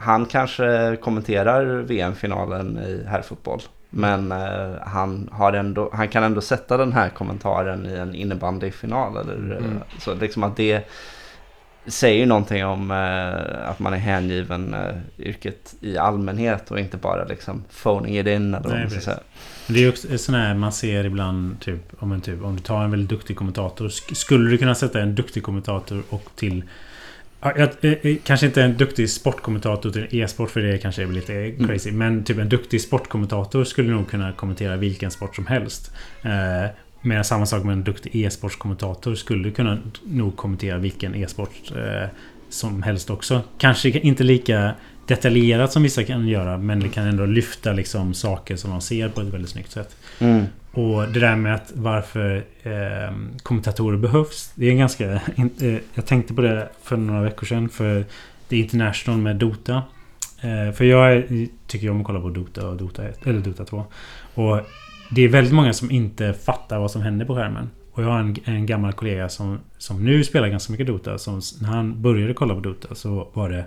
han 0.00 0.26
kanske 0.26 0.96
kommenterar 1.02 1.64
VM-finalen 1.64 2.78
i 2.78 3.04
herrfotboll. 3.08 3.60
Men 3.90 4.32
eh, 4.32 4.72
han, 4.82 5.28
har 5.32 5.52
ändå, 5.52 5.90
han 5.92 6.08
kan 6.08 6.22
ändå 6.22 6.40
sätta 6.40 6.76
den 6.76 6.92
här 6.92 7.08
kommentaren 7.08 7.86
i 7.86 7.92
en 7.94 8.14
innebandyfinal. 8.14 9.16
Eller, 9.16 9.50
eh, 9.52 9.56
Mm. 9.56 9.78
Så 9.98 10.14
liksom 10.14 10.42
att 10.42 10.56
det 10.56 10.88
säger 11.86 12.18
ju 12.20 12.26
någonting 12.26 12.64
om 12.64 12.90
eh, 12.90 13.70
att 13.70 13.78
man 13.78 13.92
är 13.92 13.98
hängiven 13.98 14.74
eh, 14.74 14.94
yrket 15.18 15.74
i 15.80 15.98
allmänhet 15.98 16.70
och 16.70 16.78
inte 16.80 16.96
bara 16.96 17.24
liksom 17.24 17.64
phoning 17.82 18.18
it 18.18 18.26
in. 18.26 18.54
Eller 18.54 18.64
vad 18.68 18.72
Nej, 18.72 18.88
man 18.90 19.00
säga. 19.00 19.18
Men 19.66 19.74
Det 19.76 19.84
är 19.84 19.88
också 19.88 20.18
sån 20.18 20.34
här 20.34 20.54
man 20.54 20.72
ser 20.72 21.04
ibland 21.04 21.60
typ 21.60 21.82
om, 21.98 22.12
en 22.12 22.20
typ 22.20 22.42
om 22.44 22.56
du 22.56 22.62
tar 22.62 22.84
en 22.84 22.90
väldigt 22.90 23.08
duktig 23.10 23.36
kommentator. 23.36 23.88
sk- 23.88 24.14
Skulle 24.14 24.50
du 24.50 24.58
kunna 24.58 24.74
sätta 24.74 25.00
en 25.00 25.14
duktig 25.14 25.42
kommentator 25.42 26.02
och 26.10 26.24
till... 26.36 26.64
Ja, 27.42 27.52
jag, 27.56 27.68
eh, 27.80 27.92
eh, 28.02 28.16
kanske 28.24 28.46
inte 28.46 28.62
en 28.62 28.76
duktig 28.76 29.10
sportkommentator 29.10 29.90
till 29.90 30.06
e-sport 30.20 30.50
för 30.50 30.60
det 30.60 30.78
kanske 30.78 31.02
är 31.02 31.06
lite 31.06 31.32
Mm. 31.34 31.66
crazy. 31.68 31.92
Men 31.92 32.24
typ 32.24 32.38
en 32.38 32.48
duktig 32.48 32.80
sportkommentator 32.80 33.64
skulle 33.64 33.90
nog 33.90 34.10
kunna 34.10 34.32
kommentera 34.32 34.76
vilken 34.76 35.10
sport 35.10 35.36
som 35.36 35.46
helst. 35.46 35.92
Eh, 36.22 36.70
men 37.02 37.24
samma 37.24 37.46
sak 37.46 37.64
med 37.64 37.72
en 37.72 37.84
duktig 37.84 38.24
e-sportskommentator 38.24 39.14
skulle 39.14 39.50
kunna 39.50 39.78
nog 40.04 40.36
kommentera 40.36 40.78
vilken 40.78 41.14
e-sport 41.14 41.50
eh, 41.76 42.08
som 42.48 42.82
helst 42.82 43.10
också. 43.10 43.42
Kanske 43.58 43.88
inte 43.90 44.24
lika 44.24 44.74
detaljerat 45.06 45.72
som 45.72 45.82
vissa 45.82 46.04
kan 46.04 46.28
göra 46.28 46.58
men 46.58 46.80
det 46.80 46.88
kan 46.88 47.06
ändå 47.06 47.26
lyfta 47.26 47.72
liksom 47.72 48.14
saker 48.14 48.56
som 48.56 48.70
de 48.70 48.80
ser 48.80 49.08
på 49.08 49.20
ett 49.20 49.26
väldigt 49.26 49.50
snyggt 49.50 49.70
sätt. 49.70 49.96
Mm. 50.18 50.44
Och 50.72 51.08
det 51.08 51.20
där 51.20 51.36
med 51.36 51.54
att 51.54 51.72
varför 51.74 52.44
eh, 52.62 53.14
kommentatorer 53.42 53.98
behövs. 53.98 54.52
Det 54.54 54.66
är 54.66 54.70
en 54.70 54.78
ganska... 54.78 55.20
In, 55.34 55.50
eh, 55.60 55.78
jag 55.94 56.06
tänkte 56.06 56.34
på 56.34 56.40
det 56.42 56.68
för 56.82 56.96
några 56.96 57.22
veckor 57.22 57.46
sedan 57.46 57.68
för 57.68 58.04
det 58.48 58.56
är 58.56 58.60
International 58.60 59.20
med 59.20 59.36
Dota. 59.36 59.82
Eh, 60.40 60.72
för 60.72 60.84
jag 60.84 61.12
är, 61.12 61.46
tycker 61.66 61.90
om 61.90 62.00
att 62.00 62.06
kolla 62.06 62.20
på 62.20 62.28
Dota 62.28 62.68
och 62.68 62.76
Dota 62.76 63.08
1, 63.08 63.26
eller 63.26 63.40
Dota 63.40 63.64
2. 63.64 63.84
Och 64.34 64.60
det 65.10 65.22
är 65.22 65.28
väldigt 65.28 65.54
många 65.54 65.72
som 65.72 65.90
inte 65.90 66.32
fattar 66.32 66.78
vad 66.78 66.90
som 66.90 67.02
händer 67.02 67.26
på 67.26 67.34
skärmen. 67.34 67.70
Och 67.92 68.02
jag 68.02 68.08
har 68.08 68.20
en, 68.20 68.36
en 68.44 68.66
gammal 68.66 68.92
kollega 68.92 69.28
som, 69.28 69.58
som 69.78 70.04
nu 70.04 70.24
spelar 70.24 70.48
ganska 70.48 70.72
mycket 70.72 70.86
Dota. 70.86 71.18
Som 71.18 71.40
när 71.60 71.68
han 71.68 72.02
började 72.02 72.34
kolla 72.34 72.54
på 72.54 72.60
Dota 72.60 72.94
så 72.94 73.28
var 73.32 73.50
det... 73.50 73.64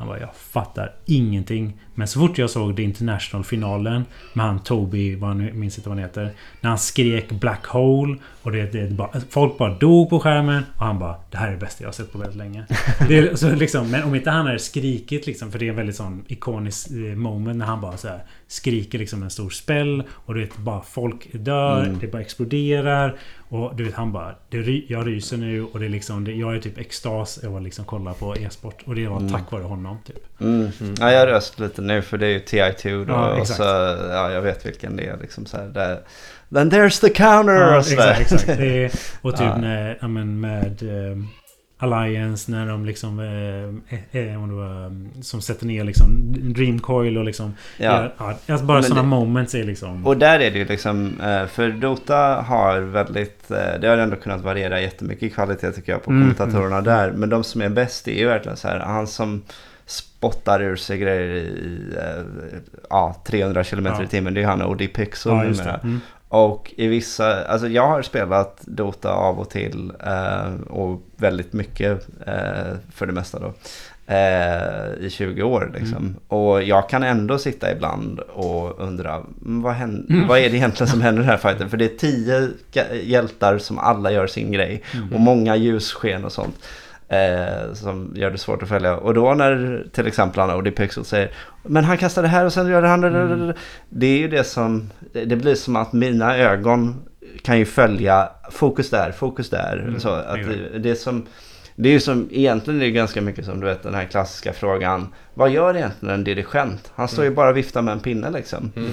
Han 0.00 0.08
bara, 0.08 0.20
jag 0.20 0.34
fattar 0.36 0.92
ingenting. 1.06 1.72
Men 1.94 2.08
så 2.08 2.20
fort 2.20 2.38
jag 2.38 2.50
såg 2.50 2.74
det 2.76 2.82
International-finalen 2.82 4.04
med 4.32 4.46
han 4.46 4.62
Toby, 4.62 5.16
vad 5.16 5.28
han 5.30 5.58
minns 5.60 5.78
inte 5.78 5.88
vad 5.88 5.98
han 5.98 6.04
heter. 6.06 6.30
När 6.60 6.68
han 6.70 6.78
skrek 6.78 7.30
Black 7.30 7.66
Hole 7.66 8.16
och 8.42 8.52
det, 8.52 8.66
det 8.72 8.90
bara, 8.90 9.10
folk 9.30 9.58
bara 9.58 9.74
dog 9.74 10.10
på 10.10 10.20
skärmen. 10.20 10.62
Och 10.76 10.84
han 10.86 10.98
bara, 10.98 11.14
det 11.30 11.36
här 11.36 11.48
är 11.48 11.52
det 11.52 11.58
bästa 11.58 11.82
jag 11.84 11.88
har 11.88 11.92
sett 11.92 12.12
på 12.12 12.18
väldigt 12.18 12.36
länge. 12.36 12.64
Det 13.08 13.38
så 13.40 13.50
liksom, 13.54 13.90
men 13.90 14.02
om 14.04 14.14
inte 14.14 14.30
han 14.30 14.46
hade 14.46 14.58
skrikit 14.58 15.26
liksom, 15.26 15.52
för 15.52 15.58
det 15.58 15.64
är 15.66 15.70
en 15.70 15.76
väldigt 15.76 15.96
sån 15.96 16.24
ikonisk 16.28 16.90
eh, 16.90 16.96
moment 16.96 17.56
när 17.58 17.66
han 17.66 17.80
bara 17.80 17.96
så 17.96 18.08
här 18.08 18.20
skriker 18.48 18.98
liksom 18.98 19.22
en 19.22 19.30
stor 19.30 19.50
spell 19.50 20.02
och 20.10 20.34
du 20.34 20.40
vet 20.40 20.56
bara 20.56 20.80
folk 20.82 21.28
dör, 21.32 21.84
Mm. 21.84 21.98
det 22.00 22.06
bara 22.06 22.22
exploderar. 22.22 23.16
Och 23.52 23.76
du 23.76 23.84
vet 23.84 23.94
han 23.94 24.12
bara, 24.12 24.34
det, 24.48 24.82
jag 24.88 25.06
ryser 25.06 25.36
nu 25.36 25.62
och 25.64 25.80
det 25.80 25.84
är 25.86 25.90
liksom, 25.90 26.24
det, 26.24 26.32
jag 26.32 26.56
är 26.56 26.60
typ 26.60 26.78
extas 26.78 27.38
över 27.38 27.56
att 27.56 27.62
liksom 27.62 27.84
kolla 27.84 28.12
på 28.14 28.36
e-sport. 28.36 28.82
Och 28.84 28.94
det 28.94 29.08
var 29.08 29.16
Mm. 29.16 29.32
tack 29.32 29.52
vare 29.52 29.62
honom 29.62 29.98
typ. 30.06 30.40
Mm. 30.40 30.70
Ja, 31.00 31.12
jag 31.12 31.28
röst 31.28 31.58
lite 31.60 31.82
nu 31.82 32.02
för 32.02 32.18
det 32.18 32.26
är 32.26 32.30
ju 32.30 32.38
TI2 32.38 33.04
då. 33.06 33.12
Ja, 33.12 33.30
och 33.32 33.38
exakt. 33.38 33.56
så, 33.56 33.62
ja, 34.10 34.30
jag 34.32 34.42
vet 34.42 34.66
vilken 34.66 34.96
det 34.96 35.06
är 35.06 35.16
liksom 35.20 35.46
så 35.46 35.56
här. 35.56 35.66
Där, 35.66 36.00
Then 36.54 36.70
there's 36.70 37.00
the 37.00 37.08
counter! 37.08 37.54
Ja, 37.54 37.78
och 37.78 37.84
så 37.86 37.96
där. 37.96 38.10
exakt, 38.10 38.32
exakt. 38.32 38.58
Det 38.58 38.84
är, 38.84 38.90
och 39.22 39.32
typ 39.36 39.40
Ja. 39.46 39.56
när, 39.56 39.98
ja, 40.00 40.08
men 40.08 40.40
med 40.40 40.82
eh, 40.82 41.16
Alliance 41.80 42.50
när 42.50 42.66
de 42.66 42.84
liksom... 42.84 43.20
Eh, 43.20 44.20
eh, 44.20 44.42
om 44.42 44.48
det 44.48 44.54
var, 44.54 44.86
mm, 44.86 45.08
som 45.22 45.40
sätter 45.40 45.66
ner 45.66 45.84
liksom 45.84 46.32
Dreamcoil 46.54 47.18
och 47.18 47.24
liksom... 47.24 47.54
Ja. 47.78 48.12
Ja, 48.18 48.34
alltså 48.48 48.66
bara 48.66 48.82
sådana 48.82 49.02
moments 49.02 49.54
är 49.54 49.64
liksom... 49.64 50.06
Och 50.06 50.16
där 50.16 50.40
är 50.40 50.50
det 50.50 50.58
ju 50.58 50.64
liksom, 50.64 51.20
eh, 51.20 51.46
för 51.46 51.70
Dota 51.70 52.44
har 52.46 52.80
väldigt, 52.80 53.50
eh, 53.50 53.80
det 53.80 53.88
har 53.88 53.96
ändå 53.96 54.16
kunnat 54.16 54.40
variera 54.40 54.80
jättemycket 54.80 55.22
i 55.22 55.30
kvalitet 55.30 55.72
tycker 55.72 55.92
jag 55.92 56.04
på 56.04 56.10
Mm, 56.10 56.22
kommentatorerna 56.22 56.80
där. 56.80 57.12
Men 57.12 57.28
de 57.28 57.44
som 57.44 57.60
är 57.62 57.68
bäst 57.68 58.08
är 58.08 58.18
ju 58.18 58.26
verkligen 58.26 58.56
så 58.56 58.68
här, 58.68 58.78
han 58.78 59.06
som 59.06 59.42
spottar 59.86 60.62
ur 60.62 60.76
sig 60.76 60.98
grejer 60.98 61.28
i 61.28 61.78
eh, 61.96 62.24
ja, 62.90 63.16
300 63.24 63.64
km 63.64 63.86
Ja. 63.86 64.02
i 64.02 64.06
timmen, 64.06 64.34
det 64.34 64.40
är 64.40 64.42
ju 64.42 64.48
han 64.48 64.62
OD 64.62 64.92
Pixel 64.94 65.32
ja, 65.32 65.42
numera. 65.42 65.74
Mm. 65.76 66.00
Och 66.32 66.72
i 66.76 66.86
vissa, 66.86 67.44
alltså 67.44 67.68
jag 67.68 67.86
har 67.86 68.02
spelat 68.02 68.60
Dota 68.64 69.12
av 69.12 69.38
och 69.40 69.50
till 69.50 69.92
eh, 70.06 70.54
och 70.70 71.02
väldigt 71.16 71.52
mycket 71.52 72.08
eh, 72.26 72.72
för 72.94 73.06
det 73.06 73.12
mesta 73.12 73.38
då. 73.38 73.52
eh, 74.14 75.06
i 75.06 75.10
20 75.10 75.42
år. 75.42 75.70
Liksom. 75.74 75.96
Mm. 75.96 76.14
Och 76.28 76.62
jag 76.62 76.88
kan 76.88 77.02
ändå 77.02 77.38
sitta 77.38 77.72
ibland 77.72 78.20
och 78.20 78.80
undra 78.80 79.14
"Mm, 79.14 79.62
vad, 79.62 79.72
händer, 79.74 80.14
Mm. 80.14 80.28
vad 80.28 80.38
är 80.38 80.50
det 80.50 80.56
egentligen 80.56 80.90
som 80.90 81.00
händer 81.00 81.22
i 81.22 81.26
den 81.26 81.30
här 81.30 81.38
fighten? 81.50 81.70
För 81.70 81.76
det 81.76 81.84
är 81.84 81.98
tio 81.98 82.48
hjältar 83.02 83.58
som 83.58 83.78
alla 83.78 84.12
gör 84.12 84.26
sin 84.26 84.52
grej 84.52 84.82
Mm. 84.94 85.12
och 85.14 85.20
många 85.20 85.56
ljussken 85.56 86.24
och 86.24 86.32
sånt. 86.32 86.54
Eh, 87.10 87.72
som 87.74 88.12
gör 88.16 88.30
det 88.30 88.38
svårt 88.38 88.62
att 88.62 88.68
följa. 88.68 88.96
Och 88.96 89.14
då 89.14 89.34
när 89.34 89.84
till 89.92 90.06
exempel 90.06 90.40
han 90.40 90.50
OD 90.50 90.76
Pixel 90.76 91.04
säger 91.04 91.30
Men 91.62 91.84
han 91.84 91.98
kastar 91.98 92.22
det 92.22 92.28
här 92.28 92.44
och 92.44 92.52
sen 92.52 92.68
gör 92.68 92.82
det 92.82 92.88
han 92.88 93.04
Mm. 93.04 93.52
Det 93.88 94.06
är 94.06 94.18
ju 94.18 94.28
det 94.28 94.44
som 94.44 94.90
Det 95.12 95.36
blir 95.36 95.54
som 95.54 95.76
att 95.76 95.92
mina 95.92 96.36
ögon 96.36 96.94
kan 97.42 97.58
ju 97.58 97.64
följa 97.64 98.28
fokus 98.50 98.90
där, 98.90 99.12
fokus 99.12 99.50
där. 99.50 99.84
Mm, 99.88 100.00
Så 100.00 100.08
att 100.08 100.34
det, 100.34 100.78
det 100.78 100.90
är 100.90 100.94
som 100.94 101.26
det 101.74 101.88
är 101.88 101.92
ju 101.92 102.00
som, 102.00 102.28
egentligen 102.30 102.80
är 102.80 102.84
det 102.84 102.90
ganska 102.90 103.20
mycket 103.20 103.44
som 103.44 103.60
du 103.60 103.66
vet 103.66 103.82
den 103.82 103.94
här 103.94 104.04
klassiska 104.04 104.52
frågan. 104.52 105.08
Vad 105.34 105.50
gör 105.50 105.76
egentligen 105.76 106.14
en 106.14 106.24
dirigent? 106.24 106.92
Han 106.94 107.08
står 107.08 107.24
ju 107.24 107.30
bara 107.30 107.50
och 107.50 107.56
viftar 107.56 107.82
med 107.82 107.92
en 107.92 108.00
pinne 108.00 108.30
liksom. 108.30 108.72
Mm. 108.76 108.90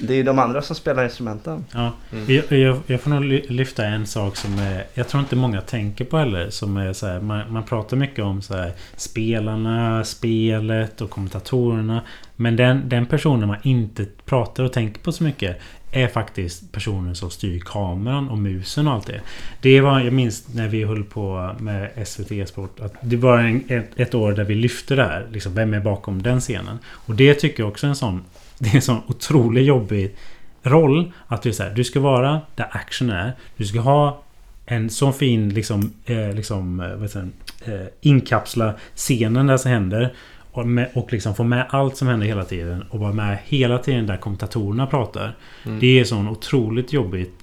Det 0.00 0.12
är 0.12 0.16
ju 0.16 0.22
de 0.22 0.38
andra 0.38 0.62
som 0.62 0.76
spelar 0.76 1.04
instrumenten. 1.04 1.64
Ja, 1.72 1.92
Mm. 2.12 2.24
jag, 2.50 2.58
jag, 2.58 2.80
jag 2.86 3.00
får 3.00 3.10
nog 3.10 3.24
ly- 3.24 3.46
lyfta 3.48 3.84
en 3.84 4.06
sak 4.06 4.36
som 4.36 4.58
är, 4.58 4.84
jag 4.94 5.08
tror 5.08 5.20
inte 5.20 5.36
många 5.36 5.60
tänker 5.60 6.04
på 6.04 6.18
heller. 6.18 6.50
Som 6.50 6.76
är 6.76 6.92
så 6.92 7.06
här, 7.06 7.20
man, 7.20 7.52
man 7.52 7.62
pratar 7.62 7.96
mycket 7.96 8.24
om 8.24 8.42
så 8.42 8.54
här, 8.56 8.72
spelarna, 8.96 10.04
spelet 10.04 11.00
och 11.00 11.10
kommentatorerna. 11.10 12.02
Men 12.36 12.56
den, 12.56 12.88
den 12.88 13.06
personen 13.06 13.48
man 13.48 13.56
inte 13.62 14.06
pratar 14.24 14.64
och 14.64 14.72
tänker 14.72 15.00
på 15.00 15.12
så 15.12 15.24
mycket 15.24 15.60
är 15.92 16.08
faktiskt 16.08 16.72
personen 16.72 17.14
som 17.14 17.30
styr 17.30 17.60
kameran 17.60 18.28
och 18.28 18.38
musen 18.38 18.88
och 18.88 18.94
allt 18.94 19.06
det. 19.06 19.20
Det 19.60 19.80
var, 19.80 20.00
jag 20.00 20.12
minns 20.12 20.54
när 20.54 20.68
vi 20.68 20.84
höll 20.84 21.04
på 21.04 21.54
med 21.58 21.90
SVT 22.08 22.32
E-sport. 22.32 22.80
Att 22.80 22.92
det 23.00 23.16
var 23.16 23.38
en, 23.38 23.64
ett, 23.68 23.90
ett 23.96 24.14
år 24.14 24.32
där 24.32 24.44
vi 24.44 24.54
lyfte 24.54 24.94
det 24.94 25.02
här. 25.04 25.26
Liksom, 25.32 25.54
vem 25.54 25.74
är 25.74 25.80
bakom 25.80 26.22
den 26.22 26.40
scenen? 26.40 26.78
Och 26.88 27.14
det 27.14 27.34
tycker 27.34 27.62
jag 27.62 27.68
också 27.70 27.86
är 27.86 27.88
en 27.90 27.96
sån... 27.96 28.24
Det 28.58 28.68
är 28.68 28.74
en 28.74 28.82
sån 28.82 29.02
otroligt 29.06 29.66
jobbig 29.66 30.14
roll. 30.62 31.12
Att 31.26 31.42
det 31.42 31.48
är 31.48 31.52
så 31.52 31.62
här, 31.62 31.74
du 31.74 31.84
ska 31.84 32.00
vara 32.00 32.40
där 32.54 32.68
action 32.70 33.10
är. 33.10 33.32
Du 33.56 33.64
ska 33.64 33.80
ha 33.80 34.22
en 34.66 34.90
sån 34.90 35.12
fin 35.12 35.48
liksom, 35.48 35.92
eh, 36.04 36.32
liksom 36.32 36.80
eh, 36.80 36.90
vad 36.90 37.02
heter 37.02 37.28
det, 37.64 37.74
eh, 37.74 37.86
inkapsla 38.00 38.74
scenen 38.94 39.46
där 39.46 39.56
som 39.56 39.70
händer. 39.70 40.14
Och, 40.52 40.66
med, 40.66 40.88
och 40.94 41.12
liksom 41.12 41.34
få 41.34 41.44
med 41.44 41.66
allt 41.70 41.96
som 41.96 42.08
händer 42.08 42.26
hela 42.26 42.44
tiden. 42.44 42.84
Och 42.90 43.00
vara 43.00 43.12
med 43.12 43.38
hela 43.44 43.78
tiden 43.78 44.06
där 44.06 44.16
kommentatorerna 44.16 44.86
pratar. 44.86 45.36
Mm. 45.64 45.80
Det 45.80 46.00
är 46.00 46.04
sån 46.04 46.28
otroligt 46.28 46.92
jobbigt 46.92 47.34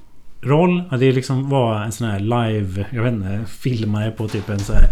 roll. 0.42 0.84
Att 0.90 1.00
det 1.00 1.12
liksom 1.12 1.50
vara 1.50 1.84
en 1.84 1.92
sån 1.92 2.08
här 2.08 2.20
live, 2.20 2.86
jag 2.92 3.04
vet 3.04 3.14
inte, 3.14 3.46
filmare 3.48 4.12
på 4.12 4.28
typ 4.28 4.50
en 4.50 4.60
så 4.60 4.74
här. 4.74 4.86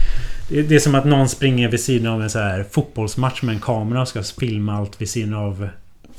Det, 0.50 0.62
det 0.62 0.76
är 0.76 0.80
som 0.80 0.96
att 0.96 1.06
någon 1.06 1.30
springer 1.30 1.72
vid 1.72 1.80
sidan 1.80 2.14
av 2.14 2.24
en 2.24 2.30
så 2.30 2.40
här 2.40 2.64
fotbollsmatch 2.64 3.42
med 3.42 3.56
en 3.56 3.62
kamera 3.62 4.02
och 4.02 4.08
ska 4.08 4.24
filma 4.24 4.74
allt 4.74 5.02
vid 5.02 5.10
sidan 5.10 5.34
av 5.34 5.70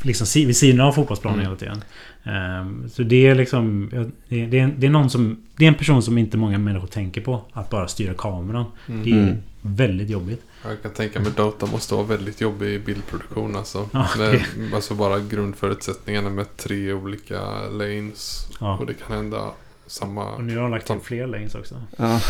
Liksom 0.03 0.27
vid 0.47 0.57
sidan 0.57 0.87
av 0.87 0.93
fotbollsplanen 0.93 1.39
Mm. 1.41 1.47
hela 1.47 1.57
tiden. 1.59 1.85
Ehm, 2.24 2.89
så 2.91 3.03
det 3.03 3.27
är 3.27 3.35
liksom... 3.35 3.89
Det 4.29 4.41
är, 4.43 4.47
det, 4.47 4.59
är, 4.59 4.74
det 4.79 4.87
är 4.87 4.91
någon 4.91 5.11
som... 5.11 5.37
Det 5.57 5.65
är 5.65 5.69
en 5.69 5.74
person 5.74 6.03
som 6.03 6.19
inte 6.19 6.37
många 6.37 6.59
människor 6.59 6.87
tänker 6.87 7.20
på. 7.20 7.41
Att 7.53 7.70
bara 7.70 7.89
styra 7.89 8.15
kameran. 8.15 8.65
Mm. 8.89 9.03
Det 9.05 9.11
är 9.11 9.23
Mm. 9.23 9.37
väldigt 9.62 10.11
jobbigt. 10.11 10.43
Jag 10.69 10.83
kan 10.83 10.93
tänka 10.93 11.20
mig 11.20 11.33
Dota 11.37 11.66
måste 11.66 11.95
vara 11.95 12.07
väldigt 12.07 12.41
jobbig 12.41 12.69
i 12.74 12.79
bildproduktion 12.79 13.57
alltså. 13.57 13.89
Ja, 13.93 14.09
med, 14.19 14.41
alltså 14.74 14.95
bara 14.95 15.19
grundförutsättningarna 15.20 16.31
med 16.31 16.57
tre 16.57 16.93
olika 16.93 17.41
lanes. 17.70 18.47
Ja. 18.61 18.79
Och 18.79 18.87
det 18.87 18.95
kan 18.95 19.16
hända 19.16 19.51
samma... 19.87 20.33
Och 20.35 20.45
nu 20.45 20.57
har 20.57 20.63
de 20.63 20.71
lagt 20.71 20.87
till 20.87 21.01
fler 21.03 21.27
lanes 21.27 21.55
också. 21.55 21.75
Ja, 21.97 22.21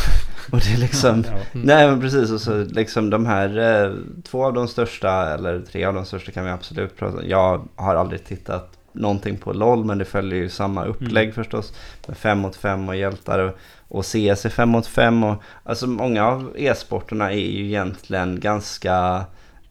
och 0.53 0.59
det 0.59 0.73
är 0.73 0.79
liksom... 0.79 1.25
Ja. 1.27 1.33
Mm. 1.33 1.67
Nej 1.67 1.87
men 1.91 2.01
precis 2.01 2.31
och 2.31 2.41
så 2.41 2.65
liksom 2.65 3.11
de 3.11 3.27
här 3.27 3.59
eh, 3.85 3.93
två 4.23 4.45
av 4.45 4.53
de 4.53 4.69
största 4.69 5.35
eller 5.35 5.61
tre 5.61 5.85
av 5.85 5.95
de 5.95 6.05
största 6.05 6.33
kan 6.33 6.45
vi 6.45 6.51
absolut 6.51 6.97
prata 6.97 7.17
om. 7.19 7.25
Jag 7.29 7.69
har 7.75 7.95
aldrig 7.95 8.25
tittat 8.25 8.79
någonting 8.93 9.37
på 9.37 9.53
LOL 9.53 9.85
men 9.85 9.99
det 9.99 10.05
följer 10.05 10.39
ju 10.39 10.49
samma 10.49 10.85
upplägg 10.85 11.25
Mm. 11.25 11.35
förstås. 11.35 11.73
Med 12.07 12.17
5 12.17 12.39
mot 12.39 12.57
5 12.57 12.89
och 12.89 12.97
hjältar 12.97 13.39
och, 13.39 13.57
och 13.89 14.05
CS 14.05 14.45
är 14.45 14.49
5 14.49 14.69
mot 14.69 14.87
5 14.87 15.25
och 15.25 15.43
alltså 15.65 15.87
många 15.87 16.27
av 16.27 16.53
e-sporterna 16.59 17.33
är 17.33 17.37
ju 17.37 17.67
egentligen 17.67 18.41
ganska 18.41 19.25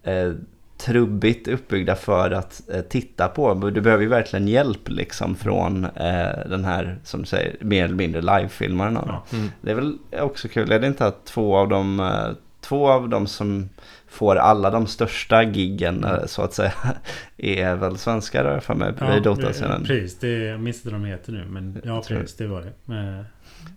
eh, 0.04 0.32
trubbigt 0.86 1.48
uppbyggda 1.48 1.96
för 1.96 2.32
att 2.32 2.70
eh, 2.74 2.82
titta 2.82 3.28
på. 3.28 3.54
Du 3.54 3.82
behöver 3.82 4.04
ju 4.04 4.10
verkligen 4.10 4.48
hjälp 4.48 4.90
liksom 4.90 5.36
från 5.36 5.86
eh, 5.86 6.50
den 6.50 6.66
här 6.66 7.00
som 7.04 7.20
du 7.20 7.26
säger 7.26 7.56
mer 7.60 7.86
eller 7.86 7.96
mindre 7.96 8.22
live-filmaren. 8.22 9.00
Ja. 9.08 9.24
Mm. 9.34 9.50
Det 9.62 9.72
är 9.72 9.76
väl 9.76 9.98
också 10.20 10.48
kul, 10.48 10.72
är 10.72 10.80
det 10.80 10.88
inte 10.88 11.06
att 11.06 11.26
två 11.26 11.58
av 11.58 11.70
dem, 11.70 12.00
eh, 12.00 12.36
två 12.62 12.90
av 12.90 13.10
dem 13.10 13.28
som 13.28 13.70
får 14.08 14.36
alla 14.36 14.70
de 14.70 14.88
största 14.88 15.44
giggen 15.44 16.04
eh, 16.04 16.26
så 16.26 16.42
att 16.42 16.54
säga 16.54 16.74
är 17.38 17.76
väl 17.76 17.98
svenskar 17.98 18.46
har 18.46 18.52
jag 18.52 18.64
för 18.64 18.76
mig 18.76 18.94
i 19.18 19.20
Dota-scenen. 19.20 19.84
precis. 19.84 20.20
Det, 20.20 20.30
jag 20.30 20.60
minns 20.60 20.78
inte 20.78 20.90
vad 20.90 21.02
de 21.02 21.06
heter 21.06 21.32
nu. 21.32 21.46
Men 21.46 21.82
ja, 21.84 22.04
precis. 22.08 22.38
Det 22.38 22.48
var 22.48 22.62
det. 22.62 22.72
Men, 22.86 23.26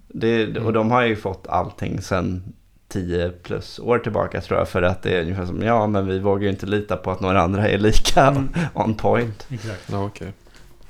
Det, 0.09 0.59
och 0.59 0.73
de 0.73 0.91
har 0.91 1.03
ju 1.03 1.17
fått 1.17 1.47
allting 1.49 2.01
sen 2.01 2.53
10 2.95 3.31
plus 3.43 3.79
år 3.79 3.99
tillbaka 3.99 4.41
tror 4.41 4.59
jag 4.59 4.69
för 4.69 4.83
att 4.83 5.03
det 5.03 5.17
är 5.17 5.23
ungefär 5.23 5.47
som 5.47 5.63
ja 5.63 5.87
men 5.87 6.07
vi 6.07 6.19
vågar 6.19 6.43
ju 6.43 6.51
inte 6.51 6.67
lita 6.67 6.97
på 6.97 7.11
att 7.11 7.21
några 7.21 7.41
andra 7.41 7.69
är 7.69 7.79
lika 7.79 8.27
Mm. 8.27 8.49
on 8.75 8.95
point. 8.95 9.47
exakt. 9.51 9.89
Ja, 9.93 10.05
okej. 10.05 10.33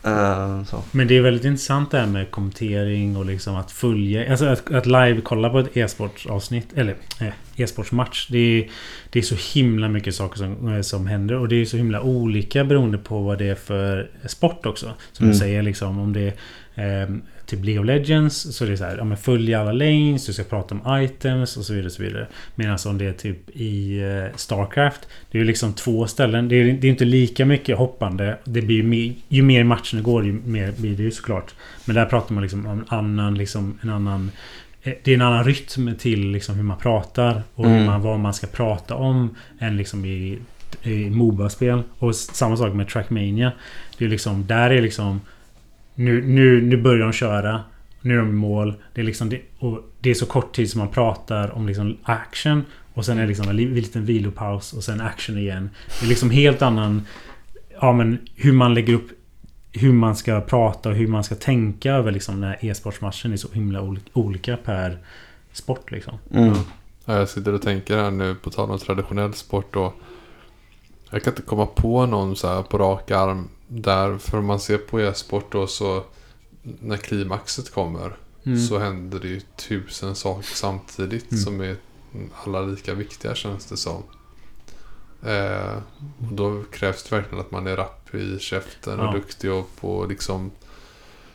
Eh, 0.05 0.65
så. 0.65 0.83
Men 0.91 1.09
det 1.09 1.17
är 1.17 1.21
väldigt 1.23 1.45
intressant 1.45 1.91
det 1.91 1.99
här 1.99 2.07
med 2.07 2.31
kommentering 2.31 3.17
och 3.17 3.25
liksom 3.25 3.57
att 3.57 3.71
följa... 3.71 4.31
Alltså 4.31 4.47
att, 4.47 4.73
att 4.73 4.87
live 4.87 5.21
kolla 5.25 5.51
på 5.51 5.59
ett 5.59 5.77
e-sportsavsnitt. 5.77 6.69
Eller 6.75 6.95
eh, 7.21 7.29
e-sportsmatch. 7.57 8.29
Det 8.31 8.39
är, 8.39 8.71
det 9.11 9.19
är 9.19 9.23
så 9.23 9.59
himla 9.59 9.89
mycket 9.89 10.15
saker 10.15 10.39
som, 10.39 10.75
eh, 10.75 10.81
som 10.81 11.07
händer. 11.07 11.35
Och 11.37 11.49
det 11.49 11.57
är 11.57 11.65
så 11.65 11.77
himla 11.77 12.01
olika 12.03 12.65
beroende 12.65 12.99
på 12.99 13.21
vad 13.23 13.39
det 13.39 13.49
är 13.49 13.55
för 13.55 14.11
sport 14.27 14.67
också. 14.67 14.87
Som 15.13 15.25
Mm. 15.25 15.33
du 15.33 15.39
säger 15.39 15.63
liksom 15.63 15.99
om 15.99 16.13
det 16.13 16.33
är 16.75 17.03
eh, 17.03 17.09
typ 17.57 17.65
League 17.65 17.81
of 17.81 17.87
Legends. 17.87 18.57
Så 18.57 18.65
är 18.65 18.71
det 18.71 18.77
så 18.77 18.85
här. 18.85 18.97
Ja, 18.99 19.05
men 19.05 19.17
följ 19.17 19.55
alla 19.55 19.73
lanes. 19.73 20.27
Du 20.27 20.33
ska 20.33 20.43
prata 20.43 20.75
om 20.75 21.03
items 21.03 21.57
och 21.57 21.65
så 21.65 21.73
vidare. 21.73 21.87
Och 21.87 21.93
så 21.93 22.03
vidare. 22.03 22.27
Medan 22.55 22.79
om 22.87 22.99
det 22.99 23.05
är 23.07 23.13
typ 23.13 23.51
i 23.57 23.99
eh, 24.03 24.37
Starcraft. 24.37 25.09
Det 25.31 25.39
är 25.39 25.41
ju 25.41 25.47
liksom 25.47 25.73
två 25.73 26.07
ställen. 26.07 26.49
Det 26.49 26.57
är, 26.57 26.73
det 26.73 26.87
är 26.87 26.91
inte 26.91 27.05
lika 27.05 27.45
mycket 27.45 27.79
hoppande. 27.79 28.39
Det 28.45 28.63
blir 28.63 28.77
ju, 28.77 28.83
mer, 28.83 29.15
ju 29.29 29.43
mer 29.43 29.65
matchen 29.65 30.03
går 30.03 30.25
ju 30.25 30.33
mer 30.33 30.73
blir 30.77 30.97
det 30.97 31.03
ju 31.03 31.11
såklart. 31.11 31.55
Men 31.85 31.97
där 31.97 32.07
pratar 32.07 32.35
man 32.35 32.43
liksom 32.43 32.67
om 32.67 32.79
en 32.79 32.85
annan, 32.89 33.35
liksom, 33.35 33.79
en 33.83 33.91
annan 33.91 34.31
eh, 34.83 34.93
det 35.05 35.11
är 35.11 35.15
en 35.15 35.23
annan 35.23 35.45
rytm 35.45 35.95
till 35.99 36.31
liksom 36.31 36.55
hur 36.55 36.63
man 36.63 36.79
pratar 36.79 37.43
och 37.55 37.65
hur 37.65 37.75
Mm. 37.75 37.87
man, 37.87 38.03
vad 38.03 38.21
man 38.21 38.35
ska 38.35 38.47
prata 38.47 38.95
om 38.95 39.37
än 39.59 39.77
liksom 39.77 40.05
i, 40.05 40.39
i 40.83 41.11
Moba-spel. 41.11 41.83
Och 41.99 42.15
samma 42.15 42.57
sak 42.57 42.75
med 42.75 42.89
Trackmania. 42.89 43.53
Det 43.99 44.05
är 44.05 44.09
liksom, 44.09 44.47
där 44.47 44.71
är 44.71 44.83
liksom 44.83 45.21
nu, 45.95 46.23
nu, 46.27 46.63
nu 46.63 46.77
börjar 46.77 47.07
de 47.07 47.13
köra. 47.13 47.61
Nu 48.01 48.15
är 48.15 48.19
de 48.19 48.29
i 48.29 48.33
mål. 48.33 48.75
Det 48.95 49.01
är 49.01 49.05
liksom 49.05 49.29
det, 49.29 49.41
och 49.59 49.93
det 50.01 50.11
är 50.11 50.15
så 50.15 50.27
kort 50.27 50.55
tid 50.57 50.71
som 50.71 50.79
man 50.79 50.89
pratar 50.89 51.51
om 51.51 51.67
liksom 51.67 51.97
action. 52.03 52.65
Och 52.95 53.05
sen 53.05 53.19
är 53.19 53.23
det 53.23 53.29
liksom 53.29 53.49
en 53.49 53.57
li- 53.57 53.75
liten 53.75 54.05
vilopaus 54.05 54.73
och 54.73 54.85
sen 54.85 55.01
action 55.01 55.39
igen. 55.39 55.71
Det 56.01 56.07
är 56.07 56.09
liksom 56.09 56.31
helt 56.31 56.63
annan... 56.63 57.03
Ja 57.81 57.93
men 57.93 58.19
hur 58.35 58.53
man 58.53 58.75
lägger 58.75 58.95
upp 58.95 59.09
hur 59.77 59.93
man 59.93 60.17
ska 60.17 60.41
prata 60.41 60.89
och 60.89 60.95
hur 60.95 61.07
man 61.07 61.25
ska 61.25 61.35
tänka 61.35 61.93
över 61.93 62.13
liksom 62.13 62.41
den 62.41 62.51
här 62.51 62.59
e-sportsmatchen 62.61 63.33
är 63.33 63.37
så 63.37 63.49
himla 63.53 63.81
oli- 63.81 64.01
olika 64.13 64.57
per 64.57 64.99
sport 65.53 65.91
liksom. 65.91 66.19
Mm. 66.31 66.55
Ja, 67.05 67.19
jag 67.19 67.29
sitter 67.29 67.53
och 67.55 67.63
tänker 67.63 67.97
här 67.97 68.11
nu 68.11 68.35
på 68.35 68.51
tal 68.51 68.71
om 68.71 68.79
traditionell 68.79 69.35
sport 69.35 69.67
då. 69.75 69.93
Jag 71.11 71.23
kan 71.23 71.33
inte 71.33 71.43
komma 71.43 71.67
på 71.67 72.07
någon 72.07 72.37
så 72.37 72.49
här 72.49 72.63
på 72.63 72.79
rak 72.79 73.11
arm 73.11 73.49
där. 73.69 74.19
För 74.19 74.39
om 74.39 74.47
man 74.47 74.61
ser 74.61 74.79
på 74.79 75.01
e-sport 75.01 75.53
då 75.53 75.67
så 75.67 76.03
när 76.63 76.97
klimaxet 76.97 77.71
kommer 77.75 78.17
Mm. 78.47 78.59
så 78.59 78.79
händer 78.79 79.21
det 79.21 79.29
ju 79.29 79.41
tusen 79.41 80.15
saker 80.15 80.43
samtidigt 80.55 81.31
Mm. 81.33 81.45
som 81.45 81.61
är 81.61 81.77
alla 82.45 82.61
lika 82.61 82.95
viktiga 82.95 83.35
känns 83.35 83.67
det 83.67 83.77
som. 83.77 84.03
Eh, 85.27 85.77
och 86.29 86.33
då 86.35 86.63
krävs 86.73 87.03
det 87.03 87.17
verkligen 87.17 87.41
att 87.45 87.51
man 87.51 87.67
är 87.67 87.77
rapp 87.77 88.15
i 88.15 88.39
käften 88.39 89.01
och 89.01 89.07
Ja. 89.07 89.13
duktig 89.13 89.53
och 89.53 89.77
på 89.81 90.07
liksom 90.07 90.51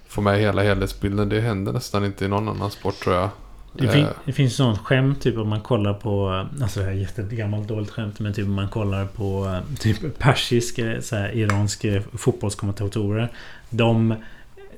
få 0.07 0.21
med 0.21 0.39
hela 0.39 0.63
helhetsbilden. 0.63 1.29
Det 1.29 1.41
händer 1.41 1.73
nästan 1.73 2.05
inte 2.05 2.25
i 2.25 2.27
någon 2.27 2.47
annan 2.47 2.71
sport 2.71 2.95
tror 2.95 3.15
jag. 3.15 3.29
Det, 3.79 3.87
fin- 3.87 4.03
Eh, 4.05 4.09
det 4.25 4.31
finns 4.33 4.55
sånt 4.55 4.77
skämt 4.79 5.21
typ 5.21 5.37
om 5.37 5.49
man 5.49 5.61
kollar 5.61 5.93
på 5.93 6.45
Alltså 6.61 6.79
det 6.79 6.85
här 6.85 6.91
är 6.91 6.95
jättegammalt 6.95 7.67
dåligt 7.67 7.89
skämt 7.89 8.19
Men 8.19 8.33
typ 8.33 8.45
om 8.45 8.53
man 8.53 8.67
kollar 8.69 9.05
på 9.05 9.45
eh, 9.45 9.75
Typ 9.79 10.19
persisk 10.19 10.79
eh, 10.79 10.99
så 10.99 11.15
här, 11.15 11.31
Iransk 11.37 11.83
eh, 11.85 12.01
fotbollskommentatorer 12.17 13.29
De 13.69 14.15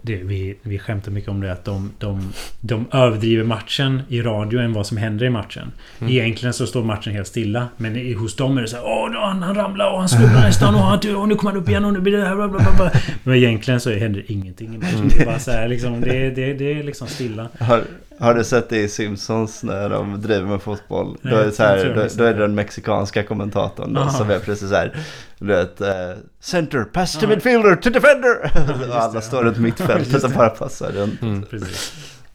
det, 0.04 0.16
vi, 0.16 0.58
vi 0.62 0.80
skämtar 0.80 1.12
mycket 1.12 1.30
om 1.30 1.42
det 1.42 1.52
att 1.52 1.66
de, 1.66 1.92
de, 2.00 2.34
de 2.62 2.86
överdriver 2.92 3.44
matchen 3.44 4.02
i 4.10 4.22
radio 4.22 4.60
än 4.60 4.74
vad 4.74 4.88
som 4.88 4.98
händer 4.98 5.26
i 5.26 5.30
matchen. 5.30 5.72
Mm. 6.00 6.14
Egentligen 6.14 6.54
så 6.54 6.68
står 6.68 6.84
matchen 6.84 7.14
helt 7.14 7.28
stilla. 7.28 7.68
Men 7.78 7.96
i, 7.96 8.14
hos 8.14 8.36
dem 8.36 8.58
är 8.58 8.62
det 8.62 8.68
så 8.68 8.76
här 8.76 8.84
Åh, 8.86 9.12
han, 9.14 9.44
han 9.44 9.56
ramlade 9.56 9.92
och 9.92 10.00
han 10.00 10.10
snubblar 10.10 10.42
nästan 10.42 10.76
och, 10.76 10.82
han, 10.82 11.16
och 11.16 11.28
nu 11.28 11.36
kommer 11.36 11.52
han 11.52 11.62
upp 11.62 11.70
igen 11.70 11.86
och 11.86 11.94
nu 11.94 12.00
blir 12.00 12.18
det 12.18 12.26
här 12.26 12.36
bla, 12.36 12.48
bla, 12.48 12.60
bla, 12.60 12.72
bla. 12.76 12.92
Men 13.24 13.36
egentligen 13.36 13.80
så 13.80 13.92
händer 13.92 14.24
ingenting 14.28 14.76
i 14.76 14.78
matchen. 14.78 15.10
Det 15.10 15.22
är 15.22 15.26
bara 15.26 15.40
så 15.40 15.52
här 15.52 15.68
liksom 15.68 16.02
Det, 16.02 16.30
det, 16.30 16.54
det 16.54 16.74
är 16.74 16.84
liksom 16.84 17.08
stilla. 17.08 17.48
Har, 17.60 17.84
Har 18.22 18.34
du 18.34 18.44
sett 18.44 18.70
det 18.70 18.78
i 18.78 18.88
Simpsons 18.88 19.64
när 19.64 19.90
de 19.90 20.22
driver 20.22 20.48
med 20.48 20.62
fotboll? 20.62 21.18
Då 21.22 21.36
är, 21.36 21.46
det 21.46 21.52
så 21.52 21.64
här, 21.64 21.94
då, 21.96 22.08
då 22.18 22.24
är 22.24 22.34
det 22.34 22.40
den 22.40 22.56
mexikanska 22.56 23.24
kommentatorn 23.24 23.94
då, 23.94 24.10
som 24.10 24.30
är 24.30 24.40
precis 24.40 24.70
så 24.70 24.76
här. 24.76 24.98
Du 25.38 25.48
vet, 25.48 25.82
eh, 25.82 26.12
center, 26.40 26.84
pass 26.84 27.20
to 27.20 27.28
midfielder, 27.28 27.76
to 27.76 27.90
defender! 27.90 28.52
och 28.90 28.96
alla 28.96 29.22
står 29.22 29.44
runt 29.44 29.58
mittfältet 29.58 30.24
och 30.24 30.32
bara 30.32 30.50
passar 30.50 30.92
runt. 30.92 31.22
Mm. 31.22 31.46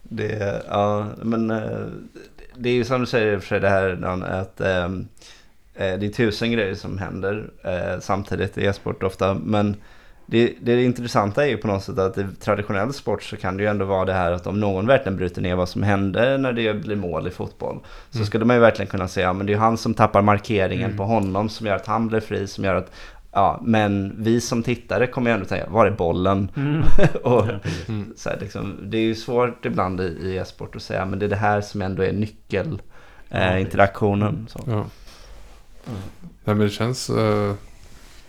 Det, 0.02 0.62
ja, 0.68 1.06
men 1.22 1.50
eh, 1.50 1.86
det 2.56 2.68
är 2.68 2.74
ju 2.74 2.84
som 2.84 3.00
du 3.00 3.06
säger 3.06 3.38
för 3.38 3.46
sig 3.46 3.60
det 3.60 3.68
här 3.68 4.22
att 4.24 4.60
ehm, 4.60 5.08
eh, 5.74 5.98
det 5.98 6.06
är 6.06 6.10
tusen 6.10 6.52
grejer 6.52 6.74
som 6.74 6.98
händer 6.98 7.50
eh, 7.64 8.00
samtidigt 8.00 8.58
i 8.58 8.64
e-sport 8.66 9.02
ofta. 9.02 9.34
Men 9.34 9.76
det, 10.26 10.54
det 10.60 10.82
intressanta 10.84 11.44
är 11.44 11.48
ju 11.48 11.56
på 11.56 11.66
något 11.66 11.82
sätt 11.84 11.98
att 11.98 12.18
i 12.18 12.26
traditionell 12.40 12.92
sport 12.92 13.22
så 13.22 13.36
kan 13.36 13.56
det 13.56 13.62
ju 13.62 13.68
ändå 13.68 13.84
vara 13.84 14.04
det 14.04 14.12
här 14.12 14.32
att 14.32 14.46
om 14.46 14.60
någon 14.60 14.86
verkligen 14.86 15.16
bryter 15.16 15.42
ner 15.42 15.54
vad 15.56 15.68
som 15.68 15.82
hände 15.82 16.38
när 16.38 16.52
det 16.52 16.74
blir 16.74 16.96
mål 16.96 17.26
i 17.26 17.30
fotboll. 17.30 17.78
Så 18.10 18.18
Mm. 18.18 18.26
skulle 18.26 18.44
man 18.44 18.56
ju 18.56 18.60
verkligen 18.60 18.90
kunna 18.90 19.08
säga, 19.08 19.26
ja 19.26 19.32
men 19.32 19.46
det 19.46 19.52
är 19.52 19.56
han 19.58 19.76
som 19.78 19.94
tappar 19.94 20.22
markeringen 20.22 20.84
Mm. 20.84 20.96
på 20.96 21.04
honom 21.04 21.48
som 21.48 21.66
gör 21.66 21.76
att 21.76 21.86
han 21.86 22.08
blir 22.08 22.20
fri, 22.20 22.46
som 22.46 22.64
gör 22.64 22.74
att 22.74 22.90
Ja, 23.32 23.60
men 23.64 24.14
vi 24.18 24.40
som 24.40 24.62
tittare 24.62 25.06
kommer 25.06 25.30
ju 25.30 25.34
ändå 25.34 25.46
tänka, 25.46 25.66
var 25.70 25.86
är 25.86 25.90
bollen? 25.90 26.50
Mm. 26.56 26.82
och, 27.24 27.46
Ja. 27.46 27.58
Mm. 27.88 28.14
så 28.16 28.28
här, 28.30 28.38
liksom, 28.40 28.76
det 28.82 28.98
är 28.98 29.02
ju 29.02 29.14
svårt 29.14 29.66
ibland 29.66 30.00
i, 30.00 30.04
i 30.04 30.36
e-sport 30.36 30.76
att 30.76 30.82
säga 30.82 31.04
men 31.04 31.18
det 31.18 31.26
är 31.26 31.30
det 31.30 31.36
här 31.36 31.60
som 31.60 31.82
ändå 31.82 32.02
är 32.02 32.12
nyckel 32.12 32.82
Ja, 33.28 33.36
eh. 33.36 33.66
Så. 34.48 34.60
Ja. 34.66 34.72
Mm. 34.72 34.86
Nej 36.44 36.54
men 36.54 36.58
det 36.58 36.68
känns... 36.70 37.10
eh, 37.10 37.54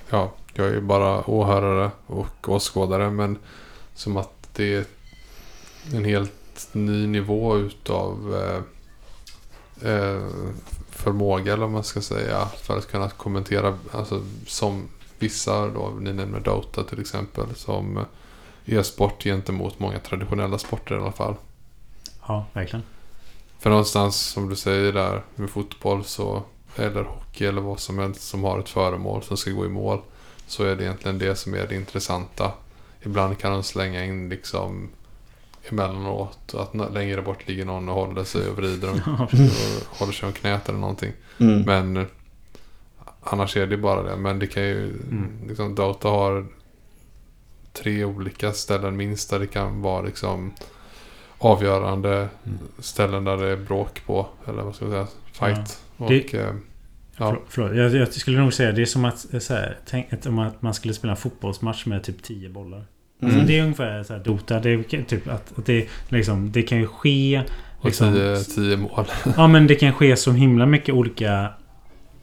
ja, 0.10 0.32
jag 0.58 0.68
är 0.68 0.74
ju 0.74 0.82
bara 0.82 1.30
åhörare 1.30 1.92
och 2.08 2.50
åskådare 2.50 3.10
men 3.10 3.38
som 3.94 4.18
att 4.18 4.50
det 4.54 4.76
är 4.76 4.86
en 5.94 6.06
helt 6.06 6.70
ny 6.72 7.08
nivå 7.08 7.58
utav 7.58 8.36
eh, 8.36 8.62
eh, 9.92 10.28
förmåga 10.90 11.54
eller 11.54 11.62
vad 11.62 11.72
man 11.72 11.84
ska 11.84 12.02
säga 12.02 12.46
för 12.46 12.78
att 12.78 12.92
kunna 12.92 13.10
kommentera 13.10 13.78
alltså 13.92 14.22
som 14.48 14.90
vissa 15.20 15.68
då, 15.68 15.90
ni 16.00 16.14
nämner 16.14 16.40
Dota 16.40 16.84
till 16.84 17.02
exempel 17.02 17.56
som 17.56 18.06
e-sport 18.66 19.24
gentemot 19.24 19.80
många 19.80 20.00
traditionella 20.00 20.58
sporter 20.58 20.96
i 20.96 21.02
alla 21.02 21.12
fall. 21.12 21.36
Ja, 22.28 22.46
verkligen. 22.54 22.84
För 23.60 23.70
någonstans 23.70 24.18
som 24.18 24.50
du 24.50 24.56
säger 24.56 24.94
där 24.94 25.24
med 25.36 25.50
fotboll 25.50 26.04
så 26.04 26.44
eller 26.76 27.04
hockey 27.04 27.46
eller 27.46 27.62
vad 27.62 27.80
som 27.80 28.00
helst 28.00 28.22
som 28.22 28.44
har 28.44 28.60
ett 28.60 28.70
föremål 28.70 29.24
som 29.24 29.38
ska 29.38 29.52
gå 29.52 29.66
i 29.66 29.70
mål 29.70 30.02
så 30.48 30.64
är 30.64 30.76
det 30.76 30.84
egentligen 30.84 31.18
det 31.18 31.36
som 31.36 31.54
är 31.54 31.68
det 31.68 31.76
intressanta. 31.76 32.52
Ibland 33.02 33.38
kan 33.40 33.52
de 33.52 33.64
slänga 33.64 34.06
in 34.06 34.30
liksom 34.30 34.90
emellanåt 35.70 36.54
att 36.54 36.94
längre 36.94 37.22
bort 37.22 37.48
ligger 37.48 37.66
någon 37.66 37.90
och 37.90 37.96
håller 37.96 38.24
sig 38.24 38.50
och 38.50 38.56
vrider 38.58 38.90
och, 38.92 38.98
Ja, 39.06 39.28
och 39.92 39.98
håller 39.98 40.14
sig 40.14 40.28
om 40.28 40.34
knät 40.34 40.70
eller 40.70 40.80
någonting. 40.80 41.12
Mm. 41.40 41.62
Men 41.62 42.06
annars 43.22 43.58
är 43.58 43.68
det 43.68 43.78
bara 43.78 44.04
det. 44.04 44.16
Men 44.16 44.40
det 44.40 44.48
kan 44.48 44.64
ju, 44.64 44.86
Mm. 44.90 45.32
liksom 45.48 45.76
Dota 45.76 46.08
har 46.10 46.46
tre 47.74 48.06
olika 48.06 48.54
ställen 48.54 48.98
minst 48.98 49.30
där 49.30 49.40
det 49.40 49.48
kan 49.48 49.82
vara 49.82 50.02
liksom 50.02 50.54
avgörande 51.38 52.30
Mm. 52.46 52.58
ställen 52.80 53.24
där 53.24 53.38
det 53.38 53.48
är 53.50 53.58
bråk 53.58 54.02
på. 54.06 54.28
Eller 54.48 54.64
vad 54.64 54.76
ska 54.76 54.86
jag 54.86 54.92
säga? 54.94 55.08
Fight. 55.32 55.80
Och, 55.98 56.10
Det- 56.10 56.34
eh, 56.34 56.54
ja. 57.18 57.32
För, 57.32 57.40
förlåt, 57.50 57.76
jag, 57.76 57.96
jag 57.96 58.14
skulle 58.14 58.40
nog 58.40 58.54
säga 58.54 58.72
det 58.72 58.82
är 58.82 58.86
som 58.86 59.06
att, 59.06 59.34
eh, 59.34 59.40
så 59.40 59.54
här, 59.54 59.78
tänk, 59.86 60.14
att 60.14 60.62
man 60.62 60.74
skulle 60.74 60.94
spela 60.94 61.12
en 61.12 61.18
fotbollsmatch 61.18 61.86
med 61.86 62.04
typ 62.04 62.24
10 62.24 62.50
bollar. 62.50 62.86
Alltså, 63.22 63.36
Mm. 63.38 63.48
det 63.48 63.58
är 63.60 63.62
ungefär 63.64 64.04
så 64.04 64.14
här 64.14 64.24
Dota. 64.24 64.60
Det, 64.60 64.70
är 64.70 65.04
typ 65.04 65.28
att, 65.28 65.58
att 65.58 65.66
det, 65.66 65.88
liksom, 66.10 66.52
det 66.52 66.62
kan 66.62 66.78
ju 66.78 66.88
ske... 66.88 67.42
Och 67.80 67.86
Liksom, 67.86 68.14
tio, 68.14 68.38
tio 68.38 68.78
mål. 68.78 69.06
Ja 69.38 69.48
men 69.48 69.68
det 69.68 69.76
kan 69.76 69.94
ske 69.94 70.16
så 70.16 70.32
himla 70.32 70.66
mycket 70.66 70.96
olika 70.96 71.50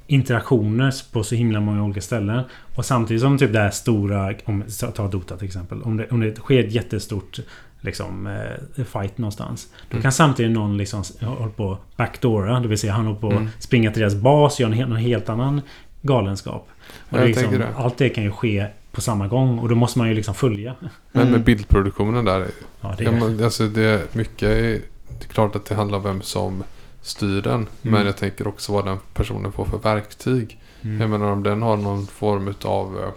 interaktioner 0.06 0.94
på 1.12 1.24
så 1.24 1.34
himla 1.34 1.60
många 1.60 1.84
olika 1.84 2.00
ställen. 2.00 2.42
Och 2.74 2.84
samtidigt 2.84 3.22
som 3.22 3.38
typ 3.38 3.52
det 3.52 3.58
här 3.58 3.70
stora, 3.70 4.34
om 4.44 4.64
ta 4.94 5.08
Dota 5.08 5.36
till 5.36 5.46
exempel. 5.46 5.82
Om 5.82 5.96
det, 5.96 6.08
om 6.10 6.20
det 6.20 6.36
sker 6.36 6.64
ett 6.64 6.72
jättestort 6.72 7.38
liksom, 7.84 8.26
eh, 8.26 8.84
fight 8.84 9.18
någonstans. 9.18 9.68
Då 9.90 9.94
Mm. 9.94 10.02
kan 10.02 10.12
samtidigt 10.12 10.52
någon 10.52 10.76
liksom 10.76 11.02
hålla 11.20 11.50
på 11.50 11.78
backdoora. 11.96 12.60
Det 12.60 12.68
vill 12.68 12.78
säga 12.78 12.92
han 12.92 13.06
håller 13.06 13.20
på 13.20 13.30
Mm. 13.30 13.48
springa 13.58 13.90
till 13.90 14.00
deras 14.00 14.14
bas 14.14 14.54
och 14.54 14.60
göra 14.60 14.70
en 14.72 14.76
helt, 14.78 14.88
någon 14.90 14.98
helt 14.98 15.28
annan 15.28 15.60
galenskap. 16.02 16.68
Och 17.10 17.18
det 17.18 17.24
liksom, 17.26 17.58
det. 17.58 17.68
allt 17.76 17.98
det 17.98 18.08
kan 18.08 18.24
ju 18.24 18.30
ske 18.30 18.66
på 18.92 19.00
samma 19.00 19.28
gång. 19.28 19.58
Och 19.58 19.68
då 19.68 19.74
måste 19.74 19.98
man 19.98 20.08
ju 20.08 20.14
liksom 20.14 20.34
följa. 20.34 20.74
Men 21.12 21.22
Mm. 21.22 21.32
med 21.32 21.44
bildproduktionen 21.44 22.24
där. 22.24 22.46
Ja, 22.80 22.94
det 22.98 23.04
Ja, 23.04 23.10
är, 23.12 23.44
alltså 23.44 23.66
det 23.68 23.82
är 23.84 24.02
mycket. 24.12 24.42
är- 24.48 24.80
Det 25.18 25.24
är 25.24 25.32
klart 25.32 25.56
att 25.56 25.66
det 25.66 25.74
handlar 25.74 25.98
om 25.98 26.04
vem 26.04 26.22
som 26.22 26.64
styr 27.02 27.42
den. 27.42 27.54
Mm. 27.54 27.66
Men 27.82 28.06
jag 28.06 28.16
tänker 28.16 28.46
också 28.48 28.72
vad 28.72 28.84
den 28.84 28.98
personen 29.14 29.52
får 29.52 29.64
för 29.64 29.78
verktyg. 29.78 30.58
mm. 30.82 31.00
Jag 31.00 31.10
menar 31.10 31.26
om 31.32 31.42
den 31.42 31.62
har 31.62 31.76
någon 31.76 32.06
form 32.06 32.54
av 32.64 33.12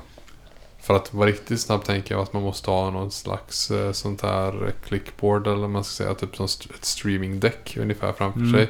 För 0.87 0.93
att 0.95 1.13
vara 1.13 1.29
riktigt 1.29 1.59
snabb 1.61 1.83
tänker 1.83 2.15
jag 2.15 2.21
att 2.21 2.33
man 2.33 2.43
måste 2.43 2.71
ha 2.71 2.89
någon 2.89 3.11
slags 3.11 3.71
eh, 3.71 3.91
sånt 3.91 4.21
här 4.21 4.71
clickboard 4.85 5.47
eller 5.47 5.67
man 5.67 5.83
ska 5.83 6.03
säga. 6.03 6.15
Typ 6.15 6.35
som 6.35 6.45
st- 6.45 6.73
ett 6.75 6.85
streamingdäck 6.85 7.77
ungefär 7.79 8.13
framför 8.13 8.39
Mm. 8.39 8.51
sig. 8.53 8.69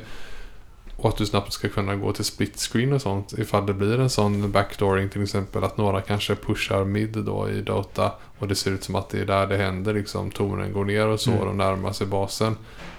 Och 0.95 1.09
att 1.09 1.17
du 1.17 1.25
snabbt 1.25 1.53
ska 1.53 1.69
kunna 1.69 1.95
gå 1.95 2.13
till 2.13 2.25
split 2.25 2.59
screen 2.59 2.93
och 2.93 3.01
sånt. 3.01 3.33
Ifall 3.37 3.65
det 3.65 3.73
blir 3.73 3.99
en 3.99 4.09
sån 4.09 4.51
backdooring 4.51 5.09
till 5.09 5.23
exempel. 5.23 5.63
Att 5.63 5.77
några 5.77 6.01
kanske 6.01 6.35
pushar 6.35 6.85
mid 6.85 7.09
då 7.17 7.49
i 7.49 7.61
Dota. 7.61 8.11
Och 8.39 8.47
det 8.47 8.55
ser 8.55 8.71
ut 8.71 8.83
som 8.83 8.95
att 8.95 9.09
det 9.09 9.19
är 9.19 9.25
där 9.25 9.47
det 9.47 9.57
händer. 9.57 9.93
Liksom 9.93 10.31
tonen 10.31 10.73
går 10.73 10.85
ner 10.85 11.07
och 11.07 11.19
så. 11.19 11.29
Mm. 11.29 11.41
Och 11.41 11.47
de 11.47 11.57
närmar 11.57 11.91
sig 11.93 12.07
basen. 12.07 12.55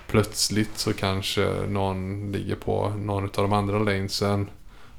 Plötsligt 0.06 0.78
så 0.78 0.92
kanske 0.92 1.50
någon 1.68 2.32
ligger 2.32 2.56
på 2.56 2.88
någon 2.98 3.24
av 3.24 3.30
de 3.32 3.52
andra 3.52 3.78
lanesen. 3.78 4.50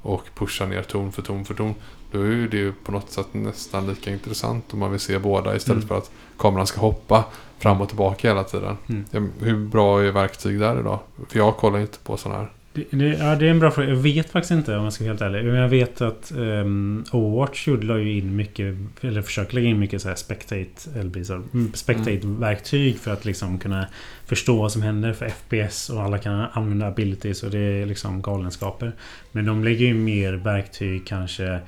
Och 0.02 0.24
pushar 0.36 0.68
ner 0.68 0.84
ton 0.84 1.12
för 1.12 1.22
ton 1.22 1.46
för 1.46 1.54
ton. 1.54 1.74
Då 2.12 2.22
är 2.22 2.48
det 2.52 2.58
ju 2.58 2.74
på 2.84 2.92
något 2.92 3.12
sätt 3.12 3.28
nästan 3.32 3.88
lika 3.88 4.12
intressant 4.12 4.74
om 4.74 4.80
man 4.80 4.92
vill 4.92 5.00
se 5.00 5.20
båda 5.20 5.56
istället 5.56 5.84
Mm. 5.84 5.88
för 5.88 5.98
att 5.98 6.12
kameran 6.38 6.68
ska 6.68 6.82
hoppa 6.82 7.26
fram 7.60 7.82
och 7.82 7.88
tillbaka 7.88 8.28
hela 8.28 8.44
tiden. 8.44 8.78
Mm. 8.90 9.32
Hur 9.40 9.58
bra 9.58 10.02
är 10.02 10.12
verktyg 10.12 10.60
där 10.60 10.80
idag? 10.80 11.00
För 11.30 11.38
jag 11.40 11.58
kollar 11.58 11.80
inte 11.80 11.98
på 12.00 12.18
sådana 12.18 12.40
här. 12.40 12.50
Det, 12.74 12.86
det, 12.90 13.06
ja, 13.08 13.36
det 13.36 13.46
är 13.46 13.50
en 13.52 13.60
bra 13.60 13.72
fråga. 13.72 13.90
Jag 13.90 13.96
vet 13.96 14.30
faktiskt 14.30 14.52
inte 14.52 14.78
om 14.78 14.84
jag 14.84 14.94
ska 14.94 15.04
vara 15.04 15.12
helt 15.12 15.22
ärlig. 15.22 15.44
Men 15.46 15.56
jag 15.56 15.70
vet 15.70 16.02
att 16.02 16.32
um, 16.36 17.04
Overwatch 17.12 17.68
la 17.68 17.98
ju 17.98 18.18
in 18.18 18.36
mycket, 18.36 18.76
eller 19.02 19.22
försöker 19.22 19.56
lägga 19.56 19.68
in 19.70 19.80
mycket 19.80 20.02
så 20.02 20.08
här 20.08 20.16
spectate, 20.16 21.26
så, 21.26 21.34
mm, 21.34 21.72
spectate-verktyg 21.74 22.98
för 23.00 23.14
att 23.14 23.26
liksom 23.26 23.58
kunna 23.60 23.88
förstå 24.26 24.58
vad 24.62 24.72
som 24.72 24.82
händer 24.82 25.14
för 25.14 25.30
FPS 25.30 25.90
och 25.90 26.02
alla 26.02 26.18
kan 26.18 26.46
använda 26.54 26.88
abilities 26.88 27.44
och 27.44 27.52
det 27.52 27.60
är 27.60 27.86
liksom 27.86 28.22
galenskaper. 28.22 28.92
Men 29.32 29.46
de 29.46 29.64
lägger 29.64 29.86
ju 29.86 29.94
mer 29.94 30.34
verktyg 30.34 31.08
kanske 31.08 31.60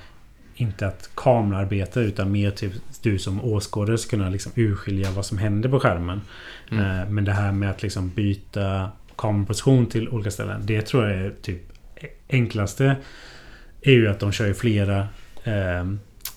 inte 0.61 0.87
att 0.87 1.09
kamerarbeta 1.15 2.01
utan 2.01 2.31
mer 2.31 2.51
typ 2.51 2.73
du 3.01 3.19
som 3.19 3.43
åskådare 3.43 3.97
ska 3.97 4.09
kunna 4.09 4.29
liksom 4.29 4.51
urskilja 4.55 5.11
vad 5.11 5.25
som 5.25 5.37
händer 5.37 5.69
på 5.69 5.79
skärmen. 5.79 6.21
Mm. 6.71 7.01
Eh, 7.01 7.09
Men 7.09 7.25
det 7.25 7.31
här 7.31 7.51
med 7.51 7.69
att 7.69 7.83
liksom 7.83 8.09
byta 8.09 8.91
kameraposition 9.15 9.85
till 9.85 10.09
olika 10.09 10.31
ställen. 10.31 10.61
Det 10.65 10.81
tror 10.81 11.07
jag 11.07 11.17
är 11.17 11.33
typ 11.41 11.61
enklaste. 12.29 12.95
Är 13.81 13.91
ju 13.91 14.07
att 14.07 14.19
de 14.19 14.31
kör 14.31 14.47
ju 14.47 14.53
flera 14.53 15.07
eh, 15.43 15.83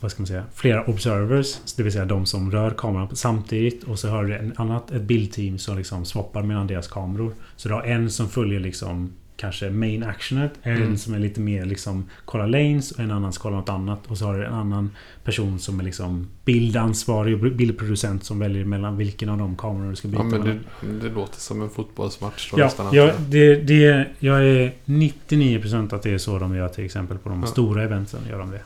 vad 0.01 0.11
ska 0.11 0.23
man 0.23 0.27
säga? 0.27 0.45
Flera 0.55 0.85
observers. 0.85 1.75
Det 1.77 1.83
vill 1.83 1.93
säga 1.93 2.05
de 2.05 2.27
som 2.27 2.51
rör 2.51 2.71
kameran 2.71 3.17
samtidigt. 3.17 3.85
Och 3.85 3.99
så 3.99 4.09
har 4.09 4.25
du 4.25 4.35
en 4.35 4.53
annat, 4.57 4.91
ett 4.91 5.03
bildteam 5.03 5.59
som 5.59 5.77
liksom 5.77 6.05
swappar 6.05 6.43
mellan 6.43 6.67
deras 6.67 6.89
kameror. 6.89 7.35
Så 7.57 7.69
du 7.69 7.75
har 7.75 7.83
en 7.83 8.11
som 8.11 8.29
följer 8.29 8.61
liksom 8.61 9.13
kanske 9.45 9.71
main 9.71 10.03
actionet. 10.03 10.53
En 10.63 10.77
Mm. 10.77 10.97
som 10.97 11.15
är 11.15 11.19
lite 11.19 11.41
mer 11.41 11.65
liksom 11.65 12.05
kollar 12.25 12.47
lanes 12.47 12.91
och 12.93 13.01
en 13.01 13.11
annan 13.11 13.33
som 13.33 13.43
kollar 13.43 13.57
något 13.57 13.69
annat. 13.69 14.07
Och 14.07 14.19
så 14.19 14.25
har 14.25 14.39
du 14.39 14.45
en 14.45 14.55
annan 14.55 14.91
person 15.25 15.59
som 15.59 15.81
är 15.81 15.85
liksom 15.85 16.29
bildansvarig 16.45 17.35
och 17.45 17.53
bildproducent 17.53 18.25
som 18.25 18.39
väljer 18.39 18.65
mellan 18.65 18.97
vilken 18.97 19.29
av 19.29 19.39
de 19.39 19.57
kamerorna 19.57 19.91
du 19.91 19.97
ska 19.97 20.09
byta 20.09 20.23
Ja, 20.23 20.29
men 20.29 20.61
det, 20.83 21.09
det 21.09 21.15
låter 21.15 21.41
som 21.41 21.63
en 21.63 21.71
fotbollsmatch. 21.71 22.51
Då 22.51 22.59
Ja, 22.59 22.71
ja 22.93 23.09
att- 23.11 23.31
det, 23.31 23.55
det, 23.57 24.07
jag 24.19 24.47
är 24.49 24.73
99% 24.85 25.93
att 25.95 26.03
det 26.03 26.11
är 26.11 26.19
så 26.19 26.39
de 26.39 26.55
gör 26.57 26.69
till 26.69 26.85
exempel 26.85 27.19
på 27.19 27.29
de 27.29 27.41
Ja. 27.41 27.47
stora 27.47 27.83
eventen. 27.83 28.21
Gör 28.31 28.39
de 28.39 28.51
det. 28.51 28.61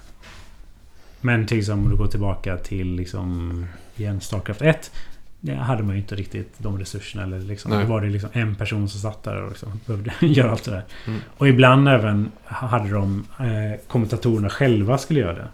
Men 1.21 1.47
till 1.47 1.59
exempel 1.59 1.85
om 1.85 1.91
du 1.91 1.97
går 1.97 2.07
tillbaka 2.07 2.57
till 2.57 2.95
liksom 2.95 3.65
igen 3.97 4.21
Starcraft 4.21 4.63
1. 4.63 4.91
Det 5.40 5.55
hade 5.55 5.82
man 5.82 5.94
ju 5.94 6.01
inte 6.01 6.15
riktigt 6.15 6.55
de 6.59 6.78
resurserna. 6.78 7.23
Eller 7.23 7.39
liksom, 7.40 7.70
då 7.70 7.85
var 7.85 8.01
det 8.01 8.09
liksom 8.09 8.31
en 8.32 8.55
person 8.55 8.89
som 8.89 9.01
satt 9.01 9.23
där 9.23 9.43
och 9.43 9.48
liksom 9.48 9.81
behövde 9.86 10.12
göra 10.27 10.51
allt 10.51 10.65
det 10.65 10.70
där. 10.70 10.85
Mm. 11.06 11.20
Och 11.36 11.48
ibland 11.48 11.89
även 11.89 12.32
hade 12.44 12.90
de 12.90 13.27
eh, 13.39 13.81
kommentatorerna 13.89 14.51
själva 14.51 14.98
skulle 14.98 15.20
göra 15.20 15.35
det. 15.35 15.48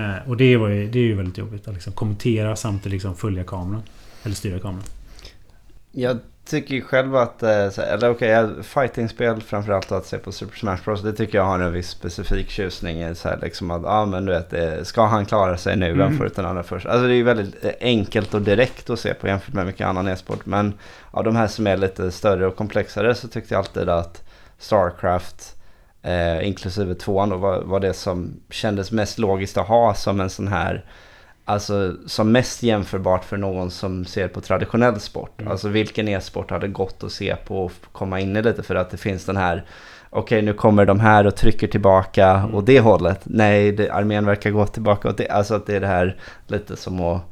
Eh, 0.00 0.28
och 0.28 0.36
det, 0.36 0.56
var 0.56 0.68
ju, 0.68 0.90
det 0.90 0.98
är 0.98 1.02
ju 1.02 1.14
väldigt 1.14 1.38
jobbigt 1.38 1.68
att 1.68 1.74
liksom 1.74 1.92
kommentera 1.92 2.56
samtidigt 2.56 2.92
liksom 2.92 3.16
följa 3.16 3.44
kameran. 3.44 3.82
Eller 4.22 4.34
styra 4.34 4.58
kameran. 4.58 4.84
Jag 5.92 6.18
tycker 6.46 6.74
ju 6.74 6.82
själv 6.82 7.16
att, 7.16 7.42
eh, 7.42 7.78
eller 7.78 8.10
okej, 8.10 8.44
okay, 8.44 8.62
fightingspel 8.62 9.42
framförallt 9.42 9.92
att 9.92 10.06
se 10.06 10.18
på 10.18 10.32
Super 10.32 10.56
Smash 10.56 10.78
Bros. 10.84 11.02
Det 11.02 11.12
tycker 11.12 11.38
jag 11.38 11.44
har 11.44 11.58
en 11.58 11.72
viss 11.72 11.88
specifik 11.88 12.50
tjusning 12.50 13.02
i 13.02 13.14
så 13.14 13.28
här 13.28 13.38
liksom 13.42 13.70
att, 13.70 13.82
ja 13.82 13.88
ah, 13.88 14.06
men 14.06 14.24
du 14.24 14.32
vet, 14.32 14.52
eh, 14.52 14.82
ska 14.82 15.06
han 15.06 15.26
klara 15.26 15.56
sig 15.56 15.76
nu, 15.76 15.92
vem 15.92 16.00
Mm. 16.00 16.18
får 16.18 16.26
ut 16.26 16.36
den 16.36 16.46
andra 16.46 16.62
först? 16.62 16.86
Alltså 16.86 17.06
det 17.06 17.12
är 17.12 17.16
ju 17.16 17.22
väldigt 17.22 17.64
eh, 17.64 17.70
enkelt 17.80 18.34
och 18.34 18.42
direkt 18.42 18.90
att 18.90 19.00
se 19.00 19.14
på 19.14 19.26
jämfört 19.26 19.54
med 19.54 19.66
mycket 19.66 19.86
annan 19.86 20.08
e-sport. 20.08 20.46
Men 20.46 20.74
av 21.10 21.24
de 21.24 21.36
här 21.36 21.46
som 21.46 21.66
är 21.66 21.76
lite 21.76 22.10
större 22.10 22.46
och 22.46 22.56
komplexare 22.56 23.14
så 23.14 23.28
tyckte 23.28 23.54
jag 23.54 23.58
alltid 23.58 23.88
att 23.88 24.22
Starcraft, 24.58 25.56
eh, 26.02 26.46
inklusive 26.46 26.94
tvåan 26.94 27.28
då, 27.28 27.36
var, 27.36 27.62
var 27.62 27.80
det 27.80 27.92
som 27.92 28.40
kändes 28.50 28.92
mest 28.92 29.18
logiskt 29.18 29.56
att 29.56 29.68
ha 29.68 29.94
som 29.94 30.20
en 30.20 30.30
sån 30.30 30.48
här 30.48 30.84
Alltså 31.48 31.94
som 32.06 32.32
mest 32.32 32.62
jämförbart 32.62 33.24
för 33.24 33.36
någon 33.36 33.70
som 33.70 34.04
ser 34.04 34.28
på 34.28 34.40
traditionell 34.40 35.00
sport. 35.00 35.40
Mm. 35.40 35.52
Alltså 35.52 35.68
vilken 35.68 36.08
e-sport 36.08 36.50
hade 36.50 36.68
gått 36.68 37.04
att 37.04 37.12
se 37.12 37.36
på 37.36 37.64
och 37.64 37.72
komma 37.92 38.20
in 38.20 38.36
i 38.36 38.42
lite 38.42 38.62
för 38.62 38.74
att 38.74 38.90
det 38.90 38.96
finns 38.96 39.24
den 39.24 39.36
här 39.36 39.64
Okej 40.10 40.42
nu 40.42 40.52
kommer 40.52 40.84
de 40.84 41.00
här 41.00 41.26
och 41.26 41.36
trycker 41.36 41.66
tillbaka 41.66 42.30
Mm. 42.30 42.54
åt 42.54 42.66
det 42.66 42.80
hållet. 42.80 43.20
Nej, 43.24 43.72
det, 43.72 43.90
armén 43.90 44.26
verkar 44.26 44.50
gå 44.50 44.66
tillbaka 44.66 45.08
åt 45.08 45.16
det. 45.16 45.28
Alltså 45.28 45.54
att 45.54 45.66
det 45.66 45.76
är 45.76 45.80
det 45.80 45.86
här 45.86 46.16
lite 46.46 46.76
som 46.76 47.00
att 47.00 47.22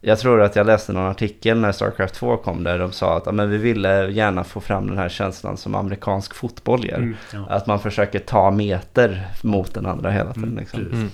jag 0.00 0.18
tror 0.18 0.40
att 0.42 0.56
jag 0.56 0.66
läste 0.66 0.92
någon 0.92 1.10
artikel 1.10 1.58
när 1.60 1.72
Starcraft 1.72 2.14
2 2.14 2.36
kom 2.36 2.64
där 2.64 2.78
de 2.78 2.92
sa 2.92 3.16
att 3.16 3.26
ja, 3.26 3.32
men 3.32 3.50
vi 3.50 3.56
ville 3.58 4.10
gärna 4.10 4.44
få 4.44 4.60
fram 4.60 4.86
den 4.86 4.98
här 4.98 5.08
känslan 5.08 5.56
som 5.56 5.74
amerikansk 5.74 6.34
fotboll 6.34 6.84
ger. 6.84 6.94
Mm, 6.96 7.16
ja. 7.32 7.46
Att 7.48 7.66
man 7.66 7.80
försöker 7.80 8.18
ta 8.18 8.50
meter 8.50 9.26
mot 9.42 9.74
den 9.74 9.86
andra 9.86 10.10
hela 10.10 10.32
tiden. 10.32 10.48
Mm, 10.48 10.58
Liksom. 10.58 10.80
Mm. 10.80 11.10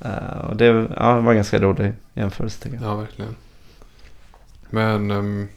Eh, 0.00 0.38
och 0.38 0.56
det 0.56 0.64
ja, 0.64 1.14
det 1.14 1.20
var 1.20 1.30
en 1.30 1.36
ganska 1.36 1.58
rolig 1.58 1.92
jämförelse 2.14 2.62
tycker 2.62 2.76
jag. 2.76 2.84
Ja, 2.84 2.96
verkligen. 2.96 3.36
Men 4.70 5.10
ehm, 5.10 5.48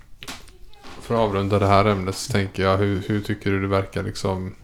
för 1.02 1.16
att 1.16 1.22
avrunda 1.22 1.60
det 1.60 1.68
här 1.68 1.86
ämnet 1.86 2.16
så 2.16 2.32
tänker 2.32 2.64
jag, 2.64 2.78
hur, 2.78 3.04
hur 3.08 3.22
tycker 3.22 3.52
du 3.52 3.62
det 3.62 3.68
verkar 3.68 4.04
liksom... 4.04 4.56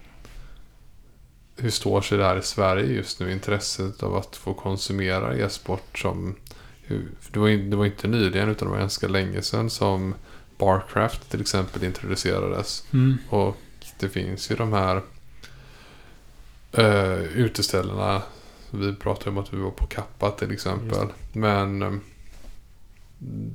Hur 1.59 1.69
står 1.69 2.01
sig 2.01 2.17
det 2.17 2.23
här 2.23 2.37
i 2.37 2.41
Sverige 2.41 2.93
just 2.93 3.19
nu? 3.19 3.31
Intresset 3.31 4.03
av 4.03 4.15
att 4.15 4.35
få 4.35 4.53
konsumera 4.53 5.35
e-sport 5.35 5.99
som... 5.99 6.35
Det, 7.31 7.39
var, 7.39 7.49
det 7.49 7.75
var 7.75 7.85
inte 7.85 8.07
nyligen 8.07 8.49
utan 8.49 8.67
det 8.67 8.71
var 8.71 8.79
ganska 8.79 9.07
länge 9.07 9.41
sedan 9.41 9.69
som 9.69 10.15
Barcraft 10.57 11.29
till 11.29 11.41
exempel 11.41 11.83
introducerades. 11.83 12.83
Mm. 12.93 13.17
Och 13.29 13.57
det 13.99 14.09
finns 14.09 14.51
ju 14.51 14.55
de 14.55 14.73
här 14.73 15.01
uh, 16.77 17.23
uteställena. 17.37 18.21
Vi 18.77 18.95
pratade 18.95 19.29
om 19.29 19.37
att 19.37 19.53
vi 19.53 19.57
var 19.57 19.71
på 19.71 19.87
Kappa 19.87 20.31
till 20.31 20.51
exempel. 20.51 21.07
Men 21.33 21.81
eh, 21.81 21.93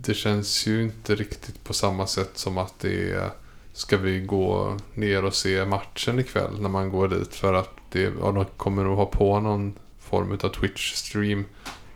det 0.02 0.14
känns 0.14 0.66
ju 0.66 0.82
inte 0.82 1.14
riktigt 1.14 1.64
på 1.64 1.72
samma 1.72 2.06
sätt 2.06 2.30
som 2.34 2.58
att 2.58 2.78
det 2.78 3.12
är 3.12 3.30
Ska 3.74 3.96
vi 3.96 4.20
gå 4.20 4.76
ner 4.94 5.24
och 5.24 5.34
se 5.34 5.64
matchen 5.64 6.18
ikväll 6.18 6.60
när 6.60 6.68
man 6.68 6.90
går 6.90 7.08
dit? 7.08 7.34
För 7.34 7.54
att 7.54 7.70
det, 7.92 8.12
ja, 8.20 8.32
de 8.32 8.44
kommer 8.44 8.84
nog 8.84 8.96
ha 8.96 9.06
på 9.06 9.40
någon 9.40 9.78
form 9.98 10.32
av 10.32 10.52
Twitch-stream. 10.52 11.44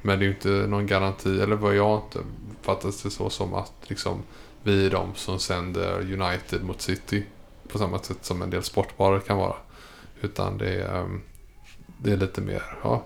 Men 0.03 0.19
det 0.19 0.25
är 0.25 0.27
ju 0.27 0.35
inte 0.35 0.49
någon 0.49 0.87
garanti, 0.87 1.41
eller 1.41 1.57
vad 1.57 1.77
jag 1.77 2.03
inte 2.05 2.19
fattas 2.63 3.03
det 3.03 3.11
så 3.11 3.31
som 3.31 3.55
att 3.55 3.73
liksom 3.83 4.23
vi 4.63 4.87
är 4.87 4.91
de 4.91 5.15
som 5.15 5.39
sänder 5.39 6.01
United 6.01 6.65
mot 6.65 6.81
City. 6.81 7.27
På 7.69 7.79
samma 7.79 7.99
sätt 7.99 8.25
som 8.25 8.43
en 8.43 8.51
del 8.51 8.63
sportbarer 8.63 9.21
kan 9.21 9.37
vara. 9.37 9.57
Utan 10.21 10.59
det 10.59 10.75
är, 10.75 11.01
ehm, 11.01 11.23
det 11.99 12.13
är 12.13 12.17
lite 12.17 12.41
mer, 12.41 12.63
ja. 12.83 13.05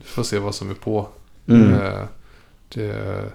Du 0.00 0.04
får 0.04 0.22
se 0.22 0.38
vad 0.38 0.54
som 0.54 0.70
är 0.70 0.74
på. 0.74 1.08
Mm. 1.46 1.72
Eh, 1.74 2.04
Det, 2.68 3.30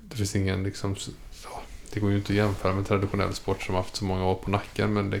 det 0.00 0.16
finns 0.16 0.36
ingen 0.36 0.62
liksom... 0.62 0.96
Det 1.92 2.00
går 2.00 2.10
ju 2.10 2.16
inte 2.16 2.32
att 2.32 2.36
jämföra 2.36 2.72
med 2.74 2.86
traditionell 2.86 3.34
sport 3.34 3.62
som 3.62 3.74
haft 3.74 3.96
så 3.96 4.04
många 4.04 4.24
år 4.26 4.34
på 4.34 4.50
nacken. 4.50 4.92
Men 4.92 5.10
det, 5.10 5.20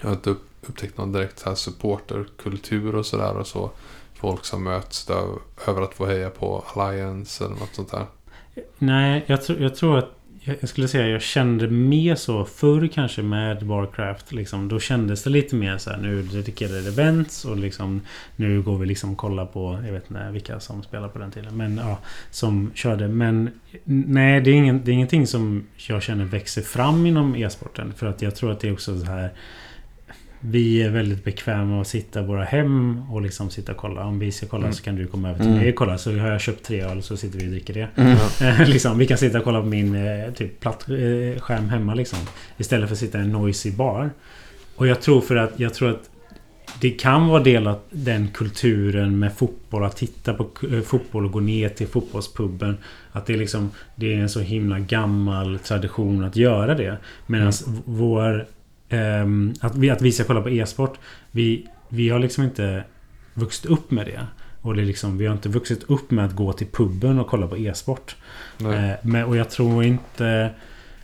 jag 0.00 0.06
har 0.08 0.14
inte 0.14 0.30
upp, 0.30 0.48
upptäckt 0.62 0.98
någon 0.98 1.12
direkt 1.12 1.38
så 1.38 1.48
här 1.48 1.56
supporterkultur 1.56 2.94
och 2.94 3.06
sådär. 3.06 3.36
Och 3.36 3.46
så. 3.46 3.70
Folk 4.14 4.44
som 4.44 4.64
möts 4.64 5.04
där, 5.06 5.28
över 5.66 5.82
att 5.82 5.94
få 5.94 6.06
heja 6.06 6.30
på 6.30 6.64
Alliance 6.74 7.44
eller 7.44 7.54
något 7.56 7.74
sånt 7.74 7.90
där. 7.90 8.06
Nej, 8.78 9.24
jag, 9.26 9.42
tror- 9.44 9.60
jag 9.60 9.76
tror 9.76 9.98
att 9.98 10.10
jag 10.60 10.68
skulle 10.68 10.88
säga 10.88 11.04
att 11.04 11.10
jag 11.10 11.22
kände 11.22 11.68
mer 11.68 12.14
så 12.14 12.44
förr 12.44 12.88
kanske 12.92 13.22
med 13.22 13.62
Warcraft. 13.62 14.32
Liksom, 14.32 14.68
då 14.68 14.80
kändes 14.80 15.22
det 15.22 15.30
lite 15.30 15.56
mer 15.56 15.78
så 15.78 15.90
här 15.90 15.98
nu 15.98 16.22
dedikerade 16.22 16.88
events 16.88 17.44
och 17.44 17.56
liksom 17.56 18.00
nu 18.36 18.62
går 18.62 18.78
vi 18.78 18.86
liksom 18.86 19.12
och 19.12 19.18
kollar 19.18 19.46
på 19.46 19.80
jag 19.86 19.92
vet 19.92 20.10
inte 20.10 20.30
vilka 20.30 20.60
som 20.60 20.82
spelar 20.82 21.08
på 21.08 21.18
den 21.18 21.30
tiden. 21.30 21.56
Men 21.56 21.76
ja, 21.76 21.98
som 22.30 22.70
körde. 22.74 23.08
Men 23.08 23.50
nej, 23.84 24.40
det 24.40 24.50
är, 24.50 24.54
ingen, 24.54 24.84
det 24.84 24.90
är 24.90 24.92
ingenting 24.92 25.26
som 25.26 25.66
jag 25.88 26.02
känner 26.02 26.24
växer 26.24 26.62
fram 26.62 27.06
inom 27.06 27.36
e-sporten. 27.36 27.92
För 27.96 28.06
att 28.06 28.22
jag 28.22 28.34
tror 28.36 28.52
att 28.52 28.60
det 28.60 28.68
är 28.68 28.72
också 28.72 29.00
så 29.00 29.06
här 29.06 29.30
vi 30.48 30.82
är 30.82 30.90
väldigt 30.90 31.24
bekväma 31.24 31.64
med 31.64 31.80
att 31.80 31.86
sitta 31.86 32.20
i 32.22 32.26
våra 32.26 32.44
hem 32.44 33.02
och 33.10 33.22
liksom 33.22 33.50
sitta 33.50 33.72
och 33.72 33.78
kolla. 33.78 34.04
Om 34.04 34.18
vi 34.18 34.32
ska 34.32 34.46
kolla 34.46 34.62
Mm. 34.64 34.74
så 34.74 34.82
kan 34.82 34.96
du 34.96 35.06
komma 35.06 35.28
över 35.28 35.38
till 35.38 35.46
Mm. 35.48 35.58
mig 35.58 35.68
och 35.68 35.74
kolla. 35.74 35.98
Så 35.98 36.18
har 36.18 36.28
jag 36.30 36.40
köpt 36.40 36.64
tre 36.64 36.80
öl 36.80 37.02
så 37.02 37.16
sitter 37.16 37.38
vi 37.38 37.46
och 37.46 37.50
dricker 37.50 37.74
det. 37.74 37.88
Mm. 37.96 38.64
Liksom, 38.70 38.98
vi 38.98 39.06
kan 39.06 39.18
sitta 39.18 39.38
och 39.38 39.44
kolla 39.44 39.60
på 39.60 39.66
min 39.66 39.94
eh, 39.94 40.32
typ 40.32 40.60
platt 40.60 40.86
eh, 40.88 41.56
hemma 41.68 41.94
liksom. 41.94 42.18
Istället 42.58 42.88
för 42.88 42.94
att 42.94 42.98
sitta 42.98 43.18
i 43.18 43.20
en 43.20 43.32
noisy 43.32 43.72
bar. 43.72 44.10
Och 44.76 44.86
jag 44.86 45.02
tror 45.02 45.20
för 45.20 45.36
att 45.36 45.52
jag 45.60 45.74
tror 45.74 45.90
att 45.90 46.10
det 46.80 46.90
kan 46.90 47.26
vara 47.28 47.42
del 47.42 47.66
av 47.66 47.78
den 47.90 48.28
kulturen 48.28 49.18
med 49.18 49.32
fotboll. 49.36 49.84
Att 49.84 49.96
titta 49.96 50.34
på 50.34 50.48
eh, 50.72 50.80
fotboll 50.80 51.24
och 51.24 51.32
gå 51.32 51.40
ner 51.40 51.68
till 51.68 51.86
fotbollspubben. 51.86 52.76
Att 53.12 53.26
det 53.26 53.32
är 53.32 53.38
liksom 53.38 53.70
Det 53.96 54.14
är 54.14 54.18
en 54.18 54.28
så 54.28 54.40
himla 54.40 54.78
gammal 54.78 55.58
tradition 55.58 56.24
att 56.24 56.36
göra 56.36 56.74
det. 56.74 56.96
Medan 57.26 57.52
Mm. 57.66 57.80
vår 57.84 58.46
ehm, 58.88 59.54
att, 59.60 59.76
vi, 59.76 59.90
att 59.90 60.02
vi 60.02 60.12
ska 60.12 60.24
kolla 60.24 60.40
på 60.42 60.50
e-sport. 60.50 60.98
Vi, 61.30 61.66
vi 61.88 62.08
har 62.08 62.18
liksom 62.18 62.44
inte 62.44 62.84
vuxit 63.34 63.66
upp 63.66 63.90
med 63.90 64.06
det. 64.06 64.20
Och 64.60 64.74
det 64.74 64.82
är 64.82 64.86
liksom, 64.86 65.18
vi 65.18 65.26
har 65.26 65.34
inte 65.34 65.48
vuxit 65.48 65.82
upp 65.90 66.10
med 66.10 66.24
att 66.24 66.32
gå 66.36 66.52
till 66.52 66.66
puben 66.66 67.18
och 67.18 67.26
kolla 67.26 67.46
på 67.46 67.56
e-sport. 67.56 68.16
Eh, 68.60 68.90
men, 69.02 69.24
och 69.24 69.36
jag 69.36 69.50
tror 69.50 69.84
inte... 69.84 70.50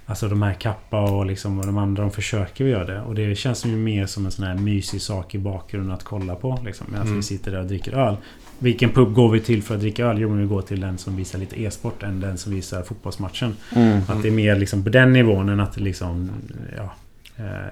Alltså 0.07 0.29
de 0.29 0.43
här 0.43 0.55
Kappa 0.55 1.01
och, 1.01 1.27
liksom, 1.27 1.59
och 1.59 1.67
de 1.67 1.79
andra, 1.79 2.03
de 2.03 2.11
försöker 2.11 2.65
göra 2.65 2.85
det. 2.85 3.01
Och 3.01 3.15
det 3.15 3.35
känns 3.35 3.67
ju 3.67 3.77
mer 3.77 4.07
som 4.07 4.25
en 4.27 4.33
sån 4.33 4.45
här 4.45 4.55
mysig 4.55 5.03
sak 5.03 5.35
i 5.35 5.39
bakgrunden 5.39 5.93
att 5.93 6.05
kolla 6.05 6.35
på. 6.35 6.59
Liksom, 6.65 6.87
medan 6.91 7.07
Mm. 7.07 7.17
vi 7.17 7.23
sitter 7.23 7.51
där 7.53 7.61
och 7.61 7.67
dricker 7.67 7.93
öl. 7.93 8.17
Vilken 8.59 8.91
pub 8.91 9.15
går 9.15 9.31
vi 9.31 9.41
till 9.41 9.63
för 9.63 9.75
att 9.75 9.81
dricka 9.81 10.07
öl? 10.07 10.19
Jo, 10.19 10.29
men 10.29 10.39
vi 10.39 10.47
går 10.47 10.63
till 10.63 10.81
den 10.81 10.99
som 10.99 11.17
visar 11.17 11.39
lite 11.39 11.63
e-sport 11.63 12.03
än 12.03 12.21
den 12.21 12.39
som 12.39 12.53
visar 12.53 12.83
fotbollsmatchen. 12.83 13.57
Mm. 13.75 14.01
Att 14.09 14.23
det 14.23 14.29
är 14.29 14.33
mer 14.33 14.57
liksom 14.57 14.85
på 14.85 14.91
den 14.91 15.13
nivån 15.13 15.49
än 15.49 15.61
att 15.61 15.81
liksom... 15.81 16.31
Ja, 16.77 16.95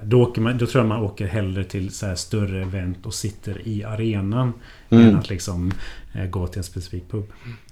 då, 0.03 0.21
åker 0.21 0.41
man, 0.41 0.57
då 0.57 0.65
tror 0.65 0.81
jag 0.83 0.87
man 0.89 1.01
åker 1.03 1.27
hellre 1.27 1.63
till 1.63 1.93
så 1.93 2.05
här 2.05 2.15
större 2.15 2.61
event 2.61 3.05
och 3.05 3.13
sitter 3.13 3.67
i 3.67 3.83
arenan. 3.83 4.53
Än 4.89 5.01
Mm. 5.01 5.15
att 5.19 5.29
liksom 5.29 5.71
eh, 6.13 6.25
gå 6.25 6.47
till 6.47 6.57
en 6.57 6.63
specifik 6.63 7.11
pub. 7.11 7.23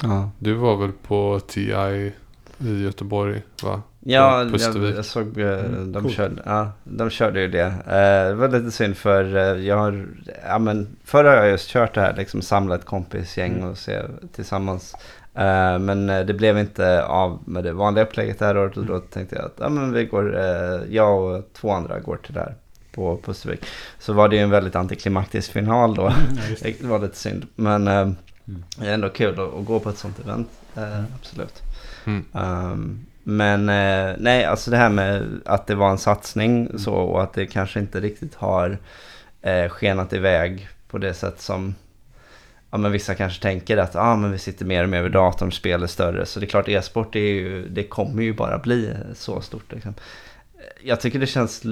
Ja, 0.04 0.32
Du 0.40 0.54
var 0.54 0.78
väl 0.78 0.92
på 0.92 1.40
TI 1.48 2.12
i 2.60 2.84
Göteborg 2.84 3.42
va? 3.64 3.82
ja 4.00 4.44
jag, 4.44 4.76
jag 4.96 5.06
såg 5.06 5.38
eh, 5.38 5.60
Mm, 5.66 5.92
de, 5.92 6.04
coolt. 6.04 6.16
körde, 6.16 6.42
ja, 6.46 6.72
de 6.84 7.10
körde 7.10 7.42
ju 7.42 7.48
det. 7.48 7.66
Eh, 7.66 8.30
det 8.30 8.34
var 8.36 8.48
lite 8.48 8.72
synd 8.72 8.98
för 8.98 9.36
eh, 9.38 9.66
jag 9.66 9.78
har, 9.78 10.06
ja 10.48 10.60
men 10.60 10.88
förr 11.04 11.24
har 11.24 11.34
jag 11.36 11.50
just 11.50 11.70
kört 11.70 11.94
det 11.96 12.02
här 12.02 12.16
liksom 12.18 12.42
samla 12.42 12.76
ett 12.76 12.86
kompisgäng 12.86 13.54
Mm. 13.54 13.70
och 13.70 13.78
se 13.78 14.02
tillsammans. 14.36 14.96
Eh, 15.36 15.80
men 15.80 16.10
eh, 16.10 16.26
det 16.26 16.34
blev 16.34 16.58
inte 16.58 17.04
av 17.06 17.40
med 17.46 17.64
det 17.64 17.74
vanliga 17.74 18.04
upplägget 18.06 18.40
det 18.40 18.46
här 18.46 18.58
året 18.58 18.78
och 18.78 18.86
då 18.86 19.00
tänkte 19.00 19.36
jag 19.36 19.46
att 19.46 19.56
ja, 19.60 19.70
men 19.70 19.94
vi 19.94 20.06
går, 20.06 20.38
eh, 20.40 20.82
jag 20.90 21.22
och 21.24 21.50
två 21.54 21.72
andra 21.72 22.00
går 22.00 22.18
till 22.18 22.34
det 22.34 22.40
här 22.40 22.56
på 22.92 23.18
Pustervik. 23.18 23.66
Så 24.00 24.14
var 24.14 24.30
det 24.30 24.36
ju 24.36 24.42
en 24.42 24.50
väldigt 24.50 24.76
antiklimaktisk 24.76 25.52
final 25.52 25.96
då. 25.96 26.02
Ja, 26.36 26.42
just 26.50 26.64
det. 26.64 26.82
Det 26.82 26.88
var 26.88 27.00
lite 27.00 27.18
synd. 27.18 27.48
Men 27.56 27.88
Mm. 27.88 28.64
det 28.78 28.88
är 28.88 28.94
ändå 28.94 29.10
kul 29.10 29.34
att, 29.40 29.54
att 29.54 29.66
gå 29.66 29.80
på 29.80 29.90
ett 29.90 29.98
sånt 29.98 30.20
event. 30.20 30.50
Eh, 30.76 31.04
absolut. 31.20 31.62
Mm. 32.06 32.26
Um, 32.34 33.06
men 33.24 33.66
nej, 34.24 34.46
alltså 34.46 34.72
det 34.72 34.78
här 34.78 34.90
med 34.90 35.42
att 35.46 35.68
det 35.68 35.76
var 35.76 35.90
en 35.90 35.98
satsning 35.98 36.66
Mm. 36.66 36.80
så 36.80 36.94
och 36.94 37.24
att 37.24 37.34
det 37.34 37.46
kanske 37.46 37.80
inte 37.80 38.00
riktigt 38.00 38.36
har 38.36 38.78
skenat 39.70 40.14
iväg 40.14 40.68
på 40.90 40.98
det 40.98 41.14
sätt 41.14 41.42
som 41.42 41.76
ja, 42.72 42.78
men 42.78 42.92
vissa 42.92 43.16
kanske 43.16 43.42
tänker 43.42 43.78
att 43.78 43.96
ah, 43.96 44.16
men 44.16 44.32
vi 44.32 44.38
sitter 44.38 44.66
mer 44.66 44.84
och 44.84 44.90
mer 44.90 45.02
vid 45.02 45.12
datorn, 45.12 45.52
spel 45.52 45.84
är 45.84 45.88
större. 45.88 46.26
Så 46.26 46.40
det 46.40 46.46
är 46.46 46.48
klart 46.50 46.68
e-sport 46.70 47.16
är 47.16 47.20
ju, 47.20 47.68
det 47.70 47.84
kommer 47.84 48.24
ju 48.24 48.34
bara 48.34 48.58
bli 48.58 48.94
så 49.16 49.42
stort. 49.42 49.72
Liksom. 49.72 49.94
Jag 50.84 51.02
tycker 51.02 51.20
det 51.20 51.28
känns 51.28 51.64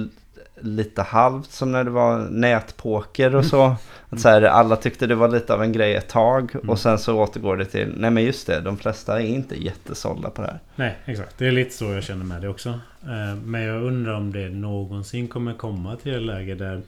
lite 0.60 1.02
halvt 1.02 1.50
som 1.50 1.72
när 1.72 1.84
det 1.84 1.90
var 1.90 2.18
nätpoker 2.18 3.34
och 3.34 3.44
så. 3.44 3.76
Att 4.10 4.20
så 4.20 4.28
här, 4.28 4.42
alla 4.42 4.76
tyckte 4.76 5.06
det 5.06 5.14
var 5.14 5.28
lite 5.28 5.54
av 5.54 5.62
en 5.62 5.72
grej 5.72 5.94
ett 5.94 6.08
tag 6.08 6.50
Mm. 6.54 6.70
och 6.70 6.78
sen 6.78 6.98
så 6.98 7.18
återgår 7.22 7.56
det 7.56 7.64
till, 7.64 7.94
nej 7.96 8.10
men 8.10 8.24
just 8.24 8.46
det, 8.46 8.60
de 8.60 8.76
flesta 8.76 9.20
är 9.20 9.26
inte 9.26 9.64
jättesålda 9.64 10.30
på 10.30 10.42
det 10.42 10.48
här. 10.48 10.58
Nej, 10.76 10.96
exakt. 11.04 11.38
Det 11.38 11.46
är 11.46 11.52
lite 11.52 11.74
så 11.74 11.84
jag 11.84 12.02
känner 12.02 12.24
med 12.24 12.42
det 12.42 12.48
också. 12.48 12.68
Eh, 13.02 13.36
Men 13.44 13.62
jag 13.62 13.82
undrar 13.82 14.12
om 14.14 14.32
det 14.32 14.48
någonsin 14.48 15.28
kommer 15.28 15.54
komma 15.54 15.96
till 15.96 16.14
ett 16.14 16.22
läge 16.22 16.54
där 16.54 16.82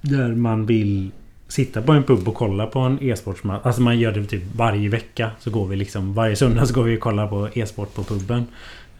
Där 0.00 0.28
man 0.28 0.66
vill 0.66 1.10
Sitta 1.50 1.82
på 1.82 1.92
en 1.92 2.02
pub 2.02 2.28
och 2.28 2.34
kolla 2.34 2.66
på 2.66 2.78
en 2.78 3.02
e-sportsmatch. 3.02 3.60
Alltså 3.66 3.82
man 3.82 3.98
gör 3.98 4.12
det 4.12 4.24
typ 4.24 4.42
varje 4.56 4.88
vecka. 4.88 5.30
Så 5.38 5.50
går 5.50 5.66
vi 5.66 5.76
liksom 5.76 6.14
Varje 6.14 6.36
söndag 6.36 6.66
så 6.66 6.74
går 6.74 6.82
vi 6.82 6.96
och 6.96 7.00
kollar 7.00 7.26
på 7.26 7.48
e-sport 7.54 7.94
på 7.94 8.04
puben. 8.04 8.46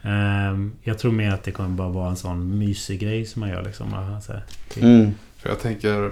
Ehm, 0.02 0.72
jag 0.82 0.98
tror 0.98 1.12
mer 1.12 1.30
att 1.30 1.42
det 1.42 1.50
kommer 1.50 1.68
bara 1.68 1.88
vara 1.88 2.08
en 2.10 2.16
sån 2.16 2.58
mysig 2.58 3.00
grej 3.00 3.26
som 3.26 3.40
man 3.40 3.48
gör 3.48 3.62
liksom. 3.62 3.94
Alltså, 3.94 4.32
Mm. 4.76 5.14
För 5.36 5.48
jag 5.48 5.60
tänker 5.60 6.10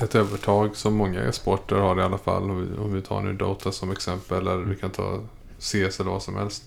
ett 0.00 0.14
övertag 0.14 0.76
som 0.76 0.94
många 0.94 1.32
sporter 1.32 1.76
har 1.76 1.98
i 1.98 2.02
alla 2.02 2.18
fall. 2.18 2.50
Om 2.50 2.60
vi, 2.60 2.78
om 2.78 2.94
vi 2.94 3.02
tar 3.02 3.20
nu 3.20 3.32
Dota 3.32 3.72
som 3.72 3.90
exempel 3.90 4.46
eller 4.46 4.56
vi 4.56 4.76
kan 4.76 4.90
ta 4.90 5.20
CS 5.58 6.00
eller 6.00 6.10
vad 6.10 6.22
som 6.22 6.36
helst. 6.36 6.64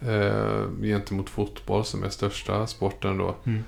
Eh, 0.00 0.82
gentemot 0.82 1.30
fotboll 1.30 1.84
som 1.84 2.04
är 2.04 2.08
största 2.08 2.66
sporten 2.66 3.18
då. 3.18 3.34
Mm. 3.44 3.64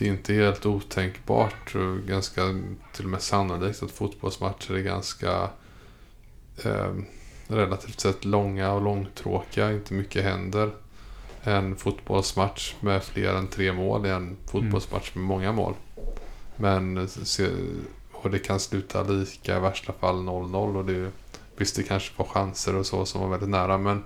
Det 0.00 0.06
är 0.06 0.10
inte 0.10 0.34
helt 0.34 0.66
otänkbart 0.66 1.74
och 1.74 1.98
ganska 2.08 2.42
till 2.92 3.04
och 3.04 3.10
med 3.10 3.22
sannolikt 3.22 3.82
att 3.82 3.90
fotbollsmatcher 3.90 4.74
är 4.74 4.82
ganska 4.82 5.50
eh, 6.64 6.94
relativt 7.48 8.00
sett 8.00 8.24
långa 8.24 8.72
och 8.72 8.82
långtråkiga. 8.82 9.72
Inte 9.72 9.94
mycket 9.94 10.24
händer. 10.24 10.70
En 11.42 11.76
fotbollsmatch 11.76 12.74
med 12.80 13.02
fler 13.02 13.34
än 13.34 13.48
tre 13.48 13.72
mål 13.72 14.04
är 14.04 14.14
en 14.14 14.36
fotbollsmatch 14.46 15.14
med 15.14 15.24
många 15.24 15.52
mål. 15.52 15.74
Men 16.56 17.08
se, 17.08 17.48
och 18.12 18.30
det 18.30 18.38
kan 18.38 18.60
sluta 18.60 19.02
lika 19.02 19.56
i 19.56 19.60
värsta 19.60 19.92
fall 19.92 20.16
0-0 20.16 20.76
och 20.76 20.84
det 20.84 21.10
visst 21.56 21.76
det 21.76 21.82
kanske 21.82 22.12
var 22.16 22.26
chanser 22.26 22.76
och 22.76 22.86
så 22.86 23.06
som 23.06 23.20
var 23.20 23.28
väldigt 23.28 23.48
nära 23.48 23.78
men 23.78 24.04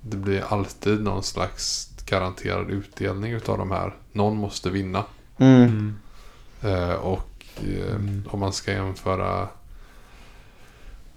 det 0.00 0.16
blir 0.16 0.44
alltid 0.48 1.02
någon 1.02 1.22
slags 1.22 1.90
garanterad 2.06 2.70
utdelning 2.70 3.32
utav 3.32 3.58
de 3.58 3.70
här. 3.70 3.94
Någon 4.16 4.36
måste 4.36 4.70
vinna. 4.70 5.04
Mm. 5.38 5.62
Mm. 5.62 5.94
Eh, 6.62 6.94
och 6.94 7.44
eh, 7.56 7.94
Mm. 7.94 8.22
om 8.30 8.40
man 8.40 8.52
ska 8.52 8.72
jämföra 8.72 9.48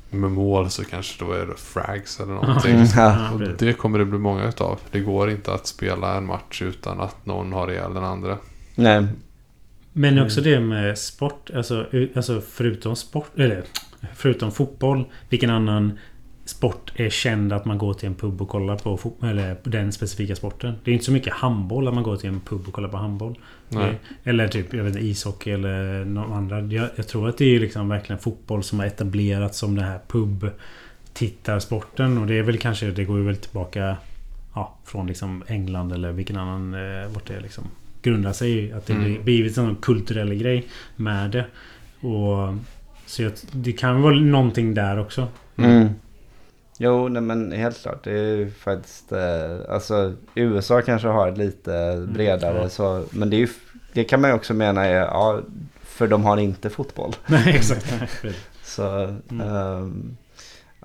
med 0.10 0.32
mål 0.32 0.70
så 0.70 0.86
kanske 0.86 1.26
då 1.26 1.32
är 1.32 1.46
det 1.46 1.56
frags 1.58 2.20
eller 2.20 2.34
någonting. 2.34 2.76
Mm. 2.76 2.88
Ja. 2.96 3.32
Och 3.32 3.40
det 3.40 3.74
kommer 3.74 4.00
det 4.00 4.06
bli 4.06 4.20
många 4.20 4.48
utav. 4.48 4.80
Det 4.92 5.00
går 5.00 5.30
inte 5.30 5.54
att 5.54 5.68
spela 5.68 6.18
en 6.18 6.26
match 6.26 6.62
utan 6.62 7.00
att 7.00 7.26
någon 7.26 7.54
har 7.54 7.72
ihjäl 7.72 7.94
den 7.94 8.04
andra. 8.04 8.38
Nej. 8.76 9.08
Men 9.94 10.20
också 10.22 10.42
det 10.42 10.60
med 10.60 10.98
sport. 10.98 11.50
Alltså, 11.56 11.86
alltså 12.16 12.42
förutom 12.42 12.96
sport. 12.96 13.32
Eller 13.40 13.64
förutom 14.16 14.52
fotboll. 14.52 15.06
Vilken 15.30 15.50
annan 15.50 16.00
sport 16.50 16.92
är 16.96 17.10
känd 17.10 17.54
att 17.54 17.66
man 17.66 17.78
går 17.78 17.94
till 17.94 18.08
en 18.08 18.16
pub 18.16 18.42
och 18.42 18.50
kollar 18.50 18.76
på 18.78 19.00
eller 19.24 19.56
den 19.64 19.92
specifika 19.92 20.36
sporten? 20.36 20.74
Det 20.84 20.92
är 20.92 20.94
inte 20.94 21.06
så 21.06 21.12
mycket 21.12 21.34
handboll 21.34 21.88
att 21.88 21.94
man 21.94 22.04
går 22.04 22.16
till 22.18 22.30
en 22.30 22.40
pub 22.40 22.68
och 22.68 22.74
kollar 22.74 22.90
på 22.90 22.98
handboll. 22.98 23.40
Nej. 23.70 24.00
Eller 24.24 24.48
typ 24.48 24.74
jag 24.74 24.84
vet, 24.84 24.96
inte, 24.96 25.08
ishockey 25.08 25.52
eller 25.52 26.06
någon 26.06 26.34
andra. 26.34 26.62
Jag, 26.62 26.90
jag 26.96 27.08
tror 27.08 27.30
att 27.30 27.38
det 27.38 27.56
är 27.56 27.60
liksom 27.60 27.90
verkligen 27.90 28.20
fotboll 28.20 28.64
som 28.64 28.80
har 28.80 28.86
etablerats 28.86 29.58
som 29.60 29.76
den 29.76 29.86
här 29.86 30.00
pub 30.08 30.50
tittarsporten 31.14 32.18
och 32.18 32.28
det 32.28 32.38
är 32.38 32.44
väl 32.44 32.58
kanske 32.58 32.92
Det 32.92 33.06
går 33.06 33.18
ju 33.18 33.24
väl 33.24 33.36
tillbaka 33.36 33.96
Ja 34.56 34.76
Från 34.86 35.08
liksom 35.08 35.44
England 35.48 35.92
eller 35.94 36.12
vilken 36.12 36.38
annan 36.38 36.74
eh, 36.74 37.08
Vart 37.14 37.28
det 37.28 37.40
liksom 37.40 37.64
Grundar 38.02 38.34
sig 38.34 38.72
att 38.72 38.86
det 38.86 38.94
Mm. 38.94 39.06
blir 39.06 39.20
blivit 39.24 39.58
en 39.58 39.76
kulturell 39.76 40.34
grej 40.34 40.68
Med 40.96 41.32
det 41.32 41.46
Och 42.08 42.54
Så 43.06 43.24
jag, 43.24 43.32
det 43.52 43.72
kan 43.72 44.02
vara 44.02 44.16
någonting 44.16 44.74
där 44.74 45.00
också 45.00 45.28
Mm. 45.58 45.90
Jo, 46.82 47.08
nej, 47.08 47.22
men 47.22 47.52
helt 47.52 47.82
klart. 47.82 48.04
Det 48.04 48.12
är 48.12 48.36
ju 48.36 48.52
faktiskt... 48.52 49.12
Eh, 49.12 49.58
alltså, 49.74 50.14
USA 50.36 50.82
kanske 50.82 51.08
har 51.08 51.32
lite 51.32 52.06
bredare 52.14 52.58
Mm, 52.58 52.70
så... 52.70 53.04
Men 53.12 53.30
det, 53.30 53.36
är 53.36 53.40
ju, 53.40 53.48
det 53.94 54.04
kan 54.04 54.22
man 54.22 54.30
ju 54.30 54.36
också 54.36 54.54
mena 54.54 54.86
är... 54.86 54.96
Ja, 55.00 55.40
för 55.84 56.08
de 56.08 56.24
har 56.24 56.38
inte 56.38 56.70
fotboll. 56.70 57.16
Nej 57.26 57.56
exakt 57.56 57.94
nej. 58.24 58.34
Så... 58.64 59.04
Mm. 59.32 59.42
ehm, 59.42 60.18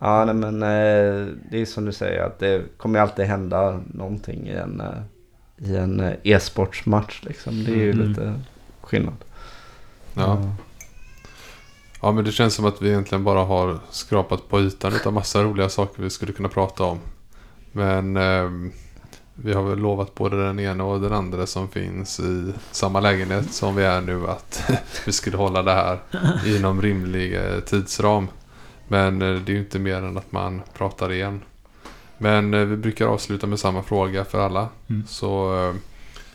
ja, 0.01 0.25
nej, 0.25 0.35
men 0.35 0.63
eh, 0.63 1.27
det 1.51 1.61
är 1.61 1.67
som 1.67 1.85
du 1.85 1.93
säger 1.93 2.23
att 2.23 2.39
det 2.39 2.63
kommer 2.77 2.99
ju 2.99 3.03
alltid 3.03 3.25
hända 3.25 3.81
någonting 3.87 4.49
i 4.49 4.53
en, 4.53 4.81
eh, 4.81 5.69
i 5.71 5.77
en 5.77 6.13
e-sportsmatch 6.23 7.23
liksom. 7.23 7.65
Det 7.65 7.73
är 7.73 7.77
ju 7.77 7.91
Mm. 7.93 8.09
lite 8.09 8.35
skillnad. 8.81 9.15
Ja. 10.15 10.43
Ja, 12.05 12.13
men 12.13 12.25
det 12.25 12.33
känns 12.33 12.55
som 12.55 12.65
att 12.65 12.83
vi 12.83 12.89
egentligen 12.89 13.25
bara 13.25 13.45
har 13.45 13.79
skrapat 13.91 14.49
på 14.49 14.61
ytan 14.61 14.93
utav 14.95 15.13
massa 15.13 15.43
roliga 15.43 15.69
saker 15.69 16.03
vi 16.03 16.11
skulle 16.11 16.33
kunna 16.33 16.49
prata 16.49 16.85
om. 16.85 16.99
Men 17.73 18.17
ehm, 18.17 18.73
vi 19.35 19.53
har 19.53 19.63
väl 19.63 19.79
lovat 19.79 20.15
både 20.15 20.47
den 20.47 20.61
ena 20.61 20.85
och 20.85 21.01
den 21.01 21.13
andra 21.13 21.47
som 21.47 21.69
finns 21.69 22.21
i 22.21 22.53
samma 22.71 23.01
lägenhet 23.01 23.53
som 23.53 23.77
vi 23.77 23.85
är 23.85 24.01
nu 24.01 24.27
att 24.27 24.71
vi 25.07 25.13
skulle 25.13 25.37
hålla 25.37 25.63
det 25.63 25.73
här 25.73 25.99
inom 26.47 26.83
rimlig 26.83 27.37
eh, 27.37 27.61
tidsram. 27.61 28.29
Men 28.89 29.23
eh, 29.23 29.41
det 29.41 29.53
är 29.53 29.55
ju 29.55 29.61
inte 29.61 29.79
mer 29.79 29.97
än 29.97 30.17
att 30.17 30.33
man 30.33 30.63
pratar 30.77 31.13
igen. 31.13 31.43
Men 32.19 32.55
eh, 32.55 32.61
vi 32.61 32.77
brukar 32.77 33.07
avsluta 33.07 33.47
med 33.47 33.61
samma 33.61 33.83
fråga 33.83 34.25
för 34.25 34.39
alla. 34.39 34.69
Mm. 34.91 35.07
Så 35.07 35.63
eh, 35.69 35.75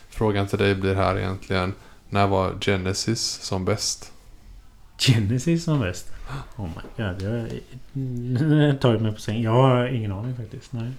frågan 0.08 0.46
till 0.46 0.58
dig 0.58 0.74
blir 0.74 0.94
här 0.94 1.18
egentligen. 1.18 1.74
När 2.08 2.26
var 2.26 2.54
Genesis 2.60 3.40
som 3.42 3.64
bäst? 3.64 4.12
Genesis 5.00 5.64
som 5.64 5.80
bäst 5.80 6.12
Oh 6.56 6.66
my 6.66 7.04
god 7.04 7.22
Jag 7.22 7.30
har 8.70 8.76
tagit 8.78 9.02
mig 9.02 9.12
på 9.14 9.20
säng 9.20 9.42
Jag 9.42 9.50
har 9.50 9.86
ingen 9.86 10.12
aning 10.12 10.36
faktiskt 10.36 10.72
Nej 10.72 10.90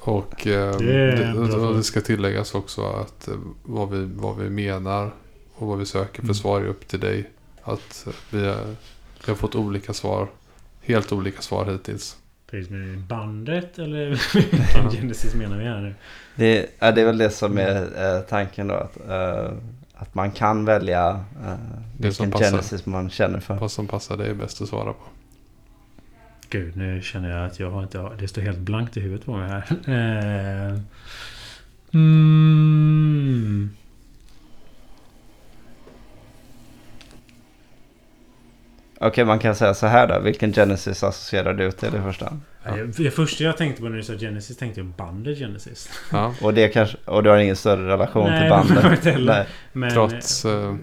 Och 0.00 0.46
eh, 0.46 0.76
Det 0.78 1.10
det, 1.16 1.76
det 1.76 1.82
ska 1.82 2.00
tilläggas 2.00 2.54
också 2.54 2.82
att 2.86 3.28
eh, 3.28 3.34
vad 3.62 3.90
vi, 3.90 4.04
vad 4.14 4.36
vi 4.38 4.50
menar 4.50 5.10
och 5.54 5.66
vad 5.68 5.78
vi 5.78 5.86
söker 5.86 6.14
för 6.16 6.22
Mm. 6.22 6.34
svar 6.34 6.60
är 6.60 6.66
upp 6.66 6.88
till 6.88 7.00
dig. 7.00 7.30
Att 7.62 8.06
vi, 8.30 8.46
har- 8.46 8.74
vi 9.26 9.30
har 9.32 9.34
fått 9.34 9.54
olika 9.54 9.92
svar. 9.92 10.28
Helt 10.82 11.12
olika 11.12 11.42
svar 11.42 11.66
hittills. 11.72 12.16
Precis 12.50 12.70
med 12.70 12.98
bandet 12.98 13.78
eller 13.78 14.06
vilken 14.34 14.90
Genesis 14.90 15.34
menar 15.34 15.58
vi 15.58 15.64
här 15.64 15.80
nu? 15.80 15.94
Det, 16.36 16.66
ja, 16.78 16.92
det 16.92 17.00
är 17.00 17.06
väl 17.06 17.18
det 17.18 17.30
som 17.30 17.58
är 17.58 17.82
eh, 18.16 18.20
tanken 18.20 18.68
då. 18.68 18.74
Att, 18.74 18.96
eh, 19.08 19.52
att 19.98 20.14
man 20.14 20.30
kan 20.30 20.64
välja 20.64 21.24
eh, 21.44 21.54
Det 21.96 22.12
som 22.12 22.26
vilken 22.26 22.30
passar. 22.30 22.50
Genesis 22.50 22.86
man 22.86 23.10
känner 23.10 23.40
för. 23.40 23.54
Vad 23.54 23.70
som 23.70 23.86
passar 23.86 24.16
dig 24.16 24.34
bäst 24.34 24.62
att 24.62 24.68
svara 24.68 24.92
på. 24.92 25.02
Gud, 26.50 26.76
nu 26.76 27.02
känner 27.02 27.30
jag 27.30 27.46
att 27.46 27.60
jag 27.60 27.70
har 27.70 27.82
inte... 27.82 28.10
Det 28.18 28.28
står 28.28 28.42
helt 28.42 28.58
blankt 28.58 28.96
i 28.96 29.00
huvudet 29.00 29.26
på 29.26 29.36
mig 29.36 29.48
här. 29.48 29.64
Eh, 31.94 32.00
mm, 32.00 33.70
Okej, 39.00 39.24
man 39.24 39.38
kan 39.38 39.54
säga 39.54 39.74
så 39.74 39.86
här 39.86 40.06
då. 40.06 40.20
Vilken 40.20 40.52
Genesis 40.52 41.02
associerar 41.02 41.54
du 41.54 41.72
till 41.72 41.96
i 41.96 42.00
första 42.00 42.24
hand? 42.24 42.40
Ja. 42.64 42.76
det- 42.96 43.10
första 43.10 43.44
jag 43.44 43.56
tänkte 43.56 43.82
på 43.82 43.88
när 43.88 43.96
du 43.96 44.02
sa 44.02 44.12
Genesis 44.16 44.56
tänkte 44.56 44.80
jag 44.80 44.86
bandet 44.86 45.38
Genesis. 45.38 45.90
Ja, 46.12 46.34
Och, 46.42 46.54
det 46.54 46.68
kanske, 46.68 46.96
och 47.04 47.22
du 47.22 47.30
har 47.30 47.36
ingen 47.38 47.56
större 47.56 47.88
relation 47.88 48.30
Nej, 48.30 48.40
till 48.40 48.50
bandet? 48.50 48.92
inte 48.98 49.10
heller. 49.10 49.32
Nej. 49.32 49.46
Men, 49.72 49.90
trots... 49.90 50.44
Eh, 50.44 50.76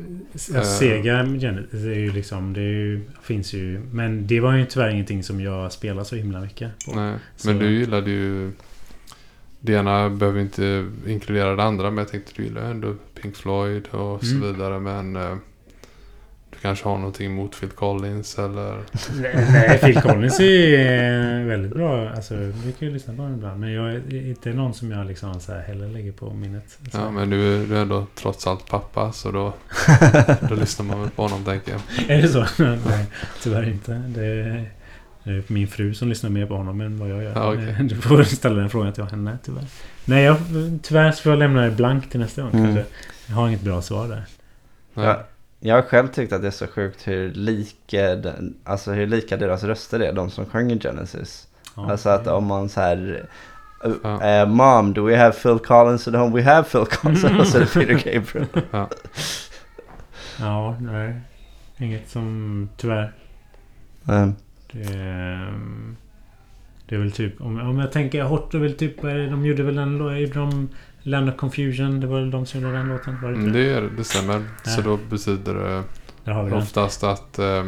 Ja, 0.53 0.63
Sega 0.63 1.25
Genesis 1.25 1.83
är 1.85 1.93
ju 1.99 2.11
liksom... 2.11 2.53
Det 2.53 2.61
ju, 2.61 3.01
finns 3.23 3.53
ju... 3.53 3.79
Men 3.91 4.27
det 4.27 4.39
var 4.39 4.53
ju 4.53 4.65
tyvärr 4.65 4.89
ingenting 4.89 5.23
som 5.23 5.41
jag 5.41 5.71
spelar 5.71 6.03
så 6.03 6.15
himla 6.15 6.39
mycket 6.41 6.71
på. 6.85 6.95
nej. 6.95 7.15
Så- 7.35 7.47
Men 7.47 7.59
du 7.59 7.71
gillade 7.79 8.11
ju... 8.11 8.51
Det 9.59 9.73
ena 9.73 10.09
behöver 10.09 10.39
inte 10.41 10.87
inkludera 11.07 11.55
det 11.55 11.63
andra. 11.63 11.89
Men 11.89 11.97
jag 11.97 12.07
tänkte 12.07 12.31
du 12.35 12.43
gillar 12.43 12.61
ändå 12.61 12.95
Pink 13.21 13.35
Floyd 13.35 13.87
och 13.87 14.23
så 14.25 14.35
Mm. 14.35 14.53
vidare. 14.53 14.79
Men 14.79 15.15
eh, 15.15 15.35
du 16.55 16.61
kanske 16.61 16.87
har 16.89 16.97
någonting 16.97 17.25
emot 17.31 17.59
Phil 17.59 17.69
Collins 17.69 18.39
eller... 18.39 18.77
Nej, 19.51 19.77
Phil 19.77 20.01
Collins 20.01 20.39
är 20.39 21.43
väldigt 21.45 21.71
bra. 21.73 22.09
Alltså, 22.09 22.35
vi 22.35 22.71
kan 22.79 22.87
ju 22.87 22.93
lyssna 22.93 23.13
på 23.15 23.21
honom 23.21 23.37
ibland. 23.37 23.59
Men 23.59 23.71
jag 23.71 23.91
är 23.91 24.27
inte 24.29 24.49
någon 24.49 24.73
som 24.73 24.91
jag 24.91 25.07
liksom 25.07 25.39
så 25.39 25.51
här 25.53 25.61
heller 25.61 25.87
lägger 25.87 26.11
på 26.11 26.33
minnet. 26.33 26.77
Så. 26.91 26.97
Ja, 26.97 27.11
men 27.11 27.29
du, 27.29 27.55
är- 27.63 27.67
du 27.67 27.77
är 27.77 27.81
ändå 27.81 28.05
trots 28.15 28.47
allt 28.47 28.67
pappa 28.69 29.11
så 29.11 29.31
då, 29.31 29.53
då 30.49 30.55
lyssnar 30.55 30.85
man 30.85 31.01
väl 31.01 31.09
på 31.09 31.21
honom 31.21 31.43
tänker 31.43 31.71
jag. 31.71 31.81
Är 32.17 32.21
det 32.21 32.27
så? 32.27 32.45
Nej, 32.87 33.05
tyvärr 33.43 33.69
inte. 33.69 33.91
Det 33.93 34.25
är, 34.25 34.69
det 35.23 35.31
är 35.31 35.43
min 35.47 35.67
fru 35.67 35.93
som 35.93 36.09
lyssnar 36.09 36.29
mer 36.29 36.45
på 36.45 36.55
honom 36.57 36.81
än 36.81 36.99
vad 36.99 37.09
jag 37.09 37.23
gör. 37.23 37.31
Ja, 37.35 37.53
okej. 37.53 37.75
Du 37.81 37.95
får 37.95 38.23
ställa 38.23 38.55
den 38.55 38.69
frågan 38.69 38.93
till 38.93 39.03
henne 39.03 39.37
tyvärr. 39.45 39.65
Nej, 40.05 40.23
jag, 40.23 40.37
tyvärr 40.83 41.11
så 41.11 41.21
får 41.21 41.31
jag 41.31 41.39
lämna 41.39 41.61
det 41.61 41.71
blankt 41.71 42.11
till 42.11 42.19
nästa 42.19 42.41
gång. 42.41 42.51
Mm. 42.53 42.65
kanske. 42.75 42.93
Jag 43.27 43.35
har 43.35 43.47
inget 43.47 43.61
bra 43.61 43.81
svar 43.81 44.07
där. 44.07 44.23
Nej. 44.93 45.05
Ja, 45.05 45.23
jag 45.59 45.75
har 45.75 45.81
själv 45.81 46.07
tyckt 46.07 46.33
att 46.33 46.41
det 46.41 46.47
är 46.47 46.51
så 46.51 46.67
sjukt 46.67 47.07
hur 47.07 47.33
lika, 47.33 48.15
den, 48.15 48.55
alltså 48.63 48.91
hur 48.91 49.07
lika 49.07 49.37
deras 49.37 49.63
röster 49.63 49.99
är, 49.99 50.13
de 50.13 50.29
som 50.29 50.45
sjunger 50.45 50.79
Genesis. 50.79 51.47
Ja. 51.75 51.91
Alltså 51.91 52.09
att 52.09 52.27
om 52.27 52.45
man 52.45 52.69
så 52.69 52.81
här... 52.81 53.25
Uh, 53.85 53.91
uh, 54.05 54.47
Mom, 54.47 54.93
do 54.93 55.05
we 55.05 55.17
have 55.17 55.31
Phil 55.31 55.59
Collins 55.59 56.07
at 56.07 56.13
home? 56.13 56.35
We 56.35 56.43
have 56.43 56.63
Phil 56.63 56.85
Collins. 56.85 57.51
Så 57.51 57.57
är 57.57 57.61
det 57.61 57.73
Peter 57.73 58.13
Gabriel. 58.13 58.47
Ja. 58.71 58.89
Ja, 60.39 60.77
nej. 60.79 61.19
Inget 61.77 62.09
som 62.09 62.69
tyvärr. 62.77 63.13
Um, 64.05 64.35
Det 64.71 64.81
är, 64.81 65.53
det 66.85 66.95
är 66.95 66.99
väl 66.99 67.11
typ... 67.11 67.41
Om, 67.41 67.59
om 67.59 67.79
jag 67.79 67.91
tänker 67.91 68.23
Hot 68.23 68.53
är 68.53 68.59
väl 68.59 68.73
typ... 68.73 69.03
eh, 69.03 69.13
De 69.13 69.45
gjorde 69.45 69.63
väl 69.63 69.77
en. 69.77 69.97
Gjorde 69.97 70.39
de 70.39 70.69
Land 71.07 71.29
of 71.29 71.35
Confusion? 71.35 71.99
Det 71.99 72.07
var 72.07 72.19
väl 72.19 72.31
de 72.31 72.45
som 72.45 72.61
gjorde 72.61 72.73
den 72.77 72.87
låten? 72.87 73.21
Var 73.21 73.29
det 73.29 73.35
Mm, 73.35 73.47
inte? 73.47 73.59
det, 73.59 73.69
är- 73.73 73.89
det 73.97 74.03
stämmer. 74.03 74.43
Så 74.63 74.79
Ja. 74.79 74.83
då 74.83 74.97
betyder 75.09 75.53
det 75.53 75.83
vi 76.25 76.31
den. 76.49 76.53
oftast 76.53 77.03
att 77.03 77.39
eh, 77.39 77.65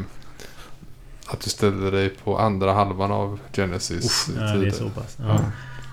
att 1.30 1.40
du 1.42 1.50
ställde 1.50 1.92
dig 1.92 2.10
på 2.24 2.38
andra 2.40 2.74
halvan 2.74 3.12
av 3.12 3.40
Genesis 3.54 4.30
Ja, 4.38 4.42
det 4.56 4.68
är 4.68 4.72
så 4.72 4.90
pass. 4.90 5.18
Ja. 5.20 5.40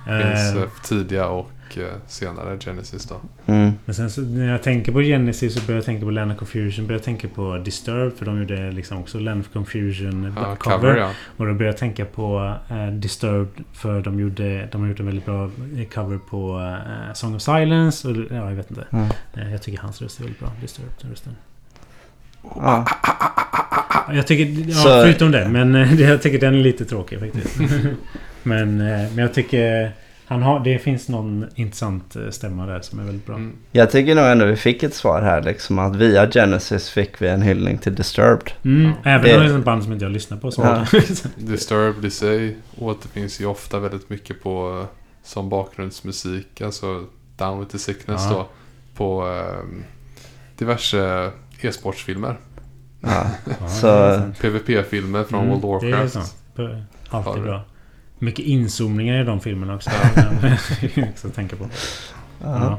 Ja. 0.07 0.13
Det 0.13 0.23
finns 0.37 0.57
Eh, 0.57 0.63
eh, 0.63 0.69
tidiga 0.85 1.27
och 1.29 1.51
eh, 1.79 1.87
senare 2.07 2.59
Genesis 2.59 3.05
då. 3.05 3.21
Mm. 3.47 3.73
Men 3.85 3.95
sen 3.95 4.11
så 4.11 4.21
när 4.21 4.53
jag 4.53 4.63
tänker 4.63 4.93
på 4.93 5.01
Genesis 5.01 5.55
så 5.55 5.61
börjar 5.67 5.79
jag 5.79 5.85
tänka 5.85 6.05
på 6.05 6.11
Land 6.11 6.33
of 6.33 6.39
Confusion. 6.39 6.87
Börjar 6.87 6.99
jag 6.99 7.05
tänka 7.05 7.29
på 7.29 7.59
Disturbed. 7.59 8.19
För 8.19 8.25
de 8.27 8.39
gjorde 8.39 8.73
liksom 8.73 8.99
också 8.99 9.19
Land 9.19 9.41
of 9.41 9.53
Confusion 9.53 10.33
Ja, 10.37 10.57
cover. 10.57 10.77
cover 10.77 10.97
ja. 10.97 11.11
Och 11.37 11.47
då 11.47 11.55
börjar 11.55 11.73
jag 11.73 11.79
tänka 11.79 12.05
på 12.05 12.57
uh, 12.71 12.87
Disturbed. 12.93 13.65
För 13.73 14.01
de, 14.01 14.21
gjorde, 14.21 14.69
de 14.73 14.81
har 14.81 14.89
gjort 14.89 15.01
en 15.01 15.07
väldigt 15.07 15.25
bra 15.27 15.51
cover 15.95 16.19
på 16.31 16.61
eh, 16.61 17.13
Song 17.15 17.35
of 17.35 17.43
Silence. 17.43 18.09
Och, 18.09 18.17
ja, 18.17 18.49
jag 18.49 18.55
vet 18.57 18.71
inte. 18.71 18.85
Mm. 18.91 19.07
Eh, 19.35 19.53
jag 19.53 19.63
tycker 19.63 19.79
hans 19.79 20.03
röst 20.03 20.19
är 20.19 20.23
väldigt 20.23 20.41
bra. 20.41 20.53
Disturbed-rösten. 20.61 21.33
Ja. 22.55 22.87
Jag 24.13 24.27
tycker... 24.27 24.71
Ja, 24.71 24.75
Så- 24.75 24.89
förutom 24.89 25.31
det. 25.31 25.49
Men 25.49 25.75
eh, 25.75 26.01
jag 26.01 26.23
tycker 26.23 26.41
den 26.41 26.55
är 26.55 26.59
lite 26.59 26.85
tråkig 26.85 27.21
faktiskt. 27.21 27.59
men, 28.43 28.81
eh, 28.81 28.87
men 28.87 29.19
jag 29.19 29.35
tycker... 29.35 29.93
Han 30.27 30.43
har, 30.43 30.61
det 30.65 30.79
finns 30.79 31.09
någon 31.09 31.47
intressant 31.55 32.17
eh, 32.17 32.31
stämma 32.31 32.67
där 32.67 32.81
som 32.81 32.99
är 32.99 33.05
väldigt 33.05 33.27
bra. 33.27 33.35
Mm. 33.37 33.57
Jag 33.73 33.91
tycker 33.91 34.15
nog 34.15 34.25
ändå 34.25 34.45
vi 34.45 34.57
fick 34.57 34.83
ett 34.83 34.95
svar 34.95 35.23
här 35.23 35.43
liksom 35.43 35.79
att 35.79 35.97
via 35.97 36.31
Genesis 36.31 36.91
fick 36.91 37.23
vi 37.23 37.29
en 37.29 37.43
hyllning 37.43 37.79
till 37.79 37.95
Disturbed. 37.95 38.51
Mm, 38.65 38.83
Ja. 39.05 39.11
även 39.11 39.23
Det- 39.25 39.37
om 39.37 39.43
det 39.47 39.53
är 39.55 39.59
ett 39.59 39.65
band 39.65 39.83
som 39.85 39.93
inte 39.93 40.05
jag 40.05 40.13
lyssnar 40.13 40.39
på. 40.39 40.51
Så 40.51 40.63
Ja. 40.63 40.87
Disturbed 41.37 42.05
i 42.05 42.11
sig 42.11 42.57
återfinns 42.79 43.41
ju 43.41 43.47
ofta 43.47 43.79
väldigt 43.79 44.11
mycket 44.11 44.43
på 44.43 44.81
eh, 44.83 44.87
som 45.23 45.49
bakgrundsmusik. 45.49 46.61
Alltså 46.61 47.05
Down 47.37 47.61
with 47.61 47.73
the 47.73 47.79
Sickness 47.79 48.23
Ja. 48.31 48.31
då. 48.37 48.47
På 48.97 49.29
eh, 49.29 49.65
diverse 50.59 51.31
e-sportsfilmer. 51.61 52.37
Ja. 53.01 53.27
PVP-filmer 54.41 55.25
från 55.25 55.45
Mm, 55.45 55.61
World 55.61 55.65
of 55.65 55.83
Det 55.83 55.89
är 55.89 55.93
Warcraft. 55.93 56.37
Alltid 57.11 57.43
bra. 57.43 57.63
Mycket 58.25 58.45
inzoomningar 58.45 59.21
i 59.21 59.25
de 59.25 59.41
filmerna 59.41 59.75
också. 59.75 59.91
också 61.11 61.29
att 61.29 61.35
tänka 61.35 61.57
på. 61.57 61.69
Ja. 62.43 62.79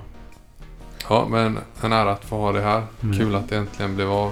Ja. 1.09 1.27
Men 1.29 1.59
en 1.81 1.93
ära 1.93 2.11
att 2.11 2.25
få 2.25 2.37
ha 2.37 2.51
det 2.51 2.61
här. 2.61 2.83
Mm. 3.03 3.17
Kul 3.17 3.35
att 3.35 3.49
det 3.49 3.57
äntligen 3.57 3.95
blev 3.95 4.11
av. 4.11 4.31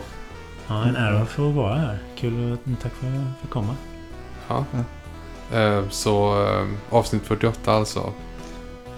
ja, 0.68 0.84
en 0.84 0.96
ära 0.96 1.22
att 1.22 1.40
vara 1.40 1.76
här. 1.76 2.00
Kul 2.16 2.52
och 2.52 2.60
tack 2.82 2.92
för 2.94 3.08
att 3.08 3.14
jag 3.14 3.24
fick 3.42 3.50
komma. 3.50 3.76
Ja. 4.48 4.66
Eh, 5.54 5.90
så 5.90 6.46
eh, 6.46 6.68
avsnitt 6.90 7.24
48 7.24 7.74
alltså. 7.74 8.14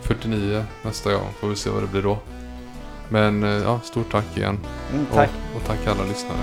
49 0.02 0.64
nästa 0.84 1.14
gång. 1.14 1.28
Får 1.40 1.48
vi 1.48 1.56
se 1.56 1.70
vad 1.70 1.84
det 1.84 1.88
blir 1.88 2.02
då. 2.02 2.18
Men 3.10 3.44
eh, 3.44 3.50
ja, 3.50 3.80
stort 3.84 4.12
tack 4.12 4.38
igen. 4.38 4.60
Mm, 4.94 5.06
tack. 5.14 5.30
Och, 5.52 5.62
och 5.62 5.68
tack 5.68 5.88
alla 5.88 6.04
lyssnare. 6.04 6.40